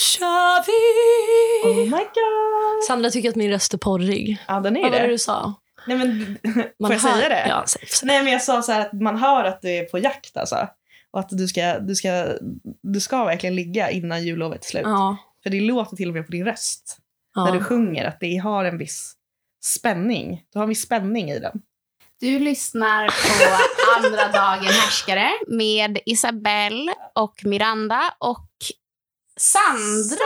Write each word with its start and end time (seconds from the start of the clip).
Kör 0.00 0.64
vi! 0.66 1.70
Oh 1.70 1.84
my 1.84 2.04
god! 2.04 2.84
Sandra 2.86 3.10
tycker 3.10 3.28
att 3.28 3.36
min 3.36 3.50
röst 3.50 3.74
är 3.74 3.78
porrig. 3.78 4.38
Ja, 4.48 4.60
den 4.60 4.76
är 4.76 4.82
Vad 4.82 4.90
var 4.92 4.98
det 4.98 5.06
det. 5.06 5.12
du 5.12 5.18
sa? 5.18 5.54
Nej, 5.86 5.98
men, 5.98 6.38
Man 6.80 6.88
får 6.90 6.92
jag 6.92 6.98
hör- 7.00 7.16
säga 7.18 7.28
det? 7.28 7.46
Ja, 7.48 7.64
säg, 7.66 7.86
säg. 7.88 8.06
Nej, 8.06 8.22
men 8.24 8.32
jag 8.32 8.42
sa 8.42 8.62
så 8.62 8.72
här 8.72 8.80
att 8.80 8.92
man 8.92 9.16
hör 9.18 9.44
att 9.44 9.62
du 9.62 9.68
är 9.70 9.84
på 9.84 9.98
jakt 9.98 10.36
alltså. 10.36 10.68
Och 11.10 11.20
att 11.20 11.28
du 11.30 11.48
ska, 11.48 11.78
du 11.78 11.94
ska, 11.94 12.26
du 12.82 13.00
ska 13.00 13.24
verkligen 13.24 13.56
ligga 13.56 13.90
innan 13.90 14.22
jullovet 14.24 14.64
är 14.64 14.68
slut. 14.68 14.82
Ja. 14.84 15.16
För 15.42 15.50
det 15.50 15.60
låter 15.60 15.96
till 15.96 16.08
och 16.08 16.14
med 16.14 16.26
på 16.26 16.32
din 16.32 16.44
röst. 16.44 16.98
När 17.36 17.52
du 17.52 17.58
ja. 17.58 17.64
sjunger 17.64 18.04
att 18.04 18.20
det 18.20 18.36
har 18.36 18.64
en 18.64 18.78
viss 18.78 19.12
spänning. 19.64 20.42
Du 20.52 20.58
har 20.58 20.62
en 20.62 20.68
viss 20.68 20.82
spänning 20.82 21.30
i 21.30 21.38
den. 21.38 21.62
Du 22.20 22.38
lyssnar 22.38 23.06
på 23.08 24.06
Andra 24.06 24.28
dagen 24.28 24.64
härskare 24.64 25.30
med 25.48 25.98
Isabelle 26.06 26.94
och 27.14 27.34
Miranda 27.44 28.14
och 28.18 28.46
Sandra. 29.40 30.24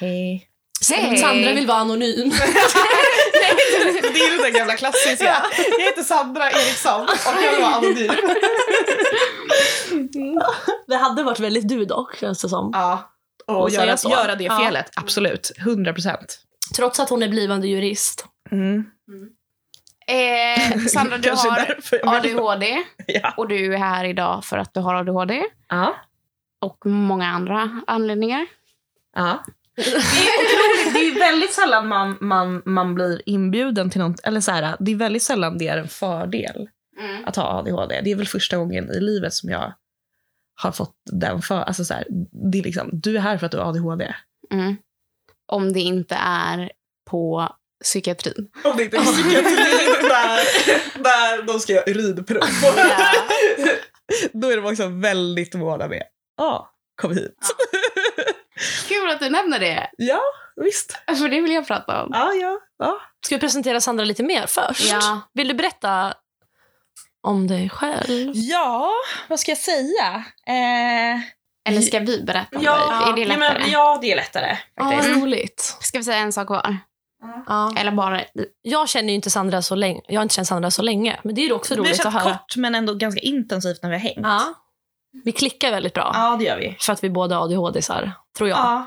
Hej. 0.00 0.48
Hej. 0.90 1.16
Sandra 1.18 1.52
vill 1.52 1.66
vara 1.66 1.78
anonym. 1.78 2.30
det 4.02 4.20
är 4.20 4.32
ju 4.32 4.38
den 4.42 4.52
gamla 4.52 4.76
klassiska. 4.76 5.42
Jag 5.78 5.84
heter 5.84 6.02
Sandra 6.02 6.50
Eriksson 6.50 7.02
och 7.02 7.42
jag 7.42 7.52
vill 7.52 7.60
vara 7.62 7.74
anonym. 7.74 8.10
Det 10.86 10.96
hade 10.96 11.22
varit 11.22 11.40
väldigt 11.40 11.68
du 11.68 11.84
dock, 11.84 12.16
känns 12.16 12.42
det 12.42 12.48
som. 12.48 12.70
Ja. 12.72 13.10
Och 13.46 13.62
Och 13.62 13.70
göra, 13.70 13.96
göra 14.10 14.34
det 14.34 14.44
Ja. 14.44 14.58
felet. 14.58 14.90
Absolut. 14.96 15.52
100 15.58 15.92
procent. 15.92 16.38
Trots 16.76 17.00
att 17.00 17.10
hon 17.10 17.22
är 17.22 17.28
blivande 17.28 17.68
jurist. 17.68 18.24
Mm. 18.52 18.84
Eh, 20.08 20.78
Sandra, 20.86 21.18
du 21.18 21.30
har 22.04 22.16
ADHD 22.16 22.82
Ja. 23.06 23.34
och 23.36 23.48
du 23.48 23.74
är 23.74 23.78
här 23.78 24.04
idag 24.04 24.44
för 24.44 24.58
att 24.58 24.74
du 24.74 24.80
har 24.80 24.94
ADHD 24.94 25.42
Ja. 25.68 25.96
Och 26.66 26.86
många 26.86 27.26
andra 27.26 27.80
anledningar. 27.86 28.46
Ja. 29.16 29.44
Det 29.76 29.82
är 29.82 29.96
otroligt. 29.96 30.94
Det 30.94 30.98
är 30.98 31.18
väldigt 31.18 31.52
sällan 31.52 31.88
man, 31.88 32.18
man, 32.20 32.62
man 32.64 32.94
blir 32.94 33.22
inbjuden 33.26 33.90
till 33.90 34.00
något. 34.00 34.20
Eller 34.20 34.40
så 34.40 34.50
här, 34.50 34.76
det 34.80 34.92
är 34.92 34.96
väldigt 34.96 35.22
sällan 35.22 35.58
det 35.58 35.68
är 35.68 35.78
en 35.78 35.88
fördel 35.88 36.68
att 37.24 37.36
ha 37.36 37.58
ADHD. 37.58 38.00
Det 38.04 38.10
är 38.10 38.16
väl 38.16 38.26
första 38.26 38.56
gången 38.56 38.90
i 38.90 39.00
livet 39.00 39.34
som 39.34 39.50
jag 39.50 39.72
har 40.54 40.72
fått 40.72 40.96
den 41.12 41.42
för... 41.42 41.60
Alltså 41.60 41.84
så 41.84 41.94
här, 41.94 42.06
det 42.52 42.58
är 42.58 42.62
liksom, 42.62 42.90
du 42.92 43.16
är 43.16 43.20
här 43.20 43.38
för 43.38 43.46
att 43.46 43.52
du 43.52 43.58
har 43.58 43.68
ADHD. 43.68 44.14
Mm. 44.50 44.76
Om 45.46 45.72
det 45.72 45.80
inte 45.80 46.14
är 46.20 46.72
på 47.10 47.52
psykiatrin. 47.84 48.48
Om 48.64 48.76
det 48.76 48.84
inte 48.84 48.96
är 48.96 49.00
psykiatrin 49.00 49.46
där, 50.08 50.40
där 51.02 51.46
de 51.46 51.60
ska 51.60 51.72
göra 51.72 51.84
urinprov. 51.86 52.42
Ja. 52.76 53.12
Då 54.32 54.50
är 54.50 54.56
de 54.56 54.66
också 54.66 54.86
väldigt 54.86 55.54
måna 55.54 55.88
med. 55.88 56.02
Ja, 56.36 56.70
kom 57.02 57.14
hit. 57.14 57.38
Kul 58.88 59.10
att 59.10 59.20
du 59.20 59.30
nämner 59.30 59.58
det, 59.58 59.90
Ja, 59.98 60.20
visst. 60.56 60.92
för 61.06 61.28
det 61.28 61.40
vill 61.40 61.52
jag 61.52 61.66
prata 61.66 62.02
om. 62.04 62.10
Ja, 62.12 62.32
ja. 62.32 62.58
ja. 62.78 63.00
Ska 63.26 63.34
vi 63.36 63.40
presentera 63.40 63.80
Sandra 63.80 64.04
lite 64.04 64.22
mer 64.22 64.46
först? 64.46 64.92
Ja. 64.92 65.20
Vill 65.34 65.48
du 65.48 65.54
berätta 65.54 66.14
om 67.22 67.46
dig 67.46 67.68
själv? 67.70 68.32
Ja, 68.34 68.92
vad 69.28 69.40
ska 69.40 69.50
jag 69.50 69.58
säga? 69.58 70.24
Eh, 70.46 71.20
Eller 71.68 71.80
ska 71.80 71.98
vi 71.98 72.22
berätta 72.22 72.56
om 72.58 72.62
ja, 72.64 72.76
dig? 72.76 73.12
Är 73.12 73.16
det 73.16 73.28
nej, 73.28 73.38
men- 73.38 73.54
lättare? 73.54 73.70
ja, 73.72 73.98
det 74.02 74.12
är 74.12 74.16
lättare. 74.16 74.58
Ja, 74.76 74.84
Faktiskt. 74.90 75.08
vad 75.14 75.22
roligt. 75.22 75.76
Ska 75.80 75.98
vi 75.98 76.04
säga 76.04 76.18
en 76.18 76.32
sak 76.32 76.48
var? 76.50 76.76
Ja. 77.46 77.74
Eller 77.78 77.90
bara... 77.92 78.20
Jag 78.62 78.88
känner 78.88 79.08
ju 79.08 79.14
inte 79.14 79.30
Sandra 79.30 79.62
så 79.62 79.74
länge. 79.74 80.00
Jag 80.08 80.18
har 80.18 80.22
inte 80.22 80.34
känt 80.34 80.48
Sandra 80.48 80.70
så 80.70 80.82
länge. 80.82 81.20
Men 81.24 81.34
det 81.34 81.40
är 81.40 81.52
också 81.52 81.74
Vi 81.74 81.80
har 81.80 81.86
roligt 81.86 82.00
att 82.06 82.12
känt 82.12 82.24
höra. 82.24 82.32
kort 82.38 82.56
men 82.56 82.74
ändå 82.74 82.94
ganska 82.94 83.20
intensivt 83.20 83.82
när 83.82 83.90
vi 83.90 83.94
har 83.96 84.00
hängt. 84.00 84.18
Ja. 84.22 84.54
Vi 85.24 85.32
klickar 85.32 85.70
väldigt 85.70 85.94
bra. 85.94 86.10
Ja, 86.14 86.36
det 86.38 86.44
gör 86.44 86.58
vi. 86.58 86.76
För 86.80 86.92
att 86.92 87.04
vi 87.04 87.10
båda 87.10 87.36
har 87.36 87.44
ADHD-sar, 87.44 88.12
tror 88.36 88.48
jag. 88.48 88.58
Ja, 88.58 88.86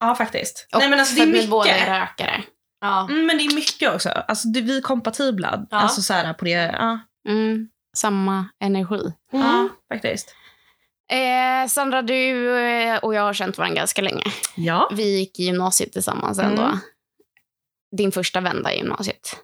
ja 0.00 0.14
faktiskt. 0.14 0.68
Och 0.72 0.78
Nej, 0.78 0.90
men 0.90 0.98
alltså, 0.98 1.14
det 1.14 1.20
för 1.20 1.26
är 1.26 1.30
att 1.30 1.34
vi 1.34 1.38
mycket. 1.38 1.50
båda 1.50 1.70
är 1.70 2.00
rökare. 2.00 2.42
Ja. 2.80 3.04
Mm, 3.10 3.26
men 3.26 3.38
det 3.38 3.44
är 3.44 3.54
mycket 3.54 3.94
också. 3.94 4.08
Alltså, 4.08 4.48
det, 4.48 4.60
vi 4.60 4.76
är 4.76 4.80
kompatibla. 4.82 5.66
Ja. 5.70 5.76
Alltså 5.76 6.02
så 6.02 6.12
här 6.14 6.32
på 6.34 6.44
det. 6.44 6.50
Ja, 6.50 6.98
Mm, 7.28 7.68
samma 7.96 8.48
energi. 8.60 9.00
Mm. 9.32 9.46
ja 9.46 9.68
faktiskt. 9.92 10.34
Eh, 11.12 11.68
Sandra, 11.68 12.02
du 12.02 12.58
eh, 12.60 12.96
och 12.98 13.14
jag 13.14 13.22
har 13.22 13.32
känt 13.32 13.58
varandra 13.58 13.76
ganska 13.76 14.02
länge. 14.02 14.22
Ja. 14.56 14.90
Vi 14.92 15.18
gick 15.18 15.40
i 15.40 15.42
gymnasiet 15.44 15.92
tillsammans 15.92 16.38
Mm. 16.38 16.50
ändå. 16.50 16.78
Din 17.96 18.12
första 18.12 18.40
vända 18.40 18.72
i 18.72 18.76
gymnasiet. 18.78 19.36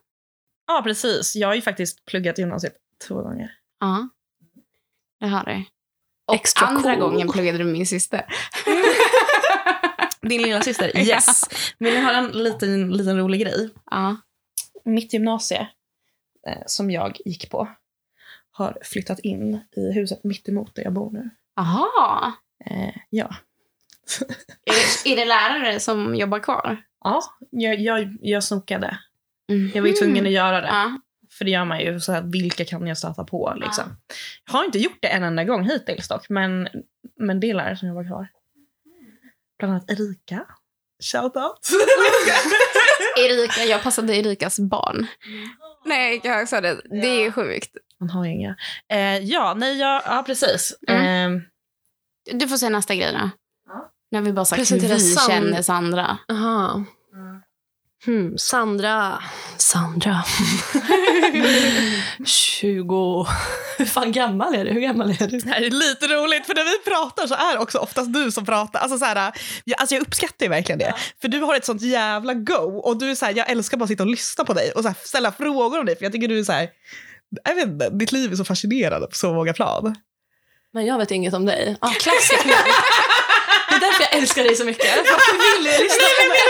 ja, 0.66 0.80
precis. 0.84 1.36
Jag 1.36 1.48
har 1.48 1.54
ju 1.54 1.62
faktiskt 1.62 2.04
pluggat 2.04 2.38
gymnasiet 2.38 2.74
två 3.08 3.22
gånger. 3.22 3.50
Ja, 3.80 4.08
det 5.20 5.26
har 5.26 5.44
du. 5.44 5.64
Och 6.26 6.34
Extra 6.34 6.66
andra 6.66 6.94
cool. 6.94 7.00
gången 7.00 7.28
pluggade 7.28 7.58
du 7.58 7.64
med 7.64 7.72
min 7.72 7.86
syster. 7.86 8.24
Din 10.22 10.42
lilla 10.42 10.60
syster? 10.62 10.92
Yes. 10.98 11.42
Men 11.78 11.94
jag 11.94 12.02
har 12.02 12.12
en 12.14 12.28
liten, 12.28 12.90
liten 12.92 13.18
rolig 13.18 13.40
grej. 13.40 13.70
Ja. 13.90 14.16
Mitt 14.84 15.12
gymnasie, 15.12 15.68
eh, 16.46 16.62
som 16.66 16.90
jag 16.90 17.18
gick 17.24 17.50
på, 17.50 17.68
har 18.50 18.78
flyttat 18.82 19.18
in 19.18 19.60
i 19.76 19.92
huset 19.92 20.24
mitt 20.24 20.48
emot 20.48 20.74
där 20.74 20.82
jag 20.82 20.92
bor 20.92 21.10
nu. 21.10 21.30
Aha. 21.56 22.32
Eh, 22.66 22.94
ja. 23.10 23.34
Är 24.66 24.72
det, 25.04 25.12
är 25.12 25.16
det 25.16 25.24
lärare 25.24 25.80
som 25.80 26.14
jobbar 26.14 26.38
kvar? 26.38 26.84
Ja, 27.04 27.22
jag, 27.50 27.80
jag, 27.80 28.16
jag 28.20 28.44
snokade. 28.44 28.98
Mhm. 29.48 29.70
Jag 29.74 29.82
var 29.82 29.88
ju 29.88 29.94
tvungen 29.94 30.26
att 30.26 30.32
göra 30.32 30.60
det. 30.60 30.66
Ja. 30.66 30.98
För 31.38 31.44
det 31.44 31.50
gör 31.50 31.64
man 31.64 31.80
ju. 31.80 32.00
Så 32.00 32.12
här, 32.12 32.22
vilka 32.22 32.64
kan 32.64 32.86
jag 32.86 32.98
stöta 32.98 33.24
på? 33.24 33.52
Liksom. 33.56 33.84
Jag 34.46 34.52
har 34.52 34.64
inte 34.64 34.78
gjort 34.78 34.98
det 35.02 35.08
en 35.08 35.22
enda 35.22 35.44
gång 35.44 35.64
hittills 35.68 36.08
dock. 36.08 36.28
Men, 36.28 36.68
men 37.20 37.40
det 37.40 37.50
är 37.50 37.54
lärare 37.54 37.76
som 37.76 37.88
jobbar 37.88 38.04
kvar. 38.08 38.28
Bland 39.58 39.74
annat 39.74 39.90
Erika. 39.90 40.44
Shout 41.12 41.36
out. 41.36 41.68
Erika, 43.18 43.64
jag 43.64 43.82
passade 43.82 44.16
Erikas 44.16 44.58
barn. 44.58 45.06
Nej, 45.84 46.20
jag 46.24 46.48
sa 46.48 46.60
det. 46.60 46.80
Det 47.02 47.24
är 47.26 47.30
sjukt. 47.30 47.70
Man 48.00 48.10
har 48.10 48.24
ju 48.24 48.30
inga. 48.30 48.56
Eh, 48.92 49.18
ja, 49.18 49.54
nej, 49.56 49.78
jag, 49.78 50.02
ja, 50.06 50.22
precis. 50.26 50.74
Mm. 50.88 51.34
Eh, 51.36 51.42
Du 52.38 52.48
får 52.48 52.56
säga 52.56 52.70
nästa 52.70 52.94
grej 52.94 53.12
då. 53.12 53.30
Ja. 53.68 53.92
Nu 54.10 54.18
har 54.18 54.24
vi 54.24 54.32
bara 54.32 54.44
sagt 54.44 54.58
hur 54.60 54.64
Presentera 54.64 54.94
vi 54.94 55.00
Sand- 55.00 55.30
känner 55.32 55.62
Sandra. 55.62 56.18
Aha. 56.28 56.84
Hmm. 58.04 58.38
Sandra. 58.38 59.22
Sandra. 59.56 60.24
20... 62.24 63.26
Hur 63.78 63.84
fan 63.84 64.12
gammal 64.12 64.54
är 64.54 64.64
du? 64.64 64.72
Hur 64.72 64.80
gammal 64.80 65.10
är 65.10 65.28
du? 65.28 65.38
Det 65.38 65.48
här 65.48 65.62
är 65.62 65.70
lite 65.70 66.06
roligt, 66.06 66.46
för 66.46 66.54
när 66.54 66.64
vi 66.64 66.78
pratar 66.90 67.26
så 67.26 67.34
är 67.34 67.52
det 67.52 67.58
också 67.58 67.78
oftast 67.78 68.12
du 68.12 68.32
som 68.32 68.46
pratar. 68.46 68.80
Alltså, 68.80 68.98
så 68.98 69.04
här, 69.04 69.32
jag, 69.64 69.80
alltså 69.80 69.94
jag 69.94 70.02
uppskattar 70.02 70.46
ju 70.46 70.50
verkligen 70.50 70.78
det. 70.78 70.94
För 71.20 71.28
du 71.28 71.40
har 71.40 71.56
ett 71.56 71.64
sånt 71.64 71.82
jävla 71.82 72.34
go. 72.34 72.80
Och 72.84 72.98
du 72.98 73.10
är 73.10 73.14
så 73.14 73.26
här, 73.26 73.34
jag 73.36 73.50
älskar 73.50 73.78
bara 73.78 73.84
att 73.84 73.90
sitta 73.90 74.02
och 74.02 74.10
lyssna 74.10 74.44
på 74.44 74.52
dig 74.52 74.72
och 74.72 74.82
så 74.82 74.88
här, 74.88 74.96
ställa 75.04 75.32
frågor 75.32 75.80
om 75.80 75.86
dig. 75.86 75.96
För 75.96 76.04
jag 76.04 76.12
tycker 76.12 76.28
du 76.28 76.38
är 76.38 76.44
så 76.44 76.52
här, 76.52 76.68
jag 77.44 77.54
vet 77.54 77.66
inte, 77.66 77.90
ditt 77.90 78.12
liv 78.12 78.32
är 78.32 78.36
så 78.36 78.44
fascinerande 78.44 79.06
på 79.06 79.14
så 79.14 79.34
många 79.34 79.52
plan. 79.52 79.94
Men 80.72 80.86
jag 80.86 80.98
vet 80.98 81.10
inget 81.10 81.34
om 81.34 81.46
dig. 81.46 81.76
Ah, 81.80 81.88
är 81.88 81.94
därför 83.86 84.02
jag 84.02 84.14
älskar 84.20 84.44
dig 84.44 84.56
så 84.56 84.64
mycket. 84.64 84.86
För 84.86 85.14
att 85.14 85.20
du 85.32 85.38
vill 85.38 85.64
lyssna 85.64 86.06
på 86.18 86.24
mig. 86.28 86.40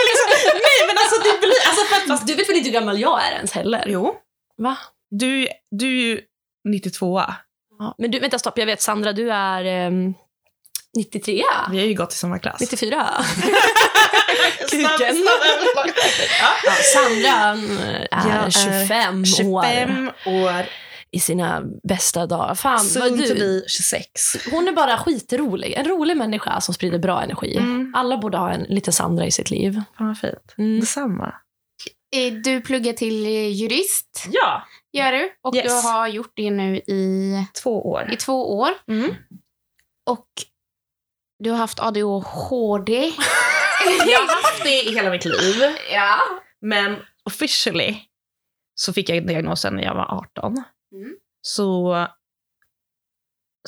Nej 0.67 0.79
men 0.87 0.97
alltså 0.97 1.15
det 1.23 1.39
blir... 1.39 1.53
Alltså 1.67 1.85
för 1.85 1.95
att, 1.95 2.07
Fast 2.07 2.27
du 2.27 2.35
vet 2.35 2.49
väl 2.49 2.55
inte 2.55 2.69
hur 2.69 2.73
gammal 2.79 2.99
jag 2.99 3.25
är 3.25 3.31
ens 3.31 3.51
heller? 3.51 3.83
jo, 3.87 4.15
Va? 4.57 4.77
du, 5.11 5.47
du 5.71 5.87
är 5.87 6.01
ju 6.01 6.21
92 6.69 7.21
Ja. 7.79 7.95
Men 7.97 8.11
du, 8.11 8.19
vänta 8.19 8.39
stopp. 8.39 8.57
Jag 8.57 8.65
vet 8.65 8.81
Sandra, 8.81 9.13
du 9.13 9.31
är 9.31 9.65
ehm, 9.65 10.13
93 10.97 11.43
Vi 11.71 11.79
har 11.79 11.85
ju 11.85 11.93
gått 11.93 12.13
i 12.13 12.15
samma 12.15 12.39
klass. 12.39 12.61
94 12.61 13.07
Kuken. 14.71 15.27
ja, 16.65 16.71
Sandra 16.93 17.31
mm, 17.31 17.77
är 18.11 18.45
är 18.45 18.49
25, 18.49 19.21
år 19.21 19.25
25 19.25 20.11
år, 20.25 20.65
i 21.15 21.19
sina 21.19 21.61
bästa 21.83 22.25
dagar. 22.25 22.55
Fan, 22.55 22.71
vad 22.77 22.85
soon 22.85 23.17
to 23.17 23.33
du, 23.33 23.61
be 23.61 23.69
26. 23.69 24.07
hon 24.51 24.67
är 24.67 24.71
bara 24.71 24.97
skitrolig. 24.97 25.73
En 25.73 25.85
rolig 25.87 26.17
människa 26.17 26.61
som 26.61 26.73
sprider 26.73 26.99
bra 26.99 27.21
energi. 27.23 27.57
Mm. 27.57 27.93
Alla 27.95 28.17
borde 28.17 28.37
ha 28.37 28.51
en 28.51 28.63
liten 28.63 28.93
Sandra 28.93 29.25
i 29.25 29.31
sitt 29.31 29.51
liv. 29.51 29.81
Fan 29.97 30.07
vad 30.07 30.17
fint. 30.19 30.55
Mm. 30.57 30.79
Detsamma. 30.79 31.33
Du 32.43 32.61
pluggar 32.61 32.93
till 32.93 33.25
jurist, 33.51 34.25
Ja, 34.29 34.63
gör 34.93 35.11
du. 35.11 35.29
Och 35.43 35.55
Yes. 35.55 35.65
du 35.83 35.87
har 35.89 36.07
gjort 36.07 36.31
det 36.35 36.51
nu 36.51 36.77
i, 36.77 37.33
två 37.63 37.89
år. 37.89 38.09
i 38.11 38.15
två 38.15 38.57
år. 38.59 38.69
Mm. 38.87 39.15
Och 40.09 40.27
du 41.43 41.49
har 41.51 41.57
haft 41.57 41.79
ADHD. 41.79 42.93
Jag 44.07 44.19
har 44.19 44.43
haft 44.43 44.63
det 44.63 44.83
i 44.83 44.95
hela 44.95 45.09
mitt 45.09 45.25
liv. 45.25 45.55
ja. 45.91 46.17
Men 46.61 46.95
officially 47.25 47.97
så 48.75 48.93
fick 48.93 49.09
jag 49.09 49.27
diagnosen 49.27 49.75
när 49.75 49.83
jag 49.83 49.95
var 49.95 50.17
18. 50.37 50.63
Mm. 50.95 51.15
Så 51.41 51.95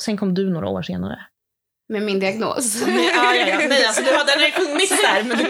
sen 0.02 0.16
kom 0.16 0.34
du 0.34 0.50
några 0.50 0.68
år 0.68 0.82
senare. 0.82 1.26
Med 1.88 2.02
min 2.02 2.20
diagnos. 2.20 2.86
Nej, 2.86 3.06
ja, 3.14 3.34
ja, 3.34 3.46
ja. 3.48 3.68
nej 3.68 3.84
alltså 3.86 4.02
du 4.02 4.10
har 4.12 4.46
ju 4.46 4.52
funnits 4.52 5.02
där. 5.02 5.22
Men 5.24 5.38
du, 5.38 5.44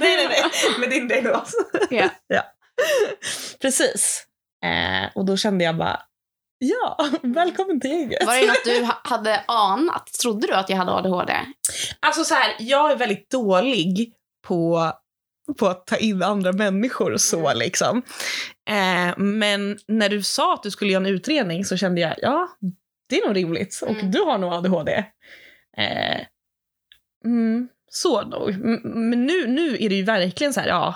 nej, 0.00 0.16
nej, 0.16 0.28
nej. 0.28 0.42
Med 0.78 0.90
din 0.90 1.08
diagnos. 1.08 1.52
Ja. 1.90 2.08
ja. 2.26 2.42
Precis. 3.60 4.26
Eh, 4.64 5.10
och 5.14 5.24
då 5.24 5.36
kände 5.36 5.64
jag 5.64 5.76
bara, 5.76 6.02
Ja, 6.58 6.98
välkommen 7.22 7.80
till 7.80 7.90
gänget. 7.90 8.26
Var 8.26 8.36
det 8.36 8.46
något 8.46 8.64
du 8.64 8.84
ha- 8.84 9.00
hade 9.04 9.44
anat? 9.48 10.06
Trodde 10.06 10.46
du 10.46 10.52
att 10.54 10.68
jag 10.68 10.76
hade 10.76 10.92
ADHD? 10.92 11.32
Alltså 12.00 12.24
så 12.24 12.34
här, 12.34 12.56
jag 12.58 12.90
är 12.90 12.96
väldigt 12.96 13.30
dålig 13.30 14.12
på, 14.46 14.92
på 15.58 15.66
att 15.66 15.86
ta 15.86 15.96
in 15.96 16.22
andra 16.22 16.52
människor 16.52 17.12
och 17.12 17.20
så 17.20 17.52
liksom. 17.54 18.02
Eh, 18.70 19.18
men 19.18 19.78
när 19.88 20.08
du 20.08 20.22
sa 20.22 20.54
att 20.54 20.62
du 20.62 20.70
skulle 20.70 20.92
göra 20.92 21.06
en 21.06 21.14
utredning 21.14 21.64
så 21.64 21.76
kände 21.76 22.00
jag, 22.00 22.14
ja, 22.22 22.48
det 23.08 23.16
är 23.18 23.26
nog 23.26 23.36
rimligt. 23.36 23.80
Och 23.82 23.90
Mm. 23.90 24.10
du 24.10 24.20
har 24.20 24.38
nog 24.38 24.52
ADHD. 24.52 24.92
Eh, 25.76 26.20
mm, 27.24 27.68
så 27.90 28.22
nog. 28.22 28.58
Men 28.84 29.26
nu, 29.26 29.46
nu 29.46 29.76
är 29.80 29.88
det 29.88 29.94
ju 29.94 30.02
verkligen 30.02 30.52
så 30.52 30.60
här, 30.60 30.68
ja, 30.68 30.94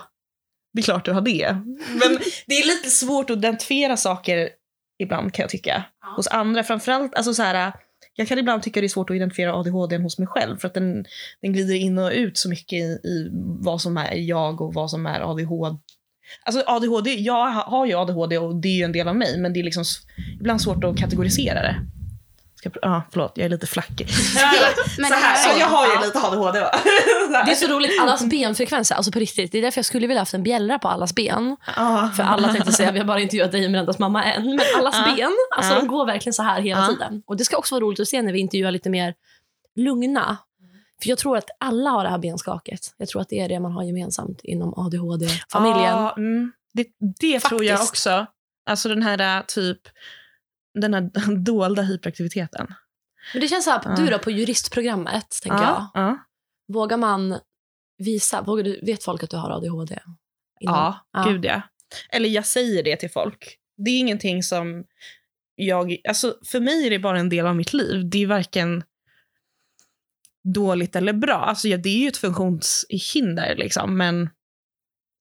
det 0.72 0.80
är 0.80 0.84
klart 0.84 1.04
du 1.04 1.12
har 1.12 1.20
det. 1.20 1.52
Men 1.76 2.18
det 2.46 2.54
är 2.54 2.66
lite 2.66 2.90
svårt 2.90 3.30
att 3.30 3.36
identifiera 3.36 3.96
saker 3.96 4.48
ibland 4.98 5.34
kan 5.34 5.42
jag 5.42 5.50
tycka. 5.50 5.84
Ja. 6.00 6.08
Hos 6.16 6.28
andra, 6.28 6.64
framförallt, 6.64 7.14
alltså 7.14 7.34
så 7.34 7.42
här, 7.42 7.72
jag 8.14 8.28
kan 8.28 8.38
ibland 8.38 8.62
tycka 8.62 8.80
det 8.80 8.86
är 8.86 8.88
svårt 8.88 9.10
att 9.10 9.16
identifiera 9.16 9.54
ADHD 9.54 9.96
hos 9.96 10.18
mig 10.18 10.28
själv 10.28 10.56
för 10.56 10.68
att 10.68 10.74
den, 10.74 11.04
den 11.42 11.52
glider 11.52 11.74
in 11.74 11.98
och 11.98 12.10
ut 12.12 12.38
så 12.38 12.48
mycket 12.48 12.72
i, 12.78 13.08
i 13.08 13.28
vad 13.60 13.80
som 13.80 13.96
är 13.96 14.14
jag 14.14 14.60
och 14.60 14.74
vad 14.74 14.90
som 14.90 15.06
är 15.06 15.20
ADHD. 15.20 15.76
Alltså 16.44 16.62
ADHD, 16.66 17.14
jag 17.14 17.50
ha- 17.52 17.64
har 17.70 17.86
ju 17.86 17.94
ADHD 17.94 18.38
och 18.38 18.56
det 18.56 18.68
är 18.68 18.76
ju 18.76 18.82
en 18.84 18.92
del 18.92 19.08
av 19.08 19.16
mig 19.16 19.38
men 19.38 19.52
det 19.52 19.60
är 19.60 19.64
liksom 19.64 19.84
ibland 20.40 20.60
svårt 20.62 20.84
att 20.84 20.96
kategorisera 20.98 21.62
det. 21.62 21.76
Ska, 22.56 22.70
ah, 22.82 23.00
förlåt, 23.12 23.32
jag 23.34 23.44
är 23.44 23.48
lite 23.48 23.66
flackig. 23.66 24.08
Men 24.98 25.08
så 25.10 25.14
här, 25.14 25.36
så 25.36 25.60
jag 25.60 25.66
har 25.66 25.86
ju 25.86 26.06
lite 26.06 26.18
ADHD 26.18 26.60
va? 26.60 26.70
Det 27.46 27.50
är 27.50 27.54
så 27.54 27.66
roligt, 27.66 27.90
allas 28.02 28.24
benfrekvenser, 28.24 28.94
alltså 28.94 29.12
på 29.12 29.18
riktigt. 29.18 29.52
Det 29.52 29.58
är 29.58 29.62
därför 29.62 29.78
jag 29.78 29.84
skulle 29.84 30.06
vilja 30.06 30.20
haft 30.20 30.34
en 30.34 30.42
bjällra 30.42 30.78
på 30.78 30.88
allas 30.88 31.14
ben. 31.14 31.56
Ah. 31.76 32.08
För 32.08 32.22
alla 32.22 32.52
tänkte 32.52 32.72
säga, 32.72 32.92
vi 32.92 32.98
har 32.98 33.06
bara 33.06 33.20
intervjuat 33.20 33.52
dig 33.52 33.64
och 33.64 33.70
Mirandas 33.70 33.98
mamma 33.98 34.24
än. 34.24 34.42
Men 34.46 34.60
allas 34.78 34.94
Ja. 35.06 35.14
ben, 35.16 35.30
alltså 35.56 35.72
Ja. 35.72 35.78
de 35.78 35.88
går 35.88 36.06
verkligen 36.06 36.34
så 36.34 36.42
här 36.42 36.60
hela 36.60 36.80
Ja. 36.80 36.86
tiden. 36.86 37.22
Och 37.26 37.36
det 37.36 37.44
ska 37.44 37.56
också 37.56 37.74
vara 37.74 37.84
roligt 37.84 38.00
att 38.00 38.08
se 38.08 38.22
när 38.22 38.32
vi 38.32 38.38
intervjuar 38.40 38.70
lite 38.70 38.90
mer 38.90 39.14
lugna. 39.76 40.36
För 41.02 41.08
jag 41.08 41.18
tror 41.18 41.36
att 41.36 41.50
alla 41.60 41.90
har 41.90 42.04
det 42.04 42.10
här 42.10 42.18
benskaket. 42.18 42.94
Jag 42.96 43.08
tror 43.08 43.22
att 43.22 43.28
det 43.28 43.40
är 43.40 43.48
det 43.48 43.60
man 43.60 43.72
har 43.72 43.82
gemensamt 43.82 44.40
inom 44.44 44.74
ADHD-familjen. 44.76 45.82
Ja, 45.92 46.14
mm, 46.16 46.52
det 46.72 46.86
det 47.20 47.40
tror 47.40 47.64
jag 47.64 47.82
också. 47.82 48.26
Alltså 48.66 48.88
den 48.88 49.02
här 49.02 49.42
typ, 49.42 49.80
den 50.74 50.94
här 50.94 51.36
dolda 51.44 51.82
hyperaktiviteten. 51.82 52.66
Men 53.32 53.40
det 53.42 53.48
känns 53.48 53.64
så 53.64 53.70
här, 53.70 53.80
Ja. 53.84 53.96
du 53.96 54.06
då 54.06 54.18
på 54.18 54.30
juristprogrammet, 54.30 55.26
tänker 55.42 55.58
ja, 55.58 55.90
jag. 55.94 56.02
Ja, 56.02 56.18
Vågar 56.72 56.96
man 56.96 57.38
visa, 57.98 58.42
vågar 58.42 58.64
du, 58.64 58.80
vet 58.82 59.04
folk 59.04 59.22
att 59.22 59.30
du 59.30 59.36
har 59.36 59.50
ADHD? 59.50 59.98
Innan? 60.60 60.74
ja, 60.74 61.06
Ja. 61.12 61.24
gud 61.30 61.44
ja. 61.44 61.62
Eller 62.10 62.28
jag 62.28 62.46
säger 62.46 62.82
det 62.82 62.96
till 62.96 63.10
folk. 63.10 63.58
Det 63.76 63.90
är 63.90 63.98
ingenting 63.98 64.42
som 64.42 64.84
jag... 65.54 65.96
Alltså 66.08 66.36
för 66.44 66.60
mig 66.60 66.86
är 66.86 66.90
det 66.90 66.98
bara 66.98 67.18
en 67.18 67.28
del 67.28 67.46
av 67.46 67.56
mitt 67.56 67.72
liv. 67.72 68.10
Det 68.10 68.22
är 68.22 68.26
varken 68.26 68.84
dåligt 70.54 70.96
eller 70.96 71.12
bra. 71.12 71.36
Alltså 71.36 71.68
ja, 71.68 71.76
det 71.76 71.88
är 71.88 71.98
ju 71.98 72.08
ett 72.08 72.16
funktionshinder 72.16 73.56
liksom, 73.56 73.96
men, 73.96 74.30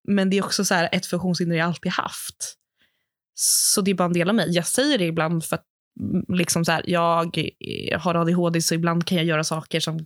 men 0.07 0.29
det 0.29 0.37
är 0.37 0.45
också 0.45 0.65
så 0.65 0.73
här 0.73 0.89
ett 0.91 1.05
funktionshinder 1.05 1.55
jag 1.55 1.67
alltid 1.67 1.91
haft. 1.91 2.57
Så 3.39 3.81
det 3.81 3.91
är 3.91 3.95
bara 3.95 4.05
en 4.05 4.13
del 4.13 4.29
av 4.29 4.35
mig. 4.35 4.51
Jag 4.51 4.67
säger 4.67 4.97
det 4.97 5.05
ibland 5.05 5.45
för 5.45 5.55
att 5.55 5.65
mm, 5.99 6.37
liksom 6.37 6.65
så 6.65 6.71
här, 6.71 6.83
jag 6.85 7.37
eh, 7.37 7.99
har 7.99 8.15
ADHD 8.15 8.61
så 8.61 8.75
ibland 8.75 9.05
kan 9.05 9.17
jag 9.17 9.25
göra 9.25 9.43
saker 9.43 9.79
som 9.79 10.05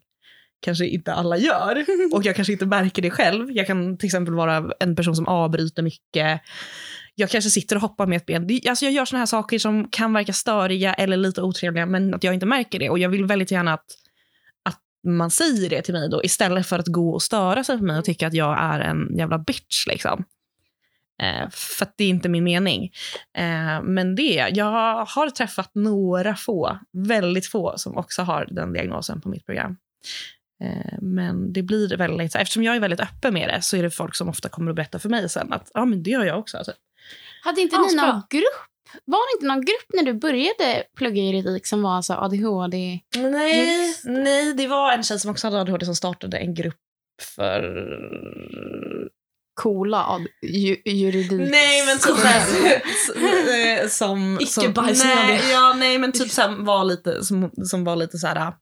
kanske 0.61 0.87
inte 0.87 1.13
alla 1.13 1.37
gör. 1.37 1.85
Och 2.13 2.25
jag 2.25 2.35
kanske 2.35 2.53
inte 2.53 2.65
märker 2.65 3.01
det 3.01 3.11
själv. 3.11 3.51
Jag 3.51 3.67
kan 3.67 3.97
till 3.97 4.07
exempel 4.07 4.33
vara 4.33 4.71
en 4.79 4.95
person 4.95 5.15
som 5.15 5.27
avbryter 5.27 5.83
mycket. 5.83 6.41
Jag 7.15 7.29
kanske 7.29 7.49
sitter 7.49 7.75
och 7.75 7.81
hoppar 7.81 8.07
med 8.07 8.17
ett 8.17 8.25
ben. 8.25 8.59
Alltså 8.69 8.85
jag 8.85 8.93
gör 8.93 9.05
såna 9.05 9.19
här 9.19 9.25
saker 9.25 9.59
som 9.59 9.89
kan 9.89 10.13
verka 10.13 10.33
störiga 10.33 10.93
eller 10.93 11.17
lite 11.17 11.41
otrevliga, 11.41 11.85
men 11.85 12.13
att 12.13 12.23
jag 12.23 12.33
inte 12.33 12.45
märker 12.45 12.79
det. 12.79 12.89
Och 12.89 12.99
jag 12.99 13.09
vill 13.09 13.25
väldigt 13.25 13.51
gärna 13.51 13.73
att 13.73 13.85
man 15.07 15.31
säger 15.31 15.69
det 15.69 15.81
till 15.81 15.93
mig 15.93 16.09
då, 16.09 16.23
istället 16.23 16.67
för 16.67 16.79
att 16.79 16.87
gå 16.87 17.13
och 17.13 17.21
störa 17.21 17.63
sig 17.63 17.77
på 17.77 17.83
mig 17.83 17.97
och 17.97 18.05
tycka 18.05 18.27
att 18.27 18.33
jag 18.33 18.59
är 18.59 18.79
en 18.79 19.17
jävla 19.17 19.37
bitch. 19.37 19.87
Liksom. 19.87 20.25
Eh, 21.21 21.49
för 21.49 21.85
att 21.85 21.93
det 21.97 22.03
är 22.03 22.09
inte 22.09 22.29
min 22.29 22.43
mening. 22.43 22.91
Eh, 23.37 23.81
men 23.83 24.15
det, 24.15 24.49
jag 24.53 25.05
har 25.05 25.29
träffat 25.29 25.69
några 25.73 26.35
få, 26.35 26.79
väldigt 26.93 27.47
få, 27.47 27.73
som 27.77 27.97
också 27.97 28.21
har 28.21 28.47
den 28.51 28.73
diagnosen 28.73 29.21
på 29.21 29.29
mitt 29.29 29.45
program. 29.45 29.77
Eh, 30.63 30.97
Men 31.01 31.53
det 31.53 31.63
blir 31.63 31.97
väldigt, 31.97 32.35
eftersom 32.35 32.63
jag 32.63 32.75
är 32.75 32.79
väldigt 32.79 32.99
öppen 32.99 33.33
med 33.33 33.49
det 33.49 33.61
så 33.61 33.77
är 33.77 33.83
det 33.83 33.91
folk 33.91 34.15
som 34.15 34.29
ofta 34.29 34.49
kommer 34.49 34.69
att 34.71 34.75
berätta 34.75 34.99
för 34.99 35.09
mig 35.09 35.29
sen 35.29 35.53
att 35.53 35.71
ja, 35.73 35.85
men 35.85 36.03
det 36.03 36.09
gör 36.09 36.25
jag 36.25 36.39
också. 36.39 36.57
Alltså. 36.57 36.73
Hade 37.43 37.61
inte 37.61 37.75
Ja, 37.75 37.81
ni 37.81 37.95
någon 37.95 38.21
grupp? 38.29 38.70
Var 39.05 39.19
det 39.31 39.37
inte 39.37 39.47
någon 39.53 39.61
grupp 39.65 39.87
när 39.93 40.03
du 40.03 40.13
började 40.13 40.83
plugga 40.97 41.21
juridik 41.21 41.67
som 41.67 41.81
var 41.81 41.91
alltså 41.95 42.13
ADHD? 42.13 42.99
Nej, 43.17 43.95
nej, 44.03 44.53
det 44.53 44.67
var 44.67 44.91
en 44.91 45.03
tjej 45.03 45.19
som 45.19 45.31
också 45.31 45.47
hade 45.47 45.61
ADHD 45.61 45.85
som 45.85 45.95
startade 45.95 46.37
en 46.37 46.53
grupp 46.53 46.75
för... 47.35 47.61
Coola 49.53 50.05
ad- 50.05 50.27
ju, 50.41 50.77
juridik? 50.85 51.49
Nej, 51.51 51.85
men 51.85 51.97
typ 51.97 52.17
såhär, 52.17 53.87
som... 53.87 54.37
Icke 54.41 54.51
som 54.51 54.73
bajsnödig. 54.73 55.17
nej, 55.27 55.51
ja, 55.51 55.73
nej, 55.77 55.97
men 55.97 56.11
typ 56.11 56.31
såhär, 56.31 56.49
var 56.65 56.83
lite, 56.83 57.23
som, 57.25 57.51
som 57.63 57.83
var 57.83 57.95
lite 57.95 58.17
såhär... 58.17 58.53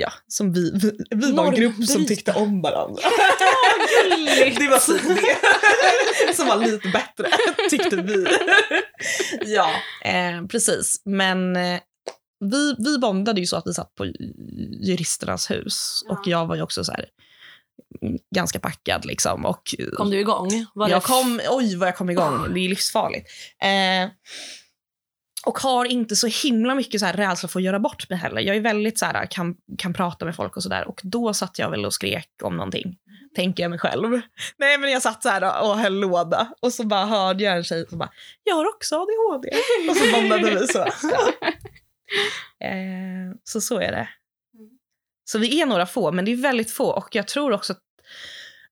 Ja, 0.00 0.12
som 0.28 0.52
vi, 0.52 0.70
vi, 0.70 0.92
vi 1.10 1.32
var 1.32 1.46
en 1.46 1.54
grupp 1.54 1.84
som 1.84 2.06
tyckte 2.06 2.32
om 2.32 2.62
varandra. 2.62 3.02
det 4.58 4.68
var 4.68 4.86
typ 4.86 5.22
det. 6.26 6.34
som 6.36 6.48
var 6.48 6.56
lite 6.56 6.88
bättre, 6.88 7.30
tyckte 7.70 7.96
vi. 7.96 8.26
ja, 9.46 9.70
eh, 10.04 10.46
precis. 10.46 11.02
Men 11.04 11.56
eh, 11.56 11.80
vi, 12.40 12.74
vi 12.78 12.98
bondade 12.98 13.40
ju 13.40 13.46
så 13.46 13.56
att 13.56 13.66
vi 13.66 13.74
satt 13.74 13.94
på 13.94 14.06
juristernas 14.80 15.50
hus. 15.50 16.04
Och 16.08 16.20
jag 16.24 16.46
var 16.46 16.56
ju 16.56 16.62
också 16.62 16.84
så 16.84 16.92
här 16.92 17.06
mm, 18.02 18.18
ganska 18.34 18.60
packad 18.60 19.04
liksom. 19.04 19.46
Och, 19.46 19.74
Kom 19.96 20.10
du 20.10 20.20
igång? 20.20 20.66
Var 20.74 20.88
jag 20.88 21.02
kom, 21.02 21.40
oj 21.50 21.76
vad 21.76 21.88
jag 21.88 21.96
kom 21.96 22.10
igång. 22.10 22.54
Det 22.54 22.60
är 22.60 22.68
livsfarligt. 22.68 23.28
Eh, 23.62 24.10
och 25.46 25.58
har 25.58 25.84
inte 25.84 26.16
så 26.16 26.26
himla 26.26 26.74
mycket 26.74 27.00
så 27.00 27.06
här 27.06 27.12
rädsla 27.12 27.48
för 27.48 27.60
att 27.60 27.64
göra 27.64 27.80
bort 27.80 28.10
mig 28.10 28.18
heller. 28.18 28.40
Jag 28.40 28.56
är 28.56 28.60
väldigt 28.60 28.98
så 28.98 29.06
här, 29.06 29.26
kan, 29.26 29.56
kan 29.78 29.94
prata 29.94 30.24
med 30.24 30.36
folk 30.36 30.56
och 30.56 30.62
sådär. 30.62 30.88
Och 30.88 31.00
då 31.04 31.34
satt 31.34 31.58
jag 31.58 31.70
väl 31.70 31.84
och 31.84 31.94
skrek 31.94 32.30
om 32.42 32.56
någonting. 32.56 32.96
Tänker 33.36 33.62
jag 33.62 33.70
mig 33.70 33.78
själv. 33.78 34.10
Nej 34.56 34.78
men 34.78 34.90
jag 34.90 35.02
satt 35.02 35.22
så 35.22 35.28
här 35.28 35.62
och 35.62 35.78
höll 35.78 35.94
låda. 36.00 36.52
Och 36.62 36.72
så 36.72 36.84
bara 36.84 37.06
hörde 37.06 37.44
jag 37.44 37.56
en 37.56 37.64
tjej 37.64 37.86
som 37.88 37.98
bara, 37.98 38.10
jag 38.44 38.54
har 38.54 38.68
också 38.68 38.96
ADHD. 38.96 39.48
Och 39.90 39.96
så 39.96 40.12
bondade 40.12 40.60
vi 40.60 40.66
så. 40.66 40.86
Ja. 41.02 41.32
Eh, 42.60 43.34
så 43.44 43.60
så 43.60 43.80
är 43.80 43.92
det. 43.92 44.08
Så 45.24 45.38
vi 45.38 45.60
är 45.60 45.66
några 45.66 45.86
få, 45.86 46.12
men 46.12 46.24
det 46.24 46.32
är 46.32 46.36
väldigt 46.36 46.70
få. 46.70 46.90
Och 46.90 47.08
jag 47.14 47.28
tror 47.28 47.52
också 47.52 47.72
att 47.72 47.82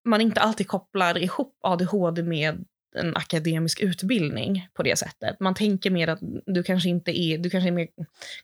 man 0.05 0.21
inte 0.21 0.41
alltid 0.41 0.69
kopplar 0.69 1.19
ihop 1.19 1.59
ADHD 1.63 2.23
med 2.23 2.65
en 2.97 3.17
akademisk 3.17 3.81
utbildning 3.81 4.69
på 4.75 4.83
det 4.83 4.99
sättet. 4.99 5.41
Man 5.41 5.55
tänker 5.55 5.91
mer 5.91 6.09
att 6.09 6.19
du 6.47 6.63
kanske 6.63 6.89
inte 6.89 7.21
är, 7.21 7.39
du 7.39 7.51
kanske 7.51 7.69
är 7.69 7.73
mer 7.73 7.89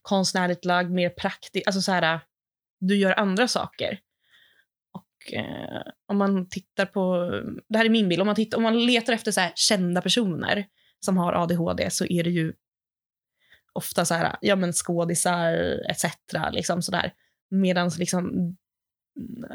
konstnärligt 0.02 0.64
lagd, 0.64 0.90
mer 0.90 1.08
praktisk, 1.08 1.66
alltså 1.66 1.82
så 1.82 1.92
här, 1.92 2.20
du 2.80 2.96
gör 2.96 3.18
andra 3.18 3.48
saker. 3.48 4.00
Och 4.92 5.34
eh, 5.34 5.82
om 6.06 6.18
man 6.18 6.48
tittar 6.48 6.86
på, 6.86 7.30
det 7.68 7.78
här 7.78 7.84
är 7.84 7.90
min 7.90 8.08
bild, 8.08 8.20
om 8.20 8.26
man, 8.26 8.36
tittar, 8.36 8.56
om 8.56 8.62
man 8.62 8.86
letar 8.86 9.12
efter 9.12 9.32
så 9.32 9.40
här 9.40 9.52
kända 9.54 10.02
personer 10.02 10.66
som 11.00 11.16
har 11.16 11.32
ADHD 11.32 11.90
så 11.90 12.04
är 12.04 12.24
det 12.24 12.30
ju 12.30 12.52
ofta 13.72 14.04
så 14.04 14.14
här, 14.14 14.36
ja 14.40 14.56
men 14.56 14.72
skådisar 14.72 15.54
etc. 15.90 16.04
Liksom 16.52 16.82
sådär. 16.82 17.12
Medan 17.50 17.90
liksom 17.98 18.28
mm, 18.28 18.56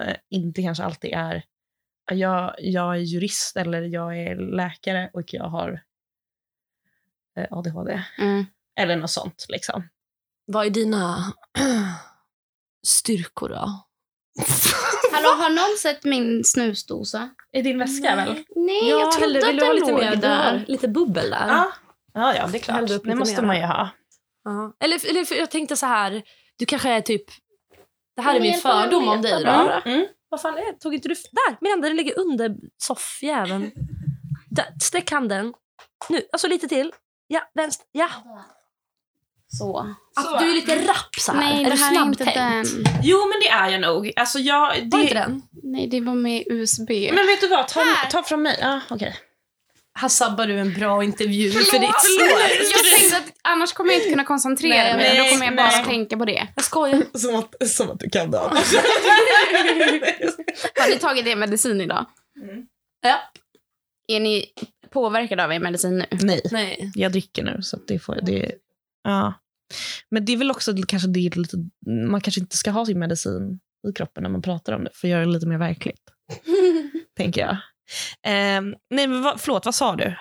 eh, 0.02 0.16
inte 0.30 0.62
kanske 0.62 0.84
alltid 0.84 1.14
är 1.14 1.44
jag, 2.16 2.56
jag 2.58 2.96
är 2.96 3.00
jurist 3.00 3.58
eller 3.58 3.82
jag 3.82 4.18
är 4.18 4.36
läkare 4.36 5.10
och 5.14 5.34
jag 5.34 5.44
har 5.44 5.82
eh, 7.38 7.58
ADHD. 7.58 8.04
Mm. 8.18 8.46
Eller 8.80 8.96
något 8.96 9.12
sånt. 9.12 9.46
Liksom. 9.50 9.90
Vad 10.46 10.66
är 10.66 10.70
dina 10.70 11.34
styrkor 12.88 13.50
då? 13.50 13.56
Hallå, 15.12 15.30
har 15.30 15.50
någon 15.50 15.78
sett 15.78 16.04
min 16.04 16.44
snusdosa? 16.44 17.30
I 17.54 17.62
din 17.62 17.80
väska 17.80 18.16
väl? 18.16 18.44
Nej, 18.56 18.90
jag 18.90 19.12
trodde 19.12 19.34
vill, 19.34 19.38
att 19.38 19.60
den 19.60 19.76
lite 19.76 19.92
låg 19.92 20.20
där. 20.22 20.66
lite 20.68 20.88
bubbel 20.88 21.30
där? 21.30 21.48
Ja. 21.48 21.72
Ja, 22.14 22.36
ja, 22.36 22.48
det 22.48 22.58
är 22.58 22.60
klart. 22.60 23.04
Det 23.04 23.16
måste 23.16 23.36
mera. 23.42 23.48
man 23.48 23.58
ju 23.58 23.64
ha. 23.64 23.90
Ja. 24.44 24.76
Eller, 24.80 25.10
eller 25.10 25.26
för 25.26 25.36
jag 25.36 25.52
tänkte 25.52 25.76
så 25.76 25.86
här, 25.86 26.24
du 26.58 26.66
kanske 26.66 26.90
är 26.90 27.02
typ... 27.02 27.26
Det 28.16 28.22
här 28.22 28.36
är 28.36 28.40
min 28.40 28.60
fördom 28.60 29.08
om 29.08 29.22
dig 29.22 29.44
då. 29.44 29.82
Mm. 29.86 30.08
Vad 30.30 30.42
fan 30.42 30.58
är, 30.58 30.74
tog 30.80 30.94
inte 30.94 31.08
du... 31.08 31.16
Där! 31.16 31.58
Miranda, 31.62 31.88
den 31.88 31.98
ligger 31.98 32.20
under 32.20 32.56
soffjäveln. 32.78 33.72
Sträck 34.84 35.12
handen. 35.12 35.54
Nu, 36.10 36.22
alltså 36.32 36.48
lite 36.48 36.68
till. 36.68 36.92
Ja, 37.28 37.42
vänster. 37.54 37.86
Ja. 37.92 38.10
Så. 39.48 39.96
Att 40.16 40.40
du 40.40 40.50
är 40.50 40.54
lite 40.54 40.88
rapp 40.88 41.16
så 41.20 41.32
här. 41.32 41.40
Nej, 41.40 41.62
är 41.64 41.70
det 41.70 41.76
du 41.76 41.84
här 41.84 42.02
är 42.02 42.06
inte 42.06 42.26
den. 42.26 42.66
Jo, 43.04 43.18
men 43.18 43.40
det 43.42 43.48
är 43.50 43.70
jag 43.70 43.82
nog. 43.82 44.14
Alltså, 44.16 44.40
jag, 44.40 44.68
Var 44.68 44.76
inte 44.76 44.98
det... 44.98 45.14
den? 45.14 45.42
Nej, 45.64 45.88
det 45.88 46.02
var 46.02 46.16
med 46.16 46.44
USB. 46.48 46.90
Men 46.90 47.28
vet 47.28 47.42
du 47.42 47.48
vad? 47.48 47.68
Ta, 47.68 47.82
ta 48.12 48.24
från 48.24 48.42
mig. 48.42 48.58
Ja, 48.62 48.82
okej. 48.90 49.16
Här 50.00 50.08
sabbar 50.10 50.48
du 50.48 50.60
en 50.60 50.74
bra 50.74 51.04
intervju 51.04 51.52
för 51.52 51.60
ditt 51.60 51.70
Förlåt. 51.70 52.02
slut. 52.02 52.72
Jag 52.76 53.00
tänkte 53.00 53.18
att 53.18 53.34
annars 53.44 53.74
kommer 53.74 53.92
jag 53.92 54.00
inte 54.00 54.10
kunna 54.10 54.24
koncentrera 54.24 54.74
Nej, 54.84 54.96
mig. 54.96 55.04
nej, 55.04 55.18
Då 55.18 55.24
kommer 55.34 55.46
jag 55.46 55.56
bara 55.56 55.68
nej. 55.72 55.86
tänka 55.86 56.18
på 56.18 56.26
det. 56.26 56.48
Jag 56.56 56.66
skojar. 56.66 57.04
Som 57.14 57.36
att, 57.36 57.70
som 57.70 57.90
att 57.92 58.00
du 58.00 58.10
kan 58.10 58.32
det. 58.32 58.38
Har 60.78 60.90
ni 60.90 61.00
tagit 61.00 61.28
er 61.28 61.36
medicin 61.36 61.82
idag? 61.82 62.06
Ja. 63.02 63.18
Är 64.08 64.20
ni 64.20 64.46
påverkade 64.90 65.44
av 65.44 65.54
er 65.54 65.60
medicin 65.60 65.98
nu? 65.98 66.06
Nej, 66.12 66.42
Nej. 66.52 66.92
jag 66.96 67.12
dricker 67.12 67.44
nu. 67.44 67.58
Så 67.62 67.78
det 67.88 68.00
får, 68.00 68.20
det, 68.22 68.52
ja. 69.04 69.34
Men 70.12 70.26
det 70.26 70.34
är 70.34 70.38
väl 70.38 70.52
också 70.52 70.74
kanske 70.88 71.08
det 71.08 71.20
är 71.20 71.40
lite, 71.40 71.58
man 72.10 72.22
kanske 72.22 72.42
inte 72.42 72.58
ska 72.58 72.72
ha 72.72 72.86
sin 72.86 73.00
medicin 73.00 73.60
i 73.90 73.94
kroppen 73.94 74.24
när 74.24 74.30
man 74.30 74.42
pratar 74.42 74.74
om 74.74 74.84
det, 74.84 74.90
för 74.94 75.08
att 75.08 75.12
göra 75.12 75.26
det 75.26 75.32
lite 75.32 75.48
mer 75.48 75.58
verkligt. 75.58 76.02
tänker 77.18 77.42
jag. 77.42 77.58
Eh, 78.26 78.62
nej, 78.90 79.08
men 79.08 79.22
vad, 79.22 79.42
förlåt, 79.42 79.66
vad 79.66 79.76
sa 79.76 79.96
du? 79.96 80.16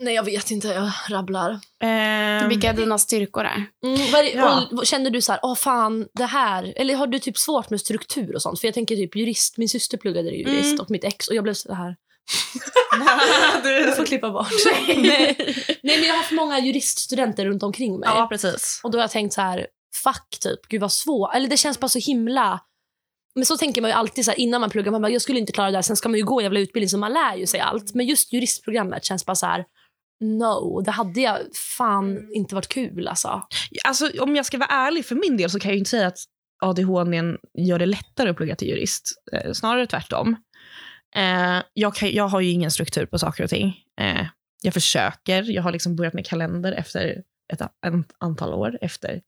Nej, 0.00 0.14
jag 0.14 0.22
vet 0.24 0.50
inte. 0.50 0.68
Jag 0.68 0.90
rabblar. 1.16 1.50
Eh, 1.82 2.48
Vilka 2.48 2.72
dina 2.72 2.98
styrkor 2.98 3.44
är? 3.44 3.64
Mm, 3.86 4.12
vad, 4.12 4.24
Ja. 4.34 4.68
och, 4.72 4.86
känner 4.86 5.10
du 5.10 5.22
så 5.22 5.32
här, 5.32 5.40
åh 5.42 5.54
fan, 5.54 6.06
det 6.14 6.24
här... 6.24 6.72
Eller 6.76 6.94
har 6.96 7.06
du 7.06 7.18
typ 7.18 7.38
svårt 7.38 7.70
med 7.70 7.80
struktur 7.80 8.34
och 8.34 8.42
sånt? 8.42 8.60
För 8.60 8.68
jag 8.68 8.74
tänker 8.74 8.96
typ 8.96 9.16
jurist, 9.16 9.58
min 9.58 9.68
syster 9.68 9.98
pluggade 9.98 10.30
jurist 10.30 10.66
Mm. 10.72 10.80
och 10.80 10.90
mitt 10.90 11.04
ex 11.04 11.28
och 11.28 11.34
jag 11.34 11.44
blev 11.44 11.54
så 11.54 11.74
här. 11.74 11.96
du, 13.62 13.84
Du 13.84 13.92
får 13.92 14.04
klippa 14.06 14.30
bort. 14.30 14.48
Nej. 14.86 15.36
Nej, 15.82 15.98
men 15.98 16.08
jag 16.08 16.14
har 16.14 16.22
för 16.22 16.34
många 16.34 16.58
juriststudenter 16.58 17.44
runt 17.46 17.62
omkring 17.62 17.98
mig. 18.00 18.08
ja, 18.14 18.26
precis. 18.30 18.80
Och 18.84 18.90
då 18.90 18.98
har 18.98 19.02
jag 19.02 19.10
tänkt 19.10 19.32
så 19.32 19.40
här, 19.40 19.66
fuck 20.04 20.38
typ, 20.40 20.60
gud 20.68 20.80
vad 20.80 20.92
svårt. 20.92 21.34
Eller 21.34 21.48
det 21.48 21.56
känns 21.56 21.80
bara 21.80 21.88
så 21.88 21.98
himla... 21.98 22.60
Men 23.34 23.46
så 23.46 23.56
tänker 23.56 23.82
man 23.82 23.90
ju 23.90 23.94
alltid 23.94 24.24
så 24.24 24.30
här, 24.30 24.38
innan 24.38 24.60
man 24.60 24.70
pluggar, 24.70 24.92
man 24.92 25.02
bara, 25.02 25.12
jag 25.12 25.22
skulle 25.22 25.38
inte 25.38 25.52
klara 25.52 25.70
det 25.70 25.76
där. 25.76 25.82
Sen 25.82 25.96
ska 25.96 26.08
man 26.08 26.18
ju 26.18 26.24
gå 26.24 26.42
jävla 26.42 26.60
utbildning 26.60 26.88
så 26.88 26.98
man 26.98 27.12
lär 27.12 27.36
ju 27.36 27.46
sig 27.46 27.60
allt. 27.60 27.94
Men 27.94 28.06
just 28.06 28.32
juristprogrammet 28.32 29.04
känns 29.04 29.26
bara 29.26 29.34
så 29.34 29.46
här, 29.46 29.64
no, 30.20 30.80
det 30.80 30.90
hade 30.90 31.20
jag 31.20 31.38
fan 31.76 32.28
inte 32.32 32.54
varit 32.54 32.68
kul 32.68 33.08
alltså. 33.08 33.42
Alltså, 33.84 34.10
om 34.20 34.36
jag 34.36 34.46
ska 34.46 34.58
vara 34.58 34.70
ärlig 34.70 35.04
för 35.04 35.14
min 35.14 35.36
del 35.36 35.50
så 35.50 35.60
kan 35.60 35.70
jag 35.70 35.78
inte 35.78 35.90
säga 35.90 36.06
att 36.06 36.18
ADHD 36.62 37.22
gör 37.58 37.78
det 37.78 37.86
lättare 37.86 38.30
att 38.30 38.36
plugga 38.36 38.56
till 38.56 38.68
jurist. 38.68 39.22
Eh, 39.32 39.52
snarare 39.52 39.86
tvärtom. 39.86 40.36
Eh, 41.16 41.62
jag, 41.72 41.94
kan, 41.94 42.12
jag 42.12 42.28
har 42.28 42.40
ju 42.40 42.50
ingen 42.50 42.70
struktur 42.70 43.06
på 43.06 43.18
saker 43.18 43.44
och 43.44 43.50
ting. 43.50 43.76
Eh, 44.00 44.26
jag 44.62 44.74
försöker. 44.74 45.42
Jag 45.42 45.62
har 45.62 45.72
liksom 45.72 45.96
börjat 45.96 46.14
med 46.14 46.26
kalender 46.26 46.72
efter 46.72 47.22
ett 47.52 47.60
en, 47.86 48.04
antal 48.18 48.54
år 48.54 48.78
efter 48.80 49.20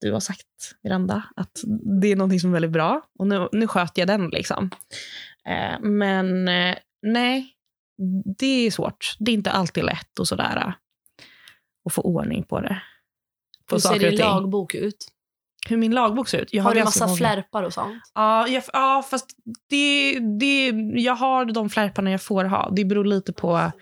du 0.00 0.12
har 0.12 0.20
sagt, 0.20 0.46
Miranda, 0.82 1.22
att 1.36 1.60
det 2.00 2.08
är 2.12 2.16
någonting 2.16 2.40
som 2.40 2.50
är 2.50 2.52
väldigt 2.54 2.70
bra. 2.70 3.02
Och 3.18 3.26
nu, 3.26 3.48
nu 3.52 3.66
sköter 3.66 4.02
jag 4.02 4.08
den. 4.08 4.28
liksom. 4.28 4.70
Eh, 5.48 5.80
men 5.80 6.48
eh, 6.48 6.76
nej, 7.02 7.52
det 8.38 8.66
är 8.66 8.70
svårt. 8.70 9.16
Det 9.18 9.30
är 9.30 9.34
inte 9.34 9.50
alltid 9.50 9.84
lätt 9.84 10.18
och 10.18 10.28
sådär. 10.28 10.56
eh, 10.56 10.72
Att 11.86 11.92
få 11.92 12.02
ordning 12.02 12.44
på 12.44 12.60
det. 12.60 12.82
På 13.66 13.74
Hur 13.74 13.80
ser 13.80 13.98
din 13.98 14.18
lagbok 14.18 14.74
ut? 14.74 15.08
Hur 15.68 15.76
min 15.76 15.92
lagbok 15.94 16.28
ser 16.28 16.38
ut? 16.38 16.48
Jag 16.54 16.62
Har 16.64 16.74
du 16.74 16.80
ganska 16.80 17.04
massa 17.04 17.06
många. 17.06 17.16
flärpar 17.16 17.62
och 17.62 17.72
sånt? 17.72 18.02
Ja, 18.14 18.48
jag, 18.48 18.62
ja 18.72 19.04
fast 19.10 19.26
det, 19.68 20.18
det, 20.40 20.66
jag 21.00 21.14
har 21.14 21.44
de 21.44 21.70
flärparna 21.70 22.10
jag 22.10 22.22
får 22.22 22.44
ha. 22.44 22.70
Det 22.72 22.84
beror 22.84 23.04
lite 23.04 23.32
på... 23.32 23.72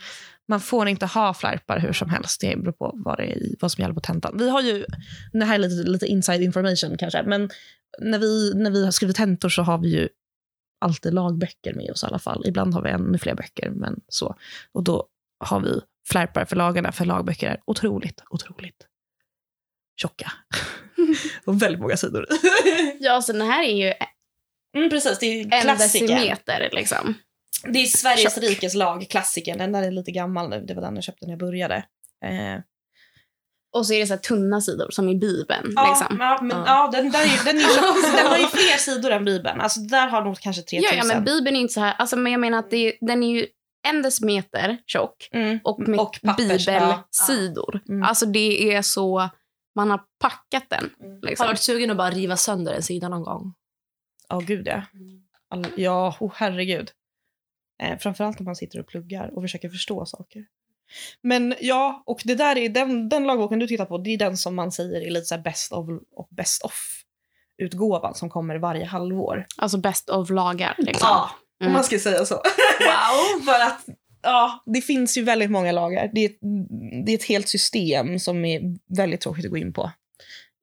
Man 0.48 0.60
får 0.60 0.88
inte 0.88 1.06
ha 1.06 1.34
flärpar 1.34 1.78
hur 1.78 1.92
som 1.92 2.10
helst. 2.10 2.40
Det 2.40 2.56
beror 2.56 2.72
på 2.72 2.92
vad, 2.94 3.18
det 3.18 3.24
är, 3.24 3.38
vad 3.60 3.72
som 3.72 3.82
gäller 3.82 3.94
på 3.94 4.00
tentan. 4.00 4.38
Vi 4.38 4.50
har 4.50 4.62
ju, 4.62 4.84
det 5.32 5.44
här 5.44 5.54
är 5.54 5.58
lite, 5.58 5.90
lite 5.90 6.06
inside 6.06 6.42
information 6.42 6.96
kanske, 6.98 7.22
men 7.22 7.50
när 7.98 8.18
vi, 8.18 8.52
när 8.54 8.70
vi 8.70 8.84
har 8.84 8.90
skrivit 8.92 9.16
tentor 9.16 9.48
så 9.48 9.62
har 9.62 9.78
vi 9.78 9.88
ju 9.88 10.08
alltid 10.80 11.14
lagböcker 11.14 11.74
med 11.74 11.90
oss 11.90 12.02
i 12.02 12.06
alla 12.06 12.18
fall. 12.18 12.44
Ibland 12.46 12.74
har 12.74 12.82
vi 12.82 12.90
ännu 12.90 13.18
fler 13.18 13.34
böcker, 13.34 13.70
men 13.70 14.00
så. 14.08 14.36
Och 14.72 14.84
då 14.84 15.06
har 15.38 15.60
vi 15.60 15.80
flärpar 16.08 16.44
för 16.44 16.56
lagarna, 16.56 16.92
för 16.92 17.04
lagböcker 17.04 17.48
är 17.50 17.60
otroligt, 17.64 18.22
otroligt 18.30 18.86
tjocka. 20.00 20.32
och 21.44 21.62
väldigt 21.62 21.80
många 21.80 21.96
sidor. 21.96 22.26
Ja, 23.00 23.22
så 23.22 23.32
den 23.32 23.46
här 23.46 23.64
är 23.64 23.86
ju 23.86 23.92
Mm, 24.76 24.90
precis, 24.90 25.18
det 25.18 25.26
är 25.26 25.40
en 25.42 25.50
klassiker. 25.50 26.08
decimeter 26.08 26.68
liksom. 26.72 27.14
Det 27.73 27.78
är 27.78 27.87
Sveriges 27.87 28.38
rikes 28.38 28.75
lag, 28.75 29.06
klassikern. 29.11 29.59
Den 29.59 29.73
där 29.73 29.83
är 29.83 29.90
lite 29.90 30.11
gammal 30.11 30.49
nu. 30.50 30.61
Det 30.61 30.75
var 30.75 30.83
den 30.83 30.94
jag 30.94 31.04
köpte 31.04 31.26
när 31.26 31.33
jag 31.33 31.38
började. 31.40 31.75
Eh, 32.25 32.61
Och 33.76 33.87
så 33.87 33.92
är 33.94 34.00
det 34.00 34.06
så 34.06 34.12
här 34.14 34.21
tunna 34.21 34.61
sidor 34.61 34.90
som 34.90 35.09
i 35.09 35.14
Bibeln. 35.18 35.73
ja, 35.76 35.88
liksom. 35.88 36.16
ja, 36.21 36.38
men, 36.42 36.56
Ja. 36.56 36.64
ja. 36.66 36.90
den, 36.92 37.11
där 37.11 37.18
är, 37.21 37.44
den, 37.44 37.56
är, 37.56 38.16
den 38.16 38.26
har 38.26 38.38
ju 38.38 38.47
fler 38.47 38.78
sidor 38.78 39.11
än 39.11 39.25
Bibeln. 39.25 39.61
Alltså, 39.61 39.80
där 39.80 40.09
har 40.09 40.25
nog 40.25 40.38
kanske 40.40 40.62
3000. 40.62 40.83
Ja, 40.90 40.97
ja, 40.97 41.04
men 41.14 41.25
Bibeln 41.25 41.56
är 41.56 41.61
inte 41.61 41.75
så 41.75 41.80
här. 41.80 41.92
Alltså, 41.99 42.16
men 42.16 42.33
jag 42.33 42.40
menar 42.40 42.59
att 42.59 42.71
det 42.71 42.76
är, 42.76 42.92
den 43.00 43.23
är 43.23 43.35
ju 43.35 43.47
en 43.88 44.02
decimeter 44.02 44.78
tjock 44.87 45.28
mm. 45.33 45.59
och 45.64 45.80
med 45.88 46.00
Och 46.00 46.18
pappers, 46.23 46.37
bibelsidor. 46.66 47.80
ja. 47.87 47.92
Mm. 47.94 48.02
Alltså 48.02 48.26
det 48.26 48.75
är 48.75 48.83
så... 48.83 49.28
Man 49.76 49.90
har 49.90 50.00
packat 50.21 50.64
den. 50.71 50.90
Har 51.00 51.28
Liksom. 51.28 51.44
du 51.44 51.49
varit 51.49 51.61
sugen 51.61 51.90
att 51.90 51.97
bara 51.97 52.11
riva 52.11 52.37
sönder 52.37 52.73
en 52.73 52.83
sida 52.83 53.09
någon 53.09 53.23
gång? 53.23 53.54
Ja, 54.28 54.38
gud 54.38 54.66
ja. 54.66 54.83
All, 55.50 55.66
ja, 55.76 56.16
oh, 56.21 56.33
herregud. 56.35 56.90
Eh, 57.92 57.98
framförallt 57.98 58.38
när 58.38 58.44
man 58.44 58.56
sitter 58.56 58.80
och 58.80 58.86
pluggar 58.86 59.30
och 59.36 59.42
försöker 59.42 59.68
förstå 59.68 60.06
saker. 60.06 60.44
Men 61.22 61.54
ja, 61.60 62.02
och 62.06 62.20
det 62.24 62.34
där 62.34 62.58
är 62.58 62.68
den, 62.68 63.08
den 63.08 63.24
lagboken 63.24 63.58
du 63.58 63.66
tittar 63.66 63.84
på, 63.84 63.98
det 63.98 64.10
är 64.10 64.18
den 64.18 64.36
som 64.36 64.54
man 64.54 64.72
säger 64.72 65.00
är 65.00 65.10
lite 65.10 65.26
så 65.26 65.34
här 65.34 65.42
best 65.42 65.72
of 65.72 65.86
och 66.16 66.28
best 66.30 66.62
of 66.62 66.74
utgåvan 67.58 68.14
som 68.14 68.30
kommer 68.30 68.56
varje 68.58 68.84
halvår. 68.84 69.46
Alltså 69.58 69.78
best 69.78 70.10
of 70.10 70.30
lagar. 70.30 70.74
Liksom. 70.78 71.06
Ja, 71.08 71.30
om 71.60 71.66
Mm. 71.66 71.72
man 71.72 71.84
ska 71.84 71.98
säga 71.98 72.24
så. 72.24 72.34
Wow! 72.34 73.44
För 73.44 73.60
att 73.66 73.84
ja, 74.22 74.62
det 74.66 74.80
finns 74.80 75.18
ju 75.18 75.22
väldigt 75.22 75.50
många 75.50 75.72
lagar. 75.72 76.10
Det 76.14 76.24
är, 76.24 76.28
ett, 76.30 76.38
det 77.06 77.12
är 77.12 77.16
ett 77.16 77.24
helt 77.24 77.48
system 77.48 78.18
som 78.18 78.44
är 78.44 78.60
väldigt 78.96 79.20
tråkigt 79.20 79.44
att 79.44 79.50
gå 79.50 79.56
in 79.56 79.72
på. 79.72 79.90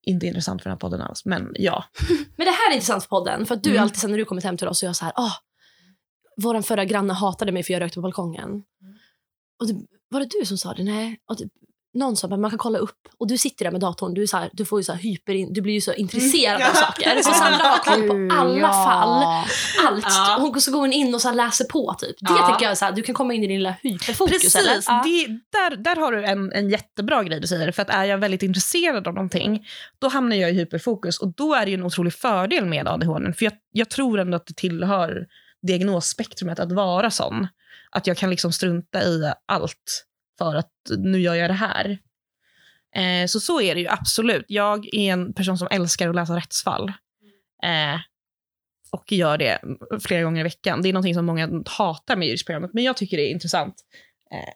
Inte 0.05 0.27
intressant 0.27 0.61
för 0.61 0.69
den 0.69 0.75
här 0.75 0.79
podden 0.79 1.01
alls, 1.01 1.25
men 1.25 1.51
ja. 1.53 1.83
Men 2.35 2.45
det 2.45 2.51
här 2.51 2.71
är 2.71 2.73
intressant 2.75 3.03
för 3.03 3.09
podden. 3.09 3.45
För 3.45 3.55
att 3.55 3.63
du 3.63 3.69
Mm. 3.69 3.83
alltid 3.83 3.97
sen 3.99 4.11
när 4.11 4.17
du 4.17 4.25
kommit 4.25 4.43
hem 4.43 4.57
till 4.57 4.67
oss 4.67 4.79
så 4.79 4.85
är 4.85 4.87
jag 4.87 4.95
så 4.95 5.05
här, 5.05 5.13
åh, 5.17 5.33
vår 6.41 6.61
förra 6.61 6.85
granne 6.85 7.13
hatade 7.13 7.51
mig 7.51 7.63
för 7.63 7.73
jag 7.73 7.81
rökte 7.81 7.95
på 7.95 8.01
balkongen. 8.01 8.63
Och 9.59 9.67
det, 9.67 9.73
var 10.09 10.19
det 10.19 10.29
du 10.39 10.45
som 10.45 10.57
sa 10.57 10.73
det? 10.73 10.83
Nej. 10.83 11.17
Och 11.29 11.37
det, 11.37 11.49
någon 11.93 12.15
sa 12.15 12.27
att 12.27 12.39
man 12.39 12.49
kan 12.51 12.57
kolla 12.59 12.79
upp. 12.79 12.97
Och 13.17 13.27
du 13.27 13.37
sitter 13.37 13.65
där 13.65 13.71
med 13.71 13.81
datorn. 13.81 14.13
Du, 14.13 14.21
är 14.23 14.27
så 14.27 14.37
här, 14.37 14.49
du, 14.53 14.65
får 14.65 14.79
ju 14.79 14.83
så 14.83 14.91
här 14.93 14.99
hyper, 14.99 15.53
du 15.53 15.61
blir 15.61 15.73
ju 15.73 15.81
så 15.81 15.93
intresserad 15.93 16.55
Mm. 16.55 16.67
av 16.71 16.73
saker. 16.73 17.21
Så 17.23 17.31
Sandra 17.31 17.63
har 17.63 17.77
koll 17.77 18.07
på 18.29 18.35
alla 18.35 18.67
fall. 18.73 19.43
Allt. 19.87 20.05
Ja. 20.07 20.35
Och 20.35 20.41
hon, 20.41 20.61
så 20.61 20.71
går 20.71 20.79
hon 20.79 20.93
in 20.93 21.13
och 21.15 21.21
så 21.21 21.27
här 21.27 21.35
läser 21.35 21.65
på. 21.65 21.93
typ. 21.99 22.15
Det 22.19 22.25
Ja. 22.29 22.47
tycker 22.47 22.63
jag 22.65 22.71
är 22.71 22.75
så 22.75 22.85
här, 22.85 22.91
du 22.91 23.01
kan 23.01 23.15
komma 23.15 23.33
in 23.33 23.43
i 23.43 23.47
din 23.47 23.57
lilla 23.57 23.75
hyperfokus. 23.83 24.31
Precis, 24.31 24.55
Eller? 24.55 24.83
Ja. 24.87 25.01
det, 25.05 25.27
där, 25.51 25.75
där 25.75 25.95
har 25.95 26.11
du 26.11 26.25
en, 26.25 26.51
en 26.51 26.69
jättebra 26.69 27.23
grej 27.23 27.39
du 27.39 27.47
säger. 27.47 27.71
För 27.71 27.81
att 27.81 27.89
är 27.89 28.03
jag 28.03 28.17
väldigt 28.17 28.43
intresserad 28.43 29.07
av 29.07 29.13
någonting, 29.13 29.65
då 29.99 30.07
hamnar 30.07 30.35
jag 30.35 30.51
i 30.51 30.53
hyperfokus. 30.53 31.19
Och 31.19 31.33
då 31.35 31.53
är 31.53 31.65
det 31.65 31.71
ju 31.71 31.77
en 31.77 31.83
otrolig 31.83 32.13
fördel 32.13 32.65
med 32.65 32.87
ADHD. 32.87 33.33
För 33.33 33.45
jag, 33.45 33.53
jag 33.71 33.89
tror 33.89 34.19
ändå 34.19 34.35
att 34.35 34.45
det 34.45 34.55
tillhör 34.55 35.27
diagnosspektrumet 35.61 36.59
att 36.59 36.71
vara 36.71 37.11
sån. 37.11 37.47
Att 37.91 38.07
jag 38.07 38.17
kan 38.17 38.29
liksom 38.29 38.51
strunta 38.51 39.03
i 39.03 39.33
allt 39.45 40.05
för 40.37 40.55
att 40.55 40.71
nu 40.97 41.19
gör 41.19 41.35
jag 41.35 41.49
det 41.49 41.53
här. 41.53 41.99
Eh, 42.95 43.27
så 43.27 43.39
så 43.39 43.61
är 43.61 43.75
det 43.75 43.81
ju 43.81 43.87
absolut. 43.87 44.45
Jag 44.47 44.93
är 44.93 45.13
en 45.13 45.33
person 45.33 45.57
som 45.57 45.67
älskar 45.71 46.09
att 46.09 46.15
läsa 46.15 46.35
rättsfall. 46.35 46.89
Eh, 47.63 47.99
och 48.91 49.11
gör 49.11 49.37
det 49.37 49.59
flera 50.03 50.23
gånger 50.23 50.39
i 50.39 50.43
veckan. 50.43 50.81
Det 50.81 50.89
är 50.89 50.93
någonting 50.93 51.15
som 51.15 51.25
många 51.25 51.63
hatar 51.65 52.15
med 52.15 52.27
juristprogrammet, 52.27 52.73
men 52.73 52.83
jag 52.83 52.97
tycker 52.97 53.17
det 53.17 53.23
är 53.23 53.31
intressant. 53.31 53.75
Eh, 54.31 54.53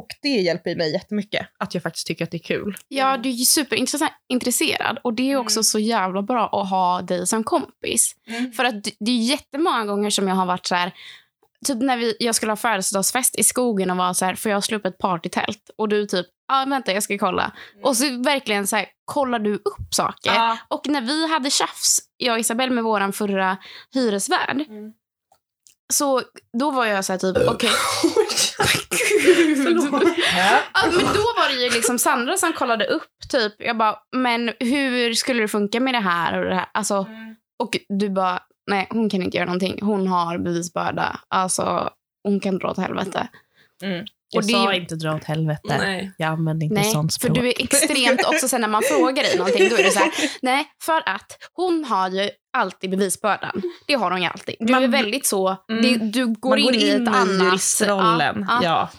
och 0.00 0.06
det 0.22 0.28
hjälper 0.28 0.76
mig 0.76 0.92
jättemycket, 0.92 1.46
att 1.58 1.74
jag 1.74 1.82
faktiskt 1.82 2.06
tycker 2.06 2.24
att 2.24 2.30
det 2.30 2.36
är 2.36 2.42
kul. 2.42 2.76
Ja, 2.88 3.16
du 3.16 3.28
är 3.28 3.32
ju 3.32 3.44
superintresserad 3.44 4.98
och 5.04 5.14
det 5.14 5.32
är 5.32 5.36
också 5.36 5.56
Mm. 5.58 5.64
så 5.64 5.78
jävla 5.78 6.22
bra 6.22 6.46
att 6.62 6.70
ha 6.70 7.02
dig 7.02 7.26
som 7.26 7.44
kompis. 7.44 8.14
För 8.56 8.64
att 8.64 8.84
det- 8.84 9.10
är 9.10 9.22
jättemånga 9.30 9.84
gånger 9.84 10.10
som 10.10 10.28
jag 10.28 10.34
har 10.34 10.46
varit 10.46 10.66
så 10.66 10.74
här, 10.74 10.92
typ 11.66 11.82
när 11.82 11.96
vi, 11.96 12.16
jag 12.20 12.34
skulle 12.34 12.52
ha 12.52 12.56
födelsedagsfest 12.56 13.38
i 13.38 13.44
skogen 13.44 13.90
och 13.90 13.96
var 13.96 14.12
så 14.14 14.24
här, 14.24 14.34
får 14.34 14.50
jag 14.52 14.64
slå 14.64 14.76
upp 14.78 14.86
ett 14.86 14.98
partytält? 14.98 15.70
Och 15.78 15.88
du 15.88 16.06
typ, 16.06 16.26
ja 16.48 16.62
ah, 16.62 16.64
vänta 16.66 16.92
jag 16.92 17.02
ska 17.02 17.18
kolla. 17.18 17.52
Och 17.84 17.96
så 17.96 18.04
verkligen 18.22 18.66
så 18.66 18.76
här, 18.76 18.86
kollar 19.04 19.38
du 19.38 19.54
upp 19.54 19.94
saker. 19.94 20.34
Ja. 20.34 20.58
Och 20.68 20.88
när 20.88 21.00
vi 21.00 21.28
hade 21.28 21.50
tjafs, 21.50 21.98
jag 22.16 22.32
och 22.34 22.40
Isabelle 22.40 22.72
med 22.72 22.84
vår 22.84 23.12
förra 23.12 23.56
hyresvärd, 23.94 24.60
Mm. 24.68 24.92
så 25.92 26.22
då 26.58 26.70
var 26.70 26.86
jag 26.86 27.04
så 27.04 27.12
här 27.12 27.18
typ, 27.18 27.36
okej. 27.48 27.70
Ja. 30.36 30.58
Ja, 30.74 30.80
men 30.92 31.04
då 31.04 31.20
var 31.36 31.48
det 31.48 31.64
ju 31.64 31.70
liksom 31.70 31.98
Sandra 31.98 32.36
som 32.36 32.52
kollade 32.52 32.86
upp. 32.86 33.08
typ. 33.30 33.52
Jag 33.58 33.76
bara, 33.76 33.96
men 34.16 34.52
hur 34.60 35.12
skulle 35.14 35.40
det 35.42 35.48
funka 35.48 35.80
med 35.80 35.94
det 35.94 35.98
här? 36.00 36.38
Och, 36.38 36.44
det 36.44 36.54
här? 36.54 36.66
Alltså, 36.74 37.06
och 37.62 37.76
du 37.88 38.08
bara, 38.10 38.40
nej 38.70 38.86
hon 38.90 39.10
kan 39.10 39.22
inte 39.22 39.36
göra 39.36 39.46
någonting. 39.46 39.78
Hon 39.82 40.06
har 40.08 40.38
bevisbörda. 40.38 41.20
Alltså, 41.28 41.90
hon 42.24 42.40
kan 42.40 42.58
dra 42.58 42.70
åt 42.70 42.78
helvete. 42.78 43.28
Jag 44.32 44.40
Och 44.42 44.46
det- 44.46 44.52
sa 44.52 44.74
inte 44.74 44.94
dra 44.96 45.14
åt 45.14 45.24
helvete. 45.24 45.76
Nej. 45.78 46.12
Jag 46.18 46.28
använde 46.28 46.64
inte 46.64 46.74
Nej, 46.80 46.90
sånt 46.92 47.12
för 47.14 47.20
språk. 47.20 47.38
du 47.38 47.48
är 47.48 47.54
extremt 47.62 48.24
också 48.26 48.48
sen 48.48 48.60
när 48.60 48.68
man 48.68 48.82
frågar 48.82 49.22
dig 49.22 49.36
någonting, 49.38 49.68
då 49.68 49.76
är 49.76 49.82
det 49.82 49.90
så 49.90 49.98
här, 49.98 50.10
nej, 50.42 50.64
för 50.82 51.02
att 51.08 51.38
hon 51.52 51.84
har 51.84 52.08
ju 52.10 52.30
alltid 52.52 52.90
bevisbördan. 52.90 53.62
Det 53.86 53.94
har 53.94 54.10
hon 54.10 54.22
ju 54.22 54.28
alltid. 54.28 54.54
Du 54.60 54.72
Man- 54.72 54.82
är 54.84 54.88
väldigt 54.88 55.26
så, 55.26 55.56
Mm. 55.70 55.82
det, 55.82 56.04
du 56.20 56.26
går, 56.26 56.50
Man 56.50 56.58
in, 56.58 56.74
i 56.74 56.88
ett 56.88 57.08
annat... 57.08 57.46
juristrollen. 57.46 58.46
Ja, 58.48 58.60
Ja, 58.62 58.64
ja. 58.64 58.90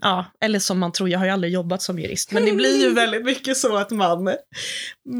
Ja, 0.00 0.24
eller 0.40 0.58
som 0.58 0.78
man 0.78 0.92
tror, 0.92 1.08
jag 1.08 1.18
har 1.18 1.26
ju 1.26 1.32
aldrig 1.32 1.52
jobbat 1.52 1.82
som 1.82 1.98
jurist, 1.98 2.32
men 2.32 2.44
det 2.44 2.52
blir 2.52 2.80
ju 2.82 2.90
väldigt 2.94 3.24
mycket 3.24 3.56
så 3.56 3.76
att 3.76 3.90
man, 3.90 4.34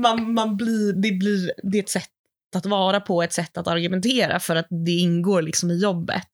man, 0.03 0.35
man 0.35 0.57
blir, 0.57 0.93
det 0.93 1.13
blir, 1.13 1.53
det 1.63 1.79
är 1.79 1.83
ett 1.83 1.89
sätt 1.89 2.09
att 2.57 2.67
vara 2.67 3.01
på, 3.01 3.23
ett 3.23 3.33
sätt 3.33 3.57
att 3.59 3.67
argumentera 3.69 4.41
för 4.41 4.57
att 4.57 4.67
det 4.87 4.91
ingår 4.91 5.43
liksom 5.43 5.71
i 5.71 5.79
jobbet. 5.83 6.29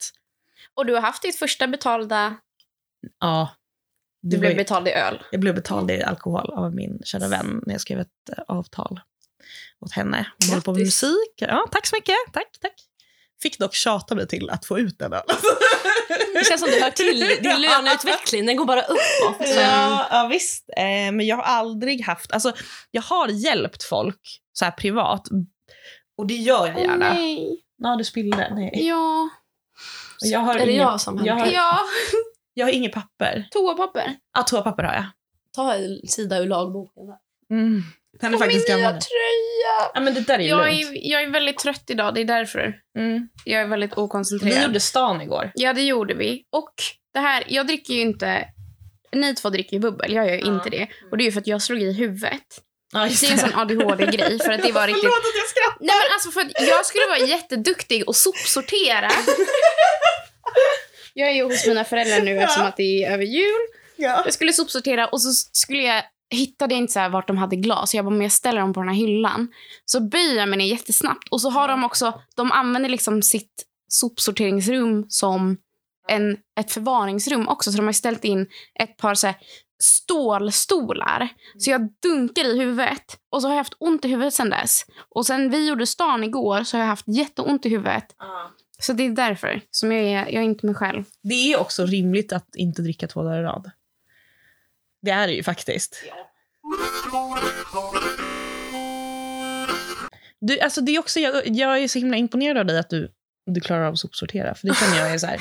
Och 0.75 0.87
du 0.87 0.94
har 0.94 1.00
haft 1.00 1.23
ditt 1.23 1.37
första 1.38 1.66
betalda... 1.66 2.37
Ja. 3.20 3.50
Du 4.23 4.30
Det 4.30 4.38
blev 4.38 4.50
ju- 4.50 4.56
betald 4.56 4.88
i 4.88 4.90
öl. 4.90 5.23
jag 5.30 5.40
blev 5.40 5.54
betald 5.54 5.90
i 5.90 6.02
alkohol 6.02 6.50
av 6.54 6.75
min 6.75 7.00
kära 7.04 7.28
vän 7.28 7.62
när 7.66 7.75
jag 7.75 7.80
skrev 7.80 8.00
ett 8.00 8.08
eh, 8.38 8.44
avtal 8.49 9.00
åt 9.80 9.92
henne. 9.92 10.26
Hon 10.44 10.49
håller 10.50 10.62
på 10.62 10.73
med 10.73 10.80
musik. 10.80 11.34
Ja, 11.37 11.68
tack 11.73 11.87
så 11.87 11.96
mycket. 11.96 12.14
Tack, 12.32 12.58
tack. 12.61 12.73
Fick 13.42 13.58
dock 13.58 13.75
tjata 13.75 14.14
mig 14.14 14.28
till 14.28 14.50
att 14.50 14.66
få 14.66 14.78
ut 14.78 14.99
den. 14.99 15.11
Det 15.11 16.44
känns 16.49 16.61
som 16.61 16.70
det 16.70 16.80
hör 16.82 16.90
till 16.90 17.20
din 17.42 17.61
löneutveckling. 17.61 18.46
Den 18.46 18.56
går 18.56 18.64
bara 18.64 18.82
uppåt. 18.82 19.49
Ja, 19.56 20.06
ja 20.11 20.28
visst. 20.30 20.68
Eh, 20.76 20.84
men 21.12 21.20
jag 21.20 21.37
har 21.37 21.42
aldrig 21.42 22.04
haft... 22.04 22.32
Alltså, 22.32 22.52
jag 22.90 23.02
har 23.02 23.28
hjälpt 23.28 23.82
folk 23.82 24.40
så 24.52 24.64
här 24.64 24.73
privat. 24.73 25.28
Och 26.18 26.26
det 26.26 26.34
gör 26.34 26.66
jag 26.66 26.80
gärna. 26.80 27.12
nej. 27.12 27.61
Ja, 27.76 27.96
du 27.96 28.04
spillde. 28.04 28.54
Nej. 28.54 28.87
Ja. 28.88 29.28
Jag 30.20 30.40
har 30.40 30.54
Är 30.54 30.58
det 30.66 30.73
ingen, 30.73 30.82
jag 30.82 31.00
som 31.00 31.25
jag 31.25 31.34
har 31.34 31.40
har, 31.40 31.52
Ja. 31.52 31.78
Jag 32.54 32.66
har 32.66 32.73
inget 32.73 32.92
papper. 32.92 33.49
Toapapper. 33.50 34.14
Ja, 34.34 34.42
toapapper 34.42 34.82
har 34.82 34.94
jag. 34.94 35.04
Ta 35.54 35.75
en 35.75 35.99
sida 36.08 36.38
ur 36.38 36.46
lagboken. 36.46 37.06
där. 37.06 37.16
Mm. 37.56 37.82
Den 38.20 38.30
är 38.30 38.34
Och 38.37 38.40
min 38.40 38.49
faktiskt 38.50 38.68
nya 38.68 38.76
gammal. 38.78 38.92
tröja. 39.00 39.90
Ja, 39.94 40.00
men 40.00 40.14
det 40.14 40.20
där 40.20 40.34
är 40.38 40.42
ju 40.42 40.49
Jag 40.49 40.66
lugnt. 40.66 40.96
är, 40.96 41.11
jag 41.11 41.23
är 41.23 41.30
väldigt 41.30 41.58
trött 41.58 41.84
idag, 41.87 42.14
det 42.14 42.20
är 42.20 42.25
därför. 42.25 42.75
Mm. 42.99 43.28
Jag 43.44 43.62
är 43.62 43.66
väldigt 43.66 43.92
Vi 43.92 43.96
okoncentrerad. 43.96 44.62
gjorde 44.62 44.80
stan 44.80 45.20
igår. 45.20 45.50
Ja, 45.54 45.73
det 45.73 45.82
gjorde 45.82 46.14
vi. 46.14 46.44
Och 46.52 46.73
det 47.14 47.20
här, 47.20 47.44
jag 47.49 47.66
dricker 47.66 47.94
ju 47.94 48.00
inte... 48.00 48.49
Ni 49.12 49.34
två 49.34 49.50
dricker 49.50 49.73
ju 49.76 49.80
bubbel, 49.80 50.12
jag 50.14 50.26
gör 50.26 50.34
ju 50.34 50.40
inte 50.40 50.70
det. 50.70 50.88
Och 51.11 51.16
det 51.18 51.23
är 51.23 51.26
ju 51.26 51.32
för 51.32 51.40
att 51.40 51.46
jag 51.46 51.62
slog 51.62 51.82
i 51.82 51.92
huvudet. 51.92 52.42
Ja, 52.92 53.06
just 53.06 53.20
Det 53.20 53.26
är 53.26 53.32
en 53.32 53.38
sån 53.38 53.54
ADHD-grej, 53.54 54.38
för 54.38 54.52
att 54.52 54.62
det 54.62 54.73
var 54.73 54.87
riktigt... 54.87 55.02
Förlåt 55.02 55.18
att 55.18 55.37
jag 55.37 55.49
skrattar. 55.49 55.76
Nej 55.80 55.96
men 56.02 56.12
alltså 56.14 56.30
för 56.30 56.40
att 56.40 56.68
jag 56.68 56.87
skulle 56.87 57.06
vara 57.06 57.18
jätteduktig 57.18 58.08
och 58.08 58.16
sopsortera. 58.16 59.08
Jag 61.14 61.30
är 61.30 61.35
ju 61.35 61.44
hos 61.44 61.66
mina 61.66 61.85
föräldrar 61.85 62.21
nu 62.25 62.38
eftersom 62.38 62.66
att 62.66 62.76
det 62.76 63.04
är 63.04 63.12
över 63.12 63.25
jul. 63.25 63.61
Ja. 63.97 64.23
Jag 64.25 64.35
skulle 64.35 64.52
sopsortera 64.52 65.06
och 65.06 65.23
så 65.23 65.33
skulle 65.52 65.83
jag 65.83 66.02
hittade 66.30 66.75
inte 66.75 66.92
så 66.92 67.00
här 67.00 67.09
vart 67.09 67.28
de 67.28 67.38
hade 67.38 67.56
glas. 67.56 67.94
Jag 67.94 68.04
bara, 68.04 68.11
men 68.11 68.23
jag 68.23 68.33
ställer 68.33 68.61
dem 68.61 68.73
på 68.73 68.80
den 68.80 68.88
här 68.88 68.97
hyllan. 68.97 69.49
Så 69.85 70.00
böjer 70.00 70.37
jag 70.37 70.49
mig 70.49 70.59
ner 70.59 70.66
jättesnabbt. 70.66 71.28
Och 71.30 71.40
så 71.40 71.50
har 71.50 71.68
de 71.68 71.85
också, 71.85 72.21
de 72.37 72.52
använder 72.52 72.88
liksom 72.88 73.23
sitt 73.23 73.64
sopsorteringsrum 73.88 75.06
som 75.09 75.56
en, 76.09 76.37
ett 76.61 76.73
förvaringsrum 76.73 77.49
också. 77.49 77.71
Så 77.73 77.76
de 77.76 77.87
har 77.87 77.92
ställt 77.92 78.25
in 78.25 78.47
ett 78.80 78.97
par 78.97 79.14
så 79.14 79.26
här 79.26 79.37
stålstolar. 79.83 81.28
Så 81.59 81.71
jag 81.71 81.88
dunkar 82.02 82.44
i 82.44 82.59
huvudet. 82.59 83.18
Och 83.30 83.42
så 83.42 83.49
har 83.49 83.52
jag 83.54 83.61
haft 83.61 83.76
ont 83.78 84.04
i 84.04 84.09
huvudet 84.09 84.35
sen 84.35 84.50
dess. 84.50 84.85
Och 85.14 85.26
sen 85.26 85.50
vi 85.50 85.68
gjorde 85.68 85.87
stan 85.87 86.25
igår 86.25 86.64
så 86.64 86.76
har 86.76 86.83
jag 86.83 86.88
haft 86.88 87.09
jätteont 87.09 87.66
i 87.66 87.68
huvudet. 87.68 88.04
Så 88.78 88.93
det 88.93 89.02
är 89.02 89.11
därför 89.11 89.61
som 89.71 89.93
jag 89.93 90.02
är, 90.02 90.25
jag 90.25 90.35
är 90.35 90.43
inte 90.43 90.66
mig 90.66 90.75
själv. 90.75 91.04
Det 91.23 91.52
är 91.52 91.61
också 91.61 91.87
rimligt 91.87 92.33
att 92.33 92.57
inte 92.57 92.83
dricka 92.83 93.09
två 93.09 93.23
dagar 93.23 93.40
i 93.40 93.43
rad. 93.43 93.71
Det 95.02 95.11
är 95.11 95.26
det 95.26 95.33
ju 95.33 95.43
faktiskt. 95.43 96.04
Du, 100.41 100.60
alltså 100.60 100.80
det 100.80 100.95
är 100.95 100.99
också, 100.99 101.21
jag, 101.21 101.47
jag 101.47 101.82
är 101.82 101.89
så 101.89 101.99
himla 101.99 102.17
imponerad 102.17 102.58
av 102.58 102.67
dig 102.67 102.78
att 102.78 102.91
du, 102.91 103.13
du 103.47 103.60
klarar 103.60 103.84
av 103.84 103.93
att 103.93 103.99
sopsortera. 103.99 104.54
För 104.54 104.69
det 104.69 104.75
känner 104.75 104.99
jag 104.99 105.15
är 105.15 105.19
så 105.19 105.26
här, 105.26 105.41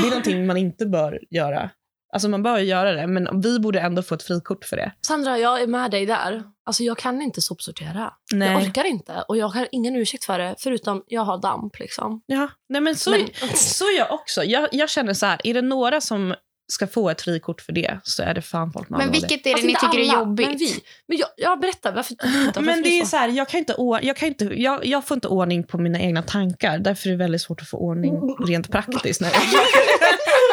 det 0.00 0.06
är 0.06 0.10
någonting 0.10 0.46
man 0.46 0.56
inte 0.56 0.86
bör 0.86 1.20
göra. 1.30 1.70
Alltså 2.12 2.28
man 2.28 2.42
bör 2.42 2.58
ju 2.58 2.64
göra 2.64 2.92
det, 2.92 3.06
men 3.06 3.40
vi 3.40 3.58
borde 3.58 3.80
ändå 3.80 4.02
få 4.02 4.14
ett 4.14 4.22
frikort 4.22 4.64
för 4.64 4.76
det. 4.76 4.92
Sandra, 5.06 5.38
jag 5.38 5.62
är 5.62 5.66
med 5.66 5.90
dig 5.90 6.06
där. 6.06 6.42
Alltså, 6.64 6.82
jag 6.82 6.98
kan 6.98 7.22
inte 7.22 7.40
sopsortera. 7.42 8.12
Jag 8.30 8.62
orkar 8.62 8.84
inte. 8.84 9.24
Och 9.28 9.36
jag 9.36 9.48
har 9.48 9.68
ingen 9.72 9.96
ursäkt 9.96 10.24
för 10.24 10.38
det, 10.38 10.54
förutom 10.58 11.02
jag 11.06 11.22
har 11.22 11.38
damp. 11.42 11.78
Liksom. 11.78 12.22
Ja, 12.26 12.48
nej 12.68 12.80
men 12.80 12.96
så, 12.96 13.10
Men- 13.10 13.28
så 13.54 13.84
jag 13.98 14.12
också. 14.12 14.44
Jag, 14.44 14.68
jag 14.72 14.90
känner 14.90 15.14
så 15.14 15.26
här, 15.26 15.40
är 15.44 15.54
det 15.54 15.62
några 15.62 16.00
som 16.00 16.34
ska 16.68 16.86
få 16.86 17.10
ett 17.10 17.22
frikort 17.22 17.60
för 17.60 17.72
det 17.72 18.00
så 18.02 18.22
är 18.22 18.34
det 18.34 18.42
fan 18.42 18.72
folk 18.72 18.88
med 18.88 18.98
Men 18.98 19.12
vilket 19.12 19.40
är 19.40 19.44
det 19.44 19.52
Alltså, 19.52 19.66
ni 19.66 19.74
tycker 19.74 19.98
är 19.98 20.10
alla, 20.10 20.18
jobbigt? 20.20 20.48
Men, 20.48 20.56
vi. 20.56 20.80
men 21.08 21.18
jag, 21.18 21.28
jag 21.36 21.60
berättar 21.60 21.92
varför 21.92 22.12
inte 22.46 22.60
Men 22.60 22.82
det 22.82 23.00
är 23.00 23.04
så 23.04 23.16
här, 23.16 23.28
jag, 23.28 23.48
kan 23.48 23.58
inte, 23.58 23.74
jag, 24.02 24.16
kan 24.16 24.28
inte, 24.28 24.44
jag, 24.44 24.86
jag 24.86 25.06
får 25.06 25.14
inte 25.14 25.28
ordning 25.28 25.64
på 25.64 25.78
mina 25.78 26.00
egna 26.00 26.22
tankar. 26.22 26.78
Därför 26.78 27.08
är 27.08 27.12
det 27.12 27.18
väldigt 27.18 27.40
svårt 27.40 27.62
att 27.62 27.68
få 27.68 27.76
ordning 27.76 28.36
rent 28.46 28.70
praktiskt. 28.70 29.20
När 29.20 29.28
jag 29.28 29.42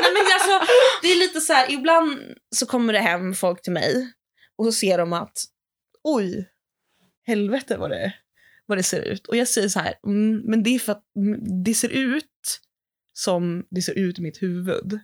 Nej, 0.02 0.13
men 0.13 0.23
alltså, 0.34 0.73
det 1.02 1.08
är 1.08 1.15
lite 1.15 1.41
så 1.41 1.54
här, 1.54 1.71
ibland 1.71 2.19
så 2.56 2.65
kommer 2.65 2.93
det 2.93 2.99
hem 2.99 3.34
folk 3.34 3.62
till 3.62 3.73
mig 3.73 4.12
och 4.58 4.65
så 4.65 4.71
ser 4.71 4.97
de 4.97 5.13
att 5.13 5.38
oj, 6.04 6.49
helvete 7.28 7.78
vad 7.78 7.89
det, 7.89 8.13
vad 8.65 8.78
det 8.78 8.84
ser 8.84 9.02
ut. 9.02 9.28
Och 9.28 9.36
jag 9.36 9.47
säger 9.47 9.69
så 9.69 9.80
här, 9.80 9.93
mm, 10.08 10.41
men 10.45 10.63
det 10.63 10.76
är 10.76 10.80
för 10.80 10.91
att 10.91 11.04
mm, 11.15 11.63
det 11.63 11.73
ser 11.73 11.89
ut 11.89 12.60
som 13.13 13.65
det 13.69 13.82
ser 13.82 13.97
ut 13.97 14.19
i 14.19 14.21
mitt 14.21 14.41
huvud. 14.41 14.99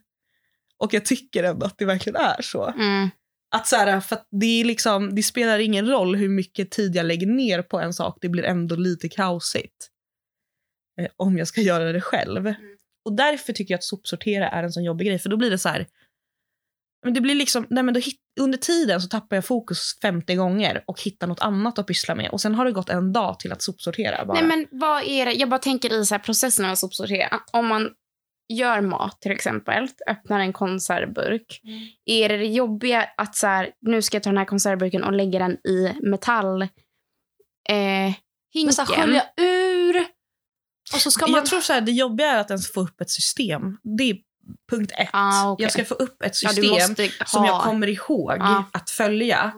Och 0.80 0.94
jag 0.94 1.06
tycker 1.06 1.44
ändå 1.44 1.66
att 1.66 1.78
det 1.78 1.86
verkligen 1.86 2.22
är 2.22 2.42
så. 2.42 2.68
Mm. 2.68 3.10
Att 3.56 3.68
så 3.68 3.76
här, 3.76 4.00
för 4.00 4.16
att 4.16 4.28
det, 4.32 4.46
är 4.46 4.66
liksom, 4.66 5.16
det 5.16 5.24
spelar 5.24 5.60
ingen 5.60 5.88
roll 5.88 6.16
hur 6.16 6.30
mycket 6.30 6.72
tid 6.72 6.96
jag 6.96 7.06
lägger 7.06 7.28
ner 7.28 7.62
på 7.62 7.80
en 7.80 7.94
sak, 7.94 8.18
det 8.22 8.30
blir 8.30 8.44
ändå 8.44 8.76
lite 8.76 9.10
kaosigt. 9.10 9.90
Eh, 11.00 11.08
om 11.16 11.38
jag 11.38 11.48
ska 11.48 11.62
göra 11.62 11.92
det 11.92 12.02
själv. 12.02 12.54
Och 13.06 13.14
därför 13.14 13.54
tycker 13.54 13.74
jag 13.74 13.78
att 13.78 13.84
sopsortera 13.84 14.50
är 14.50 14.64
en 14.64 14.72
sån 14.72 14.84
jobbig 14.84 15.08
grej, 15.08 15.20
för 15.20 15.30
då 15.30 15.38
blir 15.38 15.50
det 15.50 15.58
så 15.58 15.70
här... 15.70 15.88
Men 17.04 17.14
det 17.14 17.22
blir 17.22 17.36
liksom, 17.36 17.68
nej 17.70 17.84
men 17.84 17.94
då 17.94 18.00
hit, 18.00 18.20
under 18.40 18.58
tiden 18.58 19.02
så 19.02 19.08
tappar 19.08 19.38
jag 19.38 19.46
fokus 19.46 19.98
50 20.02 20.36
gånger 20.36 20.84
och 20.88 21.02
hittar 21.02 21.28
något 21.28 21.40
annat 21.40 21.80
att 21.80 21.88
pyssla 21.88 22.16
med. 22.16 22.30
Och 22.30 22.42
sen 22.42 22.56
har 22.56 22.66
det 22.66 22.72
gått 22.72 22.90
en 22.90 23.14
dag 23.14 23.40
till 23.40 23.52
att 23.52 23.62
sopsortera. 23.62 24.26
Bara. 24.26 24.42
Nej, 24.42 24.44
men 24.44 24.68
vad 24.80 25.04
är 25.04 25.26
det? 25.26 25.34
Jag 25.34 25.50
bara 25.50 25.60
tänker 25.60 26.02
i 26.02 26.06
så 26.06 26.14
här 26.14 26.20
processen 26.20 26.66
av 26.66 26.72
att 26.72 26.80
sopsortera. 26.80 27.42
Om 27.52 27.68
man 27.68 27.90
gör 28.50 28.82
mat 28.82 29.22
till 29.22 29.32
exempel, 29.32 29.88
öppnar 30.08 30.40
en 30.40 30.54
konservburk. 30.54 31.62
Är 32.06 32.30
det 32.30 32.38
det 32.38 32.48
jobbiga 32.48 33.10
att 33.18 33.36
så 33.36 33.48
här, 33.48 33.72
nu 33.82 34.02
ska 34.02 34.16
jag 34.16 34.24
ta 34.24 34.30
den 34.30 34.38
här 34.38 34.46
konservburken 34.46 35.04
och 35.04 35.14
lägga 35.14 35.40
den 35.40 35.52
i 35.52 35.94
metall 36.02 36.62
eh, 36.62 38.14
Men 38.54 38.86
skölja 38.86 39.24
ur. 39.38 40.06
Och 40.94 41.00
så 41.00 41.12
ska 41.12 41.28
man... 41.28 41.36
Jag 41.36 41.46
tror 41.46 41.62
så 41.62 41.74
här, 41.74 41.82
det 41.82 41.92
jobbiga 41.92 42.28
är 42.28 42.40
att 42.40 42.50
ens 42.50 42.74
få 42.74 42.82
upp 42.82 43.02
ett 43.02 43.10
system. 43.10 43.78
Det 43.98 44.04
är 44.04 44.18
punkt 44.72 44.92
ett. 44.98 45.10
Ah, 45.14 45.52
okej. 45.52 45.64
Jag 45.64 45.72
ska 45.72 45.86
få 45.86 45.94
upp 45.94 46.24
ett 46.24 46.44
Ja, 46.44 46.50
system 46.50 46.72
måste 46.72 47.10
som 47.26 47.46
jag 47.46 47.62
kommer 47.62 47.88
ihåg 47.88 48.38
Ja. 48.40 48.66
att 48.74 48.90
följa. 48.90 49.54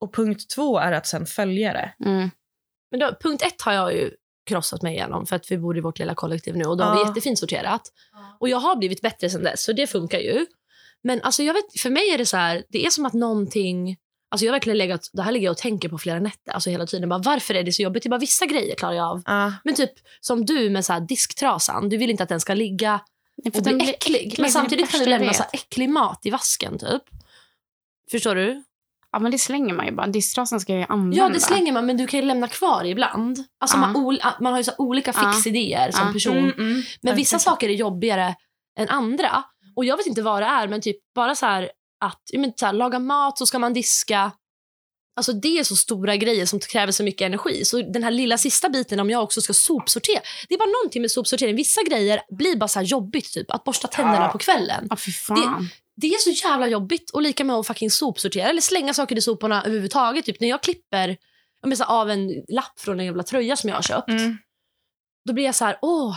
Och 0.00 0.14
punkt 0.14 0.50
två 0.54 0.78
är 0.78 0.92
att 0.92 1.06
sen 1.06 1.26
följa 1.26 1.72
det. 1.72 1.94
Mm. 2.04 2.30
Men 2.90 3.00
då, 3.00 3.16
punkt 3.20 3.42
ett 3.42 3.62
har 3.62 3.72
jag 3.72 3.94
ju 3.94 4.10
krossat 4.46 4.82
mig 4.82 4.94
igenom 4.94 5.26
för 5.26 5.36
att 5.36 5.50
vi 5.52 5.58
bor 5.58 5.78
i 5.78 5.80
vårt 5.80 5.98
lilla 5.98 6.14
kollektiv 6.14 6.56
nu 6.56 6.64
och 6.64 6.76
då 6.76 6.84
har 6.84 6.94
vi 6.94 7.00
Ja. 7.00 7.08
jättefint 7.08 7.38
sorterat. 7.38 7.82
Och 8.40 8.48
jag 8.48 8.56
har 8.58 8.76
blivit 8.76 9.00
bättre 9.00 9.30
sen 9.30 9.42
dess, 9.42 9.62
så 9.64 9.72
det 9.72 9.86
funkar 9.86 10.18
ju. 10.18 10.46
Men 11.02 11.20
alltså 11.22 11.42
jag 11.42 11.54
vet, 11.54 11.80
för 11.80 11.90
mig 11.90 12.08
är 12.14 12.18
det 12.18 12.26
så 12.26 12.36
här, 12.36 12.64
det 12.68 12.86
är 12.86 12.90
som 12.90 13.06
att 13.06 13.12
någonting... 13.12 13.96
Alltså 14.30 14.44
jag 14.44 14.52
har 14.52 14.54
verkligen 14.54 14.78
legat, 14.78 15.10
det 15.12 15.22
här 15.22 15.32
ligger 15.32 15.44
jag 15.44 15.52
och 15.52 15.58
tänker 15.58 15.88
på 15.88 15.98
flera 15.98 16.18
nätter. 16.20 16.52
Alltså 16.52 16.70
hela 16.70 16.86
tiden. 16.86 17.08
Bara, 17.08 17.18
varför 17.24 17.54
är 17.54 17.62
det 17.62 17.72
så 17.72 17.82
jobbigt? 17.82 18.02
Det 18.02 18.06
är 18.06 18.10
bara 18.10 18.18
vissa 18.20 18.46
grejer 18.46 18.74
klarar 18.74 18.94
jag 18.94 19.06
av. 19.06 19.22
Ja. 19.26 19.52
Men 19.64 19.74
typ 19.74 19.90
som 20.20 20.44
du 20.46 20.70
med 20.70 20.84
så 20.84 20.92
här 20.92 21.00
disktrasan. 21.00 21.88
Du 21.88 21.96
vill 21.96 22.10
inte 22.10 22.22
att 22.22 22.28
den 22.28 22.40
ska 22.40 22.54
ligga 22.54 23.00
Nej, 23.44 23.52
för 23.52 23.58
och 23.58 23.64
den 23.64 23.78
bli 23.78 23.90
äcklig. 23.90 24.38
är 24.38 24.42
Men 24.42 24.50
samtidigt 24.50 24.90
kan 24.90 25.00
du 25.00 25.06
lämna 25.06 25.32
så 25.32 25.44
äcklig 25.52 25.88
mat 25.88 26.26
i 26.26 26.30
vasken. 26.30 26.78
typ. 26.78 27.02
Förstår 28.10 28.34
du? 28.34 28.62
Ja, 29.14 29.18
men 29.20 29.32
det 29.32 29.38
slänger 29.38 29.74
man 29.74 29.86
ju 29.86 29.92
bara. 29.92 30.06
Disktrasan 30.06 30.60
ska 30.60 30.72
jag 30.72 30.80
ju 30.80 30.86
använda. 30.88 31.16
Ja, 31.16 31.28
det 31.28 31.40
slänger 31.40 31.72
man, 31.72 31.86
men 31.86 31.96
du 31.96 32.06
kan 32.06 32.20
ju 32.20 32.26
lämna 32.26 32.48
kvar 32.48 32.84
ibland. 32.84 33.38
Alltså 33.60 33.76
man, 33.78 33.96
ol- 33.96 34.20
man 34.40 34.52
har 34.52 34.60
ju 34.60 34.64
så 34.64 34.72
olika 34.78 35.12
fixidéer 35.12 35.90
som 35.90 36.12
person. 36.12 36.36
Mm, 36.38 36.50
mm. 36.58 36.82
Men 37.02 37.16
vissa 37.16 37.38
saker 37.38 37.68
är 37.68 37.72
jobbigare 37.74 38.34
än 38.78 38.88
andra. 38.88 39.44
Och 39.76 39.84
jag 39.84 39.96
vet 39.96 40.06
inte 40.06 40.22
vad 40.22 40.42
det 40.42 40.46
är, 40.46 40.68
men 40.68 40.80
typ 40.80 40.96
bara 41.14 41.34
så 41.34 41.46
här 41.46 41.70
att 42.04 42.20
jag 42.32 42.40
men, 42.40 42.52
så 42.56 42.66
här, 42.66 42.72
laga 42.72 42.98
mat 42.98 43.38
så 43.38 43.46
ska 43.46 43.58
man 43.58 43.72
diska. 43.72 44.30
Alltså 45.16 45.32
det 45.32 45.58
är 45.58 45.64
så 45.64 45.76
stora 45.76 46.16
grejer 46.16 46.46
som 46.46 46.60
kräver 46.60 46.92
så 46.92 47.02
mycket 47.02 47.26
energi. 47.26 47.64
Så 47.64 47.82
den 47.82 48.02
här 48.02 48.10
lilla 48.10 48.38
sista 48.38 48.68
biten 48.68 49.00
om 49.00 49.10
jag 49.10 49.22
också 49.22 49.40
ska 49.40 49.52
sopsortera. 49.52 50.20
Det 50.48 50.54
är 50.54 50.58
bara 50.58 50.70
någonting 50.82 51.02
med 51.02 51.10
sopsortering. 51.10 51.56
Vissa 51.56 51.82
grejer 51.82 52.20
blir 52.30 52.56
bara 52.56 52.68
så 52.68 52.80
jobbigt, 52.80 53.32
typ 53.32 53.50
att 53.50 53.64
borsta 53.64 53.88
tänderna 53.88 54.28
på 54.28 54.38
kvällen. 54.38 54.88
Fy 55.06 55.12
fan. 55.12 55.68
Det 55.96 56.06
är 56.06 56.18
så 56.18 56.46
jävla 56.48 56.68
jobbigt. 56.68 57.10
Och 57.10 57.22
lika 57.22 57.44
med 57.44 57.56
att 57.56 57.66
fucking 57.66 57.90
sopsortera 57.90 58.48
eller 58.48 58.60
slänga 58.60 58.94
saker 58.94 59.18
i 59.18 59.20
soporna 59.20 59.62
överhuvudtaget. 59.62 60.24
Typ 60.24 60.40
när 60.40 60.48
jag 60.48 60.62
klipper 60.62 61.16
jag 61.64 61.68
menar, 61.68 62.00
av 62.00 62.10
en 62.10 62.44
lapp 62.48 62.80
från 62.80 63.00
en 63.00 63.06
jävla 63.06 63.22
tröja 63.22 63.56
som 63.56 63.68
jag 63.68 63.76
har 63.76 63.82
köpt. 63.82 64.08
Mm. 64.08 64.38
Då 65.24 65.32
blir 65.32 65.44
jag 65.44 65.54
så 65.54 65.64
här, 65.64 65.78
åh, 65.82 66.16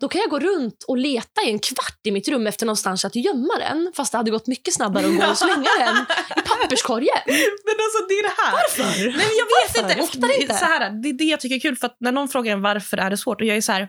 då 0.00 0.08
kan 0.08 0.20
jag 0.20 0.30
gå 0.30 0.38
runt 0.38 0.84
och 0.88 0.98
leta 0.98 1.42
i 1.46 1.50
en 1.50 1.58
kvart 1.58 2.00
i 2.04 2.10
mitt 2.10 2.28
rum 2.28 2.46
efter 2.46 2.66
någonstans 2.66 3.04
att 3.04 3.16
gömma 3.16 3.54
den. 3.58 3.92
Fast 3.96 4.12
det 4.12 4.18
hade 4.18 4.30
gått 4.30 4.46
mycket 4.46 4.74
snabbare 4.74 5.06
att 5.06 5.16
gå 5.20 5.26
och 5.30 5.38
slänga 5.38 5.68
den 5.78 5.96
i 6.36 6.40
papperskorgen. 6.48 7.16
Men 7.66 7.76
alltså 7.84 8.06
det 8.08 8.14
är 8.14 8.22
det 8.22 8.34
här. 8.42 8.52
Varför? 8.52 8.98
Nej, 9.04 9.12
men 9.12 9.12
jag 9.12 9.46
vet 9.46 9.82
Varför? 9.82 9.90
inte. 9.90 10.02
Ofta 10.02 10.40
inte. 10.40 10.54
Så 10.54 10.64
här, 10.64 10.90
det 11.02 11.08
är 11.08 11.12
det 11.12 11.24
jag 11.24 11.40
tycker 11.40 11.56
är 11.56 11.60
kul. 11.60 11.76
För 11.76 11.86
att 11.86 11.96
när 12.00 12.12
någon 12.12 12.28
frågar 12.28 12.52
en 12.52 12.62
varför 12.62 12.96
är 12.96 13.10
det 13.10 13.16
svårt 13.16 13.40
och 13.40 13.46
jag 13.46 13.56
är 13.56 13.60
så 13.60 13.72
här, 13.72 13.88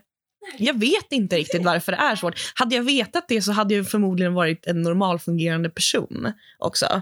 Jag 0.58 0.80
vet 0.80 1.12
inte 1.12 1.36
riktigt 1.36 1.64
varför 1.66 1.92
det 1.92 1.98
är 1.98 2.16
svårt. 2.16 2.40
Hade 2.56 2.76
jag 2.76 2.84
vetat 2.84 3.26
det 3.28 3.42
så 3.42 3.52
hade 3.52 3.74
jag 3.74 3.90
förmodligen 3.90 4.34
varit 4.34 4.68
en 4.68 4.82
normalfungerande 4.82 5.70
person 5.70 6.34
också. 6.60 7.02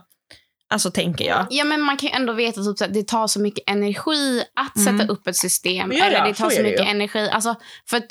Alltså 0.72 0.92
tänker 0.92 1.26
jag. 1.26 1.48
Ja, 1.50 1.64
men 1.64 1.82
man 1.82 1.98
kan 1.98 2.10
ju 2.10 2.16
ändå 2.16 2.34
veta 2.34 2.62
typ, 2.62 2.82
att 2.82 2.94
det 2.94 3.08
tar 3.08 3.28
så 3.28 3.40
mycket 3.40 3.64
energi 3.70 4.44
att 4.56 4.78
Mm. 4.78 4.98
sätta 5.00 5.14
upp 5.14 5.28
ett 5.28 5.36
system. 5.38 5.92
Ja, 5.92 6.06
eller 6.06 6.18
ja, 6.18 6.26
det 6.28 6.34
tar 6.34 6.50
så 6.50 6.58
det 6.58 6.64
mycket 6.64 6.86
ju. 6.86 6.90
energi. 6.90 7.30
Alltså, 7.32 7.56
för 7.90 7.98
att 7.98 8.08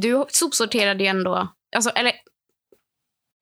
du 0.00 0.24
sopsorterade 0.28 1.02
ju 1.04 1.08
ändå... 1.08 1.48
Alltså, 1.76 1.90
eller 1.90 2.12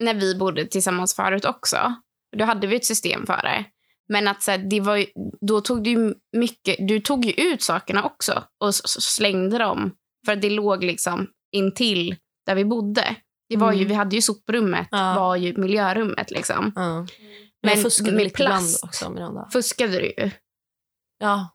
när 0.05 0.15
vi 0.15 0.35
bodde 0.35 0.67
tillsammans 0.67 1.15
förut 1.17 1.45
också. 1.45 1.95
Då 2.37 2.45
hade 2.45 2.67
vi 2.67 2.77
ett 2.77 2.85
system 2.85 3.27
för 3.27 3.43
det. 3.43 3.65
Men 4.09 4.29
att 4.29 4.43
så 4.43 4.51
här, 4.51 4.59
det 4.59 4.81
var 4.81 4.97
ju, 4.97 5.07
då 5.41 5.61
tog 5.61 5.85
du 5.85 6.15
mycket, 6.37 6.77
du 6.89 7.01
tog 7.01 7.25
ju 7.25 7.33
ut 7.33 7.63
sakerna 7.63 8.05
också 8.05 8.45
och 8.65 8.75
slängde 8.75 9.59
dem. 9.59 9.93
För 10.27 10.33
att 10.33 10.43
det 10.43 10.51
låg 10.51 10.85
liksom 10.85 11.27
intill 11.53 12.17
där 12.47 12.55
vi 12.55 12.65
bodde. 12.65 13.17
Det 13.49 13.57
var 13.57 13.73
ju, 13.73 13.79
Mm. 13.79 13.89
vi 13.89 13.95
hade 13.95 14.17
ju 14.17 14.23
soprummet, 14.23 14.89
Ja. 14.91 15.15
var 15.15 15.37
ju 15.37 15.57
miljörummet 15.57 16.31
liksom. 16.31 16.73
Ja. 16.77 16.83
Men 16.93 17.07
Men 17.63 17.77
fuskade 17.77 18.13
med 18.13 18.35
plast. 18.35 18.85
också, 18.85 19.11
Miranda. 19.11 19.49
Fuskade 19.53 19.93
du 20.01 20.07
ju. 20.07 20.31
Ja. 21.19 21.49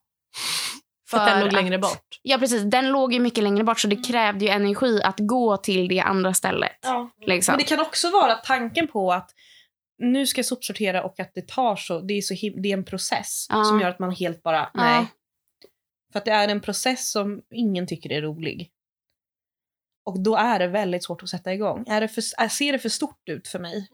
För 1.09 1.17
att 1.17 1.25
den 1.27 1.39
låg 1.43 1.53
längre 1.53 1.77
bort. 1.77 2.19
Ja, 2.21 2.37
precis. 2.37 2.63
Den 2.63 2.89
låg 2.91 3.13
ju 3.13 3.19
mycket 3.19 3.43
längre 3.43 3.63
bort 3.63 3.79
så 3.79 3.87
det 3.87 3.95
krävde 4.07 4.45
ju 4.45 4.51
energi 4.51 5.01
att 5.03 5.19
gå 5.19 5.57
till 5.57 5.87
det 5.87 5.99
andra 5.99 6.33
stället. 6.33 6.77
Ja. 6.81 7.09
Liksom. 7.25 7.53
Men 7.53 7.57
det 7.59 7.63
kan 7.63 7.79
också 7.79 8.11
vara 8.11 8.35
tanken 8.35 8.87
på 8.87 9.13
att 9.13 9.31
nu 9.97 10.27
ska 10.27 10.39
jag 10.39 10.45
sopsortera 10.45 11.03
och 11.03 11.19
att 11.19 11.31
det 11.33 11.47
tar 11.47 11.75
så, 11.75 11.99
det 12.01 12.13
är, 12.13 12.21
så 12.21 12.33
det 12.61 12.69
är 12.69 12.73
en 12.73 12.85
process 12.85 13.47
Ja. 13.49 13.63
som 13.63 13.81
gör 13.81 13.89
att 13.89 13.99
man 13.99 14.11
helt 14.11 14.43
bara, 14.43 14.57
Ja. 14.57 14.69
nej. 14.73 15.05
För 16.11 16.19
att 16.19 16.25
det 16.25 16.31
är 16.31 16.47
en 16.47 16.61
process 16.61 17.11
som 17.11 17.41
ingen 17.51 17.87
tycker 17.87 18.11
är 18.11 18.21
rolig. 18.21 18.71
Och 20.05 20.19
då 20.23 20.35
är 20.35 20.59
det 20.59 20.67
väldigt 20.67 21.03
svårt 21.03 21.23
att 21.23 21.29
sätta 21.29 21.53
igång. 21.53 21.85
Är 21.87 22.01
det 22.01 22.07
för, 22.07 22.47
ser 22.49 22.71
det 22.71 22.79
för 22.79 22.89
stort 22.89 23.29
ut 23.29 23.47
för 23.47 23.59
mig, 23.59 23.87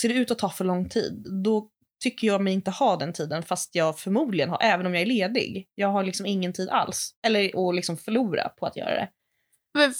ser 0.00 0.08
det 0.08 0.14
ut 0.14 0.30
att 0.30 0.38
ta 0.38 0.48
för 0.50 0.64
lång 0.64 0.88
tid, 0.88 1.26
då 1.44 1.70
tycker 2.02 2.26
jag 2.26 2.40
mig 2.40 2.52
inte 2.52 2.70
ha 2.70 2.96
den 2.96 3.12
tiden 3.12 3.42
fast 3.42 3.74
jag 3.74 3.98
förmodligen 3.98 4.48
har, 4.50 4.58
även 4.62 4.86
om 4.86 4.94
jag 4.94 5.02
är 5.02 5.06
ledig. 5.06 5.68
Jag 5.74 5.88
har 5.88 6.04
liksom 6.04 6.26
ingen 6.26 6.52
tid 6.52 6.68
alls. 6.68 7.10
Eller 7.26 7.68
att 7.68 7.74
liksom 7.74 7.96
förlora 7.96 8.48
på 8.48 8.66
att 8.66 8.76
göra 8.76 8.90
det. 8.94 9.08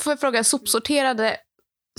Får 0.03 0.13
jag 0.13 0.21
fråga, 0.21 0.45
sopsorterade, 0.45 1.37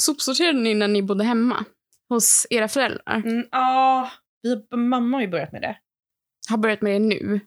sopsorterade 0.02 0.60
ni 0.60 0.74
när 0.74 0.88
ni 0.88 1.02
bodde 1.04 1.24
hemma? 1.24 1.66
Hos 2.10 2.48
era 2.50 2.68
föräldrar? 2.68 3.16
Mm, 3.26 3.48
Ja, 3.52 4.12
vi, 4.42 4.78
mamma 4.78 5.18
har 5.18 5.22
ju 5.22 5.28
börjat 5.28 5.52
med 5.52 5.62
det. 5.62 5.78
Har 6.50 6.58
börjat 6.58 6.82
med 6.82 6.94
det 6.94 7.00
nu? 7.00 7.20
Mm, 7.26 7.40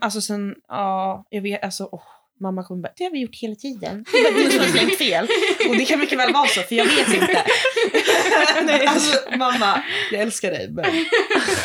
Alltså 0.00 0.20
sen, 0.20 0.54
ja, 0.68 1.24
jag 1.30 1.42
vet, 1.42 1.62
alltså 1.64 1.88
åh, 1.92 2.02
mamma 2.40 2.64
kommer 2.64 2.82
bara, 2.82 2.92
det 2.96 3.04
har 3.04 3.10
vi 3.10 3.18
gjort 3.18 3.36
hela 3.36 3.54
tiden. 3.54 4.04
Det 4.12 4.18
är 4.18 4.32
bara 4.32 4.44
du 4.44 4.50
som 4.50 4.60
har 4.60 4.66
slängt 4.66 4.98
fel. 4.98 5.28
Och 5.68 5.76
det 5.76 5.84
kan 5.84 6.00
mycket 6.00 6.18
väl 6.18 6.32
vara 6.32 6.46
så, 6.46 6.60
för 6.60 6.74
jag 6.74 6.84
vet 6.84 7.08
inte. 7.14 7.44
Nej, 8.62 8.86
alltså 8.86 9.36
mamma, 9.38 9.82
jag 10.12 10.20
älskar 10.22 10.50
dig, 10.50 10.70
men 10.70 10.84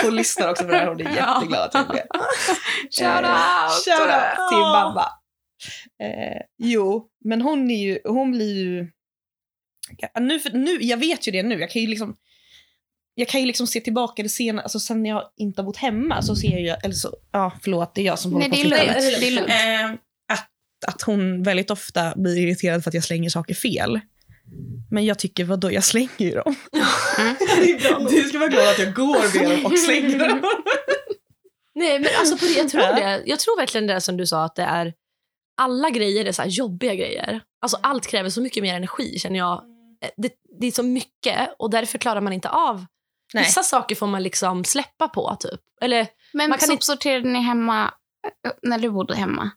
hon 0.03 0.15
lyssnar 0.15 0.49
också 0.49 0.63
på 0.63 0.71
det 0.71 0.77
här 0.77 0.87
hon 0.87 0.99
är 1.01 1.15
jätteglad 1.15 1.61
att 1.61 1.73
jag 1.73 1.83
är 1.83 1.93
med. 1.93 2.07
Shout 2.99 3.25
Eh, 3.25 3.63
out! 3.63 3.71
Shout 3.85 4.07
out 4.07 4.49
till 4.49 4.57
mamma. 4.57 5.05
Eh, 6.03 6.41
jo, 6.57 7.07
men 7.25 7.41
hon 7.41 7.71
är 7.71 7.83
ju, 7.83 7.99
hon 8.03 8.31
blir 8.31 8.55
ju, 8.55 8.87
Ja, 9.97 10.19
nu, 10.19 10.39
för, 10.39 10.49
nu, 10.49 10.77
jag 10.81 10.97
vet 10.97 11.27
ju 11.27 11.31
det 11.31 11.43
nu, 11.43 11.59
jag 11.59 11.69
kan 11.69 11.81
ju 11.81 11.87
liksom 11.87 12.15
jag 13.15 13.27
kan 13.27 13.41
ju 13.41 13.47
liksom 13.47 13.67
se 13.67 13.79
tillbaka 13.79 14.23
det 14.23 14.29
senare, 14.29 14.63
alltså 14.63 14.79
sen 14.79 15.03
när 15.03 15.09
jag 15.09 15.23
inte 15.37 15.61
har 15.61 15.65
bott 15.65 15.77
hemma 15.77 16.21
så 16.21 16.35
ser 16.35 16.51
jag 16.51 16.61
ju, 16.61 16.69
eller 16.69 16.93
så, 16.93 17.15
ja 17.31 17.51
förlåt 17.63 17.95
det 17.95 18.01
är 18.01 18.05
jag 18.05 18.19
som 18.19 18.33
håller 18.33 18.49
Nej, 18.49 18.63
på 18.63 18.69
det 18.69 18.89
att 18.89 18.97
är 18.97 19.01
flytta 19.19 19.97
att, 20.83 21.01
hon 21.01 21.43
väldigt 21.43 21.71
ofta 21.71 22.13
blir 22.15 22.37
irriterad 22.37 22.83
för 22.83 22.89
att 22.89 22.93
jag 22.93 23.03
slänger 23.03 23.29
saker 23.29 23.53
fel. 23.53 23.99
Men 24.91 25.05
jag 25.05 25.19
tycker, 25.19 25.43
vadå, 25.43 25.71
jag 25.71 25.83
slänger 25.83 26.09
ju 26.19 26.31
dem. 26.35 26.55
Mm. 27.17 28.05
Du 28.09 28.23
ska 28.23 28.39
vara 28.39 28.49
glad 28.49 28.69
att 28.69 28.79
jag 28.79 28.93
går 28.93 29.39
med 29.41 29.51
dem 29.51 29.65
och 29.65 29.79
slänger 29.79 30.19
dem. 30.19 30.41
Nej, 31.75 31.99
men 31.99 32.09
alltså 32.19 32.37
på 32.37 32.45
det, 32.45 32.51
jag, 32.51 32.69
tror 32.69 32.81
det, 32.81 33.23
jag 33.25 33.39
tror 33.39 33.57
verkligen 33.57 33.87
det 33.87 34.01
som 34.01 34.17
du 34.17 34.25
sa, 34.27 34.43
att 34.45 34.55
det 34.55 34.63
är 34.63 34.93
alla 35.57 35.89
grejer 35.89 36.25
är 36.25 36.31
så 36.31 36.41
här 36.41 36.49
jobbiga 36.49 36.95
grejer. 36.95 37.41
Alltså 37.61 37.77
allt 37.83 38.07
kräver 38.07 38.29
så 38.29 38.41
mycket 38.41 38.63
mer 38.63 38.75
energi 38.75 39.19
känner 39.19 39.37
jag. 39.39 39.53
Eh, 40.03 40.09
Det, 40.17 40.31
det 40.59 40.67
är 40.67 40.71
så 40.71 40.83
mycket 40.83 41.49
och 41.59 41.69
därför 41.69 41.97
klarar 41.97 42.21
man 42.21 42.33
inte 42.33 42.49
av. 42.49 42.85
Nej. 43.33 43.43
Vissa 43.43 43.63
saker 43.63 43.95
får 43.95 44.07
man 44.07 44.23
liksom 44.23 44.63
släppa 44.63 45.07
på 45.07 45.37
typ. 45.39 45.59
Eller 45.81 46.07
Men 46.33 46.49
Man 46.49 46.57
kan 46.59 46.65
inte- 46.65 46.65
sopsorterade 46.85 47.29
ni 47.29 47.39
hemma 47.41 47.93
eh, 48.45 48.51
när 48.61 48.79
du 48.79 48.89
bodde 48.89 49.15
hemma? 49.15 49.51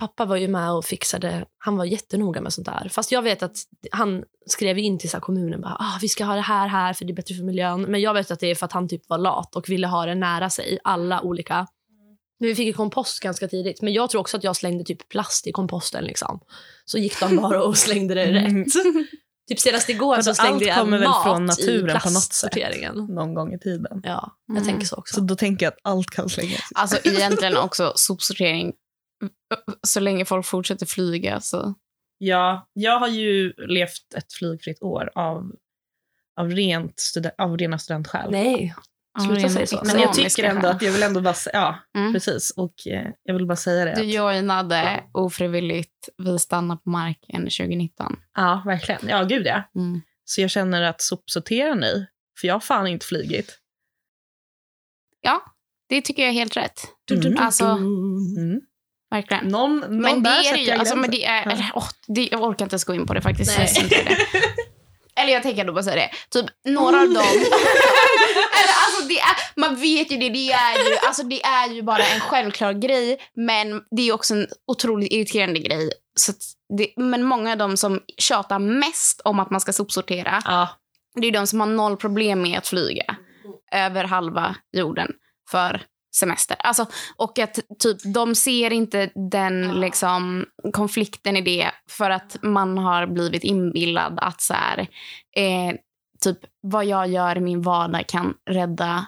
Pappa 0.00 0.24
var 0.24 0.36
ju 0.36 0.48
med 0.48 0.72
och 0.72 0.84
fixade, 0.84 1.44
han 1.58 1.76
var 1.76 1.84
jättenoga 1.84 2.40
med 2.40 2.52
sånt 2.52 2.66
där. 2.66 2.88
Fast 2.92 3.12
jag 3.12 3.22
vet 3.22 3.42
att 3.42 3.56
han 3.92 4.22
skrev 4.46 4.78
in 4.78 4.98
till 4.98 5.10
så 5.10 5.16
här 5.16 5.22
kommunen 5.22 5.60
bara, 5.60 5.76
ah, 5.80 5.98
vi 6.00 6.08
ska 6.08 6.24
ha 6.24 6.34
det 6.34 6.40
här 6.40 6.68
här 6.68 6.92
för 6.92 7.04
det 7.04 7.12
är 7.12 7.14
bättre 7.14 7.34
för 7.34 7.44
miljön. 7.44 7.82
Men 7.82 8.00
jag 8.00 8.14
vet 8.14 8.30
att 8.30 8.40
det 8.40 8.46
är 8.46 8.54
för 8.54 8.66
att 8.66 8.72
han 8.72 8.88
typ 8.88 9.08
var 9.08 9.18
lat 9.18 9.56
och 9.56 9.68
ville 9.68 9.86
ha 9.86 10.06
det 10.06 10.14
nära 10.14 10.50
sig, 10.50 10.78
alla 10.84 11.20
olika. 11.22 11.66
Men 12.40 12.48
vi 12.48 12.54
fick 12.54 12.66
ju 12.66 12.72
kompost 12.72 13.20
ganska 13.20 13.48
tidigt. 13.48 13.82
Men 13.82 13.92
jag 13.92 14.10
tror 14.10 14.20
också 14.20 14.36
att 14.36 14.44
jag 14.44 14.56
slängde 14.56 14.84
typ 14.84 15.08
plast 15.08 15.46
i 15.46 15.52
komposten. 15.52 16.04
Liksom. 16.04 16.40
Så 16.84 16.98
gick 16.98 17.20
de 17.20 17.36
bara 17.36 17.62
och 17.62 17.76
slängde 17.76 18.14
det 18.14 18.24
Mm. 18.24 18.64
rätt. 18.64 18.72
Typ 19.48 19.60
senast 19.60 19.88
igår 19.88 20.20
så 20.20 20.34
slängde 20.34 20.64
jag 20.64 20.78
kommer 20.78 20.98
väl 20.98 21.08
mat 21.08 21.22
från 21.24 21.42
i 21.42 21.46
naturen 21.46 21.80
på 21.80 21.92
något 21.92 22.00
sätt. 22.02 22.12
plastsorteringen. 22.12 22.94
Någon 22.94 23.34
gång 23.34 23.54
i 23.54 23.58
tiden. 23.58 24.00
Ja, 24.04 24.36
jag 24.46 24.56
Mm. 24.56 24.68
tänker 24.68 24.86
så 24.86 24.96
också. 24.96 25.14
Så 25.14 25.20
då 25.20 25.36
tänker 25.36 25.66
jag 25.66 25.72
att 25.72 25.78
allt 25.82 26.10
kan 26.10 26.28
slängas. 26.28 26.60
Alltså 26.74 26.98
egentligen 27.04 27.56
också 27.56 27.92
sopsortering. 27.96 28.72
Så 29.82 30.00
länge 30.00 30.24
folk 30.24 30.46
fortsätter 30.46 30.86
flyga 30.86 31.40
så... 31.40 31.74
Ja, 32.18 32.68
jag 32.72 32.98
har 32.98 33.08
ju 33.08 33.52
levt 33.56 34.14
ett 34.16 34.32
flygfritt 34.32 34.82
år 34.82 35.10
av, 35.14 35.52
av, 36.36 36.50
rent 36.50 36.98
studen- 37.00 37.32
av 37.38 37.58
rena 37.58 37.78
studentskäl. 37.78 38.30
Nej, 38.30 38.74
Sluta 39.26 39.48
säga 39.48 39.66
så. 39.66 39.82
Men 39.86 40.00
jag 40.00 40.14
tycker 40.14 40.44
ändå 40.44 40.68
att 40.68 40.82
jag 40.82 40.92
vill 40.92 41.02
ändå 41.02 41.20
bara 41.20 41.34
säga, 41.34 41.56
ja 41.92 42.00
Mm. 42.00 42.12
precis. 42.12 42.50
Och 42.50 42.86
eh, 42.86 43.08
jag 43.22 43.34
vill 43.34 43.46
bara 43.46 43.56
säga 43.56 43.84
det. 43.84 43.94
Du 43.94 44.04
joinade 44.04 45.04
ofrivilligt 45.12 46.08
Vi 46.18 46.38
stannar 46.38 46.76
på 46.76 46.90
marken 46.90 47.42
2019. 47.42 48.16
ja, 48.36 48.62
verkligen. 48.66 49.08
Ja, 49.08 49.22
gud 49.24 49.46
ja. 49.46 49.62
Mm. 49.74 50.00
Så 50.24 50.40
jag 50.40 50.50
känner 50.50 50.82
att 50.82 51.00
sopsortera 51.00 51.74
ni, 51.74 52.06
för 52.40 52.46
jag 52.48 52.54
har 52.54 52.60
fan 52.60 52.86
inte 52.86 53.06
flygit. 53.06 53.58
Ja, 55.20 55.42
det 55.88 56.02
tycker 56.02 56.22
jag 56.22 56.28
är 56.30 56.34
helt 56.34 56.56
rätt. 56.56 56.80
Mm. 57.10 57.36
Alltså, 57.38 57.64
Mm. 57.66 58.60
Verkligen. 59.10 59.48
Någon, 59.48 59.78
någon 59.80 60.00
Men 60.00 60.22
det 60.22 60.30
är 60.30 60.52
det 60.52 60.60
ju. 60.60 60.66
jag 60.68 60.78
Alltså, 60.78 60.96
men 60.96 61.10
det 61.10 61.24
är, 61.24 61.44
Ja. 61.44 61.50
eller, 61.52 61.70
åh, 61.74 61.88
det, 62.06 62.28
jag 62.30 62.42
orkar 62.42 62.64
inte 62.64 62.74
ens 62.74 62.84
gå 62.84 62.94
in 62.94 63.06
på 63.06 63.14
det 63.14 63.20
faktiskt. 63.22 63.58
Nej. 63.58 63.72
Jag 63.80 63.88
det. 63.88 64.16
Eller 65.20 65.32
jag 65.32 65.42
tänker 65.42 65.64
då 65.64 65.72
bara 65.72 65.82
säga 65.82 65.96
det. 65.96 66.10
Typ 66.30 66.46
några 66.64 67.00
av 67.00 67.06
dem. 67.08 67.16
eller, 68.58 68.74
alltså, 68.86 69.08
det 69.08 69.18
är, 69.18 69.36
man 69.60 69.76
vet 69.76 70.12
ju 70.12 70.16
det. 70.16 70.28
Det 70.28 70.52
är 70.52 70.88
ju, 70.90 70.96
alltså, 71.06 71.22
det 71.22 71.42
är 71.44 71.68
ju 71.70 71.82
bara 71.82 72.02
en 72.04 72.20
självklar 72.20 72.72
grej. 72.72 73.18
Men 73.34 73.82
det 73.96 74.08
är 74.08 74.12
också 74.12 74.34
en 74.34 74.46
otroligt 74.66 75.12
irriterande 75.12 75.58
grej. 75.60 75.90
Så 76.16 76.32
det, 76.78 76.92
men 76.96 77.22
många 77.24 77.52
av 77.52 77.58
dem 77.58 77.76
som 77.76 78.00
tjatar 78.18 78.58
mest 78.58 79.20
om 79.24 79.40
att 79.40 79.50
man 79.50 79.60
ska 79.60 79.72
sopsortera. 79.72 80.42
Ja, 80.44 80.68
Det 81.20 81.26
är 81.26 81.32
de 81.32 81.46
som 81.46 81.60
har 81.60 81.66
noll 81.66 81.96
problem 81.96 82.42
med 82.42 82.58
att 82.58 82.66
flyga 82.68 83.16
över 83.72 84.04
halva 84.04 84.56
jorden 84.72 85.12
för 85.50 85.82
semester. 86.10 86.56
Alltså, 86.60 86.86
och 87.16 87.38
att 87.38 87.54
typ, 87.78 88.14
de 88.14 88.34
ser 88.34 88.72
inte 88.72 89.10
den 89.30 89.80
liksom, 89.80 90.46
konflikten 90.72 91.36
i 91.36 91.40
det 91.40 91.70
för 91.88 92.10
att 92.10 92.36
man 92.42 92.78
har 92.78 93.06
blivit 93.06 93.44
inbillad 93.44 94.18
att 94.22 94.40
så 94.40 94.54
här, 94.54 94.78
eh, 95.36 95.74
typ, 96.20 96.38
vad 96.60 96.84
jag 96.84 97.08
gör 97.08 97.36
i 97.36 97.40
min 97.40 97.62
vardag 97.62 98.06
kan 98.06 98.34
rädda 98.50 99.06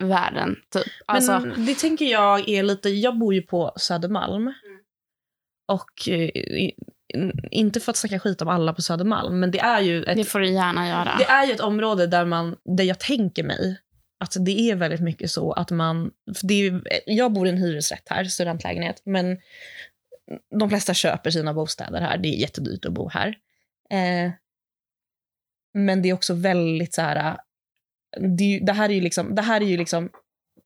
världen. 0.00 0.56
Typ. 0.72 0.92
Alltså, 1.06 1.40
Men 1.40 1.66
det 1.66 1.74
tänker 1.74 2.04
jag 2.04 2.48
är 2.48 2.62
lite, 2.62 2.88
jag 2.88 3.18
bor 3.18 3.34
ju 3.34 3.42
på 3.42 3.72
Södermalm. 3.76 4.42
Mm. 4.42 4.54
Och 5.68 6.08
eh, 6.08 6.30
inte 7.50 7.80
för 7.80 7.90
att 7.90 7.96
snacka 7.96 8.18
skit 8.18 8.42
om 8.42 8.48
alla 8.48 8.72
på 8.72 8.82
Södermalm, 8.82 9.40
men 9.40 9.50
det 9.50 9.58
är 9.60 9.80
ju 9.80 10.04
ett 10.04 10.16
det 10.16 10.24
får 10.24 10.40
du 10.40 10.52
gärna 10.52 10.88
göra. 10.88 11.16
Det 11.18 11.24
är 11.24 11.46
ju 11.46 11.52
ett 11.52 11.60
område 11.60 12.06
där, 12.06 12.24
man, 12.24 12.56
där 12.76 12.84
jag 12.84 13.00
tänker 13.00 13.42
mig 13.42 13.80
att 14.18 14.36
det 14.40 14.70
är 14.70 14.76
väldigt 14.76 15.00
mycket 15.00 15.30
så 15.30 15.52
att 15.52 15.70
man... 15.70 16.10
För 16.34 16.46
det 16.46 16.54
är 16.66 16.82
jag 17.06 17.32
bor 17.32 17.46
i 17.46 17.50
en 17.50 17.58
hyresrätt 17.58 18.08
här, 18.08 18.24
studentlägenhet, 18.24 19.02
men 19.04 19.38
de 20.60 20.68
flesta 20.68 20.94
köper 20.94 21.30
sina 21.30 21.54
bostäder 21.54 22.00
här. 22.00 22.18
Det 22.18 22.28
är 22.28 22.40
jättedyrt 22.40 22.84
att 22.84 22.92
bo 22.92 23.08
här. 23.08 23.38
Eh, 23.90 24.32
men 25.74 26.02
det 26.02 26.08
är 26.08 26.12
också 26.12 26.34
väldigt 26.34 26.94
så 26.94 27.02
här... 27.02 27.38
Det, 28.38 28.60
det 28.62 28.72
här 28.72 28.88
är 28.88 28.94
ju 28.94 29.00
liksom, 29.00 29.34
det 29.34 29.42
här 29.42 29.60
är 29.60 29.66
ju 29.66 29.76
liksom 29.76 30.10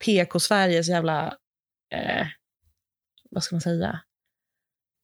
PK-Sveriges 0.05 0.89
jävla... 0.89 1.37
Eh, 1.93 2.27
vad 3.31 3.43
ska 3.43 3.55
man 3.55 3.61
säga? 3.61 4.01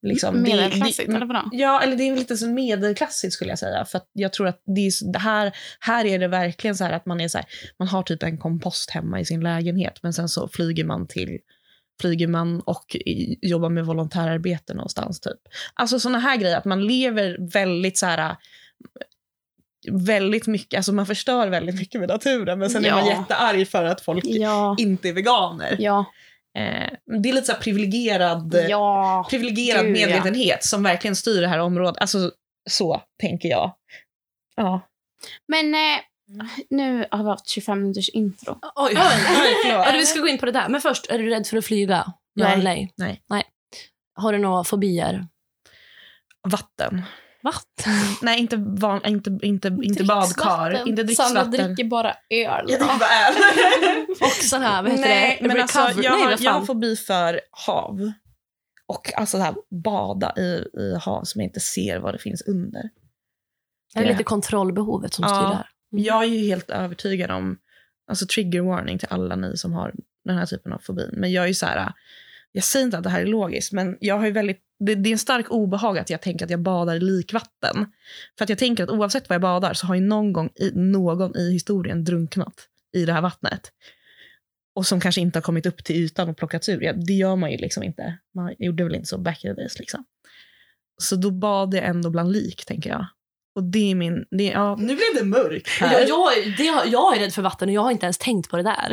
Liksom, 0.02 0.42
Medelklassigt, 0.42 1.11
det- 1.11 1.16
eller 1.16 1.26
vadå? 1.26 1.48
Ja, 1.52 1.82
eller 1.82 1.96
det 1.96 2.09
är 2.09 2.16
lite 2.16 2.37
så 2.37 2.46
medelklassigt 2.46 3.32
skulle 3.32 3.50
jag 3.50 3.59
säga. 3.59 3.85
För 3.85 4.00
jag 4.12 4.32
tror 4.32 4.46
att 4.46 4.62
det, 4.66 4.80
är, 4.87 5.12
det 5.12 5.18
här, 5.18 5.52
här 5.80 6.04
är 6.04 6.18
det 6.18 6.28
verkligen 6.28 6.76
så 6.76 6.85
här 6.85 6.92
att 6.92 7.06
man 7.06 7.20
är 7.20 7.28
så 7.28 7.38
här, 7.38 7.46
man 7.78 7.88
har 7.88 8.02
typ 8.02 8.22
en 8.22 8.38
kompost 8.38 8.90
hemma 8.90 9.20
i 9.20 9.24
sin 9.24 9.40
lägenhet, 9.40 9.98
men 10.02 10.12
sen 10.12 10.28
så 10.28 10.48
flyger 10.48 10.85
man 10.85 11.06
till 11.06 11.38
flyger 12.00 12.26
man 12.26 12.61
och 12.61 12.96
jobbar 13.42 13.68
med 13.68 13.87
volontärarbete 13.87 14.74
någonstans. 14.74 15.20
typ. 15.20 15.38
Alltså 15.74 16.00
såna 16.00 16.18
här 16.18 16.37
grejer, 16.37 16.56
att 16.56 16.64
man 16.64 16.87
lever 16.87 17.52
väldigt 17.52 17.98
så 17.98 18.06
här 18.06 18.37
väldigt 19.90 20.46
mycket, 20.46 20.76
alltså 20.78 20.92
man 20.92 21.06
förstör 21.06 21.48
väldigt 21.48 21.74
mycket 21.78 22.00
med 22.00 22.09
naturen 22.09 22.59
men 22.59 22.70
sen 22.70 22.85
är 22.85 22.90
man 22.90 23.06
Ja. 23.06 23.12
jättearg 23.20 23.68
för 23.68 23.85
att 23.85 24.00
folk 24.00 24.24
Ja. 24.26 24.76
inte 24.78 25.09
är 25.09 25.12
veganer. 25.12 25.76
Ja. 25.78 26.04
Eh, 26.57 26.90
det 27.23 27.29
är 27.29 27.33
lite 27.33 27.47
så 27.47 27.55
privilegierad, 27.55 28.57
Ja. 28.69 29.27
privilegierad 29.31 29.87
Gud, 29.87 29.97
ja. 29.97 30.07
medvetenhet 30.07 30.64
som 30.64 30.83
verkligen 30.83 31.16
styr 31.16 31.40
det 31.40 31.49
här 31.49 31.59
området. 31.59 31.97
Alltså 32.01 32.33
så 32.71 33.03
tänker 33.21 33.49
jag. 33.49 33.75
Ja. 34.57 34.81
Men 35.49 35.75
eh, 35.75 36.01
nu 36.71 37.07
har 37.11 37.23
vi 37.25 37.29
haft 37.31 37.49
25 37.49 37.81
minuters 37.83 38.09
intro. 38.09 38.59
Oj. 38.75 38.92
förlåt. 39.64 39.87
Ja, 39.87 39.92
vi 39.92 40.07
ska 40.07 40.21
gå 40.21 40.29
in 40.29 40.38
på 40.38 40.47
det 40.47 40.53
där. 40.53 40.69
Men 40.69 40.81
först, 40.81 41.11
är 41.11 41.19
du 41.19 41.29
rädd 41.29 41.47
för 41.47 41.57
att 41.57 41.64
flyga? 41.64 42.12
Ja 42.35 42.57
nej? 42.57 42.92
Nej. 42.97 43.23
nej. 43.29 43.45
Har 44.14 44.33
du 44.33 44.38
några 44.38 44.64
fobier? 44.64 45.27
Vatten. 46.49 47.03
Vatten? 47.46 47.92
Nej, 48.22 48.40
inte, 48.40 48.56
van, 48.56 49.04
inte, 49.04 49.38
inte, 49.42 49.68
inte 49.82 50.04
badkar. 50.04 50.88
Inte 50.88 51.06
Sandra 51.14 51.44
dricksvatten. 51.44 51.50
dricker 51.50 51.85
bara 51.85 52.11
öl. 52.11 52.16
Jag 52.30 52.66
dricker 52.66 52.98
bara 52.98 53.09
öl. 53.28 54.06
Och 54.20 54.26
sån 54.28 54.62
här, 54.62 54.82
vad 54.82 54.90
heter 54.90 55.04
Nej, 55.09 55.38
det? 55.40 55.48
men 55.48 55.61
alltså, 55.61 55.78
jag, 55.78 55.96
nej, 55.96 56.37
jag 56.40 56.52
har 56.52 56.59
fan? 56.59 56.66
fobi 56.66 56.96
för 56.96 57.40
hav. 57.66 58.12
Och 58.87 59.12
alltså 59.18 59.37
det 59.37 59.42
här, 59.44 59.54
bada 59.85 60.32
i, 60.37 60.64
i 60.80 60.96
hav 61.00 61.24
som 61.24 61.40
jag 61.40 61.48
inte 61.48 61.61
ser 61.61 61.98
vad 61.98 62.14
det 62.14 62.18
finns 62.18 62.42
under. 62.42 62.90
Är 63.94 64.02
det 64.02 64.09
lite 64.09 64.24
kontrollbehovet 64.24 65.14
som 65.14 65.22
Ja. 65.22 65.28
styr 65.28 65.48
där? 65.48 65.66
Jag 66.04 66.22
är 66.24 66.28
ju 66.28 66.46
helt 66.46 66.70
övertygad 66.70 67.30
om, 67.30 67.59
alltså 68.11 68.26
trigger 68.26 68.61
warning 68.61 68.98
till 68.98 69.09
alla 69.11 69.37
ni 69.37 69.56
som 69.56 69.72
har 69.72 69.94
den 70.24 70.37
här 70.38 70.46
typen 70.46 70.72
av 70.72 70.78
fobi. 70.78 71.09
Men 71.12 71.32
jag 71.32 71.44
är 71.44 71.48
ju 71.48 71.54
så 71.54 71.66
här, 71.66 71.92
jag 72.52 72.64
säger 72.64 72.85
inte 72.85 72.98
att 72.98 73.04
det 73.04 73.11
här 73.11 73.20
är 73.20 73.26
logiskt, 73.26 73.72
men 73.72 73.96
jag 74.00 74.18
har 74.18 74.26
ju 74.26 74.32
väldigt, 74.32 74.61
det, 74.78 74.94
det 74.94 75.08
är 75.08 75.12
en 75.12 75.18
stark 75.18 75.50
obehag 75.50 75.98
att 75.98 76.10
jag 76.10 76.22
tänker 76.22 76.44
att 76.44 76.50
jag 76.50 76.62
badar 76.62 76.94
i 76.94 77.00
likvatten. 77.00 77.86
För 78.38 78.44
att 78.44 78.48
jag 78.48 78.58
tänker 78.58 78.84
att 78.84 78.90
oavsett 78.90 79.28
vad 79.28 79.34
jag 79.34 79.42
badar 79.42 79.74
så 79.74 79.86
har 79.86 79.94
ju 79.94 80.00
någon 80.00 80.32
gång 80.32 80.50
i, 80.54 80.70
någon 80.74 81.36
i 81.36 81.52
historien 81.52 82.04
drunknat 82.04 82.68
i 82.92 83.04
det 83.04 83.12
här 83.12 83.20
vattnet. 83.20 83.72
Och 84.74 84.86
som 84.86 85.00
kanske 85.00 85.20
inte 85.20 85.38
har 85.38 85.42
kommit 85.42 85.66
upp 85.66 85.84
till 85.84 85.96
ytan 85.96 86.28
och 86.28 86.36
plockats 86.36 86.68
ur. 86.68 86.80
Ja, 86.82 86.92
det 86.92 87.12
gör 87.12 87.36
man 87.36 87.50
ju 87.50 87.56
liksom 87.56 87.82
inte. 87.82 88.18
Man 88.34 88.54
gjorde 88.58 88.84
väl 88.84 88.94
inte 88.94 89.08
så 89.08 89.18
back 89.18 89.44
in 89.44 89.54
the 89.54 89.60
days. 89.60 89.78
Liksom. 89.78 90.04
Så 91.02 91.16
då 91.16 91.30
bad 91.30 91.74
jag 91.74 91.84
ändå 91.84 92.10
bland 92.10 92.32
lik, 92.32 92.64
tänker 92.64 92.90
jag. 92.90 93.06
Och 93.57 93.64
det 93.64 93.90
är 93.90 93.95
min... 93.95 94.25
Det, 94.31 94.45
ja, 94.45 94.77
nu 94.77 94.87
blev 94.97 95.14
det 95.14 95.25
mörkt 95.25 95.69
här. 95.69 95.92
Jag, 95.92 96.09
jag, 96.09 96.55
det, 96.59 96.66
har- 96.66 96.85
jag 96.87 97.16
är 97.16 97.21
rädd 97.21 97.35
för 97.35 97.42
vatten 97.42 97.69
och 97.69 97.75
jag 97.75 97.83
har 97.83 97.90
inte 97.90 98.07
ens 98.07 98.19
tänkt 98.19 98.51
på 98.51 98.57
det 98.57 98.62
där. 98.62 98.88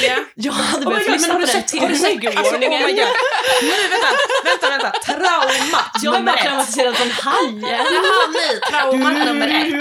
det, 0.00 0.18
Jag 0.34 0.52
hade 0.52 0.86
Oh 0.86 0.92
behövt 0.92 1.10
lyssna 1.12 1.34
men 1.34 1.40
har 1.42 1.46
på 1.46 1.46
du 1.46 1.52
den 1.52 1.62
sett, 1.68 1.80
har 1.80 1.88
du 1.88 1.94
sett 1.94 2.36
alltså, 2.38 2.54
oh 2.54 2.60
my. 2.60 2.68
God. 2.92 3.08
Nu, 3.62 3.70
vänta, 3.90 4.08
vänta, 4.44 4.68
vänta. 4.70 4.90
Traumat 5.04 6.02
Jag 6.02 6.14
är 6.14 6.18
nummer 6.18 6.32
bara 6.32 6.42
traumatiserad 6.42 6.94
från 6.96 7.10
hajen. 7.10 7.62
Jaha, 7.92 8.32
nej. 8.32 8.60
Traumat 8.70 9.26
nummer 9.26 9.48
ett. 9.48 9.72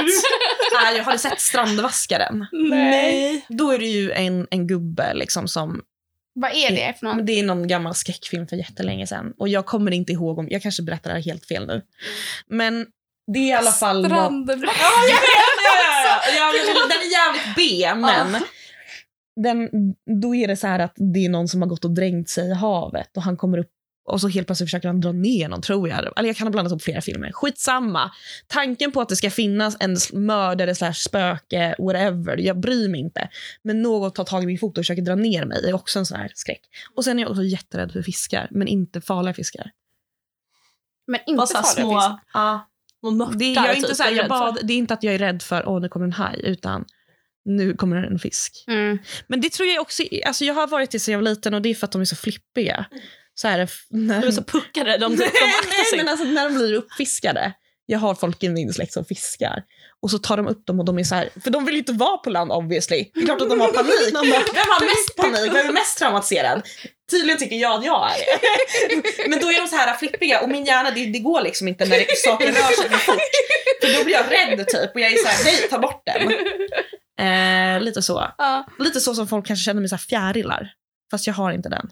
är 0.73 0.95
ju, 0.95 1.01
har 1.01 1.11
du 1.11 1.17
sett 1.17 1.39
Strandvaskaren? 1.41 2.45
Nej. 2.51 3.45
Då 3.49 3.71
är 3.71 3.79
det 3.79 3.85
ju 3.87 4.11
en, 4.11 4.47
en 4.51 4.67
gubbe 4.67 5.13
liksom 5.13 5.47
som... 5.47 5.81
Vad 6.33 6.51
är 6.51 6.69
det 6.71 6.99
för 6.99 7.05
någon? 7.05 7.25
Det 7.25 7.39
är 7.39 7.43
någon 7.43 7.67
gammal 7.67 7.95
skräckfilm 7.95 8.47
för 8.47 8.55
jättelänge 8.55 9.07
sedan. 9.07 9.33
Och 9.37 9.49
jag 9.49 9.65
kommer 9.65 9.91
inte 9.91 10.11
ihåg 10.11 10.39
om... 10.39 10.47
Jag 10.49 10.61
kanske 10.61 10.83
berättar 10.83 11.09
det 11.09 11.15
här 11.15 11.23
helt 11.23 11.45
fel 11.45 11.67
nu. 11.67 11.81
Men 12.47 12.85
det 13.33 13.39
är 13.39 13.47
i 13.47 13.53
alla 13.53 13.71
fall... 13.71 14.05
Strandvask. 14.05 14.63
Ja, 14.63 15.03
jag 15.07 15.21
vet! 15.21 15.59
Ja, 15.65 15.75
ja, 15.85 16.21
ja. 16.35 16.35
Ja, 16.37 16.51
men 16.65 16.89
den 16.89 16.99
är 16.99 17.11
jävligt 17.11 17.55
B, 17.55 17.91
men 17.95 18.41
den, 19.43 19.69
då 20.21 20.35
är 20.35 20.47
det 20.47 20.55
så 20.55 20.67
här 20.67 20.79
att 20.79 20.93
det 21.13 21.25
är 21.25 21.29
någon 21.29 21.47
som 21.47 21.61
har 21.61 21.69
gått 21.69 21.85
och 21.85 21.91
dränkt 21.91 22.29
sig 22.29 22.49
i 22.49 22.53
havet 22.53 23.17
och 23.17 23.23
han 23.23 23.37
kommer 23.37 23.57
upp 23.57 23.71
och 24.07 24.21
så 24.21 24.27
helt 24.27 24.47
plötsligt 24.47 24.67
försöker 24.69 24.87
han 24.87 25.01
dra 25.01 25.11
ner 25.11 25.49
någon, 25.49 25.61
tror 25.61 25.89
jag. 25.89 25.97
Eller 26.17 26.29
jag 26.29 26.35
kan 26.35 26.47
ha 26.47 26.51
blandat 26.51 26.71
ihop 26.71 26.81
flera 26.81 27.01
filmer. 27.01 27.31
Skitsamma. 27.31 28.11
Tanken 28.47 28.91
på 28.91 29.01
att 29.01 29.09
det 29.09 29.15
ska 29.15 29.29
finnas 29.31 29.77
en 29.79 29.97
mördare 30.13 30.75
slash 30.75 30.93
spöke, 30.93 31.75
whatever, 31.79 32.37
jag 32.37 32.59
bryr 32.59 32.89
mig 32.89 32.99
inte. 32.99 33.29
Men 33.63 33.81
något 33.81 34.15
tar 34.15 34.23
tag 34.23 34.43
i 34.43 34.45
min 34.45 34.59
fot 34.59 34.77
och 34.77 34.81
försöker 34.81 35.01
dra 35.01 35.15
ner 35.15 35.45
mig 35.45 35.69
är 35.69 35.73
också 35.73 35.99
en 35.99 36.05
sån 36.05 36.17
här 36.17 36.31
skräck. 36.35 36.61
Och 36.95 37.03
sen 37.03 37.19
är 37.19 37.23
jag 37.23 37.31
också 37.31 37.43
jätterädd 37.43 37.91
för 37.91 38.01
fiskar, 38.01 38.47
men 38.51 38.67
inte 38.67 39.01
farliga 39.01 39.33
fiskar. 39.33 39.71
Men 41.07 41.19
inte 41.25 41.53
farliga 41.53 41.63
små, 41.63 42.19
Ja. 42.33 42.68
Små 42.99 43.11
mörtar. 43.11 43.33
Det, 43.39 43.51
jag 43.53 43.69
är 43.69 43.73
inte 43.73 43.87
typ, 43.87 43.97
så 43.97 44.03
här, 44.03 44.11
jag 44.11 44.29
bad, 44.29 44.59
det 44.63 44.73
är 44.73 44.77
inte 44.77 44.93
att 44.93 45.03
jag 45.03 45.13
är 45.13 45.19
rädd 45.19 45.41
för 45.41 45.69
åh 45.69 45.81
nu 45.81 45.89
kommer 45.89 46.05
en 46.05 46.13
haj, 46.13 46.41
utan 46.43 46.85
nu 47.45 47.73
kommer 47.73 47.95
en 47.95 48.19
fisk. 48.19 48.63
Mm. 48.67 48.97
Men 49.27 49.41
det 49.41 49.49
tror 49.49 49.69
jag 49.69 49.81
också, 49.81 50.03
alltså 50.25 50.45
jag 50.45 50.53
har 50.53 50.67
varit 50.67 50.91
det 50.91 50.99
sedan 50.99 51.11
jag 51.11 51.19
var 51.19 51.29
liten 51.29 51.53
och 51.53 51.61
det 51.61 51.69
är 51.69 51.75
för 51.75 51.85
att 51.85 51.91
de 51.91 52.01
är 52.01 52.05
så 52.05 52.15
flippiga. 52.15 52.85
Så 53.33 53.47
är 53.47 53.57
det 53.57 53.63
f- 53.63 53.85
när, 53.89 54.21
De 54.21 54.27
är 54.27 54.31
så 54.31 54.43
puckade. 54.43 54.91
De, 54.91 54.97
de, 54.97 55.15
de 55.15 55.15
nej, 55.17 55.27
aktar 55.59 55.69
nej, 55.77 55.85
sig. 55.85 55.97
men 55.97 56.07
alltså 56.07 56.25
när 56.25 56.49
de 56.49 56.55
blir 56.55 56.73
uppfiskade. 56.73 57.53
Jag 57.91 57.99
har 57.99 58.15
folk 58.15 58.43
i 58.43 58.49
min 58.49 58.73
släkt 58.73 58.93
som 58.93 59.05
fiskar. 59.05 59.63
Och 60.01 60.11
så 60.11 60.17
tar 60.17 60.37
de 60.37 60.47
upp 60.47 60.65
dem 60.65 60.79
och 60.79 60.85
de 60.85 60.99
är 60.99 61.03
så 61.03 61.15
här, 61.15 61.29
för 61.43 61.49
de 61.49 61.65
vill 61.65 61.75
ju 61.75 61.79
inte 61.79 61.91
vara 61.91 62.17
på 62.17 62.29
land 62.29 62.51
obviously. 62.51 63.11
Det 63.13 63.19
är 63.19 63.25
klart 63.25 63.41
att 63.41 63.49
de 63.49 63.59
har 63.59 63.67
panik. 63.67 64.13
Vem 64.13 64.69
har 64.73 64.85
mest 64.85 65.15
panik? 65.15 65.53
Vem 65.53 65.67
är 65.67 65.73
mest 65.73 65.97
traumatiserad? 65.97 66.61
Tydligen 67.11 67.39
tycker 67.39 67.55
jag 67.55 67.79
att 67.79 67.85
jag 67.85 68.09
är. 68.11 69.29
Men 69.29 69.39
då 69.39 69.51
är 69.51 69.61
de 69.61 69.67
så 69.67 69.75
här 69.75 69.95
flippiga 69.97 70.41
och 70.41 70.49
min 70.49 70.65
hjärna, 70.65 70.91
det, 70.91 71.05
det 71.05 71.19
går 71.19 71.41
liksom 71.41 71.67
inte 71.67 71.85
när 71.85 71.97
det, 71.97 72.17
saker 72.17 72.47
rör 72.47 72.81
sig 72.81 72.89
för 72.89 72.97
fort. 72.97 73.21
För 73.81 73.97
då 73.97 74.03
blir 74.03 74.13
jag 74.13 74.25
rädd 74.31 74.67
typ 74.67 74.95
och 74.95 75.01
jag 75.01 75.11
är 75.11 75.17
så 75.17 75.27
här, 75.27 75.43
nej 75.43 75.69
ta 75.69 75.79
bort 75.79 76.03
den. 76.05 76.31
Eh, 77.27 77.81
lite 77.81 78.01
så. 78.01 78.31
Ja. 78.37 78.65
Lite 78.79 78.99
så 79.01 79.15
som 79.15 79.27
folk 79.27 79.47
kanske 79.47 79.63
känner 79.63 79.81
med 79.81 79.89
så 79.89 79.95
här 79.95 80.03
fjärilar. 80.09 80.71
Fast 81.11 81.27
jag 81.27 81.33
har 81.33 81.51
inte 81.51 81.69
den. 81.69 81.89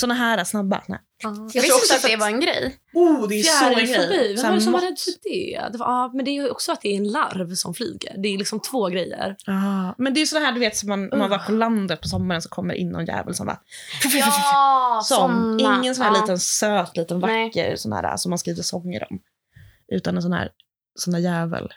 Såna 0.00 0.14
här 0.14 0.44
snabba. 0.44 0.82
Nej. 0.88 0.98
Jag 1.22 1.34
tror 1.34 1.44
visste 1.52 1.72
också 1.74 1.94
inte 1.94 1.94
att 1.94 2.04
att- 2.04 2.10
det 2.10 2.16
var 2.16 2.26
en 2.26 2.40
grej. 2.40 2.76
Oh, 2.94 3.28
det 3.28 3.34
är 3.34 3.42
så 3.42 3.64
en 3.64 3.86
grej. 3.86 4.28
Vem 4.28 4.36
Så 4.36 4.42
var 4.42 4.48
här 4.48 4.54
det 4.54 4.60
som 4.60 4.72
var 4.72 4.80
rädd 4.80 4.98
för 4.98 5.12
det? 5.22 5.68
det 5.72 5.78
var, 5.78 5.86
ja, 5.86 6.10
men 6.14 6.24
det 6.24 6.30
är 6.30 6.32
ju 6.42 6.50
också 6.50 6.72
att 6.72 6.80
det 6.80 6.88
är 6.88 6.96
en 6.96 7.08
larv 7.08 7.54
som 7.54 7.74
flyger. 7.74 8.14
Det 8.18 8.28
är 8.28 8.38
liksom 8.38 8.60
två 8.60 8.88
grejer. 8.88 9.36
Ah, 9.46 9.94
men 9.98 10.14
det 10.14 10.20
är 10.20 10.26
så 10.26 10.38
här 10.38 10.52
du 10.52 10.60
vet 10.60 10.76
som 10.76 10.88
man, 10.88 11.00
man 11.08 11.20
Uh. 11.22 11.28
var 11.28 11.38
på 11.38 11.52
landet 11.52 12.00
på 12.00 12.08
sommaren 12.08 12.42
så 12.42 12.48
kommer 12.48 12.74
in 12.74 12.88
någon 12.90 13.06
jävel 13.06 13.34
som 13.34 13.46
bara... 13.46 13.60
Ja, 14.14 15.00
såna. 15.04 15.58
Ingen 15.80 15.94
sån 15.94 16.04
här 16.04 16.14
Ja. 16.14 16.20
liten 16.20 16.38
söt, 16.38 16.96
liten 16.96 17.18
Nej. 17.20 17.44
vacker 17.44 17.76
sån 17.76 17.92
här 17.92 18.16
som 18.16 18.30
man 18.30 18.38
skriver 18.38 18.62
sånger 18.62 19.06
om. 19.10 19.18
Utan 19.92 20.16
en 20.16 20.22
sån 20.22 20.32
här, 20.32 20.48
sån 20.94 21.12
där 21.12 21.20
jävel. 21.20 21.68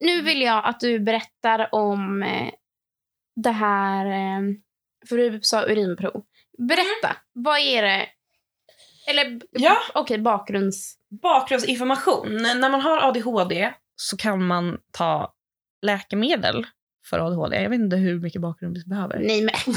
Nu 0.00 0.22
vill 0.22 0.42
jag 0.42 0.64
att 0.64 0.80
du 0.80 0.98
berättar 1.00 1.74
om 1.74 2.22
eh, 2.22 2.50
det 3.36 3.50
här... 3.50 4.06
Eh, 4.06 4.40
för 5.08 5.16
du 5.16 5.40
sa 5.42 5.62
urinprov. 5.62 6.24
Berätta. 6.58 7.16
Vad 7.32 7.58
är 7.58 7.82
det? 7.82 8.06
Eller 9.10 9.40
Ja. 9.50 9.76
okej, 9.94 10.18
bakgrunds... 10.18 10.94
Bakgrundsinformation. 11.22 12.36
När 12.36 12.70
man 12.70 12.80
har 12.80 12.98
ADHD 13.08 13.72
så 13.96 14.16
kan 14.16 14.46
man 14.46 14.78
ta 14.92 15.34
läkemedel 15.82 16.66
för 17.08 17.18
ADHD. 17.18 17.62
Jag 17.62 17.70
vet 17.70 17.80
inte 17.80 17.96
hur 17.96 18.20
mycket 18.20 18.40
bakgrund 18.40 18.76
vi 18.76 18.84
behöver. 18.84 19.18
Nej, 19.18 19.42
men, 19.42 19.54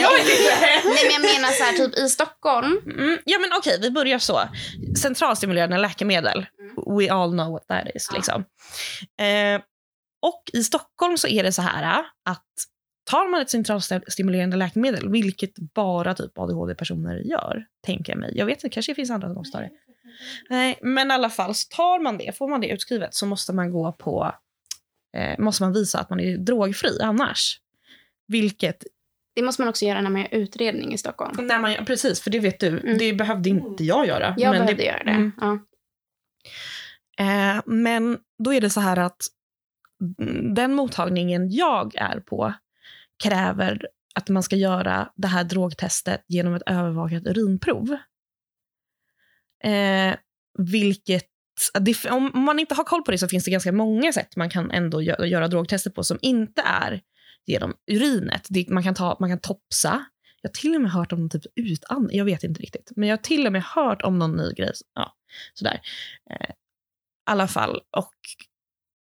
Jag 0.00 0.10
vet 0.10 0.20
inte. 0.20 0.56
nej, 0.60 0.82
men 0.84 1.12
jag 1.12 1.34
menar 1.34 1.48
så 1.48 1.64
här, 1.64 1.72
typ 1.72 1.98
i 1.98 2.08
Stockholm. 2.08 2.80
Mm, 2.86 3.18
ja 3.24 3.38
men 3.38 3.50
okej, 3.58 3.78
vi 3.80 3.90
börjar 3.90 4.18
så. 4.18 4.40
Centralstimulerande 4.98 5.78
läkemedel. 5.78 6.46
We 6.98 7.12
all 7.12 7.30
know 7.30 7.52
what 7.52 7.68
that 7.68 7.86
is. 7.94 8.08
Ja. 8.10 8.16
Liksom. 8.16 8.44
Eh, 9.20 9.60
och 10.22 10.42
i 10.52 10.62
Stockholm 10.64 11.18
så 11.18 11.28
är 11.28 11.42
det 11.42 11.52
så 11.52 11.62
här 11.62 11.98
äh, 11.98 12.04
att 12.30 12.44
tar 13.10 13.30
man 13.30 13.40
ett 13.40 13.50
centralstimulerande 13.50 14.56
läkemedel, 14.56 15.08
vilket 15.08 15.58
bara 15.74 16.14
typ 16.14 16.38
ADHD-personer 16.38 17.16
gör, 17.16 17.64
tänker 17.86 18.12
jag 18.12 18.20
mig. 18.20 18.32
Jag 18.34 18.46
vet 18.46 18.56
inte, 18.64 18.74
kanske 18.74 18.92
det 18.92 18.96
finns 18.96 19.10
andra 19.10 19.28
som 19.28 19.38
också 19.38 19.52
tar 19.52 19.62
det. 19.62 19.70
Nej, 20.50 20.78
men 20.82 21.10
i 21.10 21.14
alla 21.14 21.30
fall, 21.30 21.54
tar 21.76 22.02
man 22.02 22.18
det, 22.18 22.36
får 22.38 22.48
man 22.48 22.60
det 22.60 22.68
utskrivet 22.68 23.14
så 23.14 23.26
måste 23.26 23.52
man 23.52 23.70
gå 23.70 23.92
på, 23.92 24.32
eh, 25.16 25.38
måste 25.38 25.62
man 25.62 25.72
visa 25.72 25.98
att 26.00 26.10
man 26.10 26.20
är 26.20 26.36
drogfri 26.36 26.98
annars. 27.00 27.60
Vilket 28.28 28.84
Det 29.34 29.42
måste 29.42 29.62
man 29.62 29.68
också 29.68 29.84
göra 29.84 30.00
när 30.00 30.10
man 30.10 30.20
gör 30.20 30.28
utredning 30.34 30.92
i 30.94 30.98
Stockholm. 30.98 31.46
när 31.46 31.58
man, 31.58 31.84
precis, 31.86 32.20
för 32.20 32.30
det 32.30 32.38
vet 32.38 32.60
du, 32.60 32.68
Mm. 32.68 32.98
det 32.98 33.12
behövde 33.12 33.48
inte 33.48 33.84
jag 33.84 34.06
göra. 34.06 34.34
Jag 34.38 34.50
men 34.50 34.60
behövde 34.60 34.82
det, 34.82 34.86
göra 34.86 35.04
det. 35.04 35.10
Mm. 35.10 35.32
Ja. 35.40 35.58
Eh, 37.18 37.62
men 37.66 38.18
då 38.44 38.54
är 38.54 38.60
det 38.60 38.70
så 38.70 38.80
här 38.80 38.96
att 38.96 39.20
mm, 40.18 40.54
den 40.54 40.74
mottagningen 40.74 41.50
jag 41.50 41.94
är 41.96 42.20
på 42.20 42.54
kräver 43.22 43.86
att 44.14 44.28
man 44.28 44.42
ska 44.42 44.56
göra 44.56 45.12
det 45.16 45.28
här 45.28 45.44
drogtestet 45.44 46.24
genom 46.28 46.54
ett 46.54 46.62
övervakat 46.66 47.26
urinprov. 47.26 47.96
Eh, 49.64 50.14
vilket, 50.58 51.26
det, 51.80 52.10
om 52.10 52.30
man 52.44 52.58
inte 52.58 52.74
har 52.74 52.84
koll 52.84 53.02
på 53.02 53.10
det 53.10 53.18
så 53.18 53.28
finns 53.28 53.44
det 53.44 53.50
ganska 53.50 53.72
många 53.72 54.12
sätt 54.12 54.36
man 54.36 54.50
kan 54.50 54.70
ändå 54.70 55.00
gö- 55.00 55.24
göra 55.24 55.48
drogtester 55.48 55.90
på 55.90 56.04
som 56.04 56.18
inte 56.22 56.62
är 56.62 57.00
genom 57.46 57.74
urinet. 57.90 58.46
Det, 58.50 58.68
man, 58.68 58.82
kan 58.82 58.94
ta, 58.94 59.16
man 59.20 59.30
kan 59.30 59.40
topsa. 59.40 60.06
Jag 60.42 60.48
har 60.48 60.52
till 60.52 60.74
och 60.74 60.80
med 60.80 60.90
hört 60.90 61.12
om 61.12 61.18
någon 61.20 61.30
typ 61.30 61.42
utan, 61.56 62.08
Jag 62.12 62.24
vet 62.24 62.44
inte 62.44 62.62
riktigt. 62.62 62.92
Men 62.96 63.08
jag 63.08 63.16
har 63.16 63.22
till 63.22 63.46
och 63.46 63.52
med 63.52 63.62
hört 63.62 64.02
om 64.02 64.18
någon 64.18 64.36
ny 64.36 64.52
grej. 64.52 64.72
Ja, 64.94 65.12
sådär. 65.54 65.80
Eh, 66.30 66.50
alla 67.26 67.48
fall. 67.48 67.80
Och 67.96 68.14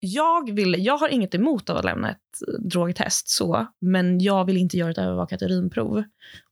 jag, 0.05 0.55
vill, 0.55 0.75
jag 0.79 0.97
har 0.97 1.07
inget 1.07 1.35
emot 1.35 1.69
att 1.69 1.85
lämna 1.85 2.09
ett 2.09 2.17
eh, 2.47 2.53
drogtest, 2.69 3.29
så, 3.29 3.67
men 3.81 4.19
jag 4.19 4.45
vill 4.45 4.57
inte 4.57 4.77
göra 4.77 4.91
ett 4.91 4.97
övervakat 4.97 5.41
urinprov. 5.41 6.03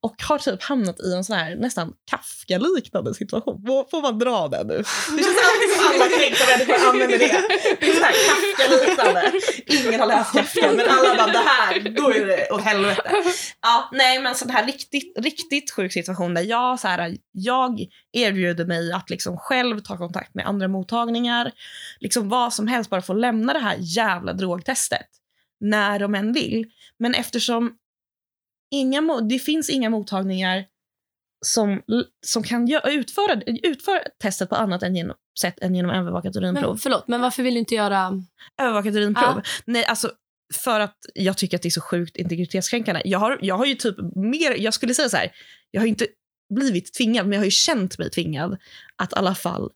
Och 0.02 0.16
har 0.30 0.38
typ 0.38 0.64
hamnat 0.64 1.00
i 1.00 1.14
en 1.14 1.24
sån 1.24 1.36
här 1.36 1.56
nästan 1.56 1.94
Kafka-liknande 2.12 3.14
situation. 3.14 3.64
Får, 3.68 3.90
får 3.92 4.02
man 4.02 4.20
dra 4.20 4.48
den 4.48 4.68
nu? 4.68 4.78
Det 4.78 5.24
känns 5.24 5.38
alltid 5.50 5.70
som 5.76 5.86
alla 5.94 6.08
kränkta 6.18 6.44
människor 6.52 6.90
använder 6.90 7.18
det. 7.18 7.42
Det 7.80 7.90
är 7.90 7.94
så 7.94 8.04
här 8.04 8.14
Kafka-liknande. 8.28 9.32
Ingen 9.66 10.00
har 10.00 10.08
läst 10.08 10.34
Kafka, 10.34 10.72
men 10.72 10.86
alla 10.90 11.16
bara 11.18 11.32
det 11.32 11.38
här, 11.46 11.80
då 11.90 12.12
är 12.12 12.26
det 12.26 12.52
åt 12.52 12.62
helvete. 12.62 13.12
Ja, 13.62 13.90
nej, 13.92 14.22
men 14.22 14.36
sån 14.36 14.50
här 14.50 14.66
riktigt, 14.66 15.14
riktigt 15.18 15.72
sjuk 15.72 15.94
situation 15.94 16.34
där 16.34 16.42
jag, 16.42 16.80
så 16.80 16.88
här, 16.88 17.18
jag 17.32 17.80
erbjuder 18.14 18.66
mig 18.66 18.92
att 18.92 19.10
liksom 19.10 19.38
själv 19.38 19.80
ta 19.80 19.98
kontakt 19.98 20.36
med 20.36 20.48
andra 20.48 20.68
mottagningar, 20.68 21.52
liksom 22.00 22.30
vad 22.30 22.54
som 22.54 22.68
helst 22.68 22.90
bara 22.90 23.02
få 23.02 23.14
lämna 23.14 23.41
lämna 23.42 23.54
det 23.54 23.60
här 23.60 23.78
jävla 23.80 24.34
drogtestet 24.34 25.08
när 25.60 26.00
de 26.00 26.16
än 26.16 26.34
vill. 26.34 26.72
Men 27.00 27.14
eftersom 27.14 27.78
inga, 28.72 29.22
det 29.22 29.40
finns 29.40 29.70
inga 29.70 29.90
mottagningar 29.90 30.66
som, 31.46 31.82
som 32.26 32.44
kan 32.44 32.68
utföra, 32.86 33.42
utföra 33.64 34.00
testet 34.22 34.50
på 34.50 34.56
annat 34.56 34.84
än 34.84 34.96
genom, 34.96 35.16
sätt 35.40 35.60
än 35.62 35.76
genom 35.76 35.92
övervakat 35.92 36.36
urinprov. 36.36 36.70
Men, 36.70 36.78
förlåt, 36.78 37.08
men 37.08 37.22
varför 37.22 37.44
vill 37.44 37.54
du 37.54 37.60
inte 37.60 37.76
göra... 37.76 38.24
Övervakat 38.62 38.96
urinprov? 38.96 39.34
Ja. 39.36 39.42
Nej, 39.66 39.86
alltså 39.86 40.12
för 40.54 40.80
att 40.80 40.98
jag 41.14 41.38
tycker 41.38 41.58
att 41.58 41.62
det 41.62 41.70
är 41.70 41.70
så 41.70 41.82
sjukt 41.82 42.18
integritetskränkande. 42.18 43.02
Jag 43.06 43.20
har, 43.20 43.40
jag 43.42 43.58
har 43.58 43.66
ju 43.66 43.76
typ 43.76 43.96
mer, 44.16 44.56
jag 44.58 44.74
skulle 44.74 44.94
säga 44.94 45.10
så 45.10 45.18
här, 45.18 45.32
jag 45.72 45.82
har 45.82 45.88
inte 45.88 46.08
blivit 46.56 46.94
tvingad, 46.94 47.26
men 47.26 47.34
jag 47.34 47.40
har 47.40 47.46
ju 47.46 47.52
känt 47.52 47.98
mig 47.98 48.10
tvingad 48.10 48.58
att 48.96 49.14
i 49.14 49.16
alla 49.16 49.36
fall 49.36 49.72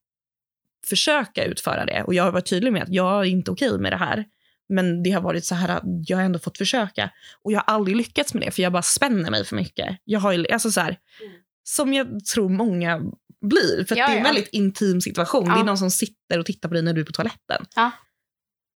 försöka 0.89 1.43
utföra 1.45 1.85
det. 1.85 2.03
Och 2.03 2.13
jag 2.13 2.23
har 2.23 2.31
varit 2.31 2.49
tydlig 2.49 2.73
med 2.73 2.83
att 2.83 2.93
jag 2.93 3.19
är 3.21 3.23
inte 3.29 3.51
okej 3.51 3.77
med 3.79 3.91
det 3.91 3.97
här. 3.97 4.25
Men 4.69 5.03
det 5.03 5.11
har 5.11 5.21
varit 5.21 5.45
så 5.45 5.55
här 5.55 5.69
att 5.69 5.83
jag 6.07 6.17
har 6.17 6.23
ändå 6.23 6.39
fått 6.39 6.57
försöka. 6.57 7.09
Och 7.43 7.51
jag 7.51 7.59
har 7.59 7.73
aldrig 7.73 7.97
lyckats 7.97 8.33
med 8.33 8.43
det, 8.43 8.51
för 8.51 8.61
jag 8.61 8.71
bara 8.71 8.81
spänner 8.81 9.31
mig 9.31 9.45
för 9.45 9.55
mycket. 9.55 9.97
Jag 10.03 10.19
har 10.19 10.31
ju, 10.31 10.47
alltså 10.47 10.71
så 10.71 10.81
här, 10.81 10.97
som 11.63 11.93
jag 11.93 12.25
tror 12.25 12.49
många 12.49 13.01
blir. 13.41 13.85
För 13.87 13.95
Ja, 13.95 14.07
det 14.07 14.11
är 14.13 14.17
en 14.17 14.23
ja. 14.23 14.29
väldigt 14.29 14.47
intim 14.51 15.01
situation. 15.01 15.45
Det 15.45 15.51
Ja. 15.51 15.59
är 15.59 15.63
någon 15.63 15.77
som 15.77 15.91
sitter 15.91 16.39
och 16.39 16.45
tittar 16.45 16.69
på 16.69 16.73
dig 16.73 16.83
när 16.83 16.93
du 16.93 17.01
är 17.01 17.05
på 17.05 17.11
toaletten. 17.11 17.65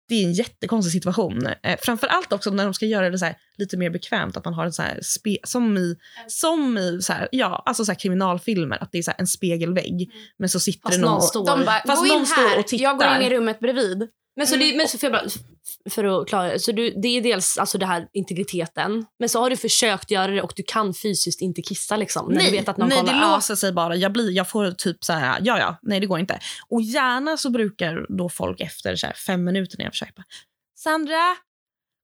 Det 0.09 0.15
är 0.15 0.25
en 0.25 0.33
jättekonstig 0.33 0.91
situation. 0.91 1.47
Eh, 1.63 1.79
framför 1.81 2.07
allt 2.07 2.33
också 2.33 2.49
när 2.49 2.63
de 2.63 2.73
ska 2.73 2.85
göra 2.85 3.09
det 3.09 3.17
så 3.17 3.25
här, 3.25 3.35
lite 3.57 3.77
mer 3.77 3.89
bekvämt. 3.89 4.37
Att 4.37 4.45
man 4.45 4.53
har 4.53 4.65
en 4.65 4.73
så 4.73 4.81
här 4.81 4.99
spe, 5.01 5.37
som 5.43 5.77
i, 5.77 5.95
som 6.27 6.77
i 6.77 7.01
så 7.01 7.13
här, 7.13 7.27
ja, 7.31 7.63
alltså 7.65 7.85
så 7.85 7.95
kriminalfilmer. 7.95 8.83
Att 8.83 8.91
det 8.91 8.97
är 8.97 9.03
så 9.03 9.11
en 9.17 9.27
spegelvägg. 9.27 10.11
Men 10.37 10.49
så 10.49 10.59
sitter 10.59 10.81
Fast 10.81 10.97
det 10.97 11.01
någon... 11.01 11.11
någon 11.11 11.21
står... 11.21 11.45
De 11.45 11.65
bara, 11.65 11.81
Fast 11.87 12.01
gå 12.01 12.07
in 12.07 12.13
någon 12.13 12.25
står 12.25 12.49
här, 12.49 12.59
och 12.59 12.67
tittar. 12.67 12.83
jag 12.83 12.97
går 12.97 13.07
in 13.07 13.21
i 13.21 13.29
rummet 13.29 13.59
bredvid. 13.59 14.07
Men 14.39 14.47
så, 14.47 14.55
det, 14.55 14.77
men 14.77 14.87
så 14.87 14.97
för, 14.97 15.21
för 15.89 16.21
att 16.21 16.27
klara 16.27 16.59
så 16.59 16.71
du, 16.71 16.89
det 17.01 17.07
är 17.07 17.21
dels 17.21 17.57
alltså 17.57 17.77
det 17.77 17.85
här 17.85 18.07
integriteten, 18.13 19.05
men 19.19 19.29
så 19.29 19.39
har 19.39 19.49
du 19.49 19.57
försökt 19.57 20.11
göra 20.11 20.31
det 20.31 20.41
och 20.41 20.53
du 20.55 20.63
kan 20.67 20.93
fysiskt 20.93 21.41
inte 21.41 21.61
kissa 21.61 21.97
liksom. 21.97 22.27
När 22.27 22.35
Nej, 22.35 22.51
du 22.51 22.57
vet 22.57 22.67
att 22.69 22.77
någon 22.77 22.89
nej 22.89 22.97
kollar. 22.97 23.13
det 23.13 23.19
Ja. 23.19 23.35
låser 23.35 23.55
sig 23.55 23.71
bara. 23.73 23.95
Jag, 23.95 24.11
blir, 24.11 24.31
jag 24.31 24.49
får 24.49 24.71
typ 24.71 25.03
så 25.03 25.13
här, 25.13 25.39
ja 25.43 25.59
ja, 25.59 25.79
nej 25.81 25.99
det 25.99 26.05
går 26.05 26.19
inte. 26.19 26.39
Och 26.69 26.81
gärna 26.81 27.37
så 27.37 27.49
brukar 27.49 28.05
då 28.17 28.29
folk 28.29 28.61
efter 28.61 28.95
så 28.95 29.05
här 29.05 29.13
fem 29.13 29.43
minuter 29.43 29.77
när 29.77 29.85
jag 29.85 29.93
försöker 29.93 30.13
bara, 30.13 30.25
Sandra, 30.75 31.35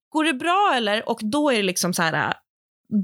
går 0.10 0.24
det 0.24 0.34
bra 0.34 0.74
eller? 0.76 1.10
Och 1.10 1.20
då 1.24 1.50
är 1.52 1.58
det 1.58 1.64
liksom 1.64 1.94
så 1.94 2.02
här, 2.02 2.34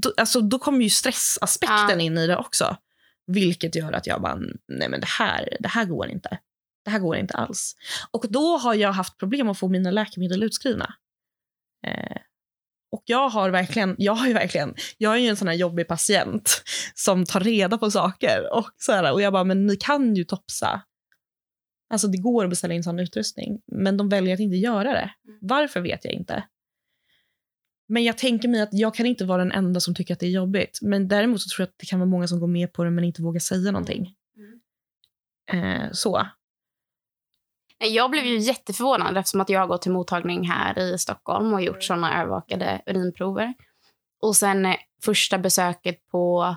då, 0.02 0.12
alltså, 0.16 0.40
då 0.40 0.58
kommer 0.58 0.80
ju 0.82 0.90
stressaspekten 0.90 1.98
Ja. 1.98 2.00
in 2.00 2.18
i 2.18 2.26
det 2.26 2.36
också. 2.36 2.76
Vilket 3.26 3.74
gör 3.76 3.92
att 3.92 4.06
jag 4.06 4.22
bara, 4.22 4.34
nej 4.68 4.88
men 4.88 5.00
det 5.00 5.06
här, 5.08 5.56
det 5.60 5.68
här 5.68 5.84
går 5.84 6.08
inte. 6.08 6.38
Det 6.84 6.90
här 6.90 6.98
går 6.98 7.16
inte 7.16 7.34
alls. 7.34 7.76
Och 8.10 8.26
då 8.28 8.56
har 8.56 8.74
jag 8.74 8.92
haft 8.92 9.18
problem 9.18 9.48
att 9.48 9.58
få 9.58 9.68
mina 9.68 9.90
läkemedel 9.90 10.42
utskrivna. 10.42 10.94
Eh, 11.86 12.16
och 12.92 13.02
jag 13.06 13.28
har 13.28 13.50
verkligen, 13.50 13.94
jag 13.98 14.14
har 14.14 14.26
ju 14.26 14.32
verkligen, 14.32 14.74
jag 14.98 15.14
är 15.14 15.18
ju 15.18 15.28
en 15.28 15.36
sån 15.36 15.48
här 15.48 15.54
jobbig 15.54 15.88
patient 15.88 16.62
som 16.94 17.24
tar 17.24 17.40
reda 17.40 17.78
på 17.78 17.90
saker. 17.90 18.52
Och, 18.52 18.70
så 18.76 18.92
här, 18.92 19.12
och 19.12 19.22
jag 19.22 19.32
bara, 19.32 19.44
men 19.44 19.66
ni 19.66 19.76
kan 19.76 20.14
ju 20.14 20.24
topsa. 20.24 20.82
Alltså 21.90 22.08
det 22.08 22.18
går 22.18 22.44
att 22.44 22.50
beställa 22.50 22.74
in 22.74 22.82
sån 22.82 22.98
utrustning, 22.98 23.60
men 23.66 23.96
de 23.96 24.08
väljer 24.08 24.34
att 24.34 24.40
inte 24.40 24.56
göra 24.56 24.92
det. 24.92 25.10
Varför 25.40 25.80
vet 25.80 26.04
jag 26.04 26.14
inte. 26.14 26.44
Men 27.88 28.04
jag 28.04 28.18
tänker 28.18 28.48
mig 28.48 28.60
att 28.60 28.68
jag 28.72 28.94
kan 28.94 29.06
inte 29.06 29.24
vara 29.24 29.44
den 29.44 29.52
enda 29.52 29.80
som 29.80 29.94
tycker 29.94 30.14
att 30.14 30.20
det 30.20 30.26
är 30.26 30.30
jobbigt. 30.30 30.78
Men 30.82 31.08
däremot 31.08 31.40
så 31.40 31.48
tror 31.48 31.62
jag 31.62 31.68
att 31.68 31.78
det 31.78 31.86
kan 31.86 31.98
vara 31.98 32.10
många 32.10 32.26
som 32.28 32.40
går 32.40 32.46
med 32.46 32.72
på 32.72 32.84
det 32.84 32.90
men 32.90 33.04
inte 33.04 33.22
vågar 33.22 33.40
säga 33.40 33.70
någonting. 33.72 34.14
Eh, 35.52 35.88
så. 35.92 36.26
Jag 37.82 38.10
blev 38.10 38.24
ju 38.24 38.38
jätteförvånad 38.38 39.16
eftersom 39.16 39.40
att 39.40 39.48
jag 39.48 39.60
har 39.60 39.66
gått 39.66 39.82
till 39.82 39.92
mottagning 39.92 40.48
här 40.48 40.78
i 40.78 40.98
Stockholm 40.98 41.54
och 41.54 41.62
gjort 41.62 41.84
såna 41.84 42.20
övervakade 42.20 42.82
urinprover. 42.86 43.54
Och 44.22 44.36
sen 44.36 44.66
eh, 44.66 44.76
första 45.02 45.38
besöket 45.38 46.08
på 46.10 46.56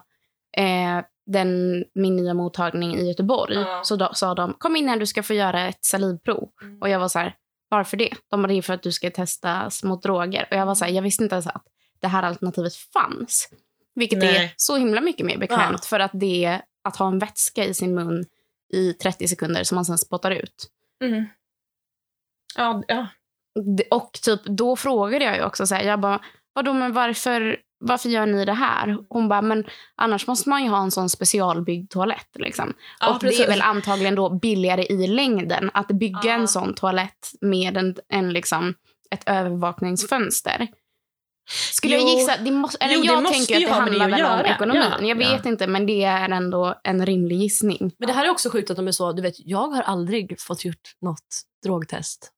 eh, 0.58 1.02
den, 1.26 1.84
min 1.96 2.16
nya 2.16 2.34
mottagning 2.34 2.96
i 2.96 3.08
Göteborg 3.08 3.56
Ja. 3.56 3.82
så 3.84 3.96
då, 3.96 4.10
sa 4.14 4.34
de 4.36 4.54
kom 4.54 4.76
in 4.76 4.90
här 4.90 4.98
du 4.98 5.06
ska 5.06 5.24
få 5.24 5.34
göra 5.34 5.68
ett 5.68 5.86
salivprov. 5.86 6.50
Och 6.82 6.90
jag 6.90 7.00
var 7.00 7.08
så 7.08 7.20
här, 7.20 7.36
varför 7.70 7.98
det? 7.98 8.10
De 8.30 8.42
bara, 8.42 8.48
det 8.48 8.54
är 8.54 8.62
för 8.62 8.74
att 8.74 8.84
du 8.84 8.92
ska 8.92 9.12
testas 9.12 9.84
mot 9.84 10.04
droger. 10.04 10.48
Och 10.52 10.58
jag 10.58 10.66
var 10.66 10.76
så 10.76 10.86
här, 10.86 10.92
jag 10.92 11.02
visste 11.02 11.24
inte 11.24 11.36
ens 11.36 11.48
att 11.48 11.64
det 12.00 12.08
här 12.08 12.24
alternativet 12.24 12.74
fanns. 12.76 13.50
Vilket 13.96 14.24
är 14.24 14.34
Nej. 14.34 14.54
så 14.58 14.76
himla 14.76 15.02
mycket 15.02 15.26
mer 15.26 15.38
bekvämt 15.38 15.86
för 15.86 16.00
att 16.00 16.12
det 16.14 16.46
är 16.46 16.62
att 16.84 16.96
ha 16.96 17.08
en 17.08 17.20
vätska 17.20 17.66
i 17.66 17.74
sin 17.74 17.96
mun 17.96 18.26
i 18.74 18.94
30 18.94 19.28
sekunder 19.28 19.64
som 19.64 19.76
man 19.76 19.86
sen 19.86 19.98
spottar 19.98 20.32
ut. 20.32 20.70
Ja, 22.56 22.84
ja. 22.88 23.08
D- 23.78 23.84
Och 23.92 24.12
typ, 24.24 24.44
då 24.44 24.76
frågade 24.76 25.26
jag 25.26 25.36
ju 25.36 25.44
också 25.44 25.68
så 25.68 25.76
här, 25.76 25.84
jag 25.84 26.00
bara, 26.00 26.22
vadå 26.54 26.74
men 26.74 26.94
varför, 26.94 27.58
varför 27.80 28.10
gör 28.10 28.26
ni 28.26 28.46
det 28.46 28.54
här? 28.54 28.98
Hon 29.10 29.28
bara, 29.28 29.42
men 29.42 29.66
annars 29.96 30.28
måste 30.28 30.50
man 30.50 30.64
ju 30.64 30.70
ha 30.70 30.84
en 30.84 30.92
sån 30.92 31.10
specialbyggd 31.10 31.92
toalett 31.92 32.30
liksom. 32.36 32.74
Ja, 33.00 33.08
och 33.14 33.20
det 33.20 33.28
precis. 33.28 33.40
är 33.46 33.48
väl 33.48 33.62
antagligen 33.62 34.16
då 34.16 34.30
billigare 34.40 34.84
i 34.86 35.08
längden 35.08 35.72
att 35.74 35.88
bygga 35.88 36.20
Ja. 36.24 36.34
en 36.34 36.48
sån 36.48 36.74
toalett 36.74 37.32
med 37.42 37.78
en, 37.78 37.96
en 38.08 38.34
liksom, 38.34 38.74
ett 39.12 39.24
övervakningsfönster. 39.30 40.68
Skulle 41.74 41.94
jag 41.96 42.02
Jo. 42.04 42.10
gissa, 42.20 42.38
det 42.38 42.52
måste, 42.52 42.78
eller 42.86 42.96
Jo, 42.96 43.02
det 43.02 43.08
jag 43.08 43.24
måste 43.24 43.38
tänker 43.38 43.56
att 43.56 43.62
det 43.62 43.68
det 43.68 43.74
handlar 44.00 44.10
väl 44.10 44.40
om 44.40 44.46
ekonomin. 44.56 44.84
Ja, 45.00 45.08
Jag 45.08 45.16
vet 45.16 45.46
inte, 45.46 45.68
men 45.68 45.86
det 45.86 46.04
är 46.04 46.30
ändå 46.30 46.80
en 46.84 47.06
rimlig 47.06 47.38
gissning. 47.38 47.92
Men 47.98 48.08
det 48.08 48.14
här 48.14 48.26
är 48.26 48.30
också 48.30 48.50
sjukt 48.50 48.70
att 48.70 48.76
de 48.78 48.88
är 48.88 48.92
så, 48.92 49.12
du 49.12 49.22
vet, 49.22 49.34
jag 49.38 49.68
har 49.68 49.82
aldrig 49.84 50.40
fått 50.42 50.66
gjort 50.66 50.92
något 51.02 51.42
drogtest. 51.66 52.32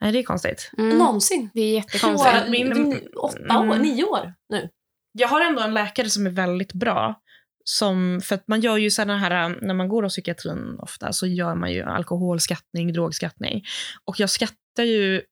Nej, 0.00 0.12
det 0.12 0.18
är 0.18 0.22
konstigt. 0.22 0.70
Mm. 0.78 0.98
Någonsin. 0.98 1.50
Det 1.54 1.60
är 1.60 1.74
jättekonstigt. 1.74 2.34
Våra, 2.34 2.48
Min- 2.50 3.08
åtta 3.16 3.38
Mm. 3.54 3.70
år, 3.70 3.76
nio 3.76 4.04
år 4.04 4.34
nu. 4.48 4.68
Jag 5.12 5.28
har 5.28 5.40
ändå 5.40 5.62
en 5.62 5.74
läkare 5.74 6.10
som 6.10 6.26
är 6.26 6.30
väldigt 6.30 6.72
bra. 6.72 7.20
Som, 7.66 8.20
för 8.24 8.34
att 8.34 8.48
man 8.48 8.60
gör 8.60 8.76
ju 8.76 8.90
sådana 8.90 9.18
här, 9.18 9.48
när 9.62 9.74
man 9.74 9.88
går 9.88 10.02
hos 10.02 10.12
psykiatrin 10.12 10.76
ofta 10.78 11.12
så 11.12 11.26
gör 11.26 11.54
man 11.54 11.72
ju 11.72 11.82
alkoholskattning, 11.82 12.92
drogskattning. 12.92 13.64
Och 14.04 14.20
jag 14.20 14.30
skattar 14.30 14.82
ju 14.84 15.22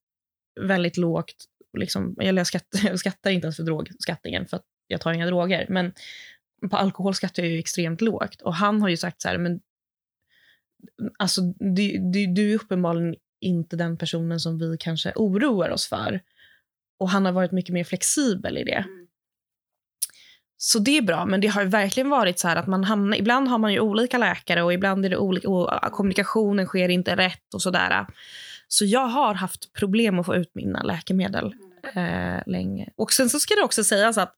väldigt 0.60 0.96
lågt, 0.96 1.34
liksom, 1.78 2.16
eller 2.20 2.40
jag 2.40 2.46
skattar, 2.46 2.80
jag 2.88 2.98
skattar 2.98 3.30
inte 3.30 3.44
ens 3.44 3.56
för 3.56 3.62
drogskattningen 3.62 4.46
för 4.46 4.56
att 4.56 4.66
jag 4.86 5.00
tar 5.00 5.12
inga 5.12 5.26
droger. 5.26 5.66
Men 5.68 5.92
på 6.70 6.76
alkohol 6.76 7.14
skattar 7.14 7.42
jag 7.42 7.52
ju 7.52 7.58
extremt 7.58 8.00
lågt. 8.00 8.42
Och 8.42 8.54
han 8.54 8.82
har 8.82 8.88
ju 8.88 8.96
sagt 8.96 9.22
så 9.22 9.28
här, 9.28 9.38
men 9.38 9.60
alltså 11.18 11.40
du, 11.42 11.98
du, 12.12 12.26
du 12.26 12.50
är 12.50 12.56
uppenbarligen 12.56 13.14
inte 13.40 13.76
den 13.76 13.96
personen 13.98 14.40
som 14.40 14.58
vi 14.58 14.76
kanske 14.80 15.12
oroar 15.16 15.70
oss 15.70 15.86
för. 15.88 16.20
Och 16.98 17.10
han 17.10 17.24
har 17.24 17.32
varit 17.32 17.52
mycket 17.52 17.72
mer 17.72 17.84
flexibel 17.84 18.58
i 18.58 18.64
det. 18.64 18.84
Så 20.56 20.78
det 20.78 20.98
är 20.98 21.02
bra, 21.02 21.26
men 21.26 21.40
det 21.40 21.48
har 21.48 21.64
verkligen 21.64 22.10
varit 22.10 22.38
så 22.38 22.48
här 22.48 22.56
att 22.56 22.66
man 22.66 22.84
hamnar, 22.84 23.16
ibland 23.16 23.48
har 23.48 23.58
man 23.58 23.72
ju 23.72 23.80
olika 23.80 24.18
läkare 24.18 24.62
och 24.62 24.72
ibland 24.72 25.04
är 25.04 25.10
det 25.10 25.16
olika, 25.16 25.48
och 25.48 25.92
kommunikationen 25.92 26.66
sker 26.66 26.88
inte 26.88 27.16
rätt 27.16 27.54
och 27.54 27.62
sådär. 27.62 28.06
Så 28.72 28.84
jag 28.84 29.06
har 29.06 29.34
haft 29.34 29.72
problem 29.72 30.18
att 30.18 30.26
få 30.26 30.34
ut 30.34 30.54
mina 30.54 30.82
läkemedel 30.82 31.54
eh, 31.94 32.42
länge. 32.46 32.90
Och 32.96 33.12
sen 33.12 33.30
så 33.30 33.40
ska 33.40 33.54
det 33.54 33.62
också 33.62 33.84
sägas 33.84 34.18
att 34.18 34.34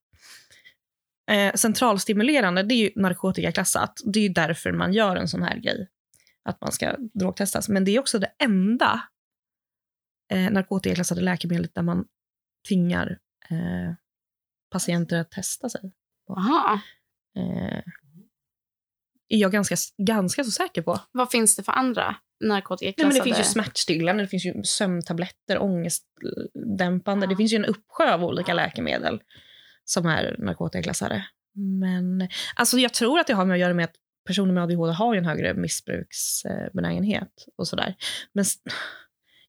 eh, 1.31 1.55
centralstimulerande, 1.55 2.63
det 2.63 2.75
är 2.75 2.77
ju 2.77 2.91
narkotikaklassat. 2.97 4.01
Det 4.05 4.21
är 4.21 4.29
därför 4.29 4.73
man 4.73 4.93
gör 4.93 5.17
en 5.17 5.29
sån 5.29 5.43
här 5.43 5.57
grej. 5.57 5.89
Att 6.45 6.61
man 6.61 6.73
ska 6.73 6.97
drogtestas. 7.15 7.69
Men 7.69 7.85
det 7.85 7.97
är 7.97 8.01
också 8.01 8.19
det 8.19 8.33
enda 8.39 9.03
eh, 10.33 10.51
narkotikaklassade 10.51 11.21
läkemedlet 11.21 11.75
där 11.75 11.83
man 11.83 12.05
tvingar 12.69 13.19
eh, 13.51 13.95
patienter 14.71 15.19
att 15.19 15.31
testa 15.31 15.69
sig. 15.69 15.93
Jaha. 16.29 16.81
Är 19.35 19.39
jag 19.39 19.53
ganska, 19.53 19.77
ganska 19.99 20.45
så 20.45 20.51
säker 20.51 20.83
på. 20.83 21.01
Vad 21.13 21.31
finns 21.31 21.57
det 21.57 21.63
för 21.63 21.73
andra 21.73 22.05
Nej, 22.05 22.17
men 22.41 22.49
narkotikaklassade? 22.49 23.19
det 23.19 23.25
finns 23.25 23.39
ju 23.39 23.45
smärtstillande, 23.45 24.23
det 24.23 24.29
finns 24.29 24.45
ju 24.45 24.63
sömntabletter, 24.65 25.63
ångestdämpande. 25.63 27.27
Ja. 27.27 27.31
Det 27.31 27.37
finns 27.37 27.53
ju 27.53 27.57
en 27.57 27.65
uppsjö 27.65 28.15
av 28.15 28.25
olika 28.25 28.55
läkemedel 28.55 29.21
som 29.85 30.07
är 30.07 30.37
narkotikaklassade. 30.39 31.27
Men 31.81 32.29
alltså, 32.57 32.79
jag 32.79 32.95
tror 32.95 33.19
att 33.19 33.27
det 33.27 33.35
har 33.35 33.45
med 33.45 33.55
att 33.55 33.61
göra 33.61 33.75
med 33.75 33.85
att 33.85 33.95
personer 34.27 34.53
med 34.53 34.63
ADHD 34.63 34.93
har 34.93 35.15
en 35.15 35.25
högre 35.25 35.55
missbruksbenägenhet 35.55 37.47
och 37.59 37.69
sådär. 37.69 37.95
Men 38.33 38.45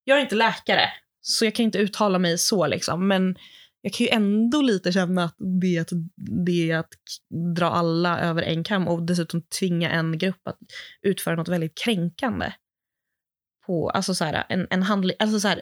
jag 0.03 0.17
är 0.17 0.21
inte 0.21 0.35
läkare, 0.35 0.89
så 1.21 1.45
jag 1.45 1.55
kan 1.55 1.63
inte 1.63 1.77
uttala 1.77 2.19
mig 2.19 2.37
så. 2.37 2.67
liksom. 2.67 3.07
Men 3.07 3.35
jag 3.85 3.93
kan 3.93 4.05
ju 4.05 4.11
ändå 4.11 4.61
lite 4.61 4.91
känna 4.91 5.23
att 5.23 5.35
det 5.61 5.77
är 5.77 5.81
att, 5.81 5.89
det 6.45 6.71
är 6.71 6.77
att 6.77 6.93
dra 7.55 7.65
alla 7.65 8.19
över 8.19 8.41
en 8.41 8.63
kam 8.63 8.87
och 8.87 9.05
dessutom 9.05 9.41
tvinga 9.41 9.89
en 9.89 10.17
grupp 10.17 10.47
att 10.47 10.57
utföra 11.01 11.35
något 11.35 11.47
väldigt 11.47 11.77
kränkande. 11.77 12.53
På, 13.65 13.89
alltså 13.89 14.15
så 14.15 14.25
här, 14.25 14.45
en, 14.49 14.67
en 14.69 14.83
handling, 14.83 15.15
alltså 15.19 15.39
så 15.39 15.47
här, 15.47 15.61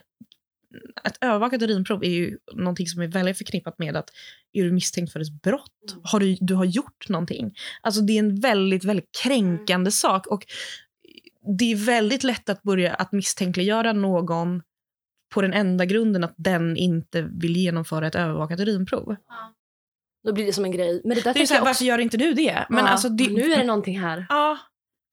ett 1.03 1.17
övervakat 1.21 1.61
urinprov 1.61 2.03
är 2.03 2.09
ju 2.09 2.37
någonting 2.53 2.87
som 2.87 3.01
är 3.01 3.07
väldigt 3.07 3.37
förknippat 3.37 3.79
med 3.79 3.95
att 3.95 4.09
är 4.53 4.63
du 4.63 4.71
misstänkt 4.71 5.13
för 5.13 5.19
ett 5.19 5.41
brott? 5.41 5.95
Har 6.03 6.19
du, 6.19 6.37
du 6.39 6.55
har 6.55 6.65
gjort 6.65 7.09
någonting? 7.09 7.53
Alltså 7.81 8.01
det 8.01 8.13
är 8.13 8.19
en 8.19 8.39
väldigt, 8.39 8.83
väldigt 8.83 9.09
kränkande 9.23 9.91
sak 9.91 10.27
och 10.27 10.45
det 11.57 11.71
är 11.71 11.75
väldigt 11.75 12.23
lätt 12.23 12.49
att 12.49 12.63
börja 12.63 12.93
att 12.93 13.11
misstänkliggöra 13.11 13.93
någon 13.93 14.61
på 15.33 15.41
den 15.41 15.53
enda 15.53 15.85
grunden 15.85 16.23
att 16.23 16.33
den 16.37 16.77
inte 16.77 17.21
vill 17.21 17.57
genomföra 17.57 18.07
ett 18.07 18.15
övervakat 18.15 18.59
urinprov. 18.59 19.15
Då 20.23 20.33
blir 20.33 20.45
det 20.45 20.53
som 20.53 20.65
en 20.65 20.71
grej. 20.71 21.01
Men 21.03 21.15
det 21.15 21.23
där 21.23 21.33
Det 21.33 21.41
är 21.41 21.45
så 21.45 21.53
här, 21.53 21.61
också, 21.61 21.69
varför 21.69 21.85
gör 21.85 21.97
inte 21.99 22.17
du 22.17 22.33
det? 22.33 22.65
Men 22.69 22.85
Ja, 22.85 22.91
alltså 22.91 23.09
det, 23.09 23.29
nu 23.29 23.53
är 23.53 23.57
det 23.57 23.63
någonting 23.63 23.99
här. 23.99 24.25
Ja, 24.29 24.57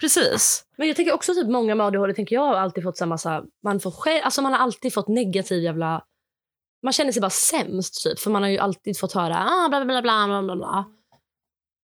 precis. 0.00 0.64
Men 0.76 0.88
jag 0.88 0.96
tänker 0.96 1.12
också 1.14 1.34
typ 1.34 1.48
många 1.48 1.74
med 1.74 1.86
ADHD 1.86 2.14
tänker 2.14 2.36
jag 2.36 2.46
har 2.46 2.54
alltid 2.54 2.84
fått 2.84 2.96
så 2.96 3.06
massa, 3.06 3.44
man 3.64 3.80
får 3.80 3.90
skäll, 3.90 4.22
alltså 4.22 4.42
man 4.42 4.52
har 4.52 4.58
alltid 4.58 4.94
fått 4.94 5.08
negativ 5.08 5.62
jävla, 5.62 6.04
man 6.82 6.92
känner 6.92 7.12
sig 7.12 7.20
bara 7.20 7.30
sämst 7.30 8.04
typ 8.04 8.18
för 8.18 8.30
man 8.30 8.42
har 8.42 8.50
ju 8.50 8.58
alltid 8.58 8.98
fått 8.98 9.12
höra 9.12 9.36
ah, 9.50 9.68
bla 9.68 9.84
bla 9.84 10.02
bla 10.02 10.26
bla 10.26 10.42
bla 10.42 10.56
bla. 10.56 10.84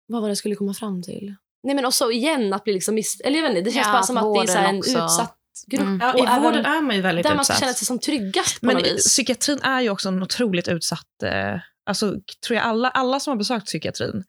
Vad 0.07 0.21
var 0.21 0.27
det 0.27 0.31
jag 0.31 0.37
skulle 0.37 0.55
komma 0.55 0.73
fram 0.73 1.01
till? 1.03 1.35
Nej 1.63 1.75
men 1.75 1.85
också 1.85 2.11
igen 2.11 2.53
att 2.53 2.63
bli 2.63 2.73
liksom 2.73 2.95
miss, 2.95 3.21
eller 3.21 3.35
jag 3.35 3.43
vet 3.43 3.57
inte, 3.57 3.69
det 3.69 3.73
känns 3.73 3.87
Ja, 3.87 3.93
bara 3.93 4.03
som 4.03 4.17
att 4.17 4.47
det 4.47 4.53
är 4.53 4.69
en 4.69 4.77
utsatt 4.77 5.38
grupp. 5.67 5.81
Mm. 5.81 5.99
Ja, 6.01 6.13
Och 6.13 6.19
I 6.19 6.21
även 6.21 6.43
vården 6.43 6.65
är 6.65 6.81
man 6.81 6.95
ju 6.95 7.01
väldigt 7.01 7.25
där 7.25 7.35
man 7.35 7.45
ska 7.45 7.53
utsatt. 7.53 7.63
känna 7.63 7.73
sig 7.73 7.85
som 7.85 7.99
tryggast 7.99 8.59
på 8.59 8.65
Men 8.65 8.75
något 8.75 8.85
vis. 8.85 9.07
psykiatrin 9.07 9.59
är 9.61 9.81
ju 9.81 9.89
också 9.89 10.09
en 10.09 10.23
otroligt 10.23 10.67
utsatt... 10.67 11.23
Eh, 11.23 11.59
alltså, 11.85 12.11
tror 12.47 12.55
jag 12.57 12.63
alla, 12.65 12.89
alla 12.89 13.19
som 13.19 13.31
har 13.31 13.37
besökt 13.37 13.65
psykiatrin 13.65 14.23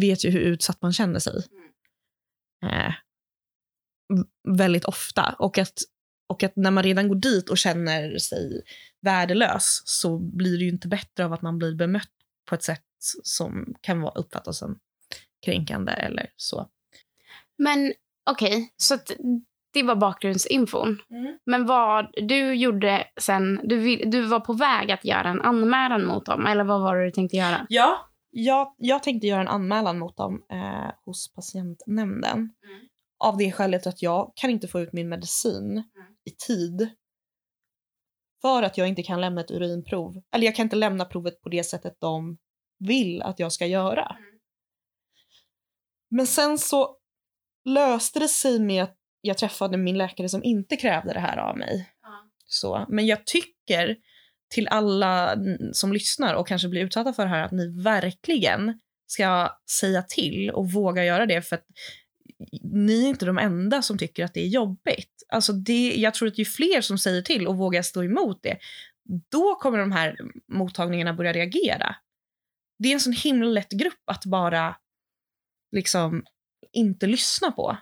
vet 0.00 0.24
ju 0.24 0.30
hur 0.30 0.40
utsatt 0.40 0.82
man 0.82 0.92
känner 0.92 1.18
sig. 1.18 1.36
Eh, 2.64 2.92
v- 4.14 4.54
väldigt 4.56 4.84
ofta. 4.84 5.36
Och 5.38 5.58
att, 5.58 5.72
och 6.28 6.42
att 6.42 6.56
när 6.56 6.70
man 6.70 6.82
redan 6.84 7.08
går 7.08 7.16
dit 7.16 7.48
och 7.50 7.58
känner 7.58 8.18
sig 8.18 8.62
värdelös 9.02 9.82
så 9.84 10.18
blir 10.18 10.58
det 10.58 10.64
ju 10.64 10.70
inte 10.70 10.88
bättre 10.88 11.24
av 11.24 11.32
att 11.32 11.42
man 11.42 11.58
blir 11.58 11.74
bemött 11.74 12.10
på 12.48 12.54
ett 12.54 12.62
sätt 12.62 12.80
som 13.22 13.74
kan 13.80 14.00
vara 14.00 14.12
uppfattas 14.12 14.58
som 14.58 14.78
kränkande 15.44 15.92
eller 15.92 16.30
så. 16.36 16.68
Men 17.58 17.92
okej, 18.30 18.72
så 18.76 18.94
att 18.94 19.10
det 19.74 19.82
var 19.82 19.96
bakgrundsinfon. 19.96 20.98
Mm. 21.10 21.38
Men 21.46 21.66
vad 21.66 22.06
du 22.28 22.54
gjorde 22.54 23.06
sen, 23.20 23.60
du, 23.64 23.96
du 23.96 24.22
var 24.22 24.40
på 24.40 24.52
väg 24.52 24.92
att 24.92 25.04
göra 25.04 25.28
en 25.28 25.40
anmälan 25.40 26.06
mot 26.06 26.26
dem, 26.26 26.46
eller 26.46 26.64
vad 26.64 26.80
var 26.80 26.96
det 26.96 27.04
du 27.04 27.10
tänkte 27.10 27.36
göra? 27.36 27.66
Ja, 27.68 28.10
jag, 28.30 28.74
jag 28.78 29.02
tänkte 29.02 29.26
göra 29.26 29.40
en 29.40 29.48
anmälan 29.48 29.98
mot 29.98 30.16
dem 30.16 30.44
eh, 30.50 30.90
hos 31.04 31.34
patientnämnden. 31.34 32.54
Av 33.18 33.36
det 33.36 33.52
skälet 33.52 33.86
att 33.86 34.02
jag 34.02 34.32
kan 34.36 34.50
inte 34.50 34.68
få 34.68 34.80
ut 34.80 34.92
min 34.92 35.08
medicin 35.08 35.82
i 36.24 36.30
tid. 36.30 36.88
För 38.42 38.62
att 38.62 38.78
jag 38.78 38.88
inte 38.88 39.02
kan 39.02 39.20
lämna 39.20 39.40
ett 39.40 39.50
urinprov. 39.50 40.22
Eller 40.32 40.46
jag 40.46 40.56
kan 40.56 40.62
inte 40.62 40.76
lämna 40.76 41.04
provet 41.04 41.40
på 41.40 41.48
det 41.48 41.64
sättet 41.64 41.96
de 42.00 42.38
vill 42.78 43.22
att 43.22 43.38
jag 43.38 43.52
ska 43.52 43.66
göra. 43.66 44.16
Men 46.10 46.26
sen 46.26 46.58
så 46.58 46.96
löste 47.64 48.18
det 48.18 48.28
sig 48.28 48.60
med 48.60 48.82
att 48.82 48.96
jag 49.26 49.38
träffade 49.38 49.76
min 49.76 49.98
läkare 49.98 50.28
som 50.28 50.44
inte 50.44 50.76
krävde 50.76 51.12
det 51.12 51.20
här 51.20 51.36
av 51.36 51.58
mig. 51.58 51.90
Så, 52.46 52.86
men 52.88 53.06
jag 53.06 53.26
tycker 53.26 53.96
till 54.50 54.68
alla 54.68 55.36
som 55.72 55.92
lyssnar 55.92 56.34
och 56.34 56.48
kanske 56.48 56.68
blir 56.68 56.84
utsatta 56.84 57.12
för 57.12 57.22
det 57.22 57.28
här 57.28 57.42
att 57.42 57.52
ni 57.52 57.82
verkligen 57.82 58.80
ska 59.06 59.58
säga 59.80 60.02
till 60.02 60.50
och 60.50 60.72
våga 60.72 61.04
göra 61.04 61.26
det 61.26 61.42
för 61.42 61.56
att 61.56 61.64
ni 62.62 63.04
är 63.04 63.08
inte 63.08 63.26
de 63.26 63.38
enda 63.38 63.82
som 63.82 63.98
tycker 63.98 64.24
att 64.24 64.34
det 64.34 64.40
är 64.40 64.48
jobbigt. 64.48 65.24
Alltså 65.28 65.52
det, 65.52 65.94
jag 65.96 66.14
tror 66.14 66.28
att 66.28 66.38
ju 66.38 66.44
fler 66.44 66.80
som 66.80 66.98
säger 66.98 67.22
till 67.22 67.46
och 67.46 67.56
vågar 67.56 67.82
stå 67.82 68.04
emot 68.04 68.42
det, 68.42 68.58
då 69.30 69.54
kommer 69.54 69.78
de 69.78 69.92
här 69.92 70.16
mottagningarna 70.52 71.14
börja 71.14 71.32
reagera. 71.32 71.96
Det 72.78 72.88
är 72.88 72.92
en 72.92 73.00
sån 73.00 73.12
himla 73.12 73.48
lätt 73.48 73.70
grupp 73.70 74.02
att 74.10 74.24
bara 74.24 74.76
liksom 75.72 76.24
inte 76.72 77.06
lyssna 77.06 77.52
på. 77.52 77.76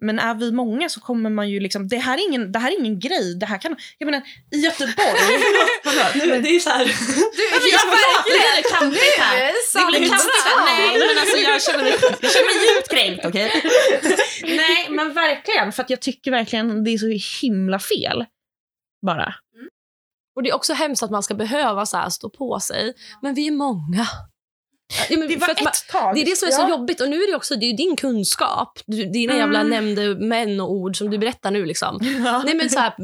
Men 0.00 0.18
är 0.18 0.34
vi 0.34 0.52
många 0.52 0.88
så 0.88 1.00
kommer 1.00 1.30
man 1.30 1.50
ju 1.50 1.60
liksom, 1.60 1.88
det 1.88 1.96
här 1.96 2.18
är 2.18 2.28
ingen, 2.28 2.52
det 2.52 2.58
här 2.58 2.70
är 2.72 2.78
ingen 2.78 3.00
grej. 3.00 3.34
Det 3.34 3.46
här 3.46 3.58
kan, 3.58 3.76
jag 3.98 4.06
menar 4.06 4.22
i 4.50 4.56
Göteborg. 4.56 5.20
Men 6.28 6.42
det 6.42 6.48
är 6.48 6.60
så 6.60 6.70
här. 6.70 6.86
ja, 7.72 7.82
verkligen! 7.90 8.50
Det 8.50 8.62
blir 8.62 8.78
kantigt 8.78 9.18
här. 9.18 9.52
Det 9.74 9.98
blir 9.98 10.08
kantigt 10.08 10.44
här. 10.44 10.64
Nej, 10.64 10.98
men 10.98 11.18
alltså 11.18 11.36
jag 11.36 11.62
känner 11.62 11.84
mig, 11.84 11.92
jag 12.20 12.32
känner 12.32 12.44
mig 12.44 12.74
djupt 12.76 12.88
kränkt, 12.90 13.26
okej? 13.26 13.62
Nej, 14.56 14.86
men 14.90 15.12
verkligen. 15.12 15.72
För 15.72 15.82
att 15.82 15.90
jag 15.90 16.00
tycker 16.00 16.30
verkligen 16.30 16.84
det 16.84 16.90
är 16.90 16.98
så 16.98 17.46
himla 17.46 17.78
fel. 17.78 18.24
Bara. 19.06 19.34
Och 20.36 20.42
det 20.42 20.50
är 20.50 20.54
också 20.54 20.72
hemskt 20.72 21.02
att 21.02 21.10
man 21.10 21.22
ska 21.22 21.34
behöva 21.34 21.86
så 21.86 21.96
här 21.96 22.08
stå 22.08 22.30
på 22.30 22.60
sig. 22.60 22.94
Men 23.22 23.34
vi 23.34 23.46
är 23.46 23.52
många. 23.52 24.06
Ja, 25.10 25.18
men 25.18 25.28
Det 25.28 25.36
var 25.36 25.48
att 25.50 25.60
man- 25.62 25.68
ett 25.72 25.88
tag. 25.88 26.14
Det 26.14 26.20
är 26.20 26.24
det 26.24 26.36
som 26.36 26.48
är 26.48 26.52
så 26.52 26.68
jobbigt. 26.68 27.00
Och 27.00 27.08
nu 27.10 27.16
är 27.22 27.30
det 27.30 27.36
också 27.36 27.56
det 27.56 27.66
är 27.66 27.76
din 27.76 27.96
kunskap. 27.96 28.78
Du, 28.86 29.04
dina 29.04 29.32
Mm. 29.32 29.36
jävla 29.42 29.62
nämnde 29.62 30.14
män 30.14 30.60
och 30.60 30.72
ord 30.72 30.96
som 30.96 31.10
du 31.10 31.18
berättar 31.18 31.50
nu. 31.50 31.66
Liksom. 31.66 31.98
Ja. 32.24 32.42
Nej 32.46 32.54
men 32.54 32.70
så 32.70 32.78
här, 32.78 32.94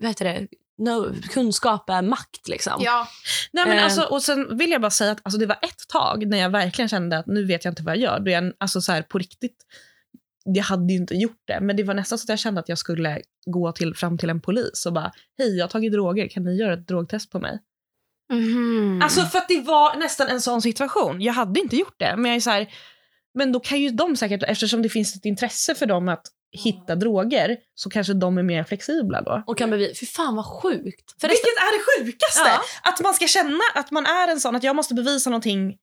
vad 0.00 0.08
heter 0.10 0.24
det? 0.24 0.46
No, 0.78 1.14
kunskap 1.30 1.90
är 1.90 2.02
makt 2.02 2.48
liksom. 2.48 2.72
Ja. 2.80 3.08
Nej, 3.52 3.66
men 3.66 3.78
Eh. 3.78 3.84
alltså, 3.84 4.02
och 4.02 4.22
sen 4.22 4.58
vill 4.58 4.70
jag 4.70 4.80
bara 4.80 4.90
säga 4.90 5.12
att 5.12 5.20
alltså, 5.22 5.38
det 5.38 5.46
var 5.46 5.58
ett 5.62 5.88
tag 5.88 6.26
när 6.26 6.38
jag 6.38 6.50
verkligen 6.50 6.88
kände 6.88 7.18
att 7.18 7.26
nu 7.26 7.44
vet 7.44 7.64
jag 7.64 7.72
inte 7.72 7.82
vad 7.82 7.96
jag 7.96 8.02
gör. 8.02 8.20
Då 8.20 8.30
jag, 8.30 8.52
alltså, 8.58 8.80
så 8.80 8.92
här, 8.92 9.02
på 9.02 9.18
riktigt, 9.18 9.56
jag 10.44 10.64
hade 10.64 10.92
ju 10.92 10.98
inte 10.98 11.14
gjort 11.14 11.42
det, 11.46 11.58
men 11.60 11.76
det 11.76 11.82
var 11.82 11.94
nästan 11.94 12.18
så 12.18 12.24
att 12.24 12.28
jag 12.28 12.38
kände 12.38 12.60
att 12.60 12.68
jag 12.68 12.78
skulle 12.78 13.20
gå 13.46 13.72
till, 13.72 13.94
fram 13.94 14.18
till 14.18 14.30
en 14.30 14.40
polis 14.40 14.86
och 14.86 14.92
bara 14.92 15.12
hej, 15.38 15.56
jag 15.56 15.64
har 15.64 15.70
tagit 15.70 15.92
droger, 15.92 16.28
kan 16.28 16.44
ni 16.44 16.56
göra 16.56 16.74
ett 16.74 16.88
drogtest 16.88 17.30
på 17.30 17.38
mig? 17.40 17.58
Mhm. 18.32 19.00
Alltså 19.02 19.22
för 19.22 19.38
att 19.38 19.48
det 19.48 19.60
var 19.60 19.96
nästan 19.96 20.28
en 20.28 20.40
sån 20.40 20.62
situation. 20.62 21.20
Jag 21.20 21.32
hade 21.32 21.60
inte 21.60 21.76
gjort 21.76 21.94
det, 21.98 22.16
men 22.16 22.24
jag 22.24 22.36
är 22.36 22.40
så 22.40 22.50
här, 22.50 22.72
men 23.34 23.52
då 23.52 23.60
kan 23.60 23.80
ju 23.80 23.90
de 23.90 24.16
säkert, 24.16 24.42
eftersom 24.42 24.82
det 24.82 24.88
finns 24.88 25.16
ett 25.16 25.24
intresse 25.24 25.74
för 25.74 25.86
dem 25.86 26.08
att 26.08 26.26
hitta 26.52 26.94
droger, 26.94 27.56
så 27.74 27.90
kanske 27.90 28.12
de 28.14 28.38
är 28.38 28.42
mer 28.42 28.64
flexibla 28.64 29.22
då. 29.22 29.42
Och 29.46 29.58
kan 29.58 29.70
bevis. 29.70 30.00
Fy 30.00 30.06
fan 30.06 30.36
vad 30.36 30.46
sjukt. 30.46 31.20
För 31.20 31.28
Vilket 31.28 31.44
är 31.46 31.78
det 31.78 32.04
sjukaste? 32.04 32.40
Ja. 32.48 32.60
Att 32.82 33.00
man 33.00 33.14
ska 33.14 33.26
känna 33.26 33.60
att 33.74 33.90
man 33.90 34.06
är 34.06 34.28
en 34.28 34.40
sån, 34.40 34.56
att 34.56 34.62
jag 34.62 34.76
måste 34.76 34.94
bevisa 34.94 35.30
någonting. 35.30 35.76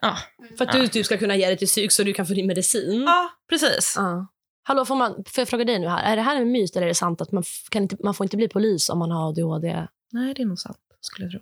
Ja, 0.00 0.16
För 0.58 0.64
att 0.64 0.72
du, 0.72 0.86
du 0.86 1.04
ska 1.04 1.18
kunna 1.18 1.36
ge 1.36 1.46
dig 1.46 1.56
till 1.58 1.68
psyk 1.68 1.92
så 1.92 2.02
du 2.02 2.12
kan 2.12 2.26
få 2.26 2.34
din 2.34 2.46
medicin. 2.46 3.02
ja 3.06 3.30
precis. 3.48 3.94
Ja. 3.96 4.26
Hallå, 4.62 4.84
får, 4.84 4.96
man, 4.96 5.14
får 5.14 5.40
jag 5.40 5.48
fråga 5.48 5.64
dig 5.64 5.78
nu 5.78 5.88
här? 5.88 6.12
Är 6.12 6.16
det 6.16 6.22
här 6.22 6.36
en 6.36 6.52
myt 6.52 6.76
eller 6.76 6.86
är 6.86 6.88
det 6.88 6.94
sant 6.94 7.20
att 7.20 7.32
man, 7.32 7.42
kan 7.70 7.82
inte, 7.82 7.96
man 8.04 8.14
får 8.14 8.24
inte 8.24 8.36
bli 8.36 8.48
polis 8.48 8.88
om 8.90 8.98
man 8.98 9.10
har 9.10 9.28
ADHD? 9.28 9.86
Nej, 10.12 10.34
det 10.34 10.42
är 10.42 10.46
nog 10.46 10.58
sant, 10.58 10.78
skulle 11.00 11.24
jag 11.26 11.32
tro. 11.32 11.40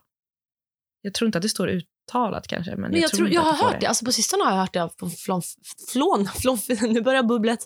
Jag 1.00 1.14
tror 1.14 1.26
inte 1.26 1.38
att 1.38 1.42
det 1.42 1.48
står 1.48 1.68
uttalat 1.68 2.46
kanske, 2.48 2.76
men, 2.76 2.90
Men 2.90 3.00
jag, 3.00 3.11
tror, 3.11 3.26
inte 3.28 3.34
jag 3.34 3.42
har 3.42 3.64
hört 3.70 3.80
det. 3.80 3.86
Alltså 3.86 4.04
på 4.04 4.12
sistone 4.12 4.44
har 4.44 4.50
jag 4.50 4.59
hört 4.59 4.72
det 4.72 4.90
från, 4.98 5.11
från, 5.11 5.42
från, 5.92 6.59
från 6.59 6.92
nu 6.92 7.00
börjar 7.00 7.22
bubblet 7.22 7.59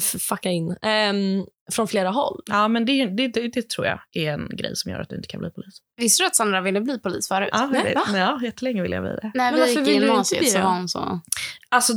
fucka 0.00 0.50
in. 0.50 0.76
Ehm, 0.82 1.46
från 1.72 1.88
flera 1.88 2.10
håll. 2.10 2.42
Ja, 2.46 2.68
men 2.68 2.84
det, 2.84 3.06
det, 3.06 3.28
det, 3.28 3.48
det 3.48 3.68
tror 3.70 3.86
jag 3.86 4.00
är 4.12 4.32
en 4.32 4.48
grej 4.56 4.70
som 4.74 4.90
gör 4.92 5.00
att 5.00 5.08
du 5.08 5.16
inte 5.16 5.28
kan 5.28 5.40
bli 5.40 5.50
polis. 5.50 5.78
Visste 5.96 6.22
du 6.22 6.26
att 6.26 6.36
Sandra 6.36 6.60
ville 6.60 6.80
bli 6.80 6.98
polis 6.98 7.28
förut? 7.28 7.48
Ja, 7.52 7.66
Nej, 7.66 7.84
det, 7.84 7.94
va? 8.12 8.18
ja 8.18 8.40
jättelänge 8.42 8.82
vill 8.82 8.92
jag 8.92 9.02
bli 9.02 9.10
det. 9.10 9.30
När 9.34 9.50
Men 9.52 9.54
vi 9.54 9.60
varför 9.60 9.80
gick 9.80 9.88
i 9.88 9.92
ville 9.92 9.92
du 9.92 9.96
inte 9.96 10.06
gymnasiet 10.06 10.40
bli 10.40 10.50
så 10.50 10.58
det? 10.58 10.64
var 10.64 10.70
hon 10.74 10.88
så. 10.88 11.20
Alltså, 11.68 11.92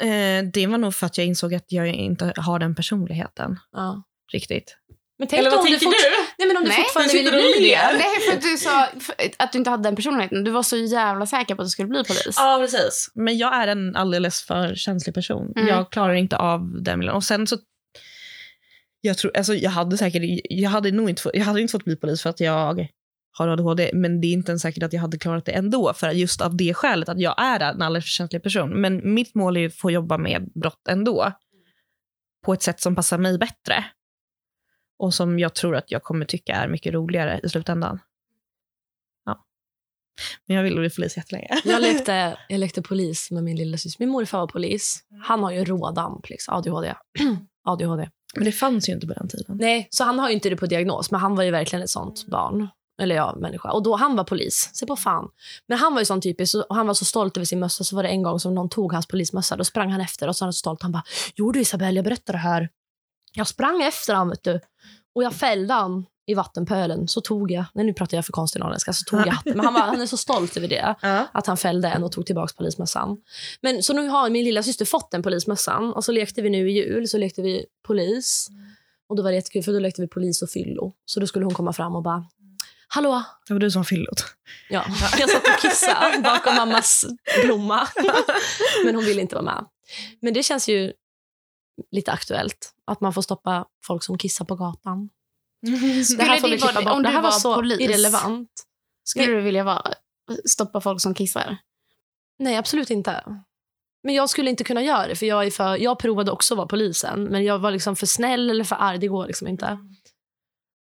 eh, 0.00 0.44
det 0.52 0.66
var 0.66 0.78
nog 0.78 0.94
för 0.94 1.06
att 1.06 1.18
jag 1.18 1.26
insåg 1.26 1.54
att 1.54 1.72
jag 1.72 1.88
inte 1.88 2.32
har 2.36 2.58
den 2.58 2.74
personligheten 2.74 3.58
Ja. 3.72 4.02
riktigt. 4.32 4.76
Men 5.18 5.28
tänk 5.28 5.40
Eller 5.40 5.50
vad 5.50 5.58
om 5.60 5.64
du 5.64 5.70
tänker 5.70 5.86
fort- 5.86 5.94
du? 5.98 6.24
Nej, 6.38 6.48
men 6.48 6.56
om 6.56 6.62
du 6.62 6.68
Nej, 6.68 6.78
fortfarande 6.82 7.12
ville 7.12 7.30
du 7.30 7.36
och 7.36 7.56
bli 7.58 7.68
det. 7.68 7.92
Nej, 7.92 8.20
för 8.28 8.36
att 8.36 8.42
du 8.42 8.56
sa 8.56 8.88
att 9.38 9.52
du 9.52 9.58
inte 9.58 9.70
hade 9.70 9.82
den 9.82 9.96
personligheten. 9.96 10.44
Du 10.44 10.50
var 10.50 10.62
så 10.62 10.76
jävla 10.76 11.26
säker 11.26 11.54
på 11.54 11.62
att 11.62 11.66
du 11.66 11.70
skulle 11.70 11.88
bli 11.88 12.04
polis. 12.04 12.34
Ja, 12.36 12.58
precis. 12.60 13.10
Men 13.14 13.38
jag 13.38 13.54
är 13.54 13.68
en 13.68 13.96
alldeles 13.96 14.42
för 14.42 14.74
känslig 14.74 15.14
person. 15.14 15.52
Mm. 15.56 15.68
Jag 15.68 15.92
klarar 15.92 16.14
inte 16.14 16.36
av 16.36 16.82
den 16.82 16.98
miljön. 16.98 17.16
Och 17.16 17.24
sen 17.24 17.46
så... 17.46 17.58
Jag, 19.00 19.18
tror, 19.18 19.36
alltså, 19.36 19.54
jag 19.54 19.70
hade 19.70 19.98
säkert... 19.98 20.22
Jag 20.44 20.70
hade 20.70 20.90
nog 20.90 21.10
inte, 21.10 21.22
fått- 21.22 21.34
jag 21.36 21.44
hade 21.44 21.60
inte 21.60 21.72
fått 21.72 21.84
bli 21.84 21.96
polis 21.96 22.22
för 22.22 22.30
att 22.30 22.40
jag 22.40 22.86
har 23.38 23.48
ADHD, 23.48 23.90
men 23.94 24.20
det 24.20 24.26
är 24.26 24.32
inte 24.32 24.52
ens 24.52 24.62
säkert 24.62 24.82
att 24.82 24.92
jag 24.92 25.00
hade 25.00 25.18
klarat 25.18 25.44
det 25.44 25.52
ändå, 25.52 25.92
för 25.94 26.10
just 26.10 26.40
av 26.40 26.56
det 26.56 26.74
skälet 26.74 27.08
att 27.08 27.20
jag 27.20 27.34
är 27.38 27.60
en 27.60 27.82
alldeles 27.82 28.04
för 28.04 28.10
känslig 28.10 28.42
person. 28.42 28.80
Men 28.80 29.14
mitt 29.14 29.34
mål 29.34 29.56
är 29.56 29.66
att 29.66 29.74
få 29.74 29.90
jobba 29.90 30.18
med 30.18 30.48
brott 30.54 30.88
ändå, 30.88 31.32
på 32.44 32.52
ett 32.52 32.62
sätt 32.62 32.80
som 32.80 32.94
passar 32.96 33.18
mig 33.18 33.38
bättre. 33.38 33.84
Och 34.98 35.14
som 35.14 35.38
jag 35.38 35.54
tror 35.54 35.76
att 35.76 35.90
jag 35.90 36.02
kommer 36.02 36.24
tycka 36.24 36.54
är 36.54 36.68
mycket 36.68 36.94
roligare 36.94 37.40
i 37.42 37.48
slutändan. 37.48 37.98
Ja. 39.24 39.44
Men 40.46 40.56
jag 40.56 40.64
ville 40.64 40.80
bli 40.80 40.90
polis 40.90 41.16
jättelänge. 41.16 41.48
Jag 41.64 41.82
lekte, 41.82 42.38
jag 42.48 42.58
lekte 42.58 42.82
polis 42.82 43.30
med 43.30 43.44
min 43.44 43.56
lilla 43.56 43.78
syster. 43.78 44.02
Min 44.02 44.08
morfar 44.08 44.38
var 44.38 44.46
polis. 44.46 45.02
Han 45.22 45.42
har 45.42 45.50
ju 45.50 45.64
rådamp, 45.64 46.28
liksom, 46.28 46.54
ADHD. 46.54 46.94
ADHD. 47.64 48.08
Men 48.34 48.44
det 48.44 48.52
fanns 48.52 48.88
ju 48.88 48.92
inte 48.92 49.06
på 49.06 49.14
den 49.14 49.28
tiden. 49.28 49.56
Nej, 49.60 49.88
så 49.90 50.04
han 50.04 50.18
har 50.18 50.28
ju 50.28 50.34
inte 50.34 50.50
det 50.50 50.56
på 50.56 50.66
diagnos, 50.66 51.10
men 51.10 51.20
han 51.20 51.36
var 51.36 51.44
ju 51.44 51.50
verkligen 51.50 51.82
ett 51.82 51.90
sånt 51.90 52.26
barn. 52.26 52.68
Eller 53.02 53.16
ja, 53.16 53.34
människa. 53.36 53.70
Och 53.70 53.82
då 53.82 53.96
han 53.96 54.16
var 54.16 54.24
polis. 54.24 54.70
Se 54.72 54.86
på 54.86 54.96
fan. 54.96 55.28
Men 55.66 55.78
han 55.78 55.94
var 55.94 56.00
ju 56.00 56.04
sån 56.04 56.20
typisk, 56.20 56.54
och 56.68 56.76
han 56.76 56.86
var 56.86 56.94
så 56.94 57.04
stolt 57.04 57.36
över 57.36 57.44
sin 57.44 57.60
mössa. 57.60 57.84
Så 57.84 57.96
var 57.96 58.02
det 58.02 58.08
en 58.08 58.22
gång 58.22 58.40
som 58.40 58.54
någon 58.54 58.68
tog 58.68 58.92
hans 58.92 59.06
polismössa. 59.06 59.56
Då 59.56 59.64
sprang 59.64 59.90
han 59.90 60.00
efter 60.00 60.28
och 60.28 60.36
så 60.36 60.44
var 60.44 60.46
han 60.46 60.52
så 60.52 60.58
stolt. 60.58 60.82
Han 60.82 60.92
bara, 60.92 61.02
jo 61.34 61.52
du 61.52 61.60
Isabelle, 61.60 61.96
jag 61.96 62.04
berättar 62.04 62.32
det 62.32 62.38
här. 62.38 62.68
Jag 63.36 63.46
sprang 63.46 63.82
efter 63.82 64.14
han 64.14 64.28
vet 64.28 64.44
du. 64.44 64.60
Och 65.14 65.22
jag 65.22 65.34
fällde 65.34 65.74
han 65.74 66.06
i 66.26 66.34
vattenpölen. 66.34 67.08
Så 67.08 67.20
tog 67.20 67.50
jag, 67.50 67.64
nej 67.74 67.86
nu 67.86 67.94
pratar 67.94 68.16
jag 68.16 68.24
för 68.24 68.32
konstig 68.32 68.60
norrländska, 68.60 68.92
så 68.92 69.04
tog 69.04 69.20
jag 69.20 69.32
hatten. 69.32 69.56
Men 69.56 69.64
han, 69.64 69.74
var, 69.74 69.80
han 69.80 70.00
är 70.00 70.06
så 70.06 70.16
stolt 70.16 70.56
över 70.56 70.68
det. 70.68 70.94
Ja. 71.02 71.26
Att 71.32 71.46
han 71.46 71.56
fällde 71.56 71.88
en 71.88 72.04
och 72.04 72.12
tog 72.12 72.26
tillbaka 72.26 72.54
polismössan. 72.56 73.16
Men 73.60 73.82
så 73.82 73.92
nu 73.92 74.08
har 74.08 74.30
min 74.30 74.44
lilla 74.44 74.62
syster 74.62 74.84
fått 74.84 75.10
den 75.10 75.22
polismössan. 75.22 75.92
Och 75.92 76.04
så 76.04 76.12
lekte 76.12 76.42
vi 76.42 76.50
nu 76.50 76.70
i 76.70 76.72
jul, 76.72 77.08
så 77.08 77.18
lekte 77.18 77.42
vi 77.42 77.66
polis. 77.86 78.48
Och 79.08 79.16
då 79.16 79.22
var 79.22 79.30
det 79.30 79.36
jättekul, 79.36 79.62
för 79.62 79.72
då 79.72 79.78
lekte 79.78 80.02
vi 80.02 80.08
polis 80.08 80.42
och 80.42 80.50
fyllo. 80.50 80.92
Så 81.04 81.20
då 81.20 81.26
skulle 81.26 81.44
hon 81.44 81.54
komma 81.54 81.72
fram 81.72 81.96
och 81.96 82.02
bara, 82.02 82.24
hallå? 82.88 83.22
Det 83.46 83.52
var 83.52 83.60
du 83.60 83.70
som 83.70 83.84
fyllot. 83.84 84.24
Ja, 84.70 84.84
jag 85.18 85.30
satt 85.30 85.42
och 85.42 85.60
kissade 85.60 86.18
bakom 86.22 86.54
mammas 86.54 87.06
blomma. 87.44 87.88
Men 88.84 88.94
hon 88.94 89.04
ville 89.04 89.20
inte 89.20 89.34
vara 89.34 89.44
med. 89.44 89.64
Men 90.20 90.34
det 90.34 90.42
känns 90.42 90.68
ju 90.68 90.92
lite 91.90 92.12
aktuellt. 92.12 92.72
Att 92.86 93.00
man 93.00 93.12
får 93.12 93.22
stoppa 93.22 93.66
folk 93.86 94.02
som 94.04 94.18
kissar 94.18 94.44
på 94.44 94.54
gatan. 94.56 95.10
Det 96.16 96.22
här 96.22 96.36
får 96.40 96.48
det 96.48 96.54
vi 96.54 96.60
vara- 96.60 96.72
klippa 96.72 96.84
bort. 96.84 96.96
om 96.96 97.02
Det 97.02 97.08
här 97.08 97.22
var 97.22 97.30
var 97.30 97.38
så 97.38 97.54
polis? 97.54 97.80
irrelevant. 97.80 98.50
Skulle 99.04 99.26
du 99.26 99.40
vilja 99.40 99.64
vara, 99.64 99.82
stoppa 100.48 100.80
folk 100.80 101.00
som 101.02 101.14
kissar? 101.14 101.56
Nej, 102.38 102.56
absolut 102.56 102.90
inte. 102.90 103.24
Men 104.02 104.14
jag 104.14 104.30
skulle 104.30 104.50
inte 104.50 104.64
kunna 104.64 104.82
göra 104.82 105.06
det. 105.06 105.16
För 105.16 105.26
Jag, 105.26 105.46
är 105.46 105.50
för, 105.50 105.76
jag 105.76 105.98
provade 105.98 106.30
också 106.30 106.54
att 106.54 106.58
vara 106.58 106.68
polisen, 106.68 107.24
men 107.24 107.44
jag 107.44 107.58
var 107.58 107.70
liksom 107.70 107.96
för 107.96 108.06
snäll 108.06 108.50
eller 108.50 108.64
för 108.64 108.76
arg. 108.76 108.98
Det 108.98 109.08
går 109.08 109.26
liksom 109.26 109.48
inte. 109.48 109.78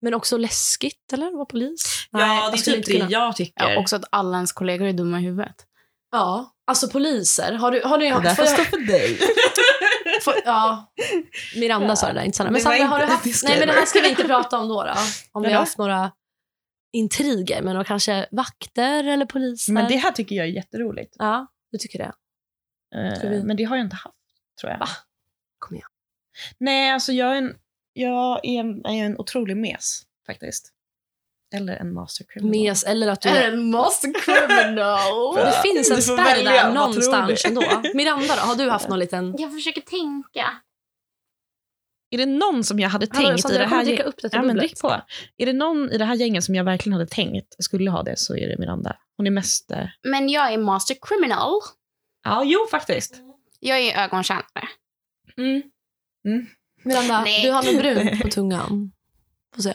Men 0.02 0.14
också 0.14 0.36
läskigt, 0.36 1.12
eller? 1.12 1.26
Att 1.26 1.32
vara 1.34 1.44
polis? 1.46 2.06
Nej, 2.10 2.22
Ja, 2.22 2.42
jag 2.42 2.52
det 2.52 2.56
är 2.56 2.58
skulle 2.58 2.76
typ 2.76 2.82
inte 2.88 2.92
det 2.92 2.98
kunna. 2.98 3.10
jag 3.10 3.36
tycker. 3.36 3.70
Ja, 3.70 3.80
också 3.80 3.96
att 3.96 4.04
alla 4.12 4.36
ens 4.36 4.52
kollegor 4.52 4.86
är 4.86 4.92
dumma 4.92 5.20
i 5.20 5.22
huvudet. 5.22 5.56
Ja, 6.12 6.54
alltså 6.66 6.88
poliser. 6.88 7.52
Har 7.52 7.70
du... 7.70 7.82
Har 7.84 7.98
du 7.98 8.04
det 8.10 8.20
där 8.20 8.34
får 8.34 8.44
stå 8.46 8.64
för 8.64 8.76
dig. 8.86 9.18
ja, 10.44 10.92
Miranda 11.56 11.96
sa 11.96 12.06
det 12.06 12.12
där, 12.12 12.22
inte 12.24 12.36
Sanna. 12.36 12.50
Men 12.50 12.60
Sandra, 12.60 12.84
har 12.86 12.98
du 12.98 13.04
haft... 13.06 13.24
Nej, 13.44 13.58
men 13.58 13.68
det 13.68 13.74
här 13.74 13.86
ska 13.86 14.00
vi 14.00 14.08
inte 14.08 14.24
prata 14.24 14.58
om 14.58 14.68
då. 14.68 14.82
då. 14.84 14.92
Om 15.32 15.42
vi 15.42 15.48
har 15.52 15.60
haft 15.60 15.78
några 15.78 16.12
intriger 16.92 17.62
med 17.62 17.72
några 17.74 17.84
kanske 17.84 18.26
vakter 18.30 19.04
eller 19.04 19.26
poliser. 19.26 19.72
Men 19.72 19.88
det 19.88 19.96
här 19.96 20.10
tycker 20.12 20.36
jag 20.36 20.46
är 20.46 20.50
jätteroligt. 20.50 21.16
Ja, 21.18 21.46
du 21.72 21.78
tycker 21.78 21.98
det? 21.98 22.12
Eh, 22.98 23.30
vi- 23.30 23.42
Men 23.44 23.56
det 23.56 23.64
har 23.64 23.76
jag 23.76 23.86
inte 23.86 23.96
haft, 23.96 24.16
tror 24.60 24.72
jag. 24.72 24.78
Va? 24.78 24.88
Kom 25.58 25.74
igen. 25.76 25.88
Nej, 26.58 26.90
alltså 26.90 27.12
jag 27.12 27.32
är 27.32 27.38
en, 27.38 27.54
jag 27.92 28.40
är 28.44 28.60
en, 28.60 28.86
är 28.86 29.04
en 29.04 29.18
otrolig 29.18 29.56
mes, 29.56 30.02
faktiskt. 30.26 30.70
Eller 31.54 31.76
en 31.76 31.94
master 31.94 32.24
criminal. 32.28 32.50
Mes 32.60 32.84
eller 32.84 33.08
att 33.08 33.20
du... 33.20 33.28
en 33.28 33.70
master 33.70 34.12
criminal. 34.24 35.36
Det 35.44 35.62
finns 35.62 35.90
en 35.90 36.02
spärr 36.02 36.44
där 36.44 36.72
någonstans 36.74 37.44
ändå. 37.44 37.62
Miranda 37.94 38.36
då, 38.36 38.40
har 38.42 38.54
du 38.54 38.70
haft 38.70 38.88
någon 38.88 38.98
liten... 38.98 39.34
Jag 39.38 39.52
försöker 39.52 39.80
tänka. 39.80 40.50
Är 42.10 42.18
det 42.18 42.26
någon 42.26 42.64
som 42.64 42.80
jag 42.80 42.88
hade 42.88 43.06
Hallå, 43.12 43.28
tänkt 43.28 43.42
Sandra, 43.42 43.56
i 43.56 43.58
det 43.58 43.66
här 43.66 43.82
gänget? 43.82 44.06
upp 44.06 44.14
detta 44.22 44.36
Ja, 44.36 44.42
men 44.42 44.56
drick 44.56 44.80
på. 44.80 45.00
Är 45.36 45.46
det 45.46 45.52
någon 45.52 45.90
i 45.90 45.98
det 45.98 46.04
här 46.04 46.14
gänget 46.14 46.44
som 46.44 46.54
jag 46.54 46.64
verkligen 46.64 46.92
hade 46.92 47.06
tänkt 47.06 47.54
skulle 47.58 47.90
ha 47.90 48.02
det 48.02 48.18
så 48.18 48.36
är 48.36 48.48
det 48.48 48.58
Miranda. 48.58 48.96
Hon 49.16 49.26
är 49.26 49.30
mest... 49.30 49.70
eh, 49.70 49.86
Men 50.02 50.28
jag 50.28 50.52
är 50.52 50.58
master 50.58 50.96
criminal. 51.02 51.52
Ja, 52.24 52.42
jo 52.44 52.66
faktiskt. 52.70 53.14
Jag 53.60 53.78
är 53.80 54.04
ögontjänare. 54.04 54.68
Mm. 55.36 55.62
Miranda, 56.84 57.20
Nej. 57.20 57.42
du 57.42 57.50
har 57.50 57.62
något 57.62 57.78
brunt 57.82 58.22
på 58.22 58.28
tungan. 58.30 58.92
Får 59.54 59.62
se. 59.62 59.74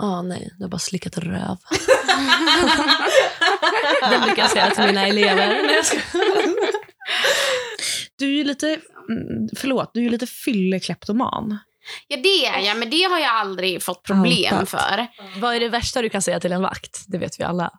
Ah, 0.00 0.22
nej, 0.22 0.50
du 0.58 0.64
har 0.64 0.68
bara 0.68 0.78
slickat 0.78 1.18
röv. 1.18 1.56
Det 4.10 4.18
brukar 4.24 4.42
jag 4.42 4.50
säga 4.50 4.70
till 4.70 4.84
mina 4.86 5.06
elever. 5.06 5.46
Nej, 5.66 5.74
jag 5.74 5.86
ska... 5.86 5.98
Du 8.18 8.26
är 8.26 8.30
ju 8.30 8.44
lite... 8.44 8.66
mm, 8.68 9.48
Förlåt, 9.56 9.90
du 9.94 10.00
är 10.00 10.04
ju 10.04 10.10
lite 10.10 10.26
fyllekleptoman. 10.26 11.58
Ja, 12.08 12.16
det 12.22 12.46
är 12.46 12.58
jag, 12.66 12.78
men 12.78 12.90
det 12.90 13.02
har 13.02 13.18
jag 13.18 13.30
aldrig 13.30 13.82
fått 13.82 14.02
problem 14.02 14.54
Outat. 14.54 14.68
för. 14.70 15.06
Vad 15.40 15.54
är 15.54 15.60
det 15.60 15.68
värsta 15.68 16.02
du 16.02 16.08
kan 16.08 16.22
säga 16.22 16.40
till 16.40 16.52
en 16.52 16.62
vakt? 16.62 17.04
Det 17.06 17.18
vet 17.18 17.40
vi 17.40 17.44
alla. 17.44 17.70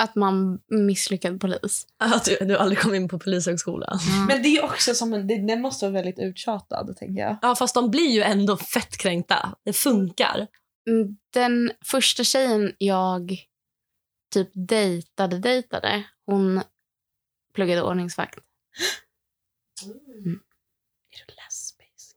Att 0.00 0.14
man 0.14 0.58
misslyckad 0.70 1.40
polis. 1.40 1.86
Att 1.98 2.24
du, 2.24 2.36
du 2.40 2.56
aldrig 2.58 2.78
kom 2.78 2.94
in 2.94 3.08
på 3.08 3.18
polishögskolan. 3.18 3.98
Men 4.28 4.42
det 4.42 4.48
är 4.48 4.64
också 4.64 4.94
som 4.94 5.12
en... 5.14 5.26
det- 5.26 5.46
Den 5.46 5.60
måste 5.60 5.84
vara 5.84 5.92
väldigt 5.92 6.18
uttjatad, 6.18 6.96
tänker 6.96 7.22
jag. 7.22 7.36
Ja, 7.42 7.54
fast 7.56 7.74
de 7.74 7.90
blir 7.90 8.10
ju 8.10 8.22
ändå 8.22 8.56
fett 8.56 8.96
kränkta. 8.98 9.54
Det 9.64 9.72
funkar. 9.72 10.46
Mm, 10.90 11.16
Den 11.32 11.72
första 11.84 12.24
tjejen 12.24 12.74
jag 12.78 13.36
typ 14.32 14.50
dejtade, 14.54 15.38
dejtade, 15.38 16.02
hon 16.26 16.62
pluggade 17.54 17.82
ordningsvakt. 17.82 18.38
Är 21.12 21.26
du 21.26 21.34
lesbisk? 21.44 22.16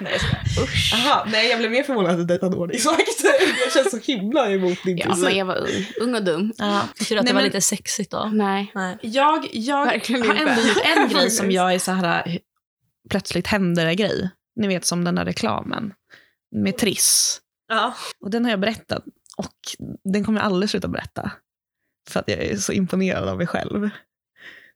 nej. 0.00 0.14
Usch. 0.62 0.92
Aha, 0.94 1.26
nej, 1.32 1.48
jag 1.50 1.58
blev 1.58 1.70
mer 1.70 1.82
förvånad 1.82 2.10
att 2.10 2.16
du 2.16 2.24
dejtade 2.24 2.56
ordningsvakt. 2.56 3.24
Jag 3.64 3.72
känns 3.72 3.90
så 3.90 4.12
himla 4.12 4.50
emot 4.50 4.78
din 4.84 4.98
Ja, 4.98 5.04
princip. 5.06 5.24
men 5.24 5.36
jag 5.36 5.44
var 5.46 5.56
ung. 5.56 5.86
Ung 6.00 6.14
och 6.14 6.24
dum. 6.24 6.52
Ja. 6.56 6.88
Jag 6.98 7.06
tror 7.06 7.18
att 7.18 7.24
Nej, 7.24 7.30
det 7.30 7.34
var 7.34 7.40
men- 7.42 7.44
lite 7.44 7.60
sexigt 7.60 8.10
då. 8.10 8.30
Nej. 8.32 8.72
Nej. 8.74 8.98
Jag, 9.02 9.48
jag 9.52 9.84
Verkligen 9.86 10.22
har 10.22 10.34
inte. 10.34 10.50
ändå 10.50 10.62
gjort 10.68 10.82
en 10.96 11.08
grej 11.08 11.30
som 11.30 11.50
jag 11.50 11.74
är 11.74 11.78
så 11.78 11.92
här 11.92 12.28
äh, 12.28 12.36
plötsligt 13.10 13.46
händer-grej. 13.46 14.30
Ni 14.56 14.68
vet 14.68 14.84
som 14.84 15.04
den 15.04 15.14
där 15.14 15.24
reklamen 15.24 15.94
med 16.56 16.78
Triss. 16.78 17.40
Ja. 17.68 17.94
Och 18.20 18.30
den 18.30 18.44
har 18.44 18.50
jag 18.50 18.60
berättat 18.60 19.04
och 19.36 19.56
den 20.12 20.24
kommer 20.24 20.40
jag 20.40 20.46
aldrig 20.46 20.70
sluta 20.70 20.88
berätta. 20.88 21.32
För 22.10 22.20
att 22.20 22.28
jag 22.28 22.38
är 22.38 22.56
så 22.56 22.72
imponerad 22.72 23.28
av 23.28 23.38
mig 23.38 23.46
själv. 23.46 23.90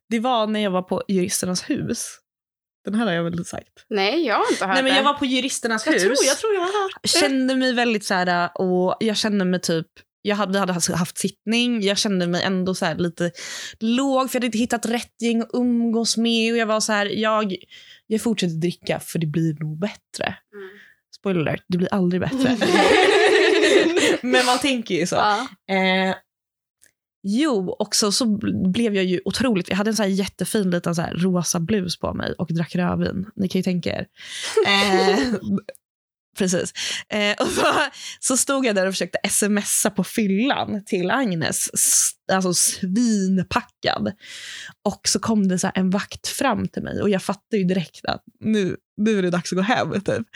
Det 0.09 0.19
var 0.19 0.47
när 0.47 0.59
jag 0.59 0.71
var 0.71 0.81
på 0.81 1.03
Juristernas 1.07 1.69
hus. 1.69 2.19
Den 2.85 2.95
här 2.95 3.05
har 3.05 3.13
jag 3.13 3.23
väl 3.23 3.45
sagt. 3.45 3.85
Nej, 3.89 4.25
jag 4.25 4.35
har 4.35 4.51
inte 4.51 4.65
hört 4.65 4.73
Nej, 4.75 4.83
men 4.83 4.91
jag 4.95 5.01
det. 5.03 5.05
var 5.05 5.13
på 5.13 5.25
Juristernas 5.25 5.85
Jag 5.85 5.93
hus. 5.93 6.01
tror, 6.03 6.15
jag 6.25 6.37
tror 6.37 6.53
jag 6.53 6.61
har 6.61 6.83
hört. 6.83 7.07
kände 7.09 7.55
mig 7.55 7.73
väldigt 7.73 8.05
så 8.05 8.13
här, 8.13 8.49
och 8.61 8.97
jag 8.99 9.17
kände 9.17 9.45
mig 9.45 9.61
typ 9.61 9.87
jag 10.21 10.35
hade, 10.35 10.59
hade 10.59 10.73
haft 10.95 11.17
sittning, 11.17 11.81
jag 11.81 11.97
kände 11.97 12.27
mig 12.27 12.43
ändå 12.43 12.75
så 12.75 12.85
här 12.85 12.95
lite 12.95 13.31
låg 13.79 14.31
för 14.31 14.35
jag 14.35 14.39
hade 14.39 14.45
inte 14.45 14.57
hittat 14.57 14.85
rätt 14.85 15.21
gäng 15.21 15.41
att 15.41 15.49
umgås 15.53 16.17
med. 16.17 16.51
Och 16.51 16.57
jag 16.57 16.65
var 16.65 16.79
så 16.79 16.91
här, 16.93 17.05
jag, 17.05 17.55
jag 18.07 18.21
fortsätter 18.21 18.55
dricka 18.55 18.99
för 18.99 19.19
det 19.19 19.27
blir 19.27 19.55
nog 19.59 19.79
bättre. 19.79 20.25
Mm. 20.25 20.69
Spoiler 21.15 21.41
alert, 21.41 21.63
det 21.67 21.77
blir 21.77 21.93
aldrig 21.93 22.21
bättre. 22.21 22.57
Men 24.21 24.45
man 24.45 24.59
tänker 24.59 24.95
ju 24.95 25.07
så. 25.07 25.15
Ja. 25.15 25.47
Eh, 25.75 26.15
jo, 27.23 27.69
och 27.69 27.95
så, 27.95 28.11
så 28.11 28.25
blev 28.71 28.95
jag 28.95 29.05
ju 29.05 29.21
otroligt... 29.25 29.69
Jag 29.69 29.75
hade 29.75 29.89
en 29.89 29.95
så 29.95 30.03
jättefin 30.03 30.69
liten 30.69 30.95
så 30.95 31.01
rosa 31.01 31.59
blus 31.59 31.99
på 31.99 32.13
mig 32.13 32.33
och 32.37 32.53
drack 32.53 32.75
rödvin. 32.75 33.25
Ni 33.35 33.49
kan 33.49 33.59
ju 33.59 33.63
tänka 33.63 33.89
er. 33.89 34.07
Eh, 34.67 35.33
precis. 36.37 36.73
Eh, 37.09 37.35
och 37.39 37.47
så, 37.47 37.65
så 38.19 38.37
stod 38.37 38.65
jag 38.65 38.75
där 38.75 38.87
och 38.87 38.93
försökte 38.93 39.29
smsa 39.29 39.89
på 39.89 40.03
fyllan 40.03 40.85
till 40.85 41.11
Agnes. 41.11 41.69
Alltså 42.31 42.53
svinpackad. 42.53 44.11
Och 44.83 45.01
så 45.07 45.19
kom 45.19 45.47
det 45.47 45.59
så 45.59 45.67
här 45.67 45.77
en 45.77 45.89
vakt 45.89 46.27
fram 46.27 46.67
till 46.67 46.83
mig 46.83 47.01
och 47.01 47.09
jag 47.09 47.23
fattade 47.23 47.57
ju 47.57 47.63
direkt 47.63 48.05
att 48.05 48.23
nu, 48.39 48.77
nu 48.97 49.19
är 49.19 49.21
det 49.21 49.29
dags 49.29 49.51
att 49.51 49.57
gå 49.57 49.61
hem. 49.61 50.01
Typ. 50.01 50.27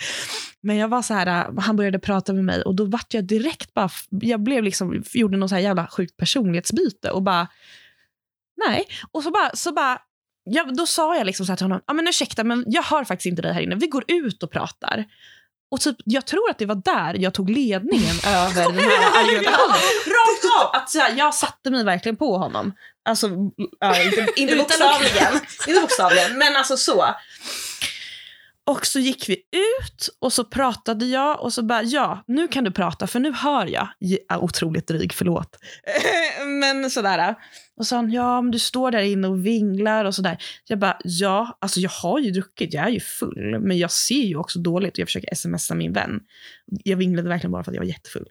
Men 0.60 0.76
jag 0.76 0.88
var 0.88 1.02
så 1.02 1.14
här, 1.14 1.26
eh, 1.26 1.60
han 1.60 1.76
började 1.76 1.98
prata 1.98 2.32
med 2.32 2.44
mig 2.44 2.62
och 2.62 2.74
då 2.74 2.84
vart 2.84 3.14
jag 3.14 3.24
direkt 3.24 3.74
bara, 3.74 3.90
jag 4.10 4.42
blev 4.42 4.64
liksom, 4.64 5.02
gjorde 5.12 5.36
någon 5.36 5.48
så 5.48 5.54
här 5.54 5.62
jävla 5.62 5.86
sjukt 5.86 6.16
personlighetsbyte 6.16 7.10
och 7.10 7.22
bara, 7.22 7.48
nej. 8.66 8.84
Och 9.12 9.22
så 9.22 9.30
bara, 9.30 9.50
så 9.54 9.72
bara 9.72 9.98
ja, 10.44 10.64
då 10.64 10.86
sa 10.86 11.16
jag 11.16 11.26
liksom 11.26 11.46
så 11.46 11.52
här 11.52 11.56
till 11.56 11.64
honom, 11.64 11.80
ah, 11.86 11.92
men 11.92 12.08
ursäkta 12.08 12.44
men 12.44 12.64
jag 12.66 12.82
hör 12.82 13.04
faktiskt 13.04 13.26
inte 13.26 13.42
dig 13.42 13.52
här 13.52 13.60
inne, 13.60 13.74
vi 13.74 13.86
går 13.86 14.04
ut 14.08 14.42
och 14.42 14.50
pratar. 14.50 15.04
Och 15.72 15.80
typ, 15.80 15.96
jag 16.04 16.26
tror 16.26 16.50
att 16.50 16.58
det 16.58 16.66
var 16.66 16.74
där 16.74 17.14
jag 17.18 17.34
tog 17.34 17.50
ledningen 17.50 18.16
över 18.26 18.62
den 18.62 18.78
här 18.78 19.20
argumentationen. 19.20 19.76
Rakt 20.06 20.44
av! 20.60 20.80
Att 20.80 20.90
så 20.90 20.98
här, 20.98 21.14
jag 21.16 21.34
satte 21.34 21.70
mig 21.70 21.84
verkligen 21.84 22.16
på 22.16 22.38
honom. 22.38 22.74
Alltså, 23.04 23.30
ja, 23.80 24.02
inte, 24.02 24.26
inte 24.36 24.56
bokstavligen. 24.58 25.34
inte 25.66 25.80
bokstavligen, 25.80 26.38
men 26.38 26.56
alltså 26.56 26.76
så. 26.76 27.04
Och 28.66 28.86
så 28.86 28.98
gick 28.98 29.28
vi 29.28 29.34
ut 29.34 30.08
och 30.20 30.32
så 30.32 30.44
pratade 30.44 31.04
jag 31.06 31.40
och 31.40 31.52
så 31.52 31.62
bara, 31.62 31.82
ja, 31.82 32.24
nu 32.26 32.48
kan 32.48 32.64
du 32.64 32.70
prata 32.70 33.06
för 33.06 33.20
nu 33.20 33.32
hör 33.32 33.66
jag. 33.66 33.88
Ja, 33.98 34.38
otroligt 34.38 34.86
dryg, 34.86 35.12
förlåt. 35.12 35.58
men 36.46 36.90
sådär. 36.90 37.34
Och 37.82 37.86
sa 37.86 37.96
han, 37.96 38.12
ja, 38.12 38.40
men 38.42 38.50
du 38.50 38.58
står 38.58 38.90
där 38.90 39.02
inne 39.02 39.28
och 39.28 39.46
vinglar 39.46 40.04
och 40.04 40.14
sådär. 40.14 40.38
Jag 40.66 40.78
bara, 40.78 40.96
ja, 41.04 41.58
alltså 41.60 41.80
jag 41.80 41.90
har 41.90 42.18
ju 42.18 42.30
druckit, 42.30 42.74
jag 42.74 42.84
är 42.84 42.90
ju 42.90 43.00
full, 43.00 43.58
men 43.60 43.78
jag 43.78 43.90
ser 43.90 44.22
ju 44.22 44.36
också 44.36 44.58
dåligt 44.58 44.92
och 44.92 44.98
jag 44.98 45.08
försöker 45.08 45.34
smsa 45.34 45.74
min 45.74 45.92
vän. 45.92 46.20
Jag 46.84 46.96
vinglade 46.96 47.28
verkligen 47.28 47.52
bara 47.52 47.64
för 47.64 47.70
att 47.70 47.74
jag 47.74 47.82
var 47.82 47.88
jättefull. 47.88 48.26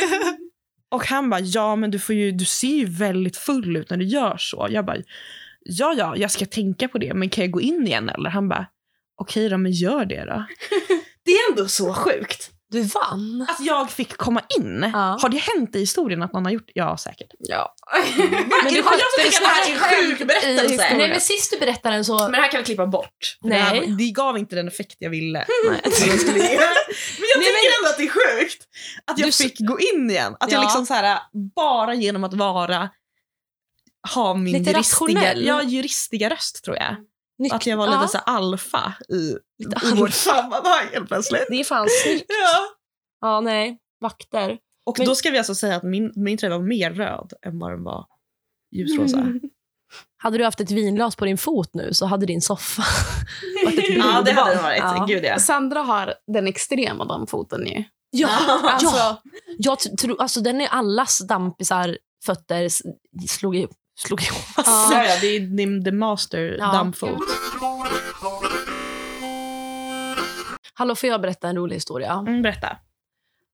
och 0.90 1.06
han 1.06 1.30
bara, 1.30 1.40
ja 1.40 1.76
men 1.76 1.90
du, 1.90 1.98
får 1.98 2.14
ju, 2.14 2.32
du 2.32 2.44
ser 2.44 2.76
ju 2.76 2.84
väldigt 2.84 3.36
full 3.36 3.76
ut 3.76 3.90
när 3.90 3.96
du 3.96 4.04
gör 4.04 4.36
så. 4.38 4.66
Jag 4.70 4.86
bara, 4.86 4.96
ja, 5.62 5.94
ja, 5.98 6.16
jag 6.16 6.30
ska 6.30 6.46
tänka 6.46 6.88
på 6.88 6.98
det, 6.98 7.14
men 7.14 7.28
kan 7.28 7.44
jag 7.44 7.50
gå 7.50 7.60
in 7.60 7.86
igen 7.86 8.08
eller? 8.08 8.30
Han 8.30 8.48
bara, 8.48 8.66
okej 9.16 9.48
då, 9.48 9.58
men 9.58 9.72
gör 9.72 10.04
det 10.04 10.24
då. 10.24 10.46
det 11.24 11.30
är 11.30 11.50
ändå 11.50 11.68
så 11.68 11.94
sjukt 11.94 12.55
Du 12.76 12.82
vann. 12.82 13.46
att 13.48 13.60
jag 13.66 13.90
fick 13.90 14.16
komma 14.16 14.42
in. 14.58 14.90
Ja. 14.92 15.18
Har 15.22 15.28
det 15.28 15.36
hänt 15.38 15.76
i 15.76 15.78
historien 15.78 16.22
att 16.22 16.32
någon 16.32 16.44
har 16.44 16.52
gjort 16.52 16.70
Ja, 16.74 16.96
säkert. 16.96 17.28
Ja. 17.38 17.74
Men 18.64 18.74
du 18.74 18.82
har 18.82 18.92
jag 18.92 19.26
att 19.26 19.40
det 19.40 19.46
här 19.46 19.70
är 19.70 19.74
en 19.74 19.78
sjuk 19.78 20.20
i 20.20 20.24
berättelse? 20.24 20.94
Nej, 20.96 21.08
men 21.08 21.20
sist 21.20 21.50
du 21.52 21.58
berättade 21.58 21.94
den 21.96 22.04
så... 22.04 22.18
Men 22.18 22.32
det 22.32 22.36
här 22.38 22.50
kan 22.50 22.58
vi 22.58 22.64
klippa 22.64 22.86
bort. 22.86 23.36
Nej. 23.40 23.58
Det, 23.58 23.64
här, 23.64 23.96
det 23.98 24.10
gav 24.10 24.38
inte 24.38 24.56
den 24.56 24.68
effekt 24.68 24.96
jag 24.98 25.10
ville. 25.10 25.38
Nej. 25.68 25.80
men 25.84 25.86
jag 25.86 27.38
Nej, 27.38 27.46
tycker 27.46 27.78
ändå 27.78 27.88
att 27.90 27.96
det 27.96 28.02
är 28.04 28.38
sjukt 28.40 28.62
att 29.04 29.18
jag 29.18 29.28
Du 29.28 29.32
fick 29.32 29.58
gå 29.58 29.78
in 29.94 30.10
igen. 30.10 30.36
Att 30.40 30.52
jag 30.52 30.58
Ja. 30.58 30.62
liksom 30.62 30.86
så 30.86 30.94
här, 30.94 31.18
bara 31.56 31.94
genom 31.94 32.24
att 32.24 32.34
vara 32.34 32.90
ha 34.14 34.34
min 34.34 34.58
Lite 34.58 34.70
juristiga, 34.70 35.08
rationell. 35.20 35.46
ja, 35.46 35.62
juristiga 35.62 36.30
röst 36.30 36.64
tror 36.64 36.76
jag. 36.76 36.96
Nykt- 37.38 37.54
Att 37.54 37.66
jag 37.66 37.76
var 37.76 37.86
Ja, 37.86 38.00
lite 38.00 38.12
så 38.12 38.18
här 38.18 38.24
alfa 38.36 38.92
i, 39.08 39.36
Lite 39.64 39.86
i 39.86 39.92
vårt 40.00 40.12
sammanhang 40.12 40.86
helt 40.92 41.08
plötsligt. 41.08 41.46
Det 41.48 41.60
är 41.60 41.64
fan 41.64 41.86
snyggt. 42.04 42.24
Ja. 42.28 42.66
Ja, 43.28 43.40
nej. 43.40 43.78
Vakter. 44.00 44.58
Och 44.86 44.98
Men- 44.98 45.06
då 45.06 45.14
ska 45.14 45.30
vi 45.30 45.38
alltså 45.38 45.54
säga 45.54 45.76
att 45.76 45.82
min, 45.82 46.12
min 46.16 46.38
tröja 46.38 46.58
var 46.58 46.64
mer 46.66 46.90
röd 46.90 47.32
än 47.46 47.58
vad 47.58 47.70
den 47.72 47.84
var 47.84 48.06
ljusrosa. 48.76 49.26
Hade 50.18 50.38
du 50.38 50.44
haft 50.44 50.60
ett 50.60 50.70
vinglas 50.70 51.16
på 51.16 51.24
din 51.24 51.38
fot 51.38 51.74
nu 51.74 51.92
så 51.94 52.06
hade 52.06 52.26
din 52.26 52.40
soffa 52.42 52.82
varit 53.64 53.78
ett 53.78 53.84
Ja, 53.96 54.22
det 54.24 54.32
hade 54.32 54.54
den 54.54 54.62
varit. 54.62 54.78
Ja. 54.78 55.04
Gud 55.08 55.24
ja. 55.24 55.38
Sandra 55.38 55.80
har 55.80 56.14
den 56.32 56.46
extrema 56.46 57.04
dammfoten 57.04 57.66
ju. 57.66 57.84
Ja, 58.10 58.28
Alltså, 58.62 58.96
ja. 58.96 59.22
Jag 59.58 59.78
t- 59.78 59.96
tror, 59.96 60.20
alltså 60.22 60.40
den 60.40 60.60
är 60.60 60.68
allas 60.68 61.18
dampisar 61.28 61.98
fötter 62.24 62.68
slog, 63.28 63.56
i, 63.56 63.68
slog 63.96 64.22
ihop. 64.22 64.38
Alltså. 64.56 64.94
Ja, 64.94 65.04
ja, 65.04 65.14
det 65.20 65.26
är 65.26 65.84
the 65.84 65.92
master 65.92 66.56
Ja. 66.58 66.72
dammfot. 66.72 67.18
Hallå, 70.74 70.94
får 70.94 71.08
jag 71.08 71.20
berätta 71.20 71.48
en 71.48 71.56
rolig 71.56 71.76
historia 71.76 72.12
Mm, 72.12 72.42
berätta. 72.42 72.76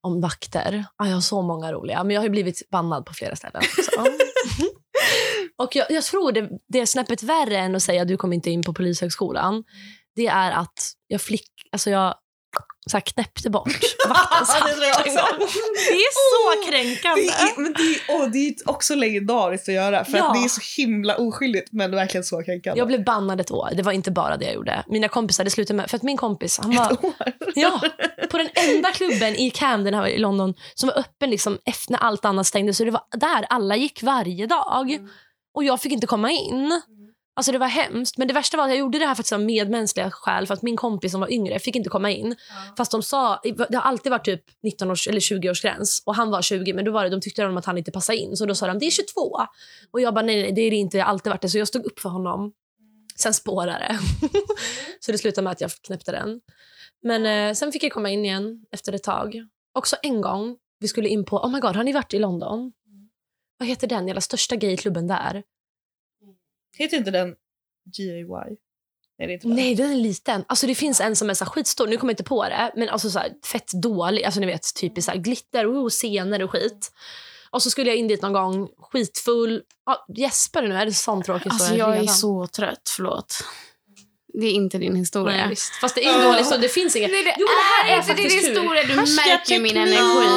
om 0.03 0.21
vakter? 0.21 0.85
Ah, 0.97 1.07
jag 1.07 1.15
har 1.15 1.21
så 1.21 1.43
många 1.43 1.73
roliga, 1.73 2.05
men 2.05 2.15
jag 2.15 2.21
har 2.21 2.25
ju 2.25 2.31
blivit 2.31 2.71
bannad 2.71 3.07
på 3.07 3.13
flera 3.15 3.37
ställen. 3.37 3.63
Och 5.57 5.77
jag, 5.77 5.91
jag 5.91 6.05
tror 6.05 6.33
det, 6.33 6.49
det 6.69 6.81
är 6.81 6.87
snäppet 6.87 7.23
värre 7.23 7.57
än 7.59 7.77
att 7.77 7.83
säga 7.83 8.03
att 8.03 8.09
du 8.09 8.17
kommer 8.17 8.35
inte 8.35 8.51
in 8.51 8.63
på 8.63 8.75
polishögskolan. 8.75 9.65
Det 10.17 10.27
är 10.27 10.51
att 10.53 10.93
jag 11.07 11.21
flick, 11.21 11.51
alltså 11.73 11.91
jag 11.91 12.15
så 12.91 12.97
här 12.97 13.01
knäppte 13.01 13.51
bort 13.51 13.69
Ja, 14.09 14.29
det. 14.65 15.45
Det 15.91 15.95
är 15.95 16.13
så 16.15 16.71
kränkande. 16.71 17.23
Det 17.23 17.29
är, 17.29 17.61
men 17.61 17.73
det, 17.73 17.83
är, 17.83 18.01
åh, 18.09 18.29
det 18.33 18.39
är 18.49 18.55
också 18.71 18.95
legendariskt 18.95 19.69
att 19.69 19.75
göra 19.75 20.05
för 20.05 20.19
Ja. 20.19 20.27
att 20.29 20.35
det 20.35 20.45
är 20.45 20.49
så 20.49 20.61
himla 20.81 21.17
oskyldigt 21.17 21.69
men 21.73 21.91
verkligen 21.91 22.25
så 22.25 22.43
kränkande. 22.43 22.79
Jag 22.79 22.89
blev 22.89 23.05
bannad 23.05 23.41
ett 23.41 23.51
år. 23.51 23.69
Det 23.77 23.83
var 23.83 23.93
inte 23.93 24.11
bara 24.11 24.37
det 24.37 24.45
jag 24.45 24.55
gjorde. 24.55 24.85
Mina 24.89 25.09
kompisar, 25.09 25.45
det 25.45 25.51
slutade 25.51 25.77
med... 25.77 25.91
För 25.91 25.97
att 25.97 26.03
min 26.03 26.17
kompis, 26.17 26.59
han 26.63 26.77
var... 26.77 26.93
Ett 26.93 27.05
år. 27.05 27.13
Ja, 27.55 27.81
på 28.31 28.39
den 28.39 28.49
enda 28.55 28.91
klubben 28.91 29.37
i 29.37 29.51
Camden 29.51 29.95
här 29.95 30.07
i 30.07 30.19
London 30.19 30.55
som 30.75 30.87
var 30.87 30.99
öppen 30.99 31.31
liksom 31.31 31.59
efter 31.65 31.93
när 31.93 31.99
allt 31.99 32.25
annat 32.25 32.47
stängde. 32.47 32.75
Så 32.75 32.85
det 32.85 32.91
var 32.91 33.03
där 33.11 33.47
alla 33.49 33.77
gick 33.77 34.03
varje 34.03 34.47
dag. 34.47 34.99
Och 35.55 35.65
jag 35.65 35.81
fick 35.81 35.93
inte 35.93 36.07
komma 36.07 36.31
in. 36.31 36.81
Alltså 37.35 37.53
det 37.53 37.59
var 37.59 37.67
hemskt. 37.67 38.19
Men 38.19 38.29
det 38.29 38.35
värsta 38.35 38.57
var 38.57 38.65
att 38.65 38.71
jag 38.71 38.79
gjorde 38.79 38.99
det 38.99 39.07
här 39.07 39.15
faktiskt 39.15 39.33
av 39.33 39.41
medmänskliga 39.41 40.11
skäl. 40.11 40.47
För 40.47 40.55
att 40.55 40.63
min 40.63 40.77
kompis 40.77 41.13
som 41.13 41.21
var 41.21 41.33
yngre 41.33 41.59
fick 41.59 41.77
inte 41.77 41.91
komma 41.91 42.11
in. 42.11 42.37
Fast 42.77 42.91
de 42.91 43.03
sa, 43.03 43.41
det 43.43 43.75
har 43.75 43.83
alltid 43.83 44.11
varit 44.11 44.25
typ 44.25 44.45
19 44.63 44.91
års 44.91 45.09
eller 45.09 45.21
20 45.21 45.51
års 45.51 45.63
gräns. 45.63 46.03
Och 46.07 46.15
han 46.15 46.31
var 46.31 46.43
20 46.43 46.73
men 46.73 46.85
då 46.85 46.93
var 46.93 47.05
det, 47.05 47.11
de 47.11 47.21
tyckte 47.21 47.43
de 47.43 47.57
att 47.57 47.65
han 47.65 47.79
inte 47.79 47.91
passade 47.91 48.19
in. 48.19 48.37
Så 48.37 48.47
då 48.47 48.55
sa 48.55 48.67
de, 48.67 48.79
det 48.79 48.87
är 48.87 48.91
22. 48.91 49.41
Och 49.91 50.01
jag 50.01 50.15
bara, 50.15 50.25
nej, 50.25 50.43
nej 50.43 50.53
det 50.53 50.61
är 50.63 50.71
det 50.71 50.77
inte, 50.77 50.97
det 50.97 51.03
har 51.03 51.11
alltid 51.11 51.31
varit 51.31 51.43
det. 51.43 51.49
Så 51.49 51.59
jag 51.59 51.69
stod 51.69 51.85
upp 51.85 52.01
för 52.01 52.09
honom. 52.09 52.53
Sen 53.17 53.35
spårade 53.35 53.79
det. 53.89 53.99
så 55.01 55.13
det 55.13 55.19
slutade 55.19 55.45
med 55.45 55.51
att 55.51 55.61
jag 55.61 55.71
knäppte 55.71 56.13
den. 56.13 56.41
Men 57.03 57.27
eh, 57.27 57.55
sen 57.55 57.73
fick 57.73 57.85
jag 57.85 57.93
komma 57.93 58.11
in 58.11 58.25
igen 58.25 58.65
efter 58.73 58.93
ett 58.93 59.03
tag. 59.03 59.47
Också 59.75 59.97
en 60.03 60.21
gång, 60.21 60.57
vi 60.79 60.89
skulle 60.89 61.09
in 61.09 61.25
på, 61.25 61.37
oh 61.37 61.51
my 61.51 61.61
god, 61.61 61.77
har 61.77 61.85
ni 61.85 61.93
varit 61.93 62.15
i 62.15 62.19
London? 62.19 62.73
Vad 63.59 63.69
heter 63.69 63.87
den 63.87 64.07
jävla 64.07 64.21
största 64.21 64.57
gayklubben 64.57 65.07
där? 65.07 65.43
Heter 66.79 66.97
inte 66.97 67.11
den 67.11 67.35
GAY? 67.99 68.57
Nej, 69.19 69.29
det 69.29 69.33
är 69.33 69.35
inte 69.35 69.49
det. 69.49 69.55
Nej, 69.55 69.75
den 69.75 69.91
är 69.91 69.97
liten. 69.97 70.45
Alltså 70.49 70.67
det 70.67 70.75
finns 70.75 71.01
en 71.01 71.17
som 71.17 71.31
är 71.31 71.35
så 71.35 71.45
skitstor, 71.45 71.87
nu 71.87 71.97
kommer 71.97 72.11
jag 72.11 72.15
inte 72.15 72.25
på 72.25 72.45
det, 72.45 72.73
men 72.77 72.89
alltså 72.89 73.11
så 73.11 73.19
här, 73.19 73.33
fett 73.53 73.73
dålig. 73.73 74.25
Alltså 74.25 74.41
ni 74.41 74.47
vet, 74.47 74.75
typiskt 74.81 75.07
så 75.07 75.11
här, 75.13 75.19
glitter 75.19 75.67
och 75.67 75.91
scener 75.93 76.43
och 76.43 76.51
skit. 76.51 76.93
Och 77.51 77.63
så 77.63 77.71
skulle 77.71 77.91
jag 77.91 77.97
in 77.97 78.09
dit 78.09 78.23
någon 78.23 78.33
gång, 78.33 78.69
skitfull. 78.79 79.63
Gäspar 80.17 80.63
du 80.63 80.69
nu? 80.69 80.75
Är 80.75 80.87
det 80.87 80.93
sån 80.93 81.23
tråkig 81.23 81.51
alltså 81.51 81.65
historia 81.73 81.97
jag 81.97 82.05
är 82.05 82.07
så 82.09 82.47
trött, 82.47 82.93
förlåt. 82.97 83.45
Det 84.35 84.47
är 84.47 84.53
inte 84.53 84.79
din 84.79 84.97
historia. 84.97 85.37
Nej, 85.37 85.49
visst. 85.49 85.75
Fast 85.75 85.95
det 85.95 86.05
är 86.05 86.15
en 86.15 86.25
dålig 86.25 86.39
historia, 86.39 86.61
det 86.63 86.69
finns 86.69 86.97
inget. 86.97 87.11
Nej, 87.11 87.25
det 87.25 87.37
Jo, 87.39 87.47
det 87.47 87.89
här 87.91 87.97
är 87.97 88.01
inte 88.01 88.15
din 88.15 88.31
historia. 88.31 88.83
Du 88.83 88.93
Härska 88.93 89.31
märker 89.31 89.61
min 89.61 89.77
energi. 89.77 90.29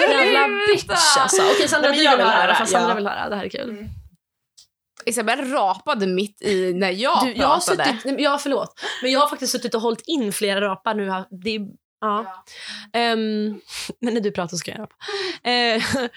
Jävla 0.00 0.48
bitch 0.66 1.16
alltså. 1.18 1.42
Okej 1.54 1.68
Sandra, 1.68 1.88
Nej, 1.90 1.98
du 1.98 2.04
jag 2.04 2.10
vill 2.10 2.18
vill 2.18 2.26
höra. 2.26 2.42
höra, 2.42 2.54
Fast 2.54 2.72
Sandra 2.72 2.88
ja. 2.90 2.94
vill 2.94 3.06
höra. 3.06 3.28
Det 3.28 3.36
här 3.36 3.44
är 3.44 3.48
kul. 3.48 3.88
Isabel 5.06 5.50
rapade 5.50 6.06
mitt 6.06 6.42
i 6.42 6.72
när 6.74 6.90
jag 6.90 7.26
Du, 7.26 7.32
jag 7.32 7.48
har 7.48 7.56
pratade. 7.56 7.84
suttit, 7.84 8.04
nej, 8.04 8.22
ja, 8.22 8.38
förlåt. 8.38 8.80
Men 9.02 9.12
jag 9.12 9.20
har 9.20 9.28
faktiskt 9.28 9.52
suttit 9.52 9.74
och 9.74 9.80
hållit 9.80 10.02
in 10.06 10.32
flera 10.32 10.60
rapar 10.60 10.94
nu. 10.94 11.24
Det 11.30 11.50
är, 11.50 11.60
ja. 12.00 12.44
Ehm, 12.92 13.60
men 14.00 14.14
när 14.14 14.20
du 14.20 14.30
pratar 14.32 14.56
ska 14.56 14.70
jag 14.70 14.80
rapa. 14.80 14.94
Eh, 15.50 15.82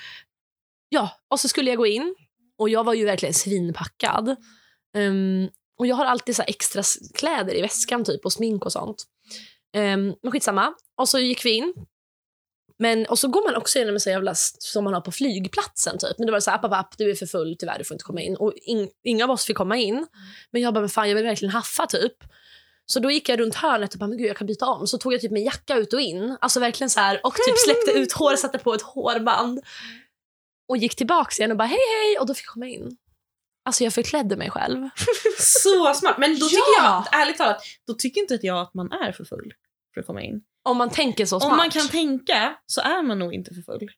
ja, 0.90 1.10
och 1.28 1.40
så 1.40 1.48
skulle 1.48 1.70
jag 1.70 1.78
gå 1.78 1.88
in. 1.88 2.16
Och 2.58 2.70
jag 2.70 2.84
var 2.84 2.94
ju 2.94 3.06
verkligen 3.06 3.34
svinpackad. 3.34 4.36
Ehm, 4.98 5.50
och 5.80 5.88
jag 5.88 5.96
har 5.96 6.06
alltid 6.06 6.36
så 6.36 6.44
extra 6.48 6.84
kläder 7.14 7.56
i 7.56 7.62
väskan 7.62 8.04
typ 8.04 8.26
och 8.26 8.34
smink 8.34 8.66
och 8.66 8.72
sånt. 8.72 9.04
Um, 9.78 10.16
men 10.22 10.32
skitsamma. 10.32 10.74
Och 10.98 11.10
så 11.10 11.20
gick 11.20 11.46
vi 11.46 11.52
in. 11.52 11.74
Men, 12.80 13.06
och 13.06 13.20
så 13.20 13.28
går 13.28 13.48
man 13.52 13.56
också 13.56 13.78
igenom 13.78 13.94
en 13.96 14.00
så 14.00 14.10
jävla 14.10 14.34
som 14.36 14.84
man 14.84 14.94
har 14.94 15.02
på 15.02 15.12
flygplatsen. 15.12 15.98
Typ. 15.98 16.18
Men 16.18 16.26
det 16.26 16.32
var 16.32 16.40
så 16.40 16.52
här, 16.52 16.58
app, 16.58 16.66
app, 16.66 16.74
app, 16.74 16.98
du 16.98 17.12
är 17.12 17.16
för 17.16 17.26
full, 17.26 17.56
tyvärr, 17.60 17.78
du 17.78 17.84
får 17.84 17.96
inte 17.96 18.04
komma 18.04 18.22
in. 18.22 18.36
Och 18.36 18.54
in, 18.56 18.90
inga 19.04 19.24
av 19.24 19.32
oss 19.32 19.46
fick 19.46 19.58
komma 19.58 19.78
in. 19.78 20.08
Men 20.52 20.62
jag 20.62 20.74
bara, 20.74 20.80
men 20.80 20.90
fan, 20.90 21.10
jag 21.10 21.16
vill 21.16 21.26
verkligen 21.26 21.52
haffa 21.54 21.86
typ. 21.88 22.14
Så 22.86 23.00
då 23.00 23.12
gick 23.12 23.30
jag 23.30 23.40
runt 23.40 23.56
hörnet 23.56 23.94
och 23.94 24.00
bara, 24.00 24.08
men 24.08 24.18
gud, 24.18 24.28
jag 24.28 24.38
kan 24.38 24.48
byta 24.48 24.66
om. 24.66 24.88
Så 24.88 24.98
tog 24.98 25.14
jag 25.14 25.22
typ 25.22 25.32
min 25.32 25.44
jacka 25.44 25.76
ut 25.78 25.94
och 25.94 26.02
in. 26.02 26.38
Alltså 26.42 26.60
verkligen 26.60 26.90
så 26.90 27.00
här, 27.00 27.20
och 27.24 27.34
typ 27.36 27.58
släppte 27.66 27.92
ut 27.92 28.12
hår, 28.14 28.36
satte 28.36 28.58
på 28.58 28.74
ett 28.74 28.82
hårband. 28.82 29.62
Och 30.68 30.78
gick 30.78 30.96
tillbaka 30.96 31.32
igen 31.38 31.52
och 31.52 31.58
bara, 31.58 31.68
hej 31.68 31.80
hej. 32.02 32.20
Och 32.20 32.26
då 32.28 32.34
fick 32.34 32.46
jag 32.46 32.54
komma 32.54 32.68
in. 32.68 32.98
Alltså 33.66 33.84
jag 33.84 33.94
förklädde 33.94 34.36
mig 34.38 34.50
själv. 34.52 34.90
Så 35.40 35.94
smart. 35.94 36.18
Men 36.18 36.40
då 36.40 36.46
Ja. 36.46 36.50
tycker 36.50 36.84
jag, 36.84 37.22
ärligt 37.22 37.38
talat, 37.38 37.62
då 37.88 37.94
tycker 37.94 38.22
inte 38.22 38.40
jag 38.42 38.58
att 38.58 38.74
man 38.74 38.92
är 38.92 39.12
för 39.12 39.24
full 39.26 39.54
för 39.94 40.02
att 40.02 40.08
komma 40.08 40.22
in. 40.22 40.42
Om 40.64 40.78
man 40.78 40.90
tänker 40.90 41.26
så 41.26 41.40
smart. 41.40 41.52
Om 41.52 41.58
man 41.58 41.70
kan 41.70 41.88
tänka 41.88 42.56
så 42.66 42.82
är 42.82 43.04
man 43.04 43.20
nog 43.20 43.34
inte 43.34 43.54
för 43.54 43.62
full. 43.62 43.90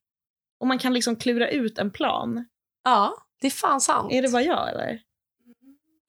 Om 0.59 0.67
man 0.67 0.79
kan 0.79 0.93
liksom 0.93 1.15
klura 1.15 1.49
ut 1.49 1.77
en 1.77 1.91
plan. 1.91 2.45
Ja, 2.83 3.13
det 3.41 3.47
är 3.47 3.51
fan 3.51 3.81
sant. 3.81 4.11
Är 4.13 4.21
det 4.21 4.29
bara 4.31 4.41
jag 4.41 4.69
eller? 4.69 4.99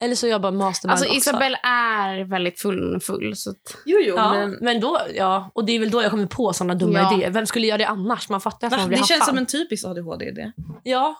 Eller 0.03 0.15
så 0.15 0.25
är 0.27 0.31
jag 0.31 0.41
bara 0.41 0.51
mastermind 0.51 0.91
Alltså 0.91 1.05
också. 1.05 1.17
Isabel 1.17 1.57
är 1.63 2.23
väldigt 2.23 2.59
full. 2.61 2.99
full 3.01 3.35
så 3.35 3.49
att, 3.49 3.77
Jo, 3.85 3.97
jo. 4.01 4.15
Ja, 4.15 4.33
men, 4.33 4.57
men, 4.61 4.79
då, 4.79 4.99
ja, 5.15 5.51
och 5.53 5.65
det 5.65 5.71
är 5.71 5.79
väl 5.79 5.89
då 5.91 6.01
jag 6.03 6.11
kommer 6.11 6.25
på 6.27 6.53
såna 6.53 6.75
dumma 6.75 6.99
Ja. 6.99 7.15
idéer. 7.15 7.31
Vem 7.31 7.45
skulle 7.45 7.67
göra 7.67 7.77
det 7.77 7.87
annars? 7.87 8.29
Man 8.29 8.41
fattar 8.41 8.67
att 8.67 8.71
va? 8.73 8.77
man 8.77 8.87
blir 8.87 8.97
Det 8.97 9.03
känns 9.03 9.19
haffad. 9.19 9.27
som 9.35 9.37
en 9.37 9.45
typisk 9.45 9.85
ADHD-idé. 9.85 10.51
Ja, 10.83 11.15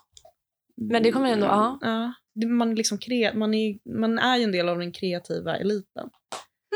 men 0.82 1.04
det 1.04 1.12
kommer 1.12 1.32
ändå... 1.32 1.46
Ja. 1.46 1.80
Ja. 1.82 2.14
Man, 2.48 2.76
liksom 2.76 2.98
kre, 2.98 3.34
man, 3.34 3.54
är, 3.54 4.00
man 4.00 4.20
är 4.20 4.38
ju 4.38 4.44
en 4.44 4.52
del 4.52 4.70
av 4.70 4.78
den 4.80 4.92
kreativa 4.92 5.58
eliten. 5.58 6.10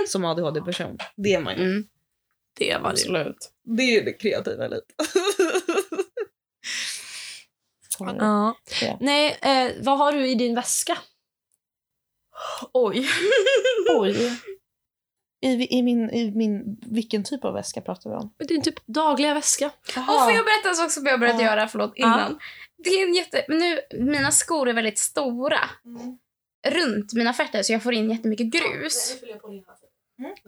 Som 0.07 0.25
ADHD-person. 0.25 0.97
Det 1.17 1.33
är 1.33 1.41
man 1.41 1.55
ju. 1.57 1.63
mm. 1.63 1.83
Det 2.53 2.73
var 2.77 2.81
det. 2.81 2.89
Absolut. 2.89 3.51
Det 3.63 3.83
är 3.83 3.91
ju 3.91 4.01
den 4.01 4.13
kreativa 4.13 4.65
eliten. 4.65 4.95
Ja. 7.99 8.55
Ja. 8.81 8.97
Nej, 9.01 9.37
eh, 9.41 9.71
vad 9.83 9.97
har 9.97 10.11
du 10.11 10.27
i 10.27 10.35
din 10.35 10.55
väska? 10.55 10.97
Oj. 12.73 13.09
Oj. 13.97 14.31
I, 15.41 15.77
i, 15.77 15.83
min, 15.83 16.09
I 16.09 16.31
min... 16.31 16.79
Vilken 16.81 17.23
typ 17.23 17.45
av 17.45 17.53
väska 17.53 17.81
pratar 17.81 18.09
vi 18.09 18.15
om? 18.15 18.33
Din 18.47 18.61
typ 18.61 18.87
dagliga 18.87 19.33
väska. 19.33 19.65
Och 19.65 19.93
får 19.93 20.31
jag 20.31 20.45
berätta 20.45 20.69
en 20.69 20.75
sak 20.75 20.91
som 20.91 21.05
jag 21.05 21.13
har 21.13 21.17
börjat 21.17 21.41
Ja. 21.41 21.45
göra 21.45 21.67
förlåt, 21.67 21.93
innan? 21.95 22.39
Det 22.77 22.89
är 22.89 23.07
en 23.07 23.13
jätte... 23.13 23.45
Men 23.47 23.57
nu, 23.57 23.79
mina 23.91 24.31
skor 24.31 24.69
är 24.69 24.73
väldigt 24.73 24.99
stora. 24.99 25.59
Runt 26.67 27.13
mina 27.13 27.33
fötter 27.33 27.63
så 27.63 27.73
jag 27.73 27.83
får 27.83 27.93
in 27.93 28.09
jättemycket 28.11 28.47
grus. 28.47 29.15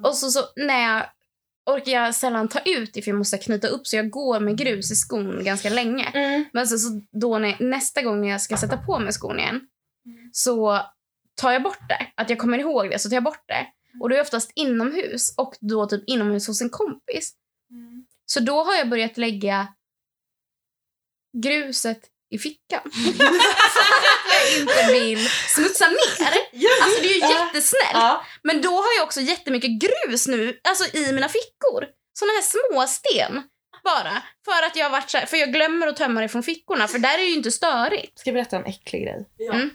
Och 0.04 0.16
så, 0.16 0.32
så 0.32 0.40
när 0.56 0.82
jag 0.82 1.06
orkar 1.66 1.92
jag 1.92 2.16
sällan 2.16 2.48
ta 2.48 2.60
ut 2.60 2.94
för 2.94 3.08
jag 3.08 3.18
måste 3.18 3.38
knyta 3.38 3.68
upp 3.68 3.88
så 3.88 3.96
jag 3.96 4.10
går 4.10 4.40
med 4.40 4.58
grus 4.58 4.92
i 4.92 4.96
skon 4.96 5.44
ganska 5.44 5.70
länge. 5.70 6.06
Mm. 6.14 6.46
Men 6.54 6.68
så, 6.68 6.78
så 6.78 7.02
då 7.12 7.38
när, 7.38 7.64
nästa 7.64 8.02
gång 8.02 8.22
när 8.22 8.28
jag 8.28 8.42
ska 8.42 8.58
sätta 8.58 8.78
på 8.78 9.00
mig 9.00 9.14
skon 9.14 9.40
igen 9.40 9.62
så 10.32 10.82
tar 11.36 11.52
jag 11.52 11.64
bort 11.64 11.90
det. 11.90 12.08
Att 12.16 12.30
jag 12.30 12.40
kommer 12.40 12.58
ihåg 12.58 12.90
det 12.90 13.00
så 13.00 13.10
tar 13.10 13.16
jag 13.16 13.24
bort 13.24 13.44
det. 13.48 13.68
Och 14.02 14.10
då 14.10 14.16
är 14.16 14.18
jag 14.18 14.26
oftast 14.26 14.52
inomhus 14.56 15.34
och 15.38 15.56
då 15.60 15.86
typ 15.86 16.04
inomhus 16.08 16.48
hos 16.48 16.62
en 16.62 16.70
kompis. 16.70 17.34
Så 18.26 18.40
då 18.40 18.64
har 18.64 18.74
jag 18.74 18.90
börjat 18.90 19.18
lägga 19.18 19.68
gruset 21.44 22.02
i 22.30 22.38
fickan. 22.38 22.82
inte 24.60 24.94
vill 24.94 25.30
smutsa 25.56 25.88
ner. 25.88 26.34
Alltså 26.84 27.02
det 27.02 27.08
är 27.08 27.14
ju 27.14 27.20
jättesnällt. 27.20 27.94
Ja. 27.94 28.26
Men 28.44 28.62
då 28.62 28.70
har 28.70 28.94
jag 28.98 29.06
också 29.06 29.22
jättemycket 29.22 29.72
grus 29.82 30.28
nu 30.28 30.60
alltså 30.64 30.98
i 30.98 31.14
mina 31.14 31.30
fickor. 31.30 31.86
Såna 32.20 32.32
här 32.32 32.42
små 32.42 32.88
sten 32.88 33.44
bara. 33.84 34.24
För 34.46 34.66
att 34.68 34.76
jag 34.76 34.86
har 34.86 34.92
varit 34.92 35.10
så 35.10 35.18
här, 35.18 35.26
för 35.26 35.38
jag 35.38 35.54
glömmer 35.54 35.88
att 35.88 35.96
tömma 35.96 36.22
det 36.22 36.30
från 36.30 36.44
fickorna 36.44 36.88
för 36.88 37.00
där 37.00 37.14
är 37.14 37.18
det 37.18 37.24
ju 37.24 37.36
inte 37.36 37.52
störigt. 37.52 38.20
Ska 38.20 38.30
jag 38.30 38.36
berätta 38.36 38.58
en 38.58 38.66
äcklig 38.66 39.04
grej? 39.04 39.30
Ja. 39.38 39.54
Mm. 39.54 39.70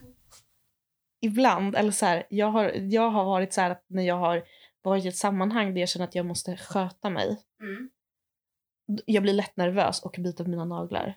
Ibland, 1.21 1.77
eller 1.77 1.91
så 1.91 2.07
här, 2.07 2.27
jag 2.31 2.47
har, 2.47 2.73
jag 2.75 3.11
har 3.11 3.25
varit 3.25 3.53
så 3.53 3.61
här 3.61 3.71
att 3.71 3.85
när 3.89 4.03
jag 4.03 4.17
har 4.17 4.43
varit 4.83 5.05
i 5.05 5.09
ett 5.09 5.17
sammanhang 5.17 5.75
där 5.75 5.81
jag 5.81 5.89
känner 5.89 6.07
att 6.07 6.15
jag 6.15 6.27
måste 6.27 6.57
sköta 6.57 7.11
mig. 7.11 7.39
Jag 9.05 9.23
blir 9.23 9.33
lätt 9.33 9.57
nervös 9.57 10.03
och 10.03 10.15
biter 10.19 10.45
på 10.45 10.51
mina 10.51 10.65
naglar. 10.65 11.17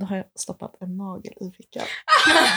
Då 0.00 0.06
har 0.06 0.16
jag 0.16 0.26
stoppat 0.38 0.76
en 0.80 0.96
nagel 0.96 1.32
i 1.32 1.52
fickan. 1.56 1.86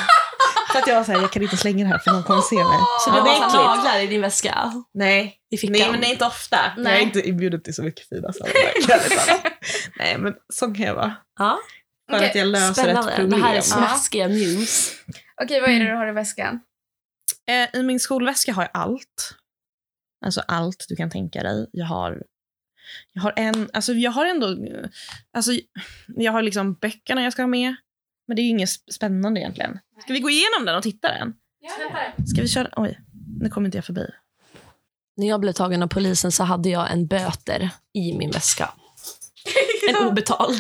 för 0.72 0.80
att 0.80 0.88
jag 0.88 0.96
var 0.96 1.04
så 1.04 1.12
här, 1.12 1.22
jag 1.22 1.32
kan 1.32 1.44
inte 1.44 1.58
slänga 1.58 1.84
det 1.86 1.90
här 1.90 1.98
för 2.00 2.12
någon 2.12 2.24
kommer 2.24 2.42
se 2.42 2.56
mig. 2.56 2.80
Så 3.06 3.10
du 3.12 3.20
har 3.20 3.28
äckligt. 3.36 3.54
naglar 3.54 4.00
i 4.00 4.08
din 4.08 4.22
väska? 4.22 4.74
Nej, 4.94 5.38
I 5.52 5.58
fickan? 5.58 5.72
nej 5.80 5.92
men 5.92 6.02
det 6.02 6.08
är 6.08 6.12
inte 6.12 6.26
ofta. 6.26 6.58
Jag 6.76 6.84
Nej. 6.84 6.98
är 6.98 7.02
inte 7.02 7.22
inbjuden 7.30 7.62
till 7.64 7.74
så 7.76 7.84
mycket 7.84 8.08
fina 8.10 8.32
talat. 8.34 8.54
nej 10.00 10.18
men 10.18 10.34
sån 10.54 10.76
kan 10.76 10.86
jag 10.86 10.96
vara. 10.96 11.16
Ja. 11.40 11.60
För 12.10 12.18
Okej, 12.18 12.30
att 12.30 12.36
jag 12.36 12.48
löser 12.48 12.70
ett 12.70 12.76
Spännande. 12.76 13.16
problem. 13.16 13.40
Det 13.40 13.46
här 13.46 13.56
är 13.56 13.62
smaskiga 13.62 14.28
news. 14.28 14.94
Okej, 15.44 15.62
vad 15.62 15.70
är 15.70 15.80
det 15.80 15.86
du 15.86 15.96
har 15.96 16.08
i 16.08 16.12
väskan? 16.12 16.60
Eh, 17.50 17.80
I 17.80 17.84
min 17.84 18.00
skolväska 18.00 18.54
har 18.54 18.64
jag 18.64 18.72
allt. 18.74 19.36
Alltså 20.26 20.42
allt 20.48 20.86
du 20.90 20.96
kan 20.96 21.10
tänka 21.10 21.44
dig. 21.44 21.70
Jag 21.72 21.86
har, 21.86 22.24
jag 23.14 23.22
har 23.22 23.34
en, 23.36 23.70
alltså 23.74 23.94
jag 23.94 24.12
har 24.12 24.26
ändå, 24.26 24.58
alltså 25.34 25.52
jag 26.08 26.32
har 26.32 26.42
liksom 26.42 26.74
böckerna 26.74 27.24
jag 27.24 27.34
ska 27.34 27.42
ha 27.42 27.48
med. 27.48 27.76
Men 28.28 28.36
det 28.36 28.42
är 28.42 28.44
ju 28.44 28.50
inget 28.50 28.70
sp- 28.70 28.92
spännande 28.92 29.40
egentligen. 29.40 29.80
Ska 30.04 30.14
vi 30.14 30.20
gå 30.20 30.30
igenom 30.30 30.66
den 30.66 30.76
och 30.76 30.84
titta 30.84 31.08
den? 31.12 31.34
Ska 32.28 32.42
vi 32.42 32.48
köra? 32.48 32.70
Oj, 32.76 33.00
nu 33.42 33.50
kommer 33.50 33.68
inte 33.68 33.78
jag 33.78 33.86
förbi. 33.86 34.06
När 35.18 35.28
jag 35.28 35.40
blev 35.40 35.54
tagen 35.54 35.84
av 35.84 35.88
polisen 35.88 36.32
så 36.32 36.44
hade 36.44 36.70
jag 36.70 36.92
en 36.92 37.08
böter 37.08 37.70
i 37.94 38.18
min 38.18 38.32
väska. 38.32 38.70
En 39.90 40.08
obetald. 40.08 40.58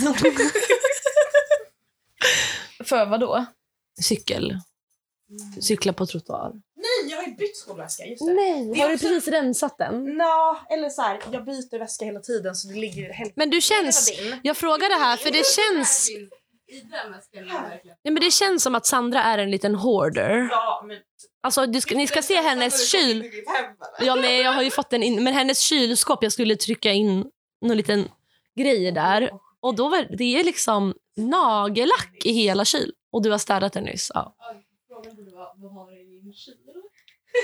För 2.84 3.05
vad 3.05 3.19
då? 3.19 3.45
Cykel. 4.01 4.59
Cykla 5.61 5.93
på 5.93 6.05
trottoar. 6.05 6.51
Nej, 7.03 7.11
jag 7.11 7.17
har 7.17 7.23
ju 7.27 7.33
bytt 7.35 7.57
skolväska. 7.57 8.05
Just 8.05 8.21
Nej, 8.21 8.71
Det 8.73 8.79
har 8.81 8.87
du 8.89 8.95
också- 8.95 9.07
precis 9.07 9.27
rensat 9.27 9.77
den? 9.77 10.17
Nå, 10.17 10.57
eller 10.69 10.89
så 10.89 11.01
här, 11.01 11.19
jag 11.31 11.45
byter 11.45 11.79
väska 11.79 12.05
hela 12.05 12.19
tiden 12.19 12.55
så 12.55 12.67
det 12.67 12.73
ligger 12.79 13.13
helt... 13.13 13.35
Men 13.35 13.49
du 13.49 13.61
känns... 13.61 14.11
Jag 14.43 14.57
frågar 14.57 14.89
det 14.89 15.05
här 15.05 15.17
för 15.17 15.31
det 15.31 15.45
känns... 15.45 16.09
Nej, 18.03 18.13
men 18.13 18.15
det 18.15 18.31
känns 18.31 18.63
som 18.63 18.75
att 18.75 18.85
Sandra 18.85 19.23
är 19.23 19.37
en 19.37 19.51
liten 19.51 19.75
hoarder. 19.75 20.47
Ja, 20.51 20.83
men... 20.87 20.97
Alltså, 21.43 21.65
du 21.65 21.81
ska, 21.81 21.95
ni 21.95 22.07
ska 22.07 22.21
se 22.21 22.35
hennes 22.35 22.91
kyl... 22.91 23.31
Ja, 24.01 24.15
nej, 24.15 24.41
jag 24.41 24.51
har 24.51 24.63
ju 24.63 24.71
fått 24.71 24.89
den 24.89 25.03
in, 25.03 25.23
men 25.23 25.33
hennes 25.33 25.59
kylskåp, 25.59 26.23
jag 26.23 26.31
skulle 26.31 26.55
trycka 26.55 26.91
in 26.91 27.25
någon 27.61 27.77
liten 27.77 28.07
grej 28.55 28.91
där. 28.91 29.31
Och 29.59 29.75
då 29.75 29.89
var 29.89 30.17
det 30.17 30.39
är 30.39 30.43
liksom 30.43 30.93
nagellack 31.17 32.21
i 32.23 32.31
hela 32.33 32.65
kyl. 32.65 32.93
Och 33.11 33.21
du 33.23 33.31
har 33.31 33.37
städat 33.37 33.73
den 33.73 33.83
nyss. 33.83 34.11
Ja. 34.13 34.35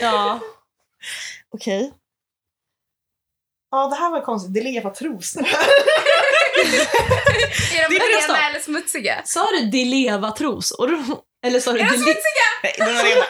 Ja. 0.01 0.39
Okej. 1.49 1.93
Ja, 3.71 3.88
det 3.88 3.95
här 3.95 4.11
var 4.11 4.21
konstigt. 4.21 4.53
Det 4.53 4.61
ligger 4.61 4.82
på 4.82 4.89
trosor. 4.89 5.41
Är 7.75 7.89
de 7.89 7.95
är 7.95 8.28
rena 8.28 8.49
eller 8.49 8.59
smutsiga? 8.59 9.21
Sa 9.25 9.47
du 9.51 9.65
Dileva 9.69 10.32
trosor? 10.32 10.91
Eller 11.45 11.59
sa 11.59 11.71
du 11.73 11.80
Dile- 11.80 12.15
Nej, 12.63 12.73
den 12.78 12.95
var 12.95 13.03
redan 13.03 13.23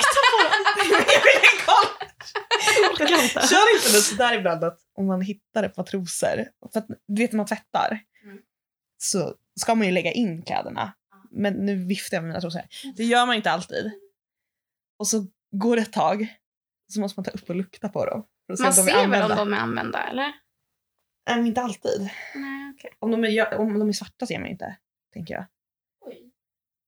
Orkar 2.92 3.24
inte. 3.24 3.48
Kör 3.48 3.76
inte 3.76 3.92
det 3.98 4.02
sådär 4.02 4.34
ibland 4.38 4.64
att 4.64 4.80
om 4.98 5.06
man 5.08 5.22
hittar 5.22 5.64
ett 5.64 5.76
par 5.76 5.84
trosor, 5.84 6.46
för 6.74 6.80
att, 6.80 6.88
du 7.08 7.22
vet 7.22 7.32
när 7.32 7.38
man 7.38 7.46
tvättar, 7.46 8.00
Mm. 8.24 8.38
så 8.98 9.34
ska 9.60 9.76
man 9.76 9.88
ju 9.88 9.94
lägga 9.94 10.12
in 10.12 10.42
kläderna. 10.46 10.94
Men 11.32 11.54
nu 11.54 11.76
viftar 11.86 12.18
jag 12.18 12.22
med 12.24 12.28
mina 12.30 12.42
trosor. 12.42 12.62
Det 12.98 13.04
gör 13.04 13.26
man 13.26 13.36
inte 13.36 13.52
alltid. 13.52 13.92
Och 15.00 15.08
så 15.08 15.26
går 15.52 15.76
det 15.76 15.82
ett 15.82 15.94
tag, 15.94 16.28
så 16.94 17.00
måste 17.00 17.20
man 17.20 17.26
ta 17.26 17.32
upp 17.32 17.50
och 17.50 17.56
lukta 17.56 17.90
på 17.90 18.06
dem. 18.06 18.26
För 18.48 18.54
att 18.54 18.76
se 18.76 18.82
Man 18.82 18.86
de 18.86 18.92
ser 18.92 19.08
väl 19.08 19.32
om 19.32 19.38
de 19.38 19.54
är 19.54 19.58
använda, 19.58 20.04
eller? 20.04 20.34
Nej, 21.30 21.38
men 21.38 21.46
inte 21.46 21.62
alltid. 21.62 22.10
Nej, 22.36 22.74
okej. 22.76 22.92
Om 23.00 23.12
de 23.12 23.24
är, 23.26 23.58
om 23.60 23.80
de 23.80 23.90
är 23.90 23.94
svarta 23.94 24.26
ser 24.26 24.40
man 24.40 24.48
inte, 24.48 24.78
tänker 25.14 25.34
jag. 25.34 25.46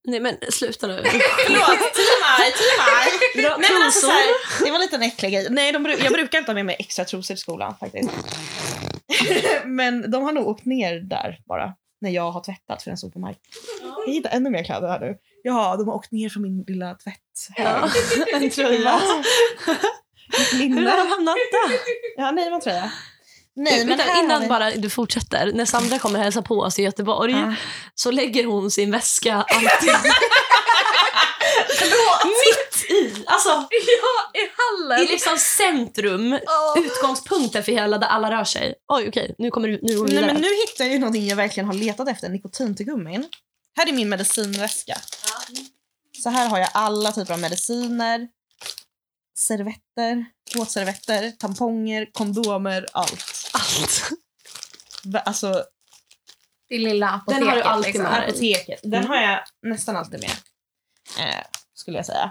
Nej 0.04 0.20
men 0.20 0.36
sluta 0.50 0.86
nu. 0.86 1.02
Förlåt, 1.46 1.94
TMI, 1.94 2.50
TMI. 2.58 3.42
Bra 3.42 3.56
Nej, 3.60 3.70
men 3.72 3.82
alltså, 3.82 4.00
så 4.00 4.06
trosor. 4.06 4.58
här, 4.58 4.64
det 4.64 4.70
var 4.70 4.78
lite 4.78 4.96
en 4.96 5.02
äcklig 5.02 5.32
grej. 5.32 5.46
Nej, 5.50 5.72
de, 5.72 5.84
jag 5.84 6.12
brukar 6.12 6.38
inte 6.38 6.50
ha 6.50 6.54
med 6.54 6.66
mig 6.66 6.76
extra 6.78 7.04
trosor 7.04 7.34
till 7.34 7.40
skolan 7.40 7.74
faktiskt. 7.80 8.10
men 9.64 10.10
de 10.10 10.22
har 10.22 10.32
nog 10.32 10.48
åkt 10.48 10.64
ner 10.64 11.00
där 11.00 11.38
bara. 11.44 11.74
När 12.00 12.10
jag 12.10 12.30
har 12.30 12.40
tvättat 12.40 12.82
för 12.82 12.90
den 12.90 12.98
stod 12.98 13.12
på 13.12 13.18
mark. 13.18 13.38
Jag 14.06 14.12
hittar 14.12 14.30
ännu 14.30 14.50
mer 14.50 14.64
kläder 14.64 14.88
här 14.88 15.00
nu. 15.00 15.18
Ja, 15.42 15.76
de 15.76 15.88
har 15.88 15.94
åkt 15.94 16.12
ner 16.12 16.28
från 16.28 16.42
min 16.42 16.64
lilla 16.66 16.94
tvätt. 16.94 17.14
Ja, 17.56 17.90
en 18.32 18.50
tröja. 18.56 19.00
Hur 20.50 20.86
har 20.86 21.04
du 21.04 21.10
hamnat 21.10 21.36
där? 21.52 21.78
Ja, 22.16 22.30
nej, 22.30 22.46
en 22.46 22.60
tröja. 22.60 22.92
Nej, 23.56 23.78
men 23.78 23.88
Vänta, 23.88 24.04
här 24.04 24.14
har 24.16 24.22
innan 24.24 24.42
vi- 24.42 24.48
bara 24.48 24.70
du 24.70 24.90
fortsätter. 24.90 25.52
När 25.54 25.64
Sandra 25.64 25.98
kommer 25.98 26.18
hälsa 26.18 26.42
på 26.42 26.60
oss 26.60 26.78
i 26.78 26.82
Göteborg 26.82 27.32
Ja. 27.32 27.54
så 27.94 28.10
lägger 28.10 28.44
hon 28.44 28.70
sin 28.70 28.90
väska 28.90 29.34
alltid 29.34 29.90
mitt 32.24 32.90
i. 32.90 33.24
Alltså 33.26 33.48
Ja, 33.48 33.68
i 34.40 34.50
hallen. 34.56 35.06
i 35.06 35.10
liksom 35.10 35.38
centrum. 35.38 36.38
Utgångspunkten 36.76 37.64
för 37.64 37.72
hela 37.72 37.98
där 37.98 38.06
alla 38.06 38.30
rör 38.38 38.44
sig. 38.44 38.74
Oj, 38.88 39.08
okej. 39.08 39.34
Nu 39.38 39.50
kommer 39.50 39.68
du 39.68 39.78
nu 39.82 39.98
går 39.98 40.06
vi 40.06 40.14
Nej, 40.14 40.24
men 40.26 40.40
nu 40.42 40.48
hittar 40.48 40.84
jag 40.84 40.92
ju 40.92 40.98
någonting 40.98 41.26
jag 41.28 41.36
verkligen 41.36 41.66
har 41.66 41.74
letat 41.74 42.08
efter. 42.08 42.28
Nikotintuggummin. 42.28 43.28
Här 43.76 43.88
är 43.88 43.92
min 43.92 44.08
medicinväska. 44.08 45.00
Så 46.22 46.30
här 46.30 46.48
har 46.48 46.58
jag 46.58 46.68
alla 46.74 47.12
typer 47.12 47.32
av 47.32 47.40
mediciner. 47.40 48.28
Servetter, 49.38 50.24
våtservetter, 50.54 51.30
tamponger, 51.30 52.08
kondomer, 52.12 52.86
allt. 52.92 53.50
Allt. 53.52 54.10
Alltså, 55.24 55.64
Det 56.68 56.78
lilla 56.78 57.10
apoteket. 57.10 57.40
Den 57.40 57.48
har 57.48 57.56
du 57.56 57.62
alltid 57.62 57.86
liksom. 57.94 58.02
med 58.02 58.28
apoteket. 58.28 58.80
Den 58.82 59.06
har 59.06 59.16
jag 59.16 59.40
nästan 59.62 59.96
alltid 59.96 60.20
med. 60.20 60.30
Eh, 61.18 61.44
skulle 61.74 61.96
jag 61.96 62.06
säga. 62.06 62.30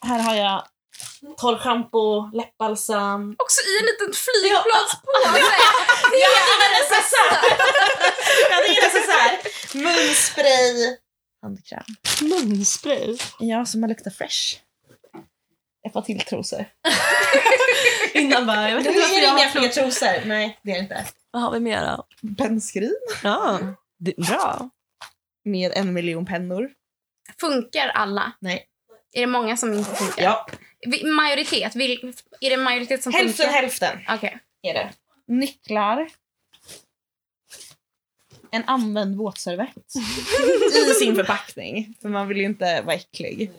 Här 0.00 0.18
har 0.18 0.34
jag 0.34 0.66
torrschampo, 1.36 2.30
läppbalsam. 2.32 3.36
Också 3.38 3.60
i 3.70 3.72
en 3.80 3.86
liten 3.86 4.12
flygplanspåse. 4.24 5.54
Jag 6.22 6.32
hade 6.50 6.68
necessär! 6.80 7.32
Jag 8.50 8.56
hade 8.56 8.68
necessär! 8.68 9.30
Munspray. 9.78 10.96
Handkräm. 11.42 11.84
Munspray. 12.22 13.16
Ja, 13.38 13.64
så 13.66 13.78
man 13.78 13.88
luktar 13.88 14.10
fresh. 14.10 14.56
Ett 15.86 15.92
par 15.92 16.02
till 16.02 16.20
trosor. 16.20 16.64
Innan 18.14 18.46
bara, 18.46 18.70
jag 18.70 18.76
vet 18.76 18.86
inte 18.86 19.00
varför 19.00 19.16
jag 19.22 19.30
har... 19.30 19.48
fler 19.48 19.68
trosor. 19.68 20.26
Nej, 20.26 20.58
det 20.62 20.70
är 20.70 20.74
det 20.74 20.80
inte. 20.80 21.04
Vad 21.30 21.42
har 21.42 21.52
vi 21.52 21.60
mer 21.60 21.86
då? 21.86 22.06
Benskrin 22.22 22.96
Ja, 23.22 23.58
det, 23.98 24.16
bra. 24.16 24.70
med 25.44 25.72
en 25.74 25.92
miljon 25.92 26.26
pennor. 26.26 26.70
Funkar 27.40 27.88
alla? 27.88 28.32
Nej. 28.40 28.66
Är 29.12 29.20
det 29.20 29.26
många 29.26 29.56
som 29.56 29.72
inte 29.74 29.94
funkar? 29.94 30.22
Ja, 30.22 30.46
Majoritet? 31.16 31.76
Vil, 31.76 32.14
är 32.40 32.48
det 32.50 32.54
en 32.54 32.62
majoritet 32.62 33.02
som 33.02 33.12
hälften 33.12 33.46
funkar? 33.46 33.60
hälften 33.60 33.98
Okej. 34.08 34.38
är 34.62 34.74
det. 34.74 34.92
Nycklar. 35.26 36.08
En 38.50 38.64
använd 38.66 39.16
våtservett 39.16 39.94
i 40.90 40.94
sin 40.94 41.14
förpackning. 41.16 41.94
För 42.02 42.08
man 42.08 42.28
vill 42.28 42.36
ju 42.38 42.44
inte 42.44 42.82
vara 42.82 42.96
äcklig. 42.96 43.50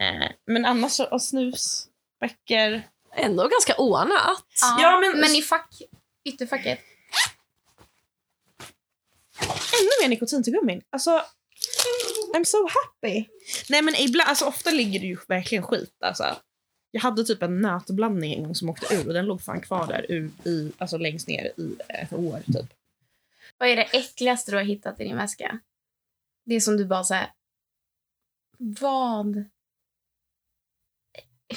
Eh, 0.00 0.30
men 0.46 0.64
annars 0.64 0.92
så, 0.92 1.04
och 1.04 1.22
snus, 1.22 1.88
böcker. 2.20 2.82
Ändå 3.16 3.48
ganska 3.48 3.74
ordnat. 3.76 4.44
Ja, 4.60 4.78
Ja, 4.82 5.00
men- 5.00 5.20
men 5.20 5.30
i 5.34 5.42
fack, 5.42 5.82
ytterfacket? 6.24 6.80
ännu 9.80 9.88
mer 10.02 10.08
nikotintuggummin. 10.08 10.82
Alltså, 10.90 11.22
I'm 12.36 12.44
so 12.44 12.68
happy. 12.68 13.24
Nej 13.70 13.82
men 13.82 13.94
ibland, 13.94 14.28
alltså 14.28 14.44
ofta 14.44 14.70
ligger 14.70 15.00
det 15.00 15.06
ju 15.06 15.16
verkligen 15.28 15.64
skit 15.64 15.96
alltså. 16.00 16.36
Jag 16.90 17.00
hade 17.00 17.24
typ 17.24 17.42
en 17.42 17.60
nötblandning 17.60 18.34
en 18.34 18.44
gång 18.44 18.54
som 18.54 18.68
åkte 18.68 18.94
ur 18.94 19.08
och 19.08 19.14
den 19.14 19.26
låg 19.26 19.42
fan 19.42 19.60
kvar 19.60 19.86
där 19.86 20.06
ur, 20.08 20.30
i, 20.44 20.72
alltså 20.78 20.98
längst 20.98 21.28
ner 21.28 21.52
i 21.56 21.76
ett 21.88 22.12
år 22.12 22.40
typ. 22.46 22.72
Vad 23.58 23.68
är 23.68 23.76
det 23.76 23.82
äckligaste 23.82 24.50
du 24.50 24.56
har 24.56 24.64
hittat 24.64 25.00
i 25.00 25.04
din 25.04 25.16
väska? 25.16 25.58
Det 26.44 26.60
som 26.60 26.76
du 26.76 26.84
bara 26.84 27.04
säger. 27.04 27.32
Vad? 28.58 29.44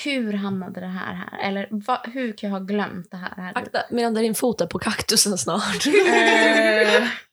Hur 0.03 0.33
hamnade 0.33 0.79
det 0.79 0.87
här 0.87 1.13
här? 1.13 1.39
Eller 1.49 1.67
va, 1.71 2.05
hur 2.13 2.33
kan 2.33 2.49
jag 2.49 2.59
ha 2.59 2.65
glömt 2.65 3.11
det 3.11 3.17
här? 3.17 3.35
här? 3.35 3.57
Akta, 3.57 3.83
Miranda, 3.91 4.21
din 4.21 4.35
fot 4.35 4.61
är 4.61 4.67
på 4.67 4.79
kaktusen 4.79 5.37
snart. 5.37 5.85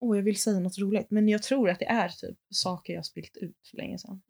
Åh, 0.00 0.16
jag 0.16 0.22
vill 0.24 0.40
säga 0.40 0.58
något 0.60 0.78
roligt, 0.78 1.10
men 1.10 1.28
jag 1.28 1.42
tror 1.42 1.70
att 1.70 1.78
det 1.78 1.86
är 1.88 2.08
typ 2.08 2.38
saker 2.50 2.92
jag 2.92 3.06
spilt 3.06 3.36
ut 3.36 3.68
för 3.70 3.76
länge 3.76 3.98
sedan. 3.98 4.22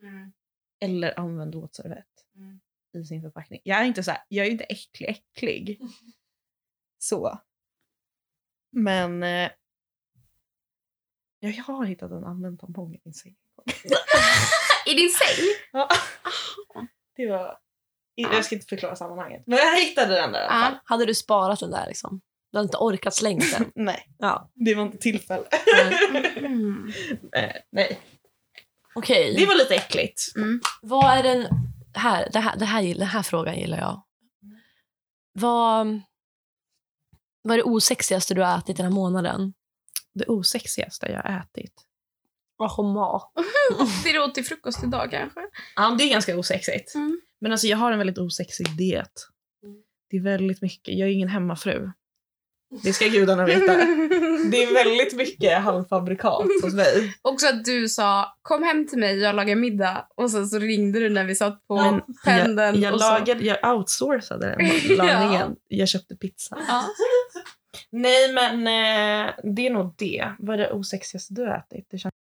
Eller 0.81 1.19
använd 1.21 1.55
våtservett 1.55 2.07
Mm. 2.37 2.61
i 2.95 3.05
sin 3.05 3.23
förpackning. 3.23 3.61
Jag 3.65 3.79
är 3.81 3.85
inte 3.85 4.03
så 4.03 4.11
här, 4.11 4.21
jag 4.29 4.47
är 4.47 4.51
inte 4.51 4.65
äcklig, 4.65 5.09
äcklig. 5.09 5.81
Så. 6.99 7.41
Men 8.73 9.23
eh, 9.23 9.51
jag 11.41 11.53
har 11.65 11.85
hittat 11.85 12.11
en 12.11 12.25
använd 12.25 12.61
tampong 12.61 12.95
i 12.95 13.01
min 13.05 13.15
säng. 13.15 13.37
I 14.87 14.95
din 14.95 15.09
säng? 15.11 15.45
Ja. 15.73 15.89
Det 17.17 17.27
var... 17.31 17.59
Jag 18.15 18.45
ska 18.45 18.55
inte 18.55 18.67
förklara 18.67 18.97
sammanhanget. 18.97 19.43
Men 19.47 19.59
jag 19.59 19.81
hittade 19.81 20.15
den 20.15 20.33
där 20.33 20.41
i 20.41 20.43
alla 20.45 20.51
fall. 20.65 20.73
Ja. 20.73 20.81
Hade 20.85 21.07
du 21.07 21.15
sparat 21.15 21.61
den 21.61 21.71
där 21.71 21.87
liksom? 21.87 22.21
Du 22.53 22.59
hade 22.59 22.67
inte 22.67 22.77
orkat 22.77 23.15
slänga 23.15 23.45
den? 23.59 23.73
Nej, 23.75 24.07
Ja. 24.19 24.51
det 24.55 24.75
var 24.75 24.83
inte 24.83 24.99
tillfälle. 24.99 25.45
Mm. 26.37 26.93
Eh, 27.37 27.53
Nej, 27.73 28.01
Okej. 28.95 29.35
det 29.39 29.47
var 29.47 29.55
lite 29.55 29.75
äckligt. 29.75 30.23
Mm. 30.37 30.61
Vad 30.83 31.19
är 31.19 31.23
den... 31.23 31.47
Här, 31.95 32.29
det 32.33 32.39
här, 32.39 32.57
det 32.57 32.65
här, 32.65 32.83
den 32.95 33.07
här 33.07 33.23
frågan 33.23 33.59
gillar 33.59 33.79
jag. 33.79 34.03
Vad, 35.33 36.01
vad 37.43 37.53
är 37.53 37.57
det 37.59 37.63
osexigaste 37.65 38.35
du 38.35 38.43
har 38.43 38.59
ätit 38.59 38.77
den 38.77 38.87
här 38.87 38.93
månaden? 38.93 39.55
Det 40.15 40.27
osexigaste 40.27 41.07
jag 41.07 41.23
har 41.23 41.41
ätit. 41.41 41.73
Mat. 42.95 43.33
Det 44.05 44.13
du 44.13 44.19
åt 44.23 44.35
till 44.35 44.45
frukost 44.45 44.85
idag 44.85 45.11
kanske? 45.11 45.41
Ja, 45.77 45.95
det 45.99 46.05
är 46.05 46.11
ganska 46.11 46.39
osexigt. 46.39 46.95
Mm. 46.95 47.21
Men 47.41 47.53
alltså 47.53 47.67
jag 47.67 47.77
har 47.77 47.93
en 47.93 47.99
väldigt 47.99 48.19
osexig 48.19 48.77
diet. 48.77 49.13
Det 50.11 50.17
är 50.17 50.21
väldigt 50.23 50.63
mycket. 50.63 50.99
Jag 50.99 51.09
är 51.09 51.13
ingen 51.13 51.29
hemmafru. 51.29 51.91
Det 52.71 52.93
ska 52.93 53.09
gudarna 53.09 53.45
veta. 53.45 53.77
Det 54.51 54.63
är 54.63 54.75
väldigt 54.75 55.17
mycket 55.17 55.63
halvfabrikat 55.63 56.47
hos 56.63 56.75
mig. 56.75 57.15
Också 57.23 57.47
att 57.47 57.65
du 57.65 57.89
sa 57.89 58.37
kom 58.43 58.63
hem 58.63 58.87
till 58.87 58.99
mig, 58.99 59.19
jag 59.19 59.35
lagar 59.35 59.57
middag. 59.57 60.07
Och 60.17 60.31
sen 60.31 60.49
så 60.49 60.59
ringde 60.59 61.01
du 61.01 61.09
när 61.09 61.25
vi 61.25 61.35
satt 61.35 61.67
på 61.67 61.77
Men 61.77 62.01
pendeln. 62.25 62.75
Jag, 62.75 62.77
jag, 62.77 62.95
och 62.95 63.01
så. 63.01 63.11
lagade, 63.11 63.45
jag 63.45 63.77
outsourcade 63.77 64.57
den 64.59 64.97
lagningen. 64.97 65.57
Jag 65.69 65.89
köpte 65.89 66.17
pizza. 66.17 66.59
Ja. 66.69 66.85
Nej, 67.91 68.33
men 68.33 68.55
eh, 68.67 69.35
det 69.55 69.67
är 69.67 69.71
nog 69.71 69.95
det. 69.99 70.33
Vad 70.39 70.55
är 70.55 70.59
det 70.59 70.73
osexigaste 70.73 71.35
du 71.35 71.43
har 71.43 71.57
ätit? 71.57 71.87
Det 71.91 71.99
känns... 71.99 72.15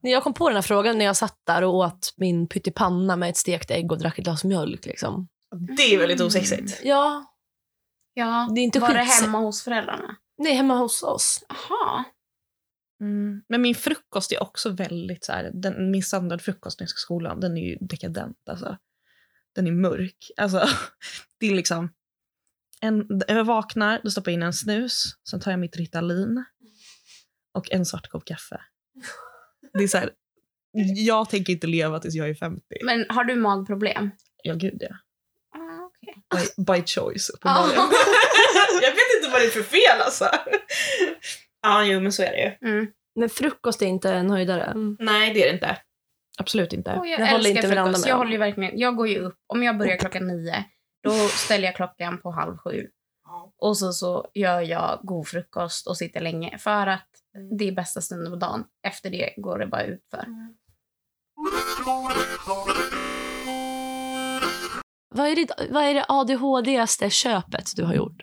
När 0.00 0.10
jag 0.10 0.22
kom 0.22 0.34
på 0.34 0.48
den 0.48 0.54
här 0.56 0.62
frågan 0.62 0.98
när 0.98 1.04
jag 1.04 1.16
satt 1.16 1.38
där 1.46 1.64
och 1.64 1.74
åt 1.74 2.14
min 2.16 2.48
pyttipanna 2.48 3.16
med 3.16 3.30
ett 3.30 3.36
stekt 3.36 3.70
ägg 3.70 3.92
och 3.92 3.98
drack 3.98 4.18
ett 4.18 4.24
glas 4.24 4.44
mjölk. 4.44 4.86
Liksom. 4.86 5.28
Det 5.76 5.94
är 5.94 5.98
väldigt 5.98 6.20
osexigt. 6.20 6.80
Ja, 6.84 7.24
ja. 8.14 8.48
det 8.54 8.60
är 8.60 8.62
inte 8.62 8.80
Var 8.80 8.94
det 8.94 9.00
skits- 9.00 9.20
hemma 9.20 9.38
hos 9.38 9.62
föräldrarna? 9.64 10.16
Nej, 10.38 10.54
hemma 10.54 10.74
hos 10.74 11.02
oss. 11.02 11.44
Jaha. 11.48 12.04
Mm. 13.00 13.42
Men 13.48 13.62
min 13.62 13.74
frukost 13.74 14.32
är 14.32 14.42
också 14.42 14.70
väldigt 14.70 15.24
så 15.24 15.32
här, 15.32 15.50
den, 15.54 15.90
min 15.90 16.02
standardfrukost 16.02 16.80
när 16.80 16.84
jag 16.84 16.90
ska 16.90 16.98
i 16.98 17.00
skolan, 17.00 17.40
den 17.40 17.56
är 17.56 17.62
ju 17.62 17.76
dekadent 17.80 18.48
alltså. 18.48 18.78
Den 19.54 19.66
är 19.66 19.72
mörk. 19.72 20.30
Alltså, 20.36 20.68
det 21.40 21.46
är 21.46 21.54
liksom, 21.54 21.92
en, 22.80 23.06
jag 23.28 23.44
vaknar, 23.44 24.00
då 24.04 24.10
stoppar 24.10 24.30
jag 24.30 24.36
in 24.36 24.42
en 24.42 24.52
snus, 24.52 25.04
sen 25.30 25.40
tar 25.40 25.50
jag 25.50 25.60
mitt 25.60 25.76
Ritalin 25.76 26.44
och 27.52 27.72
en 27.72 27.86
svart 27.86 28.08
kopp 28.08 28.24
kaffe. 28.24 28.60
Det 29.72 29.84
är 29.84 29.88
så 29.88 29.98
här, 29.98 30.10
jag 30.96 31.30
tänker 31.30 31.52
inte 31.52 31.66
leva 31.66 32.00
tills 32.00 32.14
jag 32.14 32.28
är 32.28 32.34
50. 32.34 32.62
Men 32.84 33.06
har 33.08 33.24
du 33.24 33.34
magproblem? 33.34 34.10
Ja, 34.42 34.54
gud 34.54 34.76
ja. 34.80 34.96
By, 36.30 36.64
by 36.64 36.82
choice, 36.86 37.30
uppenbarligen. 37.30 37.76
Ja. 37.76 37.90
jag 38.82 38.90
vet 38.90 39.16
inte 39.16 39.30
vad 39.32 39.40
det 39.40 39.46
är 39.46 39.50
för 39.50 39.62
fel 39.62 40.00
alltså. 40.00 40.28
Ja, 41.62 41.84
jo, 41.84 42.00
men 42.00 42.12
så 42.12 42.22
är 42.22 42.30
det 42.32 42.58
ju. 42.60 42.70
Mm. 42.70 42.86
Men 43.14 43.28
frukost 43.28 43.82
är 43.82 43.86
inte 43.86 44.12
en 44.12 44.30
höjdare. 44.30 44.72
Nej, 44.98 45.34
det 45.34 45.42
är 45.42 45.46
det 45.46 45.54
inte. 45.54 45.76
Absolut 46.38 46.72
inte. 46.72 46.92
Och 46.92 47.06
jag, 47.06 47.20
Jag 47.20 47.26
håller 47.26 47.50
inte 47.50 47.68
varandra 47.68 47.84
frukost. 47.84 48.04
med 48.04 48.10
Jag, 48.12 48.16
håller 48.16 48.32
ju 48.32 48.38
verkligen, 48.38 48.78
jag 48.78 48.96
går 48.96 49.08
ju 49.08 49.18
upp, 49.18 49.36
om 49.46 49.62
jag 49.62 49.78
börjar 49.78 49.96
klockan 49.96 50.26
nio, 50.26 50.64
då 51.02 51.12
ställer 51.28 51.64
jag 51.64 51.76
klockan 51.76 52.20
på 52.20 52.30
halv 52.30 52.56
sju. 52.58 52.88
Och 53.58 53.78
så, 53.78 53.92
så 53.92 54.30
gör 54.34 54.60
jag 54.60 55.00
god 55.02 55.28
frukost 55.28 55.86
och 55.86 55.96
sitter 55.96 56.20
länge. 56.20 56.58
För 56.58 56.86
att 56.86 57.08
det 57.58 57.68
är 57.68 57.72
bästa 57.72 58.00
stunden 58.00 58.32
på 58.32 58.36
dagen. 58.38 58.64
Efter 58.86 59.10
det 59.10 59.34
går 59.36 59.58
det 59.58 59.66
bara 59.66 59.84
ut 59.84 60.06
för. 60.10 60.26
Vad 65.14 65.28
är, 65.28 65.36
ditt, 65.36 65.50
vad 65.70 65.84
är 65.84 65.94
det 65.94 66.04
ADHD-aste 66.08 67.10
köpet 67.10 67.72
du 67.76 67.84
har 67.84 67.94
gjort? 67.94 68.22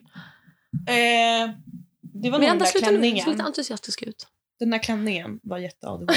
Eh, 0.88 1.50
det 2.24 2.30
var 2.30 2.40
nog 2.40 2.50
den 2.50 2.60
där 2.60 2.66
sluta 2.66 2.88
klänningen. 2.88 3.26
Sluta 3.26 3.44
entusiastisk 3.44 4.02
ut. 4.02 4.28
Den 4.60 4.70
där 4.70 4.78
klänningen 4.84 5.40
var 5.44 5.58
jätte-ADHD. 5.58 6.14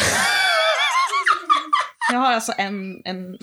jag 2.13 2.19
har 2.19 2.33
alltså 2.33 2.53
en... 2.59 2.75
en... 3.05 3.39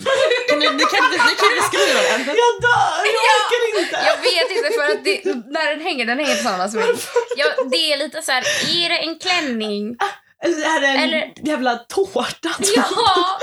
Kan 0.48 0.58
ni, 0.58 0.64
ni, 0.66 0.84
kan, 0.92 1.02
ni 1.10 1.34
kan 1.42 1.50
beskriva 1.60 2.00
den. 2.10 2.20
Jag 2.26 2.52
dör! 2.66 3.00
Jag 3.16 3.36
orkar 3.38 3.80
inte! 3.82 3.96
Jag 4.06 4.16
vet 4.16 4.50
inte 4.56 4.70
för 4.78 4.84
att 4.98 5.04
det, 5.04 5.24
när 5.46 5.70
den 5.70 5.80
hänger, 5.80 6.06
den 6.06 6.18
hänger 6.18 6.34
tillsammans 6.34 6.74
med 6.74 6.84
mig. 6.84 6.94
Ja, 7.36 7.46
det 7.70 7.92
är 7.92 7.98
lite 7.98 8.22
så 8.22 8.32
här, 8.32 8.44
är 8.84 8.88
det 8.88 8.98
en 8.98 9.18
klänning? 9.18 9.96
Eller 10.44 10.56
är 10.76 10.80
det 10.80 10.86
en 10.86 10.96
Eller- 11.00 11.32
jävla 11.48 11.74
tårta? 11.76 12.50
Ja! 12.76 13.38